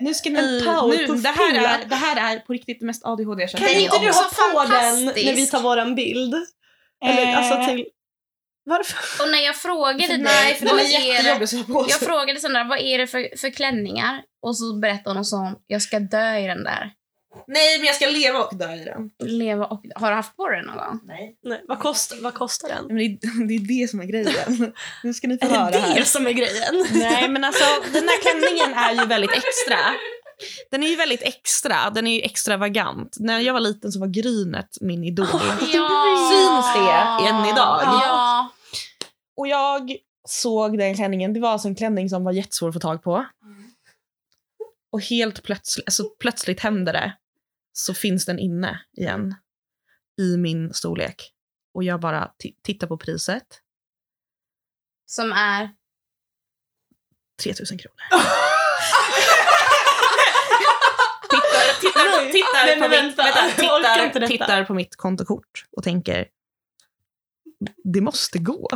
Nu 0.00 0.14
ska 0.14 0.28
En 0.28 0.34
ni... 0.34 0.40
Nu, 0.42 1.06
på 1.06 1.14
det, 1.14 1.28
här 1.28 1.54
är, 1.54 1.84
det 1.88 1.94
här 1.94 2.34
är 2.34 2.40
på 2.40 2.52
riktigt 2.52 2.80
det 2.80 2.86
mest 2.86 3.04
ADHD 3.04 3.42
jag 3.42 3.50
Kan 3.50 3.60
känner. 3.60 3.74
Är 3.74 3.80
inte 3.80 3.98
du 3.98 4.06
ha 4.06 4.30
på 4.52 4.72
den 4.72 5.04
när 5.04 5.34
vi 5.36 5.46
tar 5.46 5.60
våran 5.60 5.94
bild? 5.94 6.34
Eller 7.04 7.22
Eh, 7.22 7.38
alltså 7.38 7.70
till... 7.70 7.86
Varför? 8.64 9.24
Och 9.24 9.30
när 9.30 9.38
jag 9.38 9.56
frågade 9.56 10.06
dig, 10.06 10.18
Nej, 10.18 10.54
för 10.54 10.66
att 10.66 11.90
Jag 11.90 12.00
frågade 12.00 12.40
Sandra, 12.40 12.64
vad 12.64 12.78
är 12.78 12.98
det 12.98 13.06
för, 13.06 13.36
för 13.38 13.50
klänningar? 13.50 14.22
Och 14.42 14.56
så 14.56 14.78
berättade 14.78 15.10
hon 15.10 15.18
och 15.18 15.26
sa, 15.26 15.54
jag 15.66 15.82
ska 15.82 15.98
dö 15.98 16.38
i 16.38 16.46
den 16.46 16.64
där. 16.64 16.92
Nej, 17.46 17.78
men 17.78 17.86
jag 17.86 17.94
ska 17.94 18.06
leva 18.06 18.38
och 18.44 18.56
dö 18.56 18.74
i 18.74 18.84
den. 18.84 19.10
Leva 19.28 19.66
och... 19.66 19.84
Har 19.94 20.10
du 20.10 20.16
haft 20.16 20.36
på 20.36 20.48
dig 20.48 20.62
någon 20.62 20.76
gång? 20.76 21.00
Nej. 21.04 21.36
Nej, 21.42 21.64
vad, 21.68 21.78
kost, 21.78 22.14
vad 22.22 22.34
kostar 22.34 22.68
den? 22.68 22.86
Men 22.86 22.96
det, 22.96 23.02
är- 23.04 23.46
det 23.48 23.54
är 23.54 23.82
det 23.82 23.88
som 23.90 24.00
är 24.00 24.04
grejen. 24.04 24.72
Nu 25.02 25.14
ska 25.14 25.28
ni 25.28 25.38
få 25.38 25.46
Är 25.46 25.50
höra 25.50 25.70
det 25.70 25.78
här. 25.78 25.94
det 25.94 26.04
som 26.04 26.26
är 26.26 26.32
grejen? 26.32 26.86
Nej, 26.92 27.28
men 27.28 27.44
alltså 27.44 27.64
den 27.92 28.08
här 28.08 28.22
klänningen 28.22 28.78
är 28.78 28.94
ju 29.02 29.06
väldigt 29.08 29.32
extra. 29.32 29.76
Den 30.70 30.82
är 30.82 30.88
ju 30.88 30.96
väldigt 30.96 31.22
extra. 31.22 31.90
Den 31.90 32.06
är 32.06 32.14
ju 32.14 32.20
extravagant. 32.20 33.16
När 33.20 33.40
jag 33.40 33.52
var 33.52 33.60
liten 33.60 33.92
så 33.92 34.00
var 34.00 34.06
Grynet 34.06 34.68
min 34.80 35.04
idol. 35.04 35.26
Syns 35.26 36.74
det 36.74 36.90
än 37.28 37.44
idag? 37.46 37.80
Ja. 37.82 38.50
Och 39.36 39.48
jag 39.48 39.96
såg 40.28 40.78
den 40.78 40.94
klänningen. 40.94 41.32
Det 41.32 41.40
var 41.40 41.50
alltså 41.50 41.68
en 41.68 41.74
klänning 41.74 42.08
som 42.10 42.24
var 42.24 42.32
jättesvår 42.32 42.68
att 42.68 42.74
få 42.74 42.80
tag 42.80 43.02
på. 43.02 43.26
Och 44.92 45.00
helt 45.02 45.42
plötsligt, 45.42 45.86
alltså 45.86 46.02
plötsligt 46.20 46.60
hände 46.60 46.92
det. 46.92 47.12
Så 47.78 47.94
finns 47.94 48.24
den 48.26 48.38
inne 48.38 48.80
igen. 48.92 49.34
I 50.20 50.36
min 50.36 50.74
storlek. 50.74 51.32
Och 51.74 51.84
jag 51.84 52.00
bara 52.00 52.32
ti- 52.44 52.56
tittar 52.62 52.86
på 52.86 52.98
priset. 52.98 53.46
Som 55.06 55.32
är... 55.32 55.70
3000 57.42 57.78
kronor. 57.78 57.96
tittar, 61.30 61.80
tittar, 61.80 62.32
tittar, 62.32 62.66
Nej, 62.66 62.74
på 62.74 62.80
men 62.80 62.90
mitt, 62.90 63.18
vänta. 63.18 63.22
vänta, 63.22 63.62
Jag 63.64 63.80
orkar 63.80 64.04
inte 64.04 64.12
tittar, 64.12 64.20
detta. 64.20 64.30
tittar 64.46 64.64
på 64.64 64.74
mitt 64.74 64.96
kontokort 64.96 65.64
och 65.76 65.82
tänker 65.84 66.28
det 67.84 68.00
måste 68.00 68.38
gå. 68.38 68.68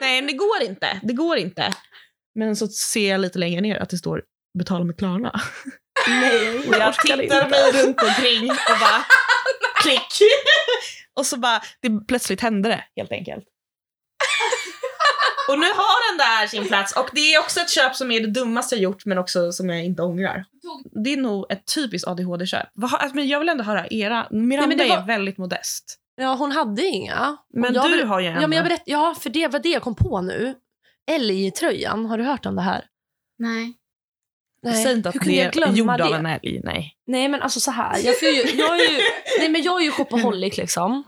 Nej, 0.00 0.22
det 0.22 0.32
går 0.32 0.62
inte. 0.62 1.00
Det 1.02 1.12
går 1.12 1.36
inte. 1.36 1.74
Men 2.34 2.56
så 2.56 2.68
ser 2.68 3.10
jag 3.10 3.20
lite 3.20 3.38
längre 3.38 3.60
ner 3.60 3.76
att 3.76 3.90
det 3.90 3.98
står 3.98 4.24
betala 4.58 4.84
med 4.84 4.98
Klarna. 4.98 5.40
Nej, 6.08 6.58
Och 6.68 6.74
jag 6.74 6.94
tittar 6.94 7.48
mig 7.50 7.72
runt 7.72 8.02
omkring 8.02 8.50
och 8.50 8.78
bara 8.80 9.04
klick. 9.82 10.30
Och 11.14 11.26
så 11.26 11.36
bara, 11.36 11.62
det, 11.80 12.06
plötsligt 12.08 12.40
hände 12.40 12.68
det 12.68 12.84
helt 12.96 13.12
enkelt. 13.12 13.44
Och 15.48 15.58
nu 15.58 15.66
har 15.66 16.10
den 16.10 16.18
där 16.18 16.46
sin 16.46 16.68
plats 16.68 16.96
och 16.96 17.08
det 17.12 17.34
är 17.34 17.38
också 17.40 17.60
ett 17.60 17.70
köp 17.70 17.96
som 17.96 18.10
är 18.10 18.20
det 18.20 18.26
dummaste 18.30 18.74
jag 18.74 18.82
gjort 18.82 19.04
men 19.04 19.18
också 19.18 19.52
som 19.52 19.68
jag 19.70 19.84
inte 19.84 20.02
ångrar. 20.02 20.44
Det 21.04 21.12
är 21.12 21.16
nog 21.16 21.46
ett 21.52 21.74
typiskt 21.74 22.08
ADHD-köp. 22.08 22.68
Alltså, 22.82 23.16
men 23.16 23.28
Jag 23.28 23.38
vill 23.38 23.48
ändå 23.48 23.64
höra 23.64 23.86
era. 23.90 24.26
Miranda 24.30 24.76
det 24.76 24.88
var- 24.88 24.96
är 24.96 25.06
väldigt 25.06 25.38
modest. 25.38 25.98
Ja, 26.16 26.34
hon 26.34 26.52
hade 26.52 26.82
inga. 26.82 27.36
Men 27.54 27.74
jag 27.74 27.90
du 27.90 27.96
ber- 27.96 28.04
har 28.04 28.20
ju 28.20 28.26
en. 28.26 28.40
Ja, 28.40 28.46
men 28.46 28.56
jag 28.56 28.64
berätt, 28.64 28.82
ja, 28.86 29.14
för 29.20 29.30
det 29.30 29.48
var 29.48 29.58
det 29.58 29.68
jag 29.68 29.82
kom 29.82 29.94
på 29.94 30.20
nu. 30.20 30.54
Älgtröjan, 31.10 32.06
har 32.06 32.18
du 32.18 32.24
hört 32.24 32.46
om 32.46 32.56
det 32.56 32.62
här? 32.62 32.84
Nej. 33.38 33.74
Säg 34.66 34.92
inte 34.92 35.08
att 35.08 35.14
Hur 35.14 35.20
kunde 35.20 35.34
det 35.34 35.38
jag 35.38 35.46
är 35.46 35.52
glömma 35.52 35.76
gjord 35.76 35.98
det? 35.98 36.04
av 36.04 36.14
en 36.14 36.26
älg. 36.26 36.60
Nej. 36.64 36.96
Nej 37.06 37.28
men 37.28 37.42
alltså 37.42 37.60
så 37.60 37.70
här. 37.70 37.98
Jag, 38.04 38.18
får 38.18 38.28
ju, 38.28 38.34
jag, 38.60 38.80
är 38.80 38.90
ju, 38.92 38.98
nej, 39.38 39.48
men 39.48 39.62
jag 39.62 39.80
är 39.80 39.84
ju 39.84 39.90
shopaholic 39.90 40.56
liksom. 40.56 41.04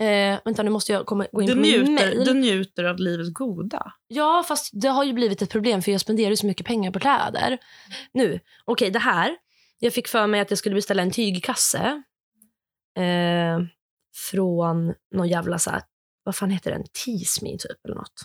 Eh, 0.00 0.38
vänta 0.44 0.62
nu 0.62 0.70
måste 0.70 0.92
jag 0.92 1.06
komma, 1.06 1.26
gå 1.32 1.42
in 1.42 1.46
Du 1.46 1.54
på 1.54 1.60
min 1.60 1.70
njuter, 1.70 1.92
mail. 1.92 2.24
du 2.24 2.34
njuter 2.34 2.84
av 2.84 2.96
livets 2.98 3.30
goda. 3.32 3.92
Ja 4.08 4.44
fast 4.48 4.70
det 4.72 4.88
har 4.88 5.04
ju 5.04 5.12
blivit 5.12 5.42
ett 5.42 5.50
problem 5.50 5.82
för 5.82 5.92
jag 5.92 6.00
spenderar 6.00 6.30
ju 6.30 6.36
så 6.36 6.46
mycket 6.46 6.66
pengar 6.66 6.90
på 6.90 6.98
kläder. 6.98 7.58
Nu, 8.12 8.40
okej 8.64 8.90
det 8.90 8.98
här. 8.98 9.36
Jag 9.78 9.92
fick 9.92 10.08
för 10.08 10.26
mig 10.26 10.40
att 10.40 10.50
jag 10.50 10.58
skulle 10.58 10.74
beställa 10.74 11.02
en 11.02 11.10
tygkasse. 11.10 12.02
Eh, 12.98 13.58
från 14.30 14.94
någon 15.14 15.28
jävla 15.28 15.58
så 15.58 15.70
här, 15.70 15.82
vad 16.24 16.36
fan 16.36 16.50
heter 16.50 16.70
den? 16.70 16.82
Tease 17.04 17.44
Me 17.44 17.50
typ 17.58 17.84
eller 17.84 17.94
något. 17.96 18.24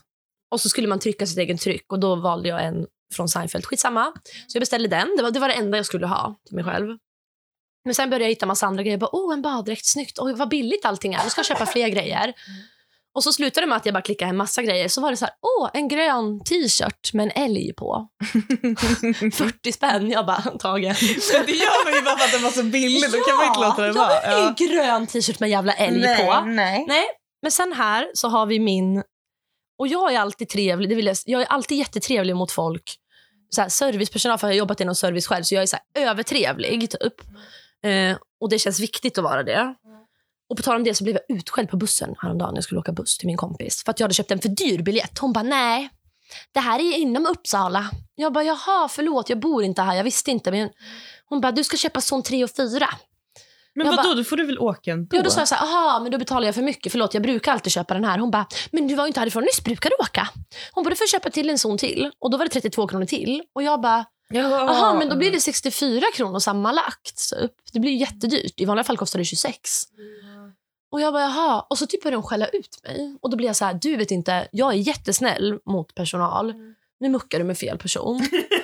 Och 0.52 0.62
så 0.62 0.70
skulle 0.70 0.88
man 0.88 1.00
trycka 1.00 1.26
sitt 1.26 1.38
egen 1.38 1.58
tryck 1.58 1.92
och 1.92 2.00
då 2.00 2.16
valde 2.16 2.50
jag 2.50 2.66
en 2.66 2.88
från 3.14 3.30
Seinfeld. 3.30 3.66
Skitsamma. 3.66 4.14
Så 4.48 4.56
jag 4.56 4.62
beställde 4.62 4.88
den. 4.88 5.16
Det 5.18 5.24
var 5.24 5.32
det, 5.32 5.40
var 5.40 5.48
det 5.48 5.54
enda 5.54 5.78
jag 5.78 5.86
skulle 5.86 6.08
ha 6.08 6.36
till 6.48 6.56
mig 6.56 6.66
själv. 6.66 6.98
Men 7.86 7.96
sen 7.96 8.10
började 8.10 8.26
jag 8.26 8.30
hitta 8.30 8.46
massa 8.46 8.68
andra 8.68 8.84
grejer. 8.84 8.94
Jag 8.94 9.00
bara, 9.00 9.10
oh, 9.14 9.34
en 9.34 9.42
baddräkt, 9.42 9.86
snyggt. 9.86 10.20
Oj, 10.20 10.34
vad 10.34 10.50
billigt 10.50 10.86
allting 10.86 11.14
är. 11.14 11.24
Nu 11.24 11.30
ska 11.30 11.40
jag 11.40 11.46
köpa 11.46 11.66
fler 11.66 11.88
grejer. 11.90 12.34
Och 13.16 13.24
så 13.24 13.34
slutade 13.34 13.66
det 13.66 13.70
med 13.70 13.78
att 13.78 13.86
jag 13.86 13.94
bara 13.94 14.02
klickade 14.02 14.28
hem 14.28 14.38
massa 14.38 14.64
grejer. 14.64 14.88
Så 14.88 15.02
var 15.02 15.12
det 15.12 15.18
så 15.18 15.26
här, 15.26 15.34
åh, 15.42 15.70
en 15.74 15.88
grön 15.88 16.44
t-shirt 16.44 17.14
med 17.14 17.24
en 17.24 17.44
älg 17.44 17.74
på. 17.74 18.08
40 19.34 19.72
spänn. 19.72 20.12
Jag 20.12 20.26
bara, 20.26 20.42
tagen. 20.42 20.96
det 21.46 21.52
gör 21.52 21.86
man 21.86 21.94
ju 21.94 22.02
bara 22.02 22.18
för 22.18 22.26
att 22.26 22.32
den 22.32 22.44
var 22.44 22.50
så 22.50 22.64
billig. 22.64 23.12
Då 23.12 23.18
kan 23.18 23.38
man 23.38 23.48
inte 23.48 23.60
låta 23.60 23.82
den 23.82 23.96
ja, 23.96 24.22
vara. 24.26 24.36
vill 24.36 24.48
en 24.48 24.76
grön 24.76 25.08
t-shirt 25.08 25.40
med 25.40 25.48
en 25.48 25.52
jävla 25.52 25.74
älg 25.74 26.18
på. 26.18 26.42
nej. 26.46 26.86
Nej, 26.88 27.06
men 27.42 27.52
sen 27.52 27.74
här 27.74 28.12
så 28.14 28.28
har 28.28 28.46
vi 28.46 28.60
min... 28.60 29.04
Och 29.80 29.88
jag 29.88 30.14
är 30.14 30.20
alltid 30.20 30.50
trevlig. 30.50 30.90
Det 30.90 30.96
vill 30.96 31.06
jag, 31.06 31.18
jag 31.26 31.42
är 31.42 31.46
alltid 31.46 31.78
jättetrevlig 31.78 32.36
mot 32.36 32.52
folk. 32.52 32.98
Så 33.54 33.62
här, 33.62 33.70
servicepersonal, 33.70 34.38
för 34.38 34.48
jag 34.48 34.54
har 34.54 34.58
jobbat 34.58 34.82
inom 34.82 34.96
service 34.96 35.28
själv, 35.28 35.44
så 35.44 35.56
jag 35.56 35.62
är 35.64 35.68
så 35.68 35.78
här, 35.94 36.08
övertrevlig. 36.10 36.92
Typ. 36.92 37.14
Eh, 37.84 38.18
och 38.40 38.50
det 38.50 38.60
känns 38.60 38.80
viktigt 38.80 39.18
att 39.18 39.24
vara 39.24 39.44
det. 39.44 39.76
Och 40.50 40.58
på 40.58 40.64
tal 40.64 40.76
om 40.76 40.84
det 40.84 40.96
så 40.96 41.04
blev 41.04 41.18
jag 41.28 41.38
utskälld 41.38 41.70
på 41.70 41.78
bussen 41.78 42.16
häromdagen 42.20 42.54
när 42.54 42.58
jag 42.58 42.64
skulle 42.64 42.80
åka 42.80 42.92
buss 42.92 43.18
till 43.18 43.28
min 43.28 43.38
kompis. 43.38 43.84
För 43.84 43.92
att 43.92 44.00
jag 44.00 44.06
hade 44.06 44.14
köpt 44.14 44.32
en 44.32 44.40
för 44.40 44.50
dyr 44.50 44.82
biljett. 44.82 45.18
Hon 45.20 45.34
bara, 45.34 45.44
nej, 45.44 45.90
det 46.52 46.60
här 46.60 46.80
är 46.80 46.98
inom 46.98 47.26
Uppsala. 47.26 47.90
Jag 48.16 48.34
bara, 48.34 48.44
jaha, 48.44 48.88
förlåt, 48.90 49.30
jag 49.30 49.40
bor 49.40 49.64
inte 49.64 49.82
här, 49.82 49.96
jag 49.96 50.04
visste 50.04 50.32
inte. 50.32 50.52
Men 50.52 50.70
hon 51.26 51.42
bara, 51.42 51.52
du 51.52 51.64
ska 51.64 51.78
köpa 51.78 52.02
zon 52.02 52.24
3 52.24 52.44
och 52.44 52.52
4. 52.56 52.90
Men 53.76 53.88
vadå, 53.88 54.14
då 54.14 54.24
får 54.24 54.38
du 54.38 54.46
väl 54.46 54.60
åka 54.60 54.92
ändå? 54.92 55.18
Ja, 55.18 55.24
då 55.24 55.30
sa 55.30 55.42
jag 55.42 55.48
så 55.48 55.56
här, 55.56 55.64
aha, 55.66 56.00
men 56.00 56.12
då 56.12 56.18
betalar 56.18 56.46
jag 56.46 56.56
för 56.56 56.62
mycket. 56.62 56.92
Förlåt, 56.92 57.14
jag 57.14 57.24
brukar 57.24 57.52
alltid 57.52 57.74
köpa 57.74 57.94
den 57.94 58.04
här. 58.06 58.18
Hon 58.18 58.32
bara, 58.32 58.48
men 58.72 58.88
du 58.88 58.96
var 58.96 59.04
ju 59.04 59.08
inte 59.08 59.20
härifrån 59.20 59.44
nyss, 59.44 59.64
brukar 59.64 59.90
du 59.90 59.96
åka? 60.04 60.30
Hon 60.72 60.84
bara, 60.84 60.90
du 60.90 60.96
får 60.96 61.08
köpa 61.08 61.30
till 61.30 61.50
en 61.50 61.58
zon 61.58 61.78
till. 61.78 62.12
Och 62.20 62.32
då 62.32 62.38
var 62.38 62.46
det 62.46 62.52
32 62.52 62.88
kronor 62.88 63.06
till. 63.06 63.44
Och 63.56 63.64
jag 63.64 63.82
bara, 63.82 64.06
Jaha, 64.30 64.70
aha, 64.70 64.94
men 64.94 65.10
då 65.10 65.16
blir 65.16 65.32
det 65.32 65.40
64 65.40 66.02
kronor 66.14 66.40
sammanlagt. 66.40 67.30
Typ. 67.30 67.52
Det 67.74 67.80
blir 67.80 67.92
ju 67.92 67.98
jättedyrt. 67.98 68.60
I 68.60 68.66
vanliga 68.66 68.84
fall 68.84 68.98
kostar 68.98 69.20
det 69.20 69.26
26. 69.26 69.60
Och 70.92 71.02
jag 71.02 71.14
bara, 71.14 71.24
jaha. 71.24 71.66
Och 71.70 71.78
så 71.78 71.88
typ 71.88 72.04
började 72.04 72.16
de 72.16 72.24
skälla 72.24 72.48
ut 72.48 72.80
mig. 72.84 73.18
Och 73.22 73.30
då 73.30 73.38
blir 73.38 73.48
jag 73.48 73.56
så 73.56 73.66
här, 73.66 73.74
du 73.74 73.96
vet 73.96 74.12
inte, 74.12 74.48
jag 74.52 74.74
är 74.74 74.78
jättesnäll 74.78 75.60
mot 75.66 75.96
personal. 75.96 76.54
Nu 77.00 77.10
muckar 77.10 77.38
du 77.40 77.44
med 77.44 77.58
fel 77.58 77.78
person. 77.78 78.28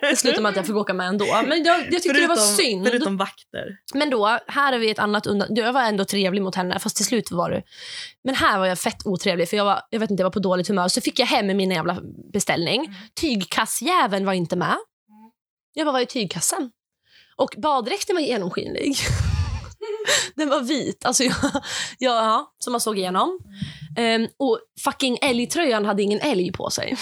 det 0.00 0.16
slutar 0.16 0.42
med 0.42 0.50
att 0.50 0.56
jag 0.56 0.66
får 0.66 0.76
åka 0.76 0.94
med 0.94 1.08
ändå. 1.08 1.24
Men 1.46 1.64
jag, 1.64 1.92
jag 1.92 2.02
tyckte 2.02 2.20
det 2.20 2.26
var 2.26 2.36
synd. 2.36 2.86
Förutom 2.86 3.16
vakter. 3.16 3.78
Men 3.94 4.10
då, 4.10 4.38
här 4.46 4.72
har 4.72 4.78
vi 4.78 4.90
ett 4.90 4.98
annat 4.98 5.26
undan. 5.26 5.48
Jag 5.50 5.72
var 5.72 5.82
ändå 5.82 6.04
trevlig 6.04 6.42
mot 6.42 6.54
henne, 6.54 6.78
fast 6.78 6.96
till 6.96 7.04
slut 7.04 7.30
var 7.30 7.50
det... 7.50 7.62
Men 8.24 8.34
här 8.34 8.58
var 8.58 8.66
jag 8.66 8.78
fett 8.78 9.06
otrevlig, 9.06 9.48
för 9.48 9.56
jag 9.56 9.64
var, 9.64 9.80
jag 9.90 10.00
vet 10.00 10.10
inte, 10.10 10.20
jag 10.20 10.26
var 10.26 10.32
på 10.32 10.40
dåligt 10.40 10.68
humör. 10.68 10.88
Så 10.88 11.00
fick 11.00 11.18
jag 11.18 11.26
hem 11.26 11.46
min 11.46 11.70
jävla 11.70 11.98
beställning. 12.32 12.94
Tygkassjäveln 13.20 14.26
var 14.26 14.32
inte 14.32 14.56
med. 14.56 14.76
Jag 15.74 15.86
bara, 15.86 15.92
vad 15.92 16.02
är 16.02 16.06
tygkassen? 16.06 16.70
Och 17.36 17.54
baddräkten 17.58 18.16
var 18.16 18.22
genomskinlig. 18.22 18.96
Den 20.34 20.48
var 20.48 20.60
vit, 20.60 21.04
alltså 21.04 21.24
jag, 21.24 21.34
ja, 21.98 22.54
som 22.58 22.72
man 22.72 22.80
såg 22.80 22.98
igenom. 22.98 23.38
Ehm, 23.96 24.28
och 24.36 24.58
fucking 24.84 25.18
älgtröjan 25.22 25.84
hade 25.84 26.02
ingen 26.02 26.20
älg 26.20 26.52
på 26.52 26.70
sig. 26.70 26.96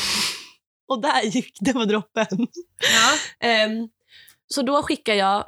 Och 0.91 1.01
där 1.03 1.23
gick, 1.23 1.57
det 1.61 1.73
var 1.73 1.87
droppen. 1.87 2.27
Ehm, 3.41 3.89
så 4.47 4.63
då 4.63 4.83
skickar 4.83 5.15
jag 5.15 5.45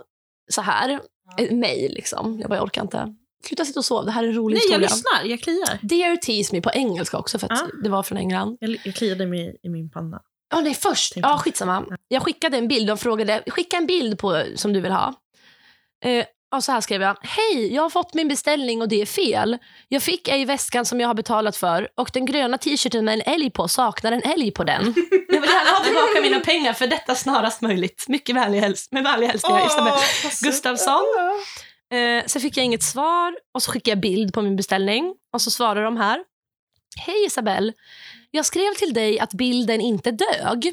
så 0.51 0.61
här, 0.61 1.01
ett 1.39 1.51
mejl. 1.51 1.93
Liksom. 1.95 2.41
Jag 2.41 2.49
bara, 2.51 2.57
jag 2.57 2.65
orkar 2.65 2.83
inte. 2.83 3.15
Sluta 3.47 3.65
sitta 3.65 3.81
och 3.81 3.85
sova, 3.85 4.03
det 4.05 4.11
här 4.11 4.25
är 4.25 4.29
en 4.29 4.35
rolig 4.35 4.55
Nej, 4.57 4.63
jag 4.73 4.81
historia. 4.81 5.21
lyssnar. 5.21 5.31
Jag 5.31 5.41
kliar. 5.41 5.79
Dear 5.83 6.17
Tease 6.17 6.55
Me 6.55 6.61
på 6.63 6.71
engelska 6.71 7.19
också, 7.19 7.39
för 7.39 7.53
att 7.53 7.59
Ja. 7.61 7.83
det 7.83 7.89
var 7.89 8.03
från 8.03 8.19
England. 8.19 8.57
Jag, 8.61 8.77
jag 8.85 8.95
kliade 8.95 9.27
mig 9.27 9.57
i 9.63 9.69
min 9.69 9.91
panna. 9.91 10.23
Ja, 10.51 10.61
nej, 10.61 10.75
först. 10.75 11.17
Ja, 11.17 11.23
jag. 11.23 11.41
skitsamma. 11.41 11.85
Jag 12.09 12.23
skickade 12.23 12.57
en 12.59 12.69
bild. 12.69 12.87
De 12.87 12.99
frågade, 12.99 13.43
skicka 13.47 13.77
en 13.77 13.87
bild 13.87 14.19
på 14.19 14.45
som 14.57 14.73
du 14.73 14.81
vill 14.81 14.93
ha. 14.93 15.15
Eh, 16.05 16.25
och 16.53 16.65
så 16.65 16.73
här 16.73 16.81
skrev 16.81 17.03
jag. 17.03 17.17
Hej, 17.23 17.75
jag 17.75 17.83
har 17.83 17.91
fått 17.91 18.15
min 18.15 18.29
beställning 18.29 18.83
och 18.83 18.89
det 18.89 19.03
är 19.03 19.07
fel. 19.07 19.59
Jag 19.89 20.03
fick 20.03 20.29
ej 20.29 20.45
väskan 20.45 20.87
som 20.87 21.01
jag 21.01 21.09
har 21.09 21.15
betalat 21.15 21.57
för 21.57 21.89
och 21.95 22.11
den 22.13 22.27
gröna 22.27 22.59
t-shirten 22.59 23.05
med 23.05 23.15
en 23.15 23.35
älg 23.35 23.51
på 23.51 23.69
saknar 23.69 24.13
en 24.13 24.23
älg 24.23 24.51
på 24.51 24.65
den. 24.65 24.95
Jag 25.29 25.41
vill 25.41 25.51
gärna 25.51 25.71
ha 25.79 25.85
tillbaka 25.85 26.21
mina 26.23 26.41
pengar 26.41 26.73
för 26.73 26.87
detta 26.87 27.15
snarast 27.15 27.61
möjligt. 27.61 28.05
Mycket 28.09 28.37
vänlig 28.37 28.61
häls- 28.61 28.89
med 28.91 29.05
vänliga 29.05 29.31
hälsningar. 29.31 29.67
Isabel. 29.67 29.93
Gustafsson. 30.43 31.01
Eh, 31.93 32.25
sen 32.27 32.43
fick 32.43 32.57
jag 32.57 32.65
inget 32.65 32.83
svar 32.83 33.35
och 33.55 33.63
så 33.63 33.71
skickade 33.71 33.91
jag 33.91 34.01
bild 34.01 34.35
på 34.35 34.43
min 34.43 34.57
beställning. 34.57 35.15
Och 35.33 35.43
så 35.43 35.51
svarar 35.51 35.85
de 35.85 35.97
här. 35.97 36.21
Hej 37.07 37.27
Isabel. 37.27 37.73
Jag 38.31 38.47
skrev 38.47 38.75
till 38.75 38.95
dig 38.95 39.21
att 39.21 39.33
bilden 39.33 39.81
inte 39.81 40.11
dög 40.11 40.73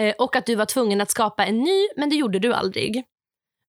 eh, 0.00 0.14
och 0.18 0.36
att 0.36 0.46
du 0.46 0.54
var 0.54 0.66
tvungen 0.66 1.00
att 1.00 1.10
skapa 1.10 1.46
en 1.46 1.58
ny, 1.58 1.88
men 1.96 2.10
det 2.10 2.16
gjorde 2.16 2.38
du 2.38 2.54
aldrig. 2.54 3.04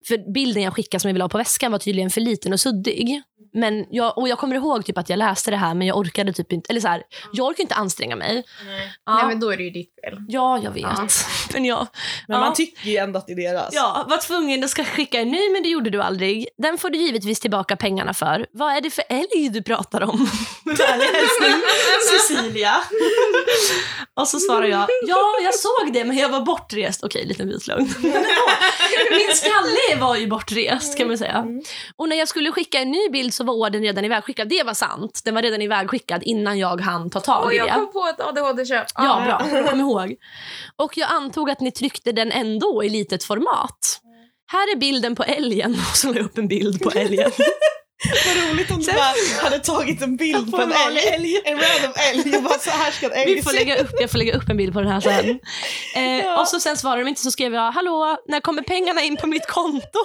För 0.06 0.32
bilden 0.32 0.62
jag 0.62 0.74
skickade 0.74 1.00
som 1.00 1.08
jag 1.08 1.12
ville 1.12 1.24
ha 1.24 1.28
på 1.28 1.38
väskan 1.38 1.72
var 1.72 1.78
tydligen 1.78 2.10
för 2.10 2.20
liten 2.20 2.52
och 2.52 2.60
suddig. 2.60 3.22
Men 3.60 3.86
jag, 3.90 4.18
och 4.18 4.28
jag 4.28 4.38
kommer 4.38 4.56
ihåg 4.56 4.84
typ 4.84 4.98
att 4.98 5.10
jag 5.10 5.16
läste 5.16 5.50
det 5.50 5.56
här 5.56 5.74
men 5.74 5.86
jag 5.86 5.96
orkade 5.96 6.32
typ 6.32 6.52
inte, 6.52 6.70
eller 6.70 6.80
så 6.80 6.88
här, 6.88 7.02
jag 7.32 7.46
orkar 7.46 7.62
inte 7.62 7.74
anstränga 7.74 8.16
mig. 8.16 8.44
Ja, 9.06 9.14
Nej, 9.14 9.26
men 9.26 9.40
då 9.40 9.50
är 9.52 9.56
det 9.56 9.62
ju 9.62 9.70
ditt 9.70 9.94
fel. 10.04 10.18
ja 10.28 10.58
jag 10.62 10.70
vet. 10.70 10.82
Ja. 10.82 11.06
Men 11.52 11.64
jag, 11.64 11.78
Men 12.28 12.34
Ja. 12.38 12.40
man 12.40 12.54
tycker 12.54 12.86
ju 12.88 12.96
ändå 12.96 13.18
att 13.18 13.26
det 13.26 13.32
är 13.32 13.36
deras. 13.52 13.74
Ja, 13.74 14.06
var 14.08 14.16
tvungen 14.16 14.64
att 14.64 14.70
ska 14.70 14.84
skicka 14.84 15.20
en 15.20 15.28
ny 15.30 15.50
men 15.52 15.62
det 15.62 15.68
gjorde 15.68 15.90
du 15.90 16.02
aldrig. 16.02 16.48
Den 16.58 16.78
får 16.78 16.90
du 16.90 16.98
givetvis 16.98 17.40
tillbaka 17.40 17.76
pengarna 17.76 18.14
för. 18.14 18.46
Vad 18.52 18.76
är 18.76 18.80
det 18.80 18.90
för 18.90 19.04
älg 19.08 19.48
du 19.52 19.62
pratar 19.62 20.02
om? 20.02 20.18
Med 20.64 20.76
vänlig 20.76 21.06
hälsning 21.06 21.62
Cecilia. 22.12 22.74
och 24.14 24.28
så 24.28 24.38
svarar 24.38 24.66
jag, 24.66 24.86
ja 25.06 25.34
jag 25.44 25.54
såg 25.54 25.92
det 25.92 26.04
men 26.04 26.16
jag 26.16 26.28
var 26.28 26.40
bortrest. 26.40 27.04
Okej, 27.04 27.26
liten 27.26 27.48
vit 27.48 27.66
lögn. 27.66 27.94
Min 29.10 29.34
skalle 29.34 30.00
var 30.00 30.16
ju 30.16 30.26
bortrest 30.26 30.98
kan 30.98 31.08
man 31.08 31.18
säga. 31.18 31.44
Och 31.96 32.08
när 32.08 32.16
jag 32.16 32.28
skulle 32.28 32.52
skicka 32.52 32.78
en 32.78 32.90
ny 32.90 33.08
bild 33.12 33.34
så 33.34 33.44
var 33.48 33.54
ordern 33.54 33.82
redan 33.82 34.04
ivägskickad. 34.04 34.48
Det 34.48 34.62
var 34.62 34.74
sant. 34.74 35.20
Den 35.24 35.34
var 35.34 35.42
redan 35.42 35.62
ivägskickad 35.62 36.22
innan 36.22 36.58
jag 36.58 36.80
hann 36.80 37.10
ta 37.10 37.20
tag 37.20 37.44
Och 37.44 37.52
i 37.52 37.56
jag 37.56 37.66
det. 37.66 37.72
kom 37.72 37.92
på 37.92 38.06
ett 38.06 38.20
ADHD-köp. 38.20 38.86
Ja, 38.94 39.22
bra. 39.50 39.62
Kom 39.70 39.80
ihåg. 39.80 40.14
Och 40.76 40.96
jag 40.96 41.10
antog 41.10 41.50
att 41.50 41.60
ni 41.60 41.70
tryckte 41.72 42.12
den 42.12 42.32
ändå 42.32 42.84
i 42.84 42.88
litet 42.88 43.24
format. 43.24 44.00
Här 44.52 44.72
är 44.72 44.76
bilden 44.76 45.16
på 45.16 45.22
älgen. 45.24 45.72
Och 45.90 45.96
så 45.96 46.08
la 46.08 46.14
jag 46.14 46.24
upp 46.24 46.38
en 46.38 46.48
bild 46.48 46.82
på 46.82 46.90
älgen. 46.90 47.30
Vad 48.26 48.50
roligt 48.50 48.70
om 48.70 48.80
du 48.80 48.92
bara 48.92 49.14
hade 49.42 49.58
tagit 49.58 50.02
en 50.02 50.16
bild 50.16 50.50
På 50.50 50.56
en 50.56 50.62
en 50.62 50.68
vanlig 50.70 51.04
älg. 51.04 51.40
En 51.44 51.58
random 51.58 51.92
älg. 52.12 52.36
Och 52.36 52.42
bara 52.42 52.58
så 52.58 52.70
här 52.70 52.90
ska 52.90 53.06
en 53.06 53.12
älg 53.12 53.34
Vi 53.34 53.42
får 53.42 53.52
lägga 53.52 53.76
upp, 53.76 53.90
jag 54.00 54.10
får 54.10 54.18
lägga 54.18 54.36
upp 54.36 54.48
en 54.48 54.56
bild 54.56 54.72
på 54.72 54.80
den 54.80 54.92
här 54.92 55.00
sen. 55.00 55.38
Eh, 55.96 56.24
Ja. 56.24 56.40
Och 56.40 56.48
så 56.48 56.60
sen 56.60 56.76
svarade 56.76 57.02
de 57.02 57.08
inte 57.08 57.20
så 57.20 57.30
skrev 57.30 57.54
jag 57.54 57.72
Hallå, 57.72 58.16
när 58.28 58.40
kommer 58.40 58.62
pengarna 58.62 59.02
in 59.02 59.16
på 59.16 59.26
mitt 59.26 59.46
konto? 59.46 59.98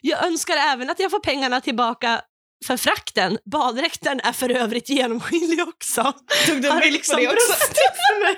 Jag 0.00 0.26
önskar 0.26 0.56
även 0.56 0.90
att 0.90 0.98
jag 1.00 1.10
får 1.10 1.20
pengarna 1.20 1.60
tillbaka 1.60 2.20
för 2.64 2.76
frakten. 2.76 3.38
Baddräkten 3.44 4.20
är 4.20 4.32
för 4.32 4.50
övrigt 4.50 4.88
genomskinlig 4.88 5.68
också. 5.68 6.12
Tog 6.46 6.62
du 6.62 6.68
en 6.68 6.80
bild 6.80 6.92
liksom 6.92 7.14
på 7.14 7.20
det 7.20 7.28
också? 7.28 7.52
brustit 7.52 7.76
för 7.76 8.24
mig? 8.24 8.36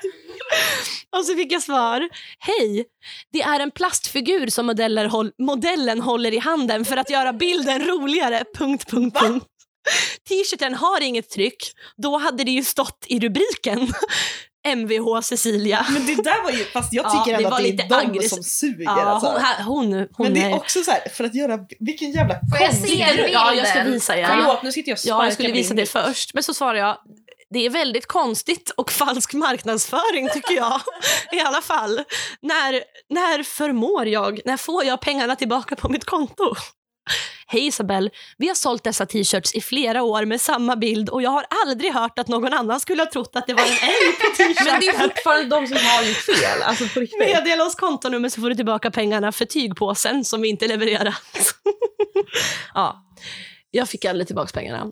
Och 1.17 1.25
så 1.25 1.35
fick 1.35 1.53
jag 1.53 1.63
svar. 1.63 2.09
Hej, 2.39 2.87
det 3.33 3.43
är 3.43 3.61
en 3.61 3.71
plastfigur 3.71 4.47
som 4.47 4.67
modeller 4.67 5.11
modellen 5.43 6.01
håller 6.01 6.35
i 6.35 6.39
handen 6.39 6.85
för 6.85 6.97
att 6.97 7.11
göra 7.11 7.33
bilden 7.33 7.87
roligare. 7.87 8.45
Punkt, 8.59 8.91
punkt, 8.91 9.19
punkt. 9.21 9.47
T-shirten 10.29 10.75
har 10.75 11.01
inget 11.01 11.31
tryck. 11.31 11.73
Då 11.97 12.19
hade 12.19 12.45
det 12.45 12.51
ju 12.51 12.65
stått 12.65 13.05
i 13.07 13.21
rubriken. 13.21 13.93
Mvh 14.67 15.21
Cecilia. 15.21 15.87
Men 15.91 16.07
det 16.07 16.15
där 16.15 16.43
var 16.43 16.51
ju, 16.51 16.65
fast 16.65 16.93
jag 16.93 17.05
Ja, 17.07 17.11
tycker 17.11 17.39
det 17.39 17.45
ändå 17.45 17.51
var 17.51 17.57
att 17.57 17.63
det 17.65 17.71
lite 17.71 17.85
är 17.85 17.89
de 17.89 17.95
aggressiv- 17.95 18.29
som 18.29 18.43
suger. 18.43 18.85
Ja, 18.85 19.01
alltså. 19.05 19.29
hon, 19.31 19.41
här- 19.41 19.63
hon, 19.65 19.93
hon 19.95 20.07
Men 20.19 20.35
det 20.35 20.41
är 20.43 20.51
är... 20.51 20.55
också 20.57 20.83
så 20.83 20.91
här, 20.91 21.09
för 21.15 21.25
att 21.25 21.35
göra, 21.35 21.59
vilken 21.81 22.11
jävla 22.13 22.35
Får 22.35 22.61
jag 22.61 22.75
se 22.75 22.83
bilden? 22.87 23.33
Ja, 23.33 23.55
jag 23.55 23.69
ska 23.69 23.83
visa 23.85 24.17
er. 24.17 24.27
Förlåt, 24.27 24.63
nu 24.63 24.73
sitter 24.73 24.91
jag 24.91 24.97
och 24.97 25.01
Ja, 25.07 25.25
jag 25.25 25.33
skulle 25.33 25.49
min 25.49 25.57
visa 25.57 25.75
det 25.75 25.87
först. 25.87 26.35
Men 26.35 26.43
så 26.43 26.55
svarar 26.55 26.79
jag, 26.79 26.97
det 27.51 27.67
är 27.67 27.71
väldigt 27.71 28.07
konstigt 28.07 28.71
och 28.77 28.91
falsk 28.93 29.35
marknadsföring 29.35 30.29
tycker 30.35 30.55
jag. 30.55 30.81
I 31.33 31.41
alla 31.41 31.61
fall. 31.61 32.01
När, 32.43 32.73
när 33.15 33.43
förmår 33.43 34.07
jag, 34.07 34.41
när 34.45 34.57
får 34.57 34.85
jag 34.85 35.01
pengarna 35.01 35.37
tillbaka 35.37 35.77
på 35.77 35.89
mitt 35.89 36.05
konto? 36.05 36.55
Hej 37.47 37.67
Isabel, 37.67 38.11
vi 38.39 38.49
har 38.49 38.55
sålt 38.55 38.85
dessa 38.85 39.07
t-shirts 39.07 39.55
i 39.55 39.61
flera 39.61 40.03
år 40.03 40.25
med 40.25 40.41
samma 40.41 40.77
bild 40.77 41.09
och 41.09 41.23
jag 41.23 41.31
har 41.31 41.45
aldrig 41.65 41.93
hört 41.93 42.19
att 42.19 42.29
någon 42.29 42.53
annan 42.53 42.81
skulle 42.81 43.03
ha 43.03 43.11
trott 43.11 43.31
att 43.37 43.47
det 43.47 43.55
var 43.55 43.63
en 43.63 43.69
älg 43.69 44.17
på 44.21 44.27
t-shirten. 44.37 44.67
Men 44.67 44.81
det 44.81 44.87
är 44.89 45.09
fortfarande 45.09 45.57
de 45.57 45.67
som 45.67 45.77
har 45.77 46.03
gjort 46.03 46.17
fel. 46.17 46.63
Alltså 46.63 46.85
på 46.95 47.01
riktigt. 47.01 47.19
Meddela 47.19 47.65
oss 47.65 47.75
kontonummer 47.75 48.29
så 48.29 48.41
får 48.41 48.49
du 48.49 48.55
tillbaka 48.55 48.91
pengarna 48.91 49.33
för 49.33 49.45
tygpåsen 49.45 50.25
som 50.25 50.43
vi 50.43 50.49
inte 50.49 50.69
levererat. 50.69 51.15
ja, 52.75 53.05
jag 53.71 53.89
fick 53.89 54.05
aldrig 54.05 54.27
tillbaka 54.27 54.51
pengarna. 54.55 54.87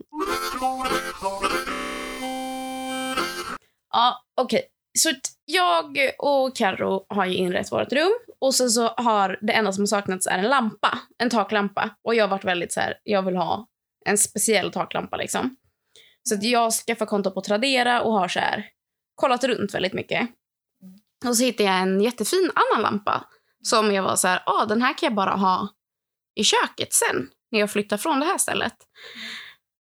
Ja, 3.92 4.24
okej. 4.36 4.62
Så 4.96 5.12
jag 5.44 5.98
och 6.18 6.56
Karo 6.56 7.06
har 7.08 7.26
ju 7.26 7.34
inrett 7.34 7.72
vårt 7.72 7.92
rum 7.92 8.12
och 8.40 8.54
sen 8.54 8.70
så 8.70 8.88
har 8.88 9.38
det 9.42 9.52
enda 9.52 9.72
som 9.72 9.86
saknats 9.86 10.26
är 10.26 10.38
en 10.38 10.48
lampa, 10.48 10.98
en 11.18 11.30
taklampa. 11.30 11.96
Och 12.04 12.14
jag 12.14 12.24
har 12.24 12.28
varit 12.28 12.44
väldigt 12.44 12.72
så 12.72 12.80
här, 12.80 12.94
jag 13.04 13.22
vill 13.22 13.36
ha 13.36 13.68
en 14.06 14.18
speciell 14.18 14.72
taklampa 14.72 15.16
liksom. 15.16 15.56
Så 16.28 16.34
att 16.34 16.42
jag 16.42 16.72
skaffar 16.72 17.06
konto 17.06 17.30
på 17.30 17.40
Tradera 17.40 18.02
och 18.02 18.12
har 18.12 18.28
så 18.28 18.40
här 18.40 18.66
kollat 19.14 19.44
runt 19.44 19.74
väldigt 19.74 19.92
mycket. 19.92 20.28
Och 21.26 21.36
så 21.36 21.44
hittade 21.44 21.68
jag 21.68 21.78
en 21.78 22.00
jättefin 22.00 22.50
annan 22.54 22.82
lampa. 22.82 23.24
Som 23.62 23.92
jag 23.92 24.02
var 24.02 24.16
så 24.16 24.28
här, 24.28 24.42
ah, 24.46 24.64
den 24.64 24.82
här 24.82 24.98
kan 24.98 25.06
jag 25.06 25.14
bara 25.14 25.34
ha 25.34 25.68
i 26.34 26.44
köket 26.44 26.92
sen. 26.92 27.28
När 27.50 27.60
jag 27.60 27.70
flyttar 27.70 27.96
från 27.96 28.20
det 28.20 28.26
här 28.26 28.38
stället. 28.38 28.76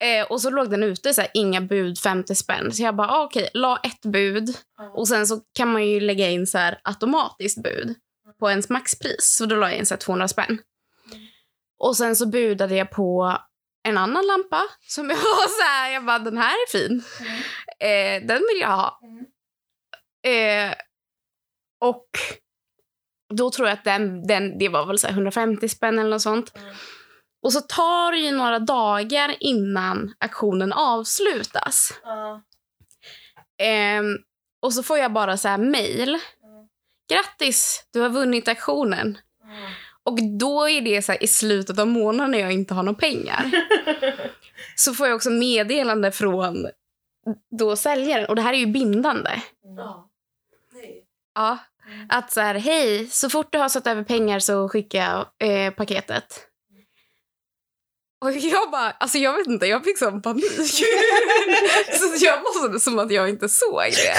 Eh, 0.01 0.27
och 0.27 0.41
så 0.41 0.51
låg 0.51 0.71
den 0.71 0.83
ute, 0.83 1.15
så 1.15 1.21
här, 1.21 1.31
inga 1.35 1.61
bud, 1.61 1.99
50 1.99 2.35
spänn. 2.35 2.73
Så 2.73 2.83
jag 2.83 2.97
bara, 2.97 3.09
ah, 3.09 3.25
okej, 3.25 3.49
la 3.55 3.81
ett 3.83 4.01
bud. 4.01 4.57
Och 4.95 5.09
sen 5.09 5.27
så 5.27 5.41
kan 5.55 5.73
man 5.73 5.87
ju 5.87 6.01
lägga 6.01 6.29
in 6.29 6.47
så 6.47 6.59
här 6.59 6.81
automatiskt 6.85 7.63
bud 7.63 7.95
på 8.41 8.51
ens 8.51 8.69
maxpris. 8.69 9.37
Så 9.37 9.47
då 9.47 9.57
la 9.57 9.69
jag 9.71 9.79
in 9.79 9.87
så 9.87 9.95
här 9.95 9.99
200 10.01 10.29
spänn. 10.29 10.59
Och 11.79 11.97
sen 11.97 12.17
så 12.17 12.27
budade 12.27 12.75
jag 12.75 12.91
på 12.91 13.39
en 13.89 13.99
annan 13.99 14.27
lampa 14.27 14.63
som 14.89 15.11
jag 15.11 15.17
var 15.19 15.49
så 15.49 15.63
här, 15.63 15.93
jag 15.93 16.05
bara, 16.05 16.19
den 16.19 16.39
här 16.39 16.53
är 16.53 16.71
fin. 16.71 17.03
Eh, 17.81 18.27
den 18.27 18.39
vill 18.49 18.61
jag 18.61 18.69
ha. 18.69 19.01
Eh, 20.31 20.75
och 21.81 22.09
då 23.35 23.51
tror 23.51 23.69
jag 23.69 23.79
att 23.79 23.85
den, 23.85 24.27
den, 24.27 24.59
det 24.59 24.69
var 24.69 24.87
väl 24.87 24.99
så 24.99 25.07
här 25.07 25.15
150 25.15 25.69
spänn 25.69 25.99
eller 25.99 26.11
något 26.11 26.23
sånt. 26.23 26.53
Och 27.43 27.53
så 27.53 27.61
tar 27.61 28.13
det 28.13 28.19
ju 28.19 28.31
några 28.31 28.59
dagar 28.59 29.37
innan 29.41 30.15
aktionen 30.19 30.73
avslutas. 30.73 31.93
Ehm, 33.59 34.17
och 34.63 34.73
så 34.75 34.83
får 34.83 34.99
jag 34.99 35.13
bara 35.13 35.37
så 35.37 35.49
här 35.49 35.59
mail. 35.59 36.19
Grattis, 37.13 37.85
du 37.93 38.01
har 38.01 38.09
vunnit 38.09 38.49
aktionen. 38.49 39.19
Och 40.03 40.19
då 40.39 40.69
är 40.69 40.81
det 40.81 41.03
så 41.03 41.13
i 41.13 41.27
slutet 41.27 41.79
av 41.79 41.87
månaden 41.87 42.31
när 42.31 42.39
jag 42.39 42.53
inte 42.53 42.75
har 42.75 42.83
några 42.83 42.99
pengar. 42.99 43.51
så 44.77 44.95
får 44.95 45.07
jag 45.07 45.17
också 45.17 45.31
meddelande 45.31 46.13
från 46.13 46.67
då 47.59 47.77
säljaren. 47.77 48.27
Och 48.29 48.37
det 48.37 48.43
här 48.43 48.53
är 48.53 48.59
ju 48.59 48.67
bindande. 48.67 49.31
Ja. 51.35 51.59
Att 52.09 52.33
så 52.33 52.41
här, 52.41 52.55
hej, 52.55 53.07
så 53.07 53.31
fort 53.31 53.53
du 53.53 53.59
har 53.59 53.69
satt 53.69 53.87
över 53.87 54.05
pengar 54.05 54.39
så 54.39 54.69
skickar 54.69 54.99
jag 55.01 55.27
eh, 55.51 55.73
paketet. 55.73 56.48
Och 58.25 58.33
jag 58.33 58.71
bara, 58.71 58.91
alltså 58.91 59.19
jag 59.19 59.37
vet 59.37 59.47
inte, 59.47 59.67
jag 59.67 59.85
fick 59.85 59.99
sån 59.99 60.23
panik. 60.23 60.45
så 61.99 62.15
jag 62.25 62.39
låtsades 62.43 62.85
som 62.85 62.99
att 62.99 63.11
jag 63.11 63.29
inte 63.29 63.49
såg 63.49 63.83
det. 63.83 64.15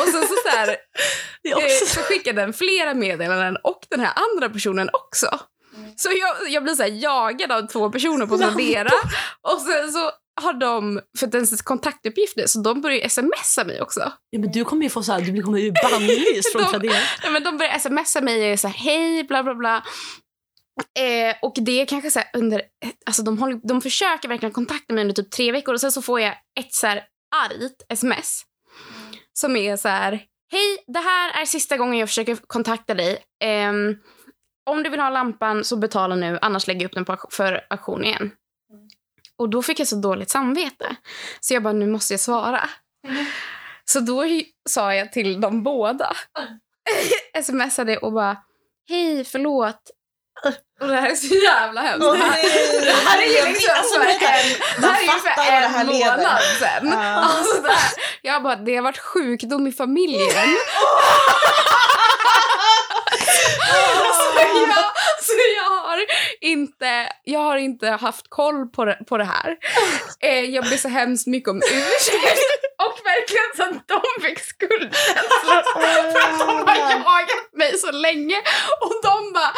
Och 0.00 0.08
sen 0.08 0.22
så, 0.28 0.34
så, 0.44 0.48
här, 0.48 0.68
eh, 0.68 1.86
så 1.86 2.00
skickade 2.00 2.40
den 2.40 2.52
flera 2.52 2.94
meddelanden 2.94 3.56
och 3.64 3.80
den 3.90 4.00
här 4.00 4.12
andra 4.16 4.48
personen 4.50 4.90
också. 4.92 5.40
Så 5.96 6.08
jag, 6.20 6.50
jag 6.50 6.62
blir 6.62 6.74
så 6.74 6.82
här 6.82 6.90
jagad 6.90 7.52
av 7.52 7.66
två 7.66 7.90
personer 7.90 8.26
på 8.26 8.38
Tradera. 8.38 8.90
Och 9.42 9.60
sen 9.60 9.92
så 9.92 10.10
har 10.40 10.52
de, 10.52 11.00
för 11.18 11.26
att 11.26 11.34
ens 11.34 11.62
kontaktuppgifter, 11.62 12.46
så 12.46 12.60
de 12.60 12.80
börjar 12.80 13.08
smsa 13.08 13.64
mig 13.64 13.82
också. 13.82 14.12
Ja, 14.30 14.38
men 14.38 14.52
du 14.52 14.64
kommer 14.64 14.82
ju 14.82 14.90
få 14.90 15.02
så 15.02 15.12
här, 15.12 15.20
du 15.20 15.42
kommer 15.42 15.58
ju 15.58 15.72
bannlyst 15.72 16.52
från 16.52 16.62
De- 16.62 16.70
Tradera. 16.70 17.00
Ja, 17.22 17.30
men 17.30 17.42
de 17.42 17.58
börjar 17.58 17.78
smsa 17.78 18.20
mig 18.20 18.38
och 18.40 18.46
är 18.46 18.56
så 18.56 18.68
här, 18.68 18.74
hej, 18.74 19.24
bla 19.24 19.42
bla 19.42 19.54
bla. 19.54 19.84
Eh, 20.98 21.36
och 21.42 21.54
det 21.56 21.80
är 21.80 21.86
kanske 21.86 22.10
så 22.10 22.20
under, 22.32 22.62
alltså 23.06 23.22
de, 23.22 23.38
håller, 23.38 23.60
de 23.68 23.80
försöker 23.80 24.28
verkligen 24.28 24.52
kontakta 24.52 24.94
mig 24.94 25.02
under 25.02 25.14
typ 25.14 25.30
tre 25.30 25.52
veckor 25.52 25.74
och 25.74 25.80
sen 25.80 25.92
så 25.92 26.02
får 26.02 26.20
jag 26.20 26.34
ett 26.60 26.72
så 26.72 26.86
här 26.86 27.04
argt 27.36 27.82
sms 27.88 28.42
som 29.32 29.56
är 29.56 29.76
så 29.76 29.88
här, 29.88 30.12
hej, 30.52 30.84
det 30.86 30.98
här 30.98 31.42
är 31.42 31.44
sista 31.44 31.76
gången 31.76 31.98
jag 31.98 32.08
försöker 32.08 32.36
kontakta 32.46 32.94
dig. 32.94 33.18
Ehm, 33.44 33.96
om 34.70 34.82
du 34.82 34.90
vill 34.90 35.00
ha 35.00 35.10
lampan 35.10 35.64
så 35.64 35.76
betala 35.76 36.14
nu, 36.14 36.38
annars 36.42 36.66
lägger 36.66 36.80
jag 36.80 36.88
upp 36.88 36.94
den 36.94 37.04
på, 37.04 37.16
för 37.30 37.66
auktion 37.70 38.04
igen. 38.04 38.30
Och 39.36 39.48
då 39.48 39.62
fick 39.62 39.80
jag 39.80 39.88
så 39.88 39.96
dåligt 39.96 40.30
samvete. 40.30 40.96
Så 41.40 41.54
jag 41.54 41.62
bara, 41.62 41.72
nu 41.72 41.86
måste 41.86 42.12
jag 42.12 42.20
svara. 42.20 42.68
Så 43.84 44.00
då 44.00 44.24
sa 44.68 44.94
jag 44.94 45.12
till 45.12 45.40
dem 45.40 45.62
båda 45.62 46.12
smsade 47.42 47.96
och 47.96 48.12
bara 48.12 48.36
hej, 48.88 49.24
förlåt. 49.24 49.90
Och 50.80 50.88
det 50.88 50.94
här 50.96 51.10
är 51.10 51.14
så 51.14 51.34
jävla 51.34 51.80
hemskt. 51.80 52.06
Åh, 52.06 52.12
det, 52.12 52.18
här, 52.24 52.30
nej. 52.30 52.80
det 52.84 53.08
här 53.08 53.22
är 53.22 53.26
ju 53.26 53.32
Jag 53.36 53.48
liksom 53.48 53.74
alltså, 53.76 53.94
för 53.94 54.06
en, 54.06 54.16
det 54.80 54.86
här 54.86 55.02
är 55.02 55.18
för 55.18 55.68
här 55.68 55.80
en 55.80 55.86
leder. 55.86 56.16
månad 56.16 56.42
sen. 56.58 56.88
Ja. 56.92 56.98
Alltså 56.98 57.62
det 57.62 57.68
här, 57.72 57.92
jag 58.22 58.42
bara, 58.42 58.56
det 58.56 58.76
har 58.76 58.82
varit 58.82 58.98
sjukdom 58.98 59.66
i 59.66 59.72
familjen. 59.72 60.30
så, 64.12 64.38
jag, 64.38 64.84
så 65.22 65.32
jag 65.56 65.70
har 65.88 65.98
inte, 66.40 67.08
jag 67.24 67.40
har 67.40 67.56
inte 67.56 67.88
haft 67.88 68.26
koll 68.28 68.66
på 68.66 68.84
det, 68.84 68.98
på 69.08 69.18
det 69.18 69.24
här. 69.24 69.56
Eh, 70.20 70.40
jag 70.40 70.64
ber 70.64 70.76
så 70.76 70.88
hemskt 70.88 71.26
mycket 71.26 71.48
om 71.50 71.56
ursäkt. 71.62 72.40
Och 72.84 72.96
verkligen 73.04 73.50
så 73.56 73.62
att 73.62 73.88
de 73.88 74.22
fick 74.24 74.38
skuldkänslor. 74.38 75.62
För 76.12 76.20
att 76.20 76.38
de 76.38 76.46
har 76.68 76.76
jagat 76.76 77.52
mig 77.52 77.78
så 77.78 77.90
länge. 77.90 78.36
Och 78.80 78.92
de 79.02 79.32
bara, 79.32 79.52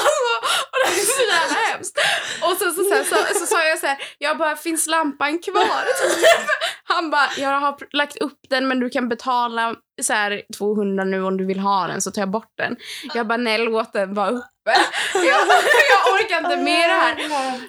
alltså, 0.00 0.32
och 0.70 0.78
det 0.84 1.00
är 1.00 1.04
så 1.04 1.22
jävla 1.22 1.58
hemskt. 1.72 1.98
Och 2.42 2.56
sen 2.56 2.72
så, 2.74 2.84
så, 2.84 2.94
här, 2.94 3.04
så, 3.04 3.38
så 3.38 3.46
sa 3.46 3.64
jag 3.64 3.78
så 3.78 3.86
här, 3.86 3.98
jag 4.18 4.38
bara, 4.38 4.56
finns 4.56 4.86
lampan 4.86 5.38
kvar? 5.38 5.84
Han 6.84 7.10
bara, 7.10 7.28
jag 7.36 7.60
har 7.60 7.78
lagt 7.92 8.16
upp 8.16 8.38
den 8.50 8.68
men 8.68 8.80
du 8.80 8.90
kan 8.90 9.08
betala 9.08 9.74
så 10.02 10.12
här 10.12 10.42
200 10.58 11.04
nu 11.04 11.22
om 11.24 11.36
du 11.36 11.46
vill 11.46 11.58
ha 11.58 11.86
den 11.86 12.02
så 12.02 12.10
tar 12.10 12.22
jag 12.22 12.30
bort 12.30 12.52
den. 12.58 12.76
Jag 13.14 13.26
bara, 13.26 13.36
nej 13.36 13.58
låt 13.58 13.92
den 13.92 14.14
vara 14.14 14.30
uppe. 14.30 14.48
Jag, 15.14 15.24
jag 15.24 16.14
orkar 16.14 16.38
inte 16.38 16.56
med 16.56 16.90
det 16.90 16.94
här. 16.94 17.16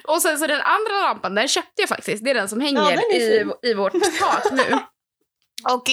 Och 0.04 0.22
sen 0.22 0.38
så 0.38 0.46
den 0.46 0.60
andra 0.60 1.00
lampan, 1.08 1.34
den 1.34 1.48
köpte 1.48 1.72
jag 1.82 1.88
faktiskt. 1.88 2.24
Det 2.24 2.30
är 2.30 2.34
den 2.34 2.48
som 2.48 2.60
hänger 2.60 2.80
Ja, 2.80 3.16
i, 3.16 3.46
i 3.62 3.74
vårt 3.74 3.92
tak 4.20 4.52
nu. 4.52 4.78
Och 5.72 5.84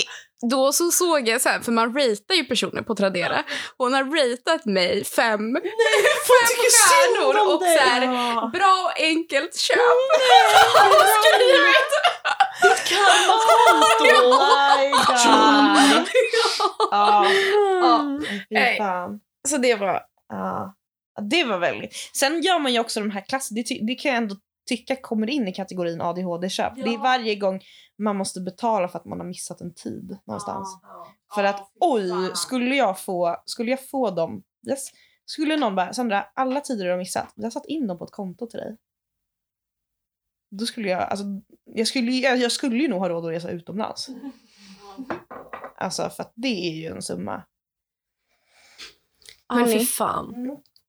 då 0.50 0.74
så 0.74 0.92
såg 0.92 1.28
jag 1.28 1.42
så 1.42 1.50
här, 1.50 1.60
för 1.60 1.72
man 1.72 1.94
ratear 1.94 2.36
ju 2.38 2.46
personer 2.46 2.82
på 2.82 2.96
Tradera. 2.96 3.44
Hon 3.78 3.94
har 3.94 4.04
ratat 4.04 4.66
mig 4.66 5.04
fem, 5.04 5.54
fem 5.54 6.52
stjärnor 6.58 7.54
och 7.54 7.62
så 7.62 7.90
här, 7.90 8.02
bra 8.52 8.84
och 8.86 9.02
enkelt 9.02 9.56
köp. 9.58 9.78
Och 10.92 11.08
skrivit 11.20 11.92
Ja. 16.92 17.26
Ja. 17.82 18.20
Fy 18.30 18.56
Nej. 18.56 18.78
fan. 18.78 19.20
Så 19.48 19.58
det 19.58 19.76
var... 19.76 20.02
Ja. 20.30 20.76
Ja, 21.16 21.22
Det 21.22 21.44
var 21.44 21.58
väldigt... 21.58 22.10
Sen 22.14 22.42
gör 22.42 22.60
man 22.60 22.74
ju 22.74 22.80
också 22.80 23.00
de 23.00 23.12
här 23.12 23.26
klass... 23.30 23.50
Det, 23.50 23.64
det 23.88 23.96
kan 23.96 24.12
jag 24.12 24.18
ändå 24.18 24.36
tycka 24.66 24.96
kommer 24.96 25.30
in 25.30 25.48
i 25.48 25.54
kategorin 25.54 26.02
ADHD-köp. 26.02 26.76
Det 26.76 26.82
är 26.82 26.98
varje 26.98 27.36
gång 27.36 27.62
man 27.98 28.16
måste 28.18 28.42
betala 28.42 28.88
för 28.88 29.00
att 29.00 29.06
man 29.06 29.20
har 29.20 29.28
missat 29.28 29.62
en 29.62 29.74
tid 29.74 30.18
någonstans. 30.26 30.80
För 31.36 31.44
att 31.44 31.72
oj, 31.80 32.12
skulle 32.36 32.76
jag 32.76 33.00
få, 33.00 33.42
skulle 33.46 33.72
jag 33.72 33.90
få 33.90 34.10
dem... 34.12 34.44
Yes, 34.70 34.88
skulle 35.26 35.58
någon 35.58 35.76
bara, 35.76 35.94
Sandra, 35.94 36.24
alla 36.34 36.60
tider 36.62 36.86
du 36.86 36.92
har 36.92 36.98
missat, 36.98 37.34
jag 37.36 37.44
har 37.44 37.52
satt 37.52 37.66
in 37.66 37.88
dem 37.88 37.98
på 37.98 38.06
ett 38.06 38.12
konto 38.12 38.48
till 38.48 38.60
dig. 38.60 38.78
Då 40.52 40.66
skulle 40.66 40.90
jag, 40.90 41.02
alltså, 41.02 41.26
jag 41.66 41.88
skulle, 41.88 42.12
ju- 42.12 42.22
jag, 42.22 42.38
jag 42.38 42.52
skulle 42.52 42.78
ju 42.78 42.88
nog 42.88 43.00
ha 43.00 43.10
råd 43.10 43.26
att 43.26 43.32
resa 43.32 43.50
utomlands. 43.50 44.08
Alltså 45.78 46.10
för 46.10 46.24
att 46.24 46.34
det 46.36 46.48
är 46.70 46.74
ju 46.74 46.88
en 46.88 47.02
summa. 47.02 47.44
Men 49.54 49.66
fy 49.80 49.86
fan. 49.86 50.34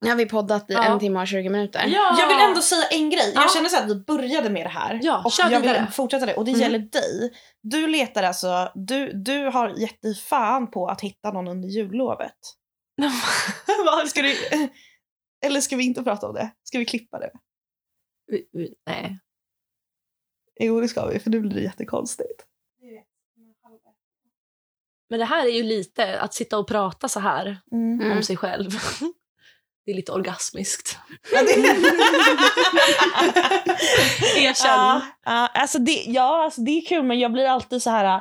Nu 0.03 0.09
har 0.11 0.17
vi 0.17 0.27
poddat 0.27 0.71
i 0.71 0.73
Ja. 0.73 0.85
en 0.85 0.99
timme 0.99 1.21
och 1.21 1.27
20 1.29 1.49
minuter. 1.49 1.85
Jag 1.87 2.29
vill 2.29 2.37
ändå 2.49 2.61
säga 2.61 2.85
en 2.91 3.11
grej. 3.11 3.33
Ja. 3.35 3.41
Jag 3.43 3.53
känner 3.53 3.69
så 3.69 3.77
att 3.79 3.89
vi 3.91 3.95
började 3.95 4.51
med 4.51 4.67
det 4.67 4.71
här. 4.71 5.01
Ja, 5.03 5.23
och 5.25 5.33
kör 5.33 5.51
jag 5.51 5.61
vill 5.61 5.71
vidare. 5.71 5.91
fortsätta 5.93 6.27
det. 6.27 6.35
Och 6.35 6.45
det 6.45 6.51
Mm. 6.51 6.61
gäller 6.63 6.79
dig. 6.79 7.33
Du 7.63 7.87
letar 7.87 8.23
alltså, 8.23 8.73
du, 8.75 9.13
du 9.13 9.45
har 9.47 9.69
gett 9.69 10.03
dig 10.03 10.15
fan 10.15 10.71
på 10.71 10.87
att 10.89 11.01
hitta 11.01 11.33
någon 11.33 11.49
under 11.49 11.69
jullovet. 11.69 12.37
Vad 13.87 14.09
ska 14.09 14.23
du... 14.23 14.37
Eller 15.45 15.61
ska 15.61 15.77
vi 15.77 15.85
inte 15.85 16.03
prata 16.03 16.29
om 16.29 16.35
det? 16.35 16.51
Ska 16.65 16.79
vi 16.79 16.85
klippa 16.85 17.19
det? 17.19 17.31
Vi- 18.27 18.49
vi- 18.53 18.75
Nej. 18.87 19.19
Jo 20.61 20.81
det 20.81 20.89
ska 20.89 21.07
vi 21.07 21.19
för 21.21 21.31
nu 21.31 21.41
blir 21.41 21.55
det 21.55 21.61
jättekonstigt. 21.61 22.45
Men 25.11 25.19
det 25.19 25.25
här 25.25 25.47
är 25.47 25.51
ju 25.53 25.63
lite 25.63 26.21
att 26.21 26.35
sitta 26.35 26.59
och 26.59 26.69
prata 26.69 27.09
så 27.09 27.21
här 27.21 27.61
Mm. 27.73 28.01
Mm. 28.01 28.17
om 28.17 28.23
sig 28.23 28.37
själv. 28.37 28.71
Det 29.87 29.91
är 29.93 29.97
lite 29.97 30.13
orgasmiskt. 30.13 30.99
Erkänn. 34.37 34.71
ja, 34.71 35.01
ja, 35.25 35.47
alltså 35.55 35.79
det, 35.79 36.05
ja, 36.07 36.45
alltså 36.45 36.61
det 36.61 36.71
är 36.71 36.87
kul 36.89 37.03
men 37.03 37.19
jag 37.21 37.33
blir 37.33 37.47
alltid 37.47 37.83
så 37.83 37.91
här. 37.91 38.21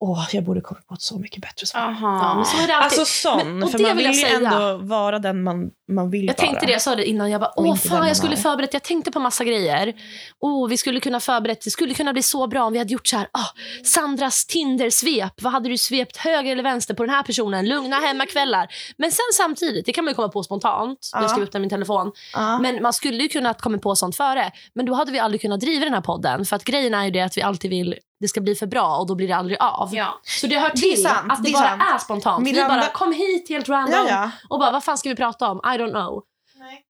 Åh, 0.00 0.26
jag 0.32 0.44
borde 0.44 0.60
kommit 0.60 0.86
på 0.86 0.94
ett 0.94 1.02
så 1.02 1.18
mycket 1.18 1.42
bättre 1.42 1.66
svar. 1.66 1.80
Aha. 1.80 2.18
Ja, 2.22 2.34
men 2.34 2.44
så 2.44 2.62
är 2.62 2.66
det 2.66 2.74
alltid. 2.76 2.98
Alltså 3.00 3.28
sån, 3.28 3.38
Men- 3.54 3.62
och 3.62 3.70
för 3.70 3.78
det 3.78 3.84
man 3.88 3.96
vill 3.96 4.12
ju 4.12 4.24
ändå 4.26 4.76
vara 4.76 5.18
den 5.18 5.42
man 5.42 5.70
man 5.92 6.10
vill 6.10 6.26
Jag 6.26 6.36
bara. 6.36 6.46
tänkte 6.46 6.66
det, 6.66 6.72
jag 6.72 6.82
sa 6.82 6.94
det 6.94 7.04
innan. 7.08 7.30
Jag 7.30 7.40
bara, 7.40 7.52
åh 7.56 7.76
fan 7.76 8.06
jag 8.08 8.16
skulle 8.16 8.30
man 8.30 8.38
är." 8.38 8.42
förberett. 8.42 8.72
Jag 8.72 8.82
tänkte 8.82 9.10
på 9.12 9.20
massa 9.20 9.44
grejer. 9.44 9.94
Åh, 10.40 10.68
vi 10.68 10.76
skulle 10.76 11.00
kunna 11.00 11.20
förberett. 11.20 11.60
Det 11.64 11.70
skulle 11.70 11.94
kunna 11.94 12.12
bli 12.12 12.22
så 12.22 12.46
bra 12.46 12.64
om 12.64 12.72
vi 12.72 12.78
hade 12.78 12.92
gjort 12.92 13.06
så 13.06 13.16
här. 13.16 13.28
Ah, 13.32 13.46
Sandras 13.84 14.46
Tinder-svep. 14.46 15.42
Vad 15.42 15.52
hade 15.52 15.68
du 15.68 15.78
svept 15.78 16.16
höger 16.16 16.52
eller 16.52 16.62
vänster 16.62 16.94
på 16.94 17.02
den 17.02 17.14
här 17.14 17.22
personen? 17.22 17.68
Lugna 17.68 17.96
hemmakvällar. 17.96 18.66
Men 18.98 19.10
sen 19.10 19.24
samtidigt, 19.34 19.86
det 19.86 19.92
kan 19.92 20.04
man 20.04 20.10
ju 20.10 20.14
komma 20.14 20.28
på 20.28 20.42
spontant. 20.42 21.10
Ja. 21.12 21.20
Jag 21.20 21.30
skrev 21.30 21.44
upp 21.44 21.52
det 21.52 21.58
i 21.58 21.60
min 21.60 21.70
telefon. 21.70 22.12
Ja. 22.34 22.58
Men 22.58 22.82
man 22.82 22.92
skulle 22.92 23.22
ju 23.22 23.28
kunnat 23.28 23.60
komma 23.60 23.78
på 23.78 23.96
sånt 23.96 24.16
före. 24.16 24.50
Men 24.74 24.86
då 24.86 24.94
hade 24.94 25.12
vi 25.12 25.18
aldrig 25.18 25.40
kunnat 25.40 25.60
driva 25.60 25.84
den 25.84 25.94
här 25.94 26.00
podden. 26.00 26.44
För 26.44 26.56
att 26.56 26.64
grejen 26.64 26.94
är 26.94 27.04
ju 27.04 27.10
det 27.10 27.20
att 27.20 27.36
vi 27.36 27.42
alltid 27.42 27.70
vill 27.70 27.94
det 28.20 28.28
ska 28.28 28.40
bli 28.40 28.54
för 28.54 28.66
bra 28.66 28.96
och 28.96 29.06
då 29.06 29.14
blir 29.14 29.28
det 29.28 29.36
aldrig 29.36 29.58
av. 29.60 29.88
Ja. 29.92 30.20
Så 30.22 30.46
det 30.46 30.58
hör 30.58 30.70
Det 30.74 30.76
till 30.80 31.02
sant, 31.02 31.32
att 31.32 31.44
det, 31.44 31.50
det 31.50 31.56
är 31.58 31.60
bara 31.62 31.68
sant. 31.68 31.82
är 31.94 31.98
spontant. 31.98 32.44
Miranda- 32.48 32.74
Vi 32.74 32.80
bara 32.80 32.88
kom 32.88 33.12
hit 33.12 33.48
helt 33.48 33.68
random 33.68 33.94
ja, 33.94 34.06
ja. 34.08 34.30
och 34.48 34.58
bara 34.58 34.70
vad 34.70 34.84
fan 34.84 34.98
ska 34.98 35.08
vi 35.08 35.14
prata 35.16 35.50
om? 35.50 35.60
I 35.74 35.78
don't 35.78 35.90
know. 35.90 36.22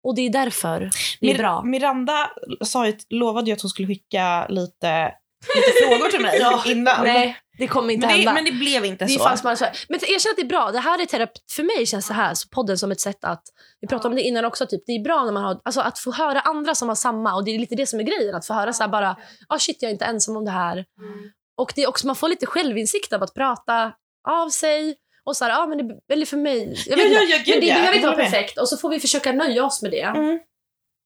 Och 0.04 0.14
det 0.14 0.22
är 0.26 0.30
därför 0.30 0.90
det 1.20 1.30
är 1.30 1.34
Mir- 1.34 1.38
bra. 1.38 1.62
Miranda 1.64 2.30
sa 2.64 2.86
ju, 2.86 2.96
lovade 3.10 3.46
ju 3.46 3.52
att 3.52 3.62
hon 3.62 3.68
skulle 3.70 3.88
skicka 3.88 4.46
lite, 4.48 5.12
lite 5.54 5.72
frågor 5.84 6.10
till 6.10 6.20
mig 6.20 6.40
innan. 6.72 7.04
Nej, 7.04 7.36
det 7.58 7.66
kommer 7.68 7.94
inte 7.94 8.06
men, 8.06 8.16
det, 8.16 8.22
hända. 8.22 8.32
men 8.32 8.44
det 8.44 8.52
blev 8.52 8.84
inte 8.84 9.04
det 9.04 9.10
så. 9.10 9.24
fan 9.24 9.38
smart. 9.38 9.60
Men 9.88 9.98
erkänn 9.98 10.30
att 10.30 10.36
det 10.36 10.42
är 10.42 10.46
bra. 10.46 10.70
Det 10.72 10.78
här 10.78 11.02
är 11.02 11.06
terapi. 11.06 11.40
För 11.56 11.62
mig 11.62 11.86
känns 11.86 12.08
det 12.08 12.14
här, 12.14 12.34
så 12.34 12.48
podden 12.48 12.78
som 12.78 12.90
ett 12.90 13.00
sätt 13.00 13.24
att... 13.24 13.42
Vi 13.80 13.88
pratade 13.88 14.08
om 14.08 14.14
det 14.14 14.22
innan 14.22 14.44
också. 14.44 14.66
Typ, 14.66 14.82
det 14.86 14.92
är 14.92 15.04
bra 15.04 15.24
när 15.24 15.32
man 15.32 15.44
har, 15.44 15.60
alltså, 15.64 15.80
att 15.80 15.98
få 15.98 16.12
höra 16.12 16.40
andra 16.40 16.74
som 16.74 16.88
har 16.88 16.94
samma. 16.94 17.34
Och 17.34 17.44
Det 17.44 17.50
är 17.54 17.58
lite 17.58 17.74
det 17.74 17.86
som 17.86 18.00
är 18.00 18.04
grejen. 18.04 18.34
Att 18.34 18.46
få 18.46 18.54
höra 18.54 18.72
så 18.72 18.82
här 18.82 18.90
bara, 18.90 19.16
ah, 19.48 19.58
shit 19.58 19.82
jag 19.82 19.88
är 19.88 19.92
inte 19.92 20.04
ensam 20.04 20.36
om 20.36 20.44
det 20.44 20.50
här. 20.50 20.84
Och 21.56 21.72
det 21.76 21.82
är 21.82 21.88
också, 21.88 22.06
Man 22.06 22.16
får 22.16 22.28
lite 22.28 22.46
självinsikt 22.46 23.12
av 23.12 23.22
att 23.22 23.34
prata 23.34 23.92
av 24.28 24.48
sig. 24.48 24.96
Och 25.30 25.36
så 25.36 25.44
här, 25.44 25.62
ah, 25.62 25.66
men 25.66 25.88
det, 25.88 25.98
eller 26.08 26.26
för 26.26 26.36
mig. 26.36 26.76
Jag 26.86 26.96
vet 26.96 27.12
Ja, 27.12 27.20
ja, 27.20 27.26
ja, 27.30 27.36
gud, 27.44 27.54
men 27.54 27.60
det 27.60 27.66
ja. 27.66 27.74
behöver 27.74 27.94
inte 27.96 28.06
vara 28.06 28.16
perfekt. 28.16 28.58
Och 28.58 28.68
så 28.68 28.76
får 28.76 28.90
vi 28.90 29.00
försöka 29.00 29.32
nöja 29.32 29.64
oss 29.64 29.82
med 29.82 29.90
det. 29.90 30.02
Mm. 30.02 30.38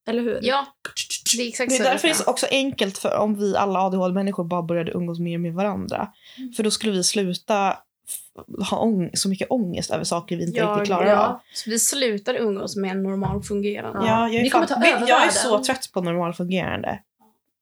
Eller 0.08 0.22
hur? 0.22 0.38
ja, 0.42 0.66
det 1.36 1.42
är 1.42 1.48
exakt 1.48 1.70
Det 1.70 1.76
är 1.76 1.78
så 1.78 1.84
därför 1.84 2.08
det 2.08 2.14
är 2.14 2.28
också 2.28 2.46
enkelt 2.50 2.98
för 2.98 3.16
om 3.16 3.34
vi 3.34 3.56
alla 3.56 3.80
ADHD-människor 3.80 4.44
bara 4.44 4.62
började 4.62 4.92
umgås 4.92 5.18
mer 5.18 5.38
med 5.38 5.54
varandra. 5.54 6.08
Mm. 6.38 6.52
För 6.52 6.62
då 6.62 6.70
skulle 6.70 6.92
vi 6.92 7.04
sluta 7.04 7.76
ha 8.70 8.92
så 9.14 9.28
mycket 9.28 9.50
ångest 9.50 9.90
över 9.90 10.04
saker 10.04 10.36
vi 10.36 10.42
inte 10.42 10.58
Ja, 10.58 10.66
riktigt 10.66 10.86
klarar 10.86 11.06
ja. 11.06 11.26
av. 11.26 11.40
Så 11.54 11.70
vi 11.70 11.78
slutar 11.78 12.34
umgås 12.34 12.76
med 12.76 12.90
en 12.90 13.02
normal 13.02 13.42
fungerande. 13.42 13.98
Ja. 13.98 14.06
Ja, 14.06 14.28
jag, 14.28 14.46
är 14.46 14.50
fan, 14.50 14.66
ta 14.66 14.74
över 14.74 15.08
jag 15.08 15.26
är 15.26 15.30
så 15.30 15.64
trött 15.64 15.90
på 15.92 16.00
normalfungerande. 16.00 16.98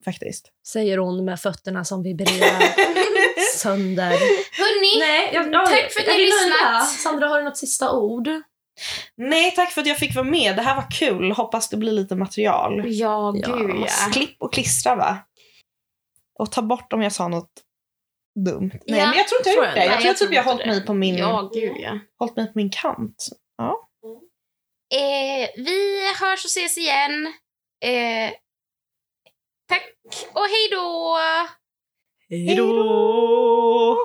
Faktiskt. 0.05 0.53
Säger 0.67 0.99
hon 0.99 1.25
med 1.25 1.41
fötterna 1.41 1.85
som 1.85 2.03
vibrerar 2.03 2.63
sönder. 3.59 4.11
Hörni, 4.59 4.99
Nej, 5.01 5.31
jag, 5.33 5.53
Tack 5.53 5.93
för 5.93 6.01
att 6.01 6.07
ni 6.07 6.19
lyssnat. 6.19 6.89
Sandra, 6.89 7.27
har 7.29 7.39
du 7.39 7.45
något 7.45 7.57
sista 7.57 7.93
ord? 7.93 8.29
Nej, 9.17 9.51
tack 9.51 9.73
för 9.73 9.81
att 9.81 9.87
jag 9.87 9.99
fick 9.99 10.15
vara 10.15 10.25
med. 10.25 10.57
Det 10.57 10.63
här 10.63 10.77
var 10.77 10.91
kul. 10.91 11.33
Hoppas 11.33 11.69
det 11.69 11.77
blir 11.77 11.93
lite 11.93 12.15
material. 12.17 12.83
ja 12.85 13.33
Ja, 13.35 13.57
gud 13.57 13.77
ja. 13.81 14.11
Klipp 14.13 14.37
och 14.43 14.53
klistra, 14.53 14.95
va? 14.95 15.19
Och 16.39 16.53
ta 16.53 16.63
bort 16.63 16.93
om 16.93 17.03
jag 17.03 17.13
sa 17.13 17.29
något 17.29 17.51
dumt. 18.45 18.71
Nej, 18.87 18.99
Ja, 19.01 19.07
men 19.07 19.17
jag 19.17 19.29
tror 19.29 19.41
inte 19.41 19.51
jag 19.51 19.57
tror 19.57 19.65
har 19.67 19.71
gjort 19.71 19.77
jag 19.77 19.89
det. 19.89 19.93
Jag 19.93 19.99
tror 20.01 20.07
Jag 20.07 20.17
typ 20.17 20.33
jag 20.33 20.43
hållit 20.45 20.67
mig 20.67 20.87
på 20.87 20.95
min, 20.95 21.17
Ja, 21.17 21.51
gud 21.55 21.77
ja. 21.79 21.99
hållit 22.19 22.37
mig 22.37 22.47
på 22.47 22.53
min 22.55 22.71
kant. 22.71 23.27
Eh, 24.95 25.49
vi 25.57 26.01
hörs 26.21 26.45
och 26.45 26.49
ses 26.51 26.79
igen. 26.79 27.27
Eh, 27.85 28.31
tack 29.69 29.83
och 30.33 30.47
hej 30.47 30.69
då! 30.71 31.19
Hej 32.33 32.57
då! 32.57 33.97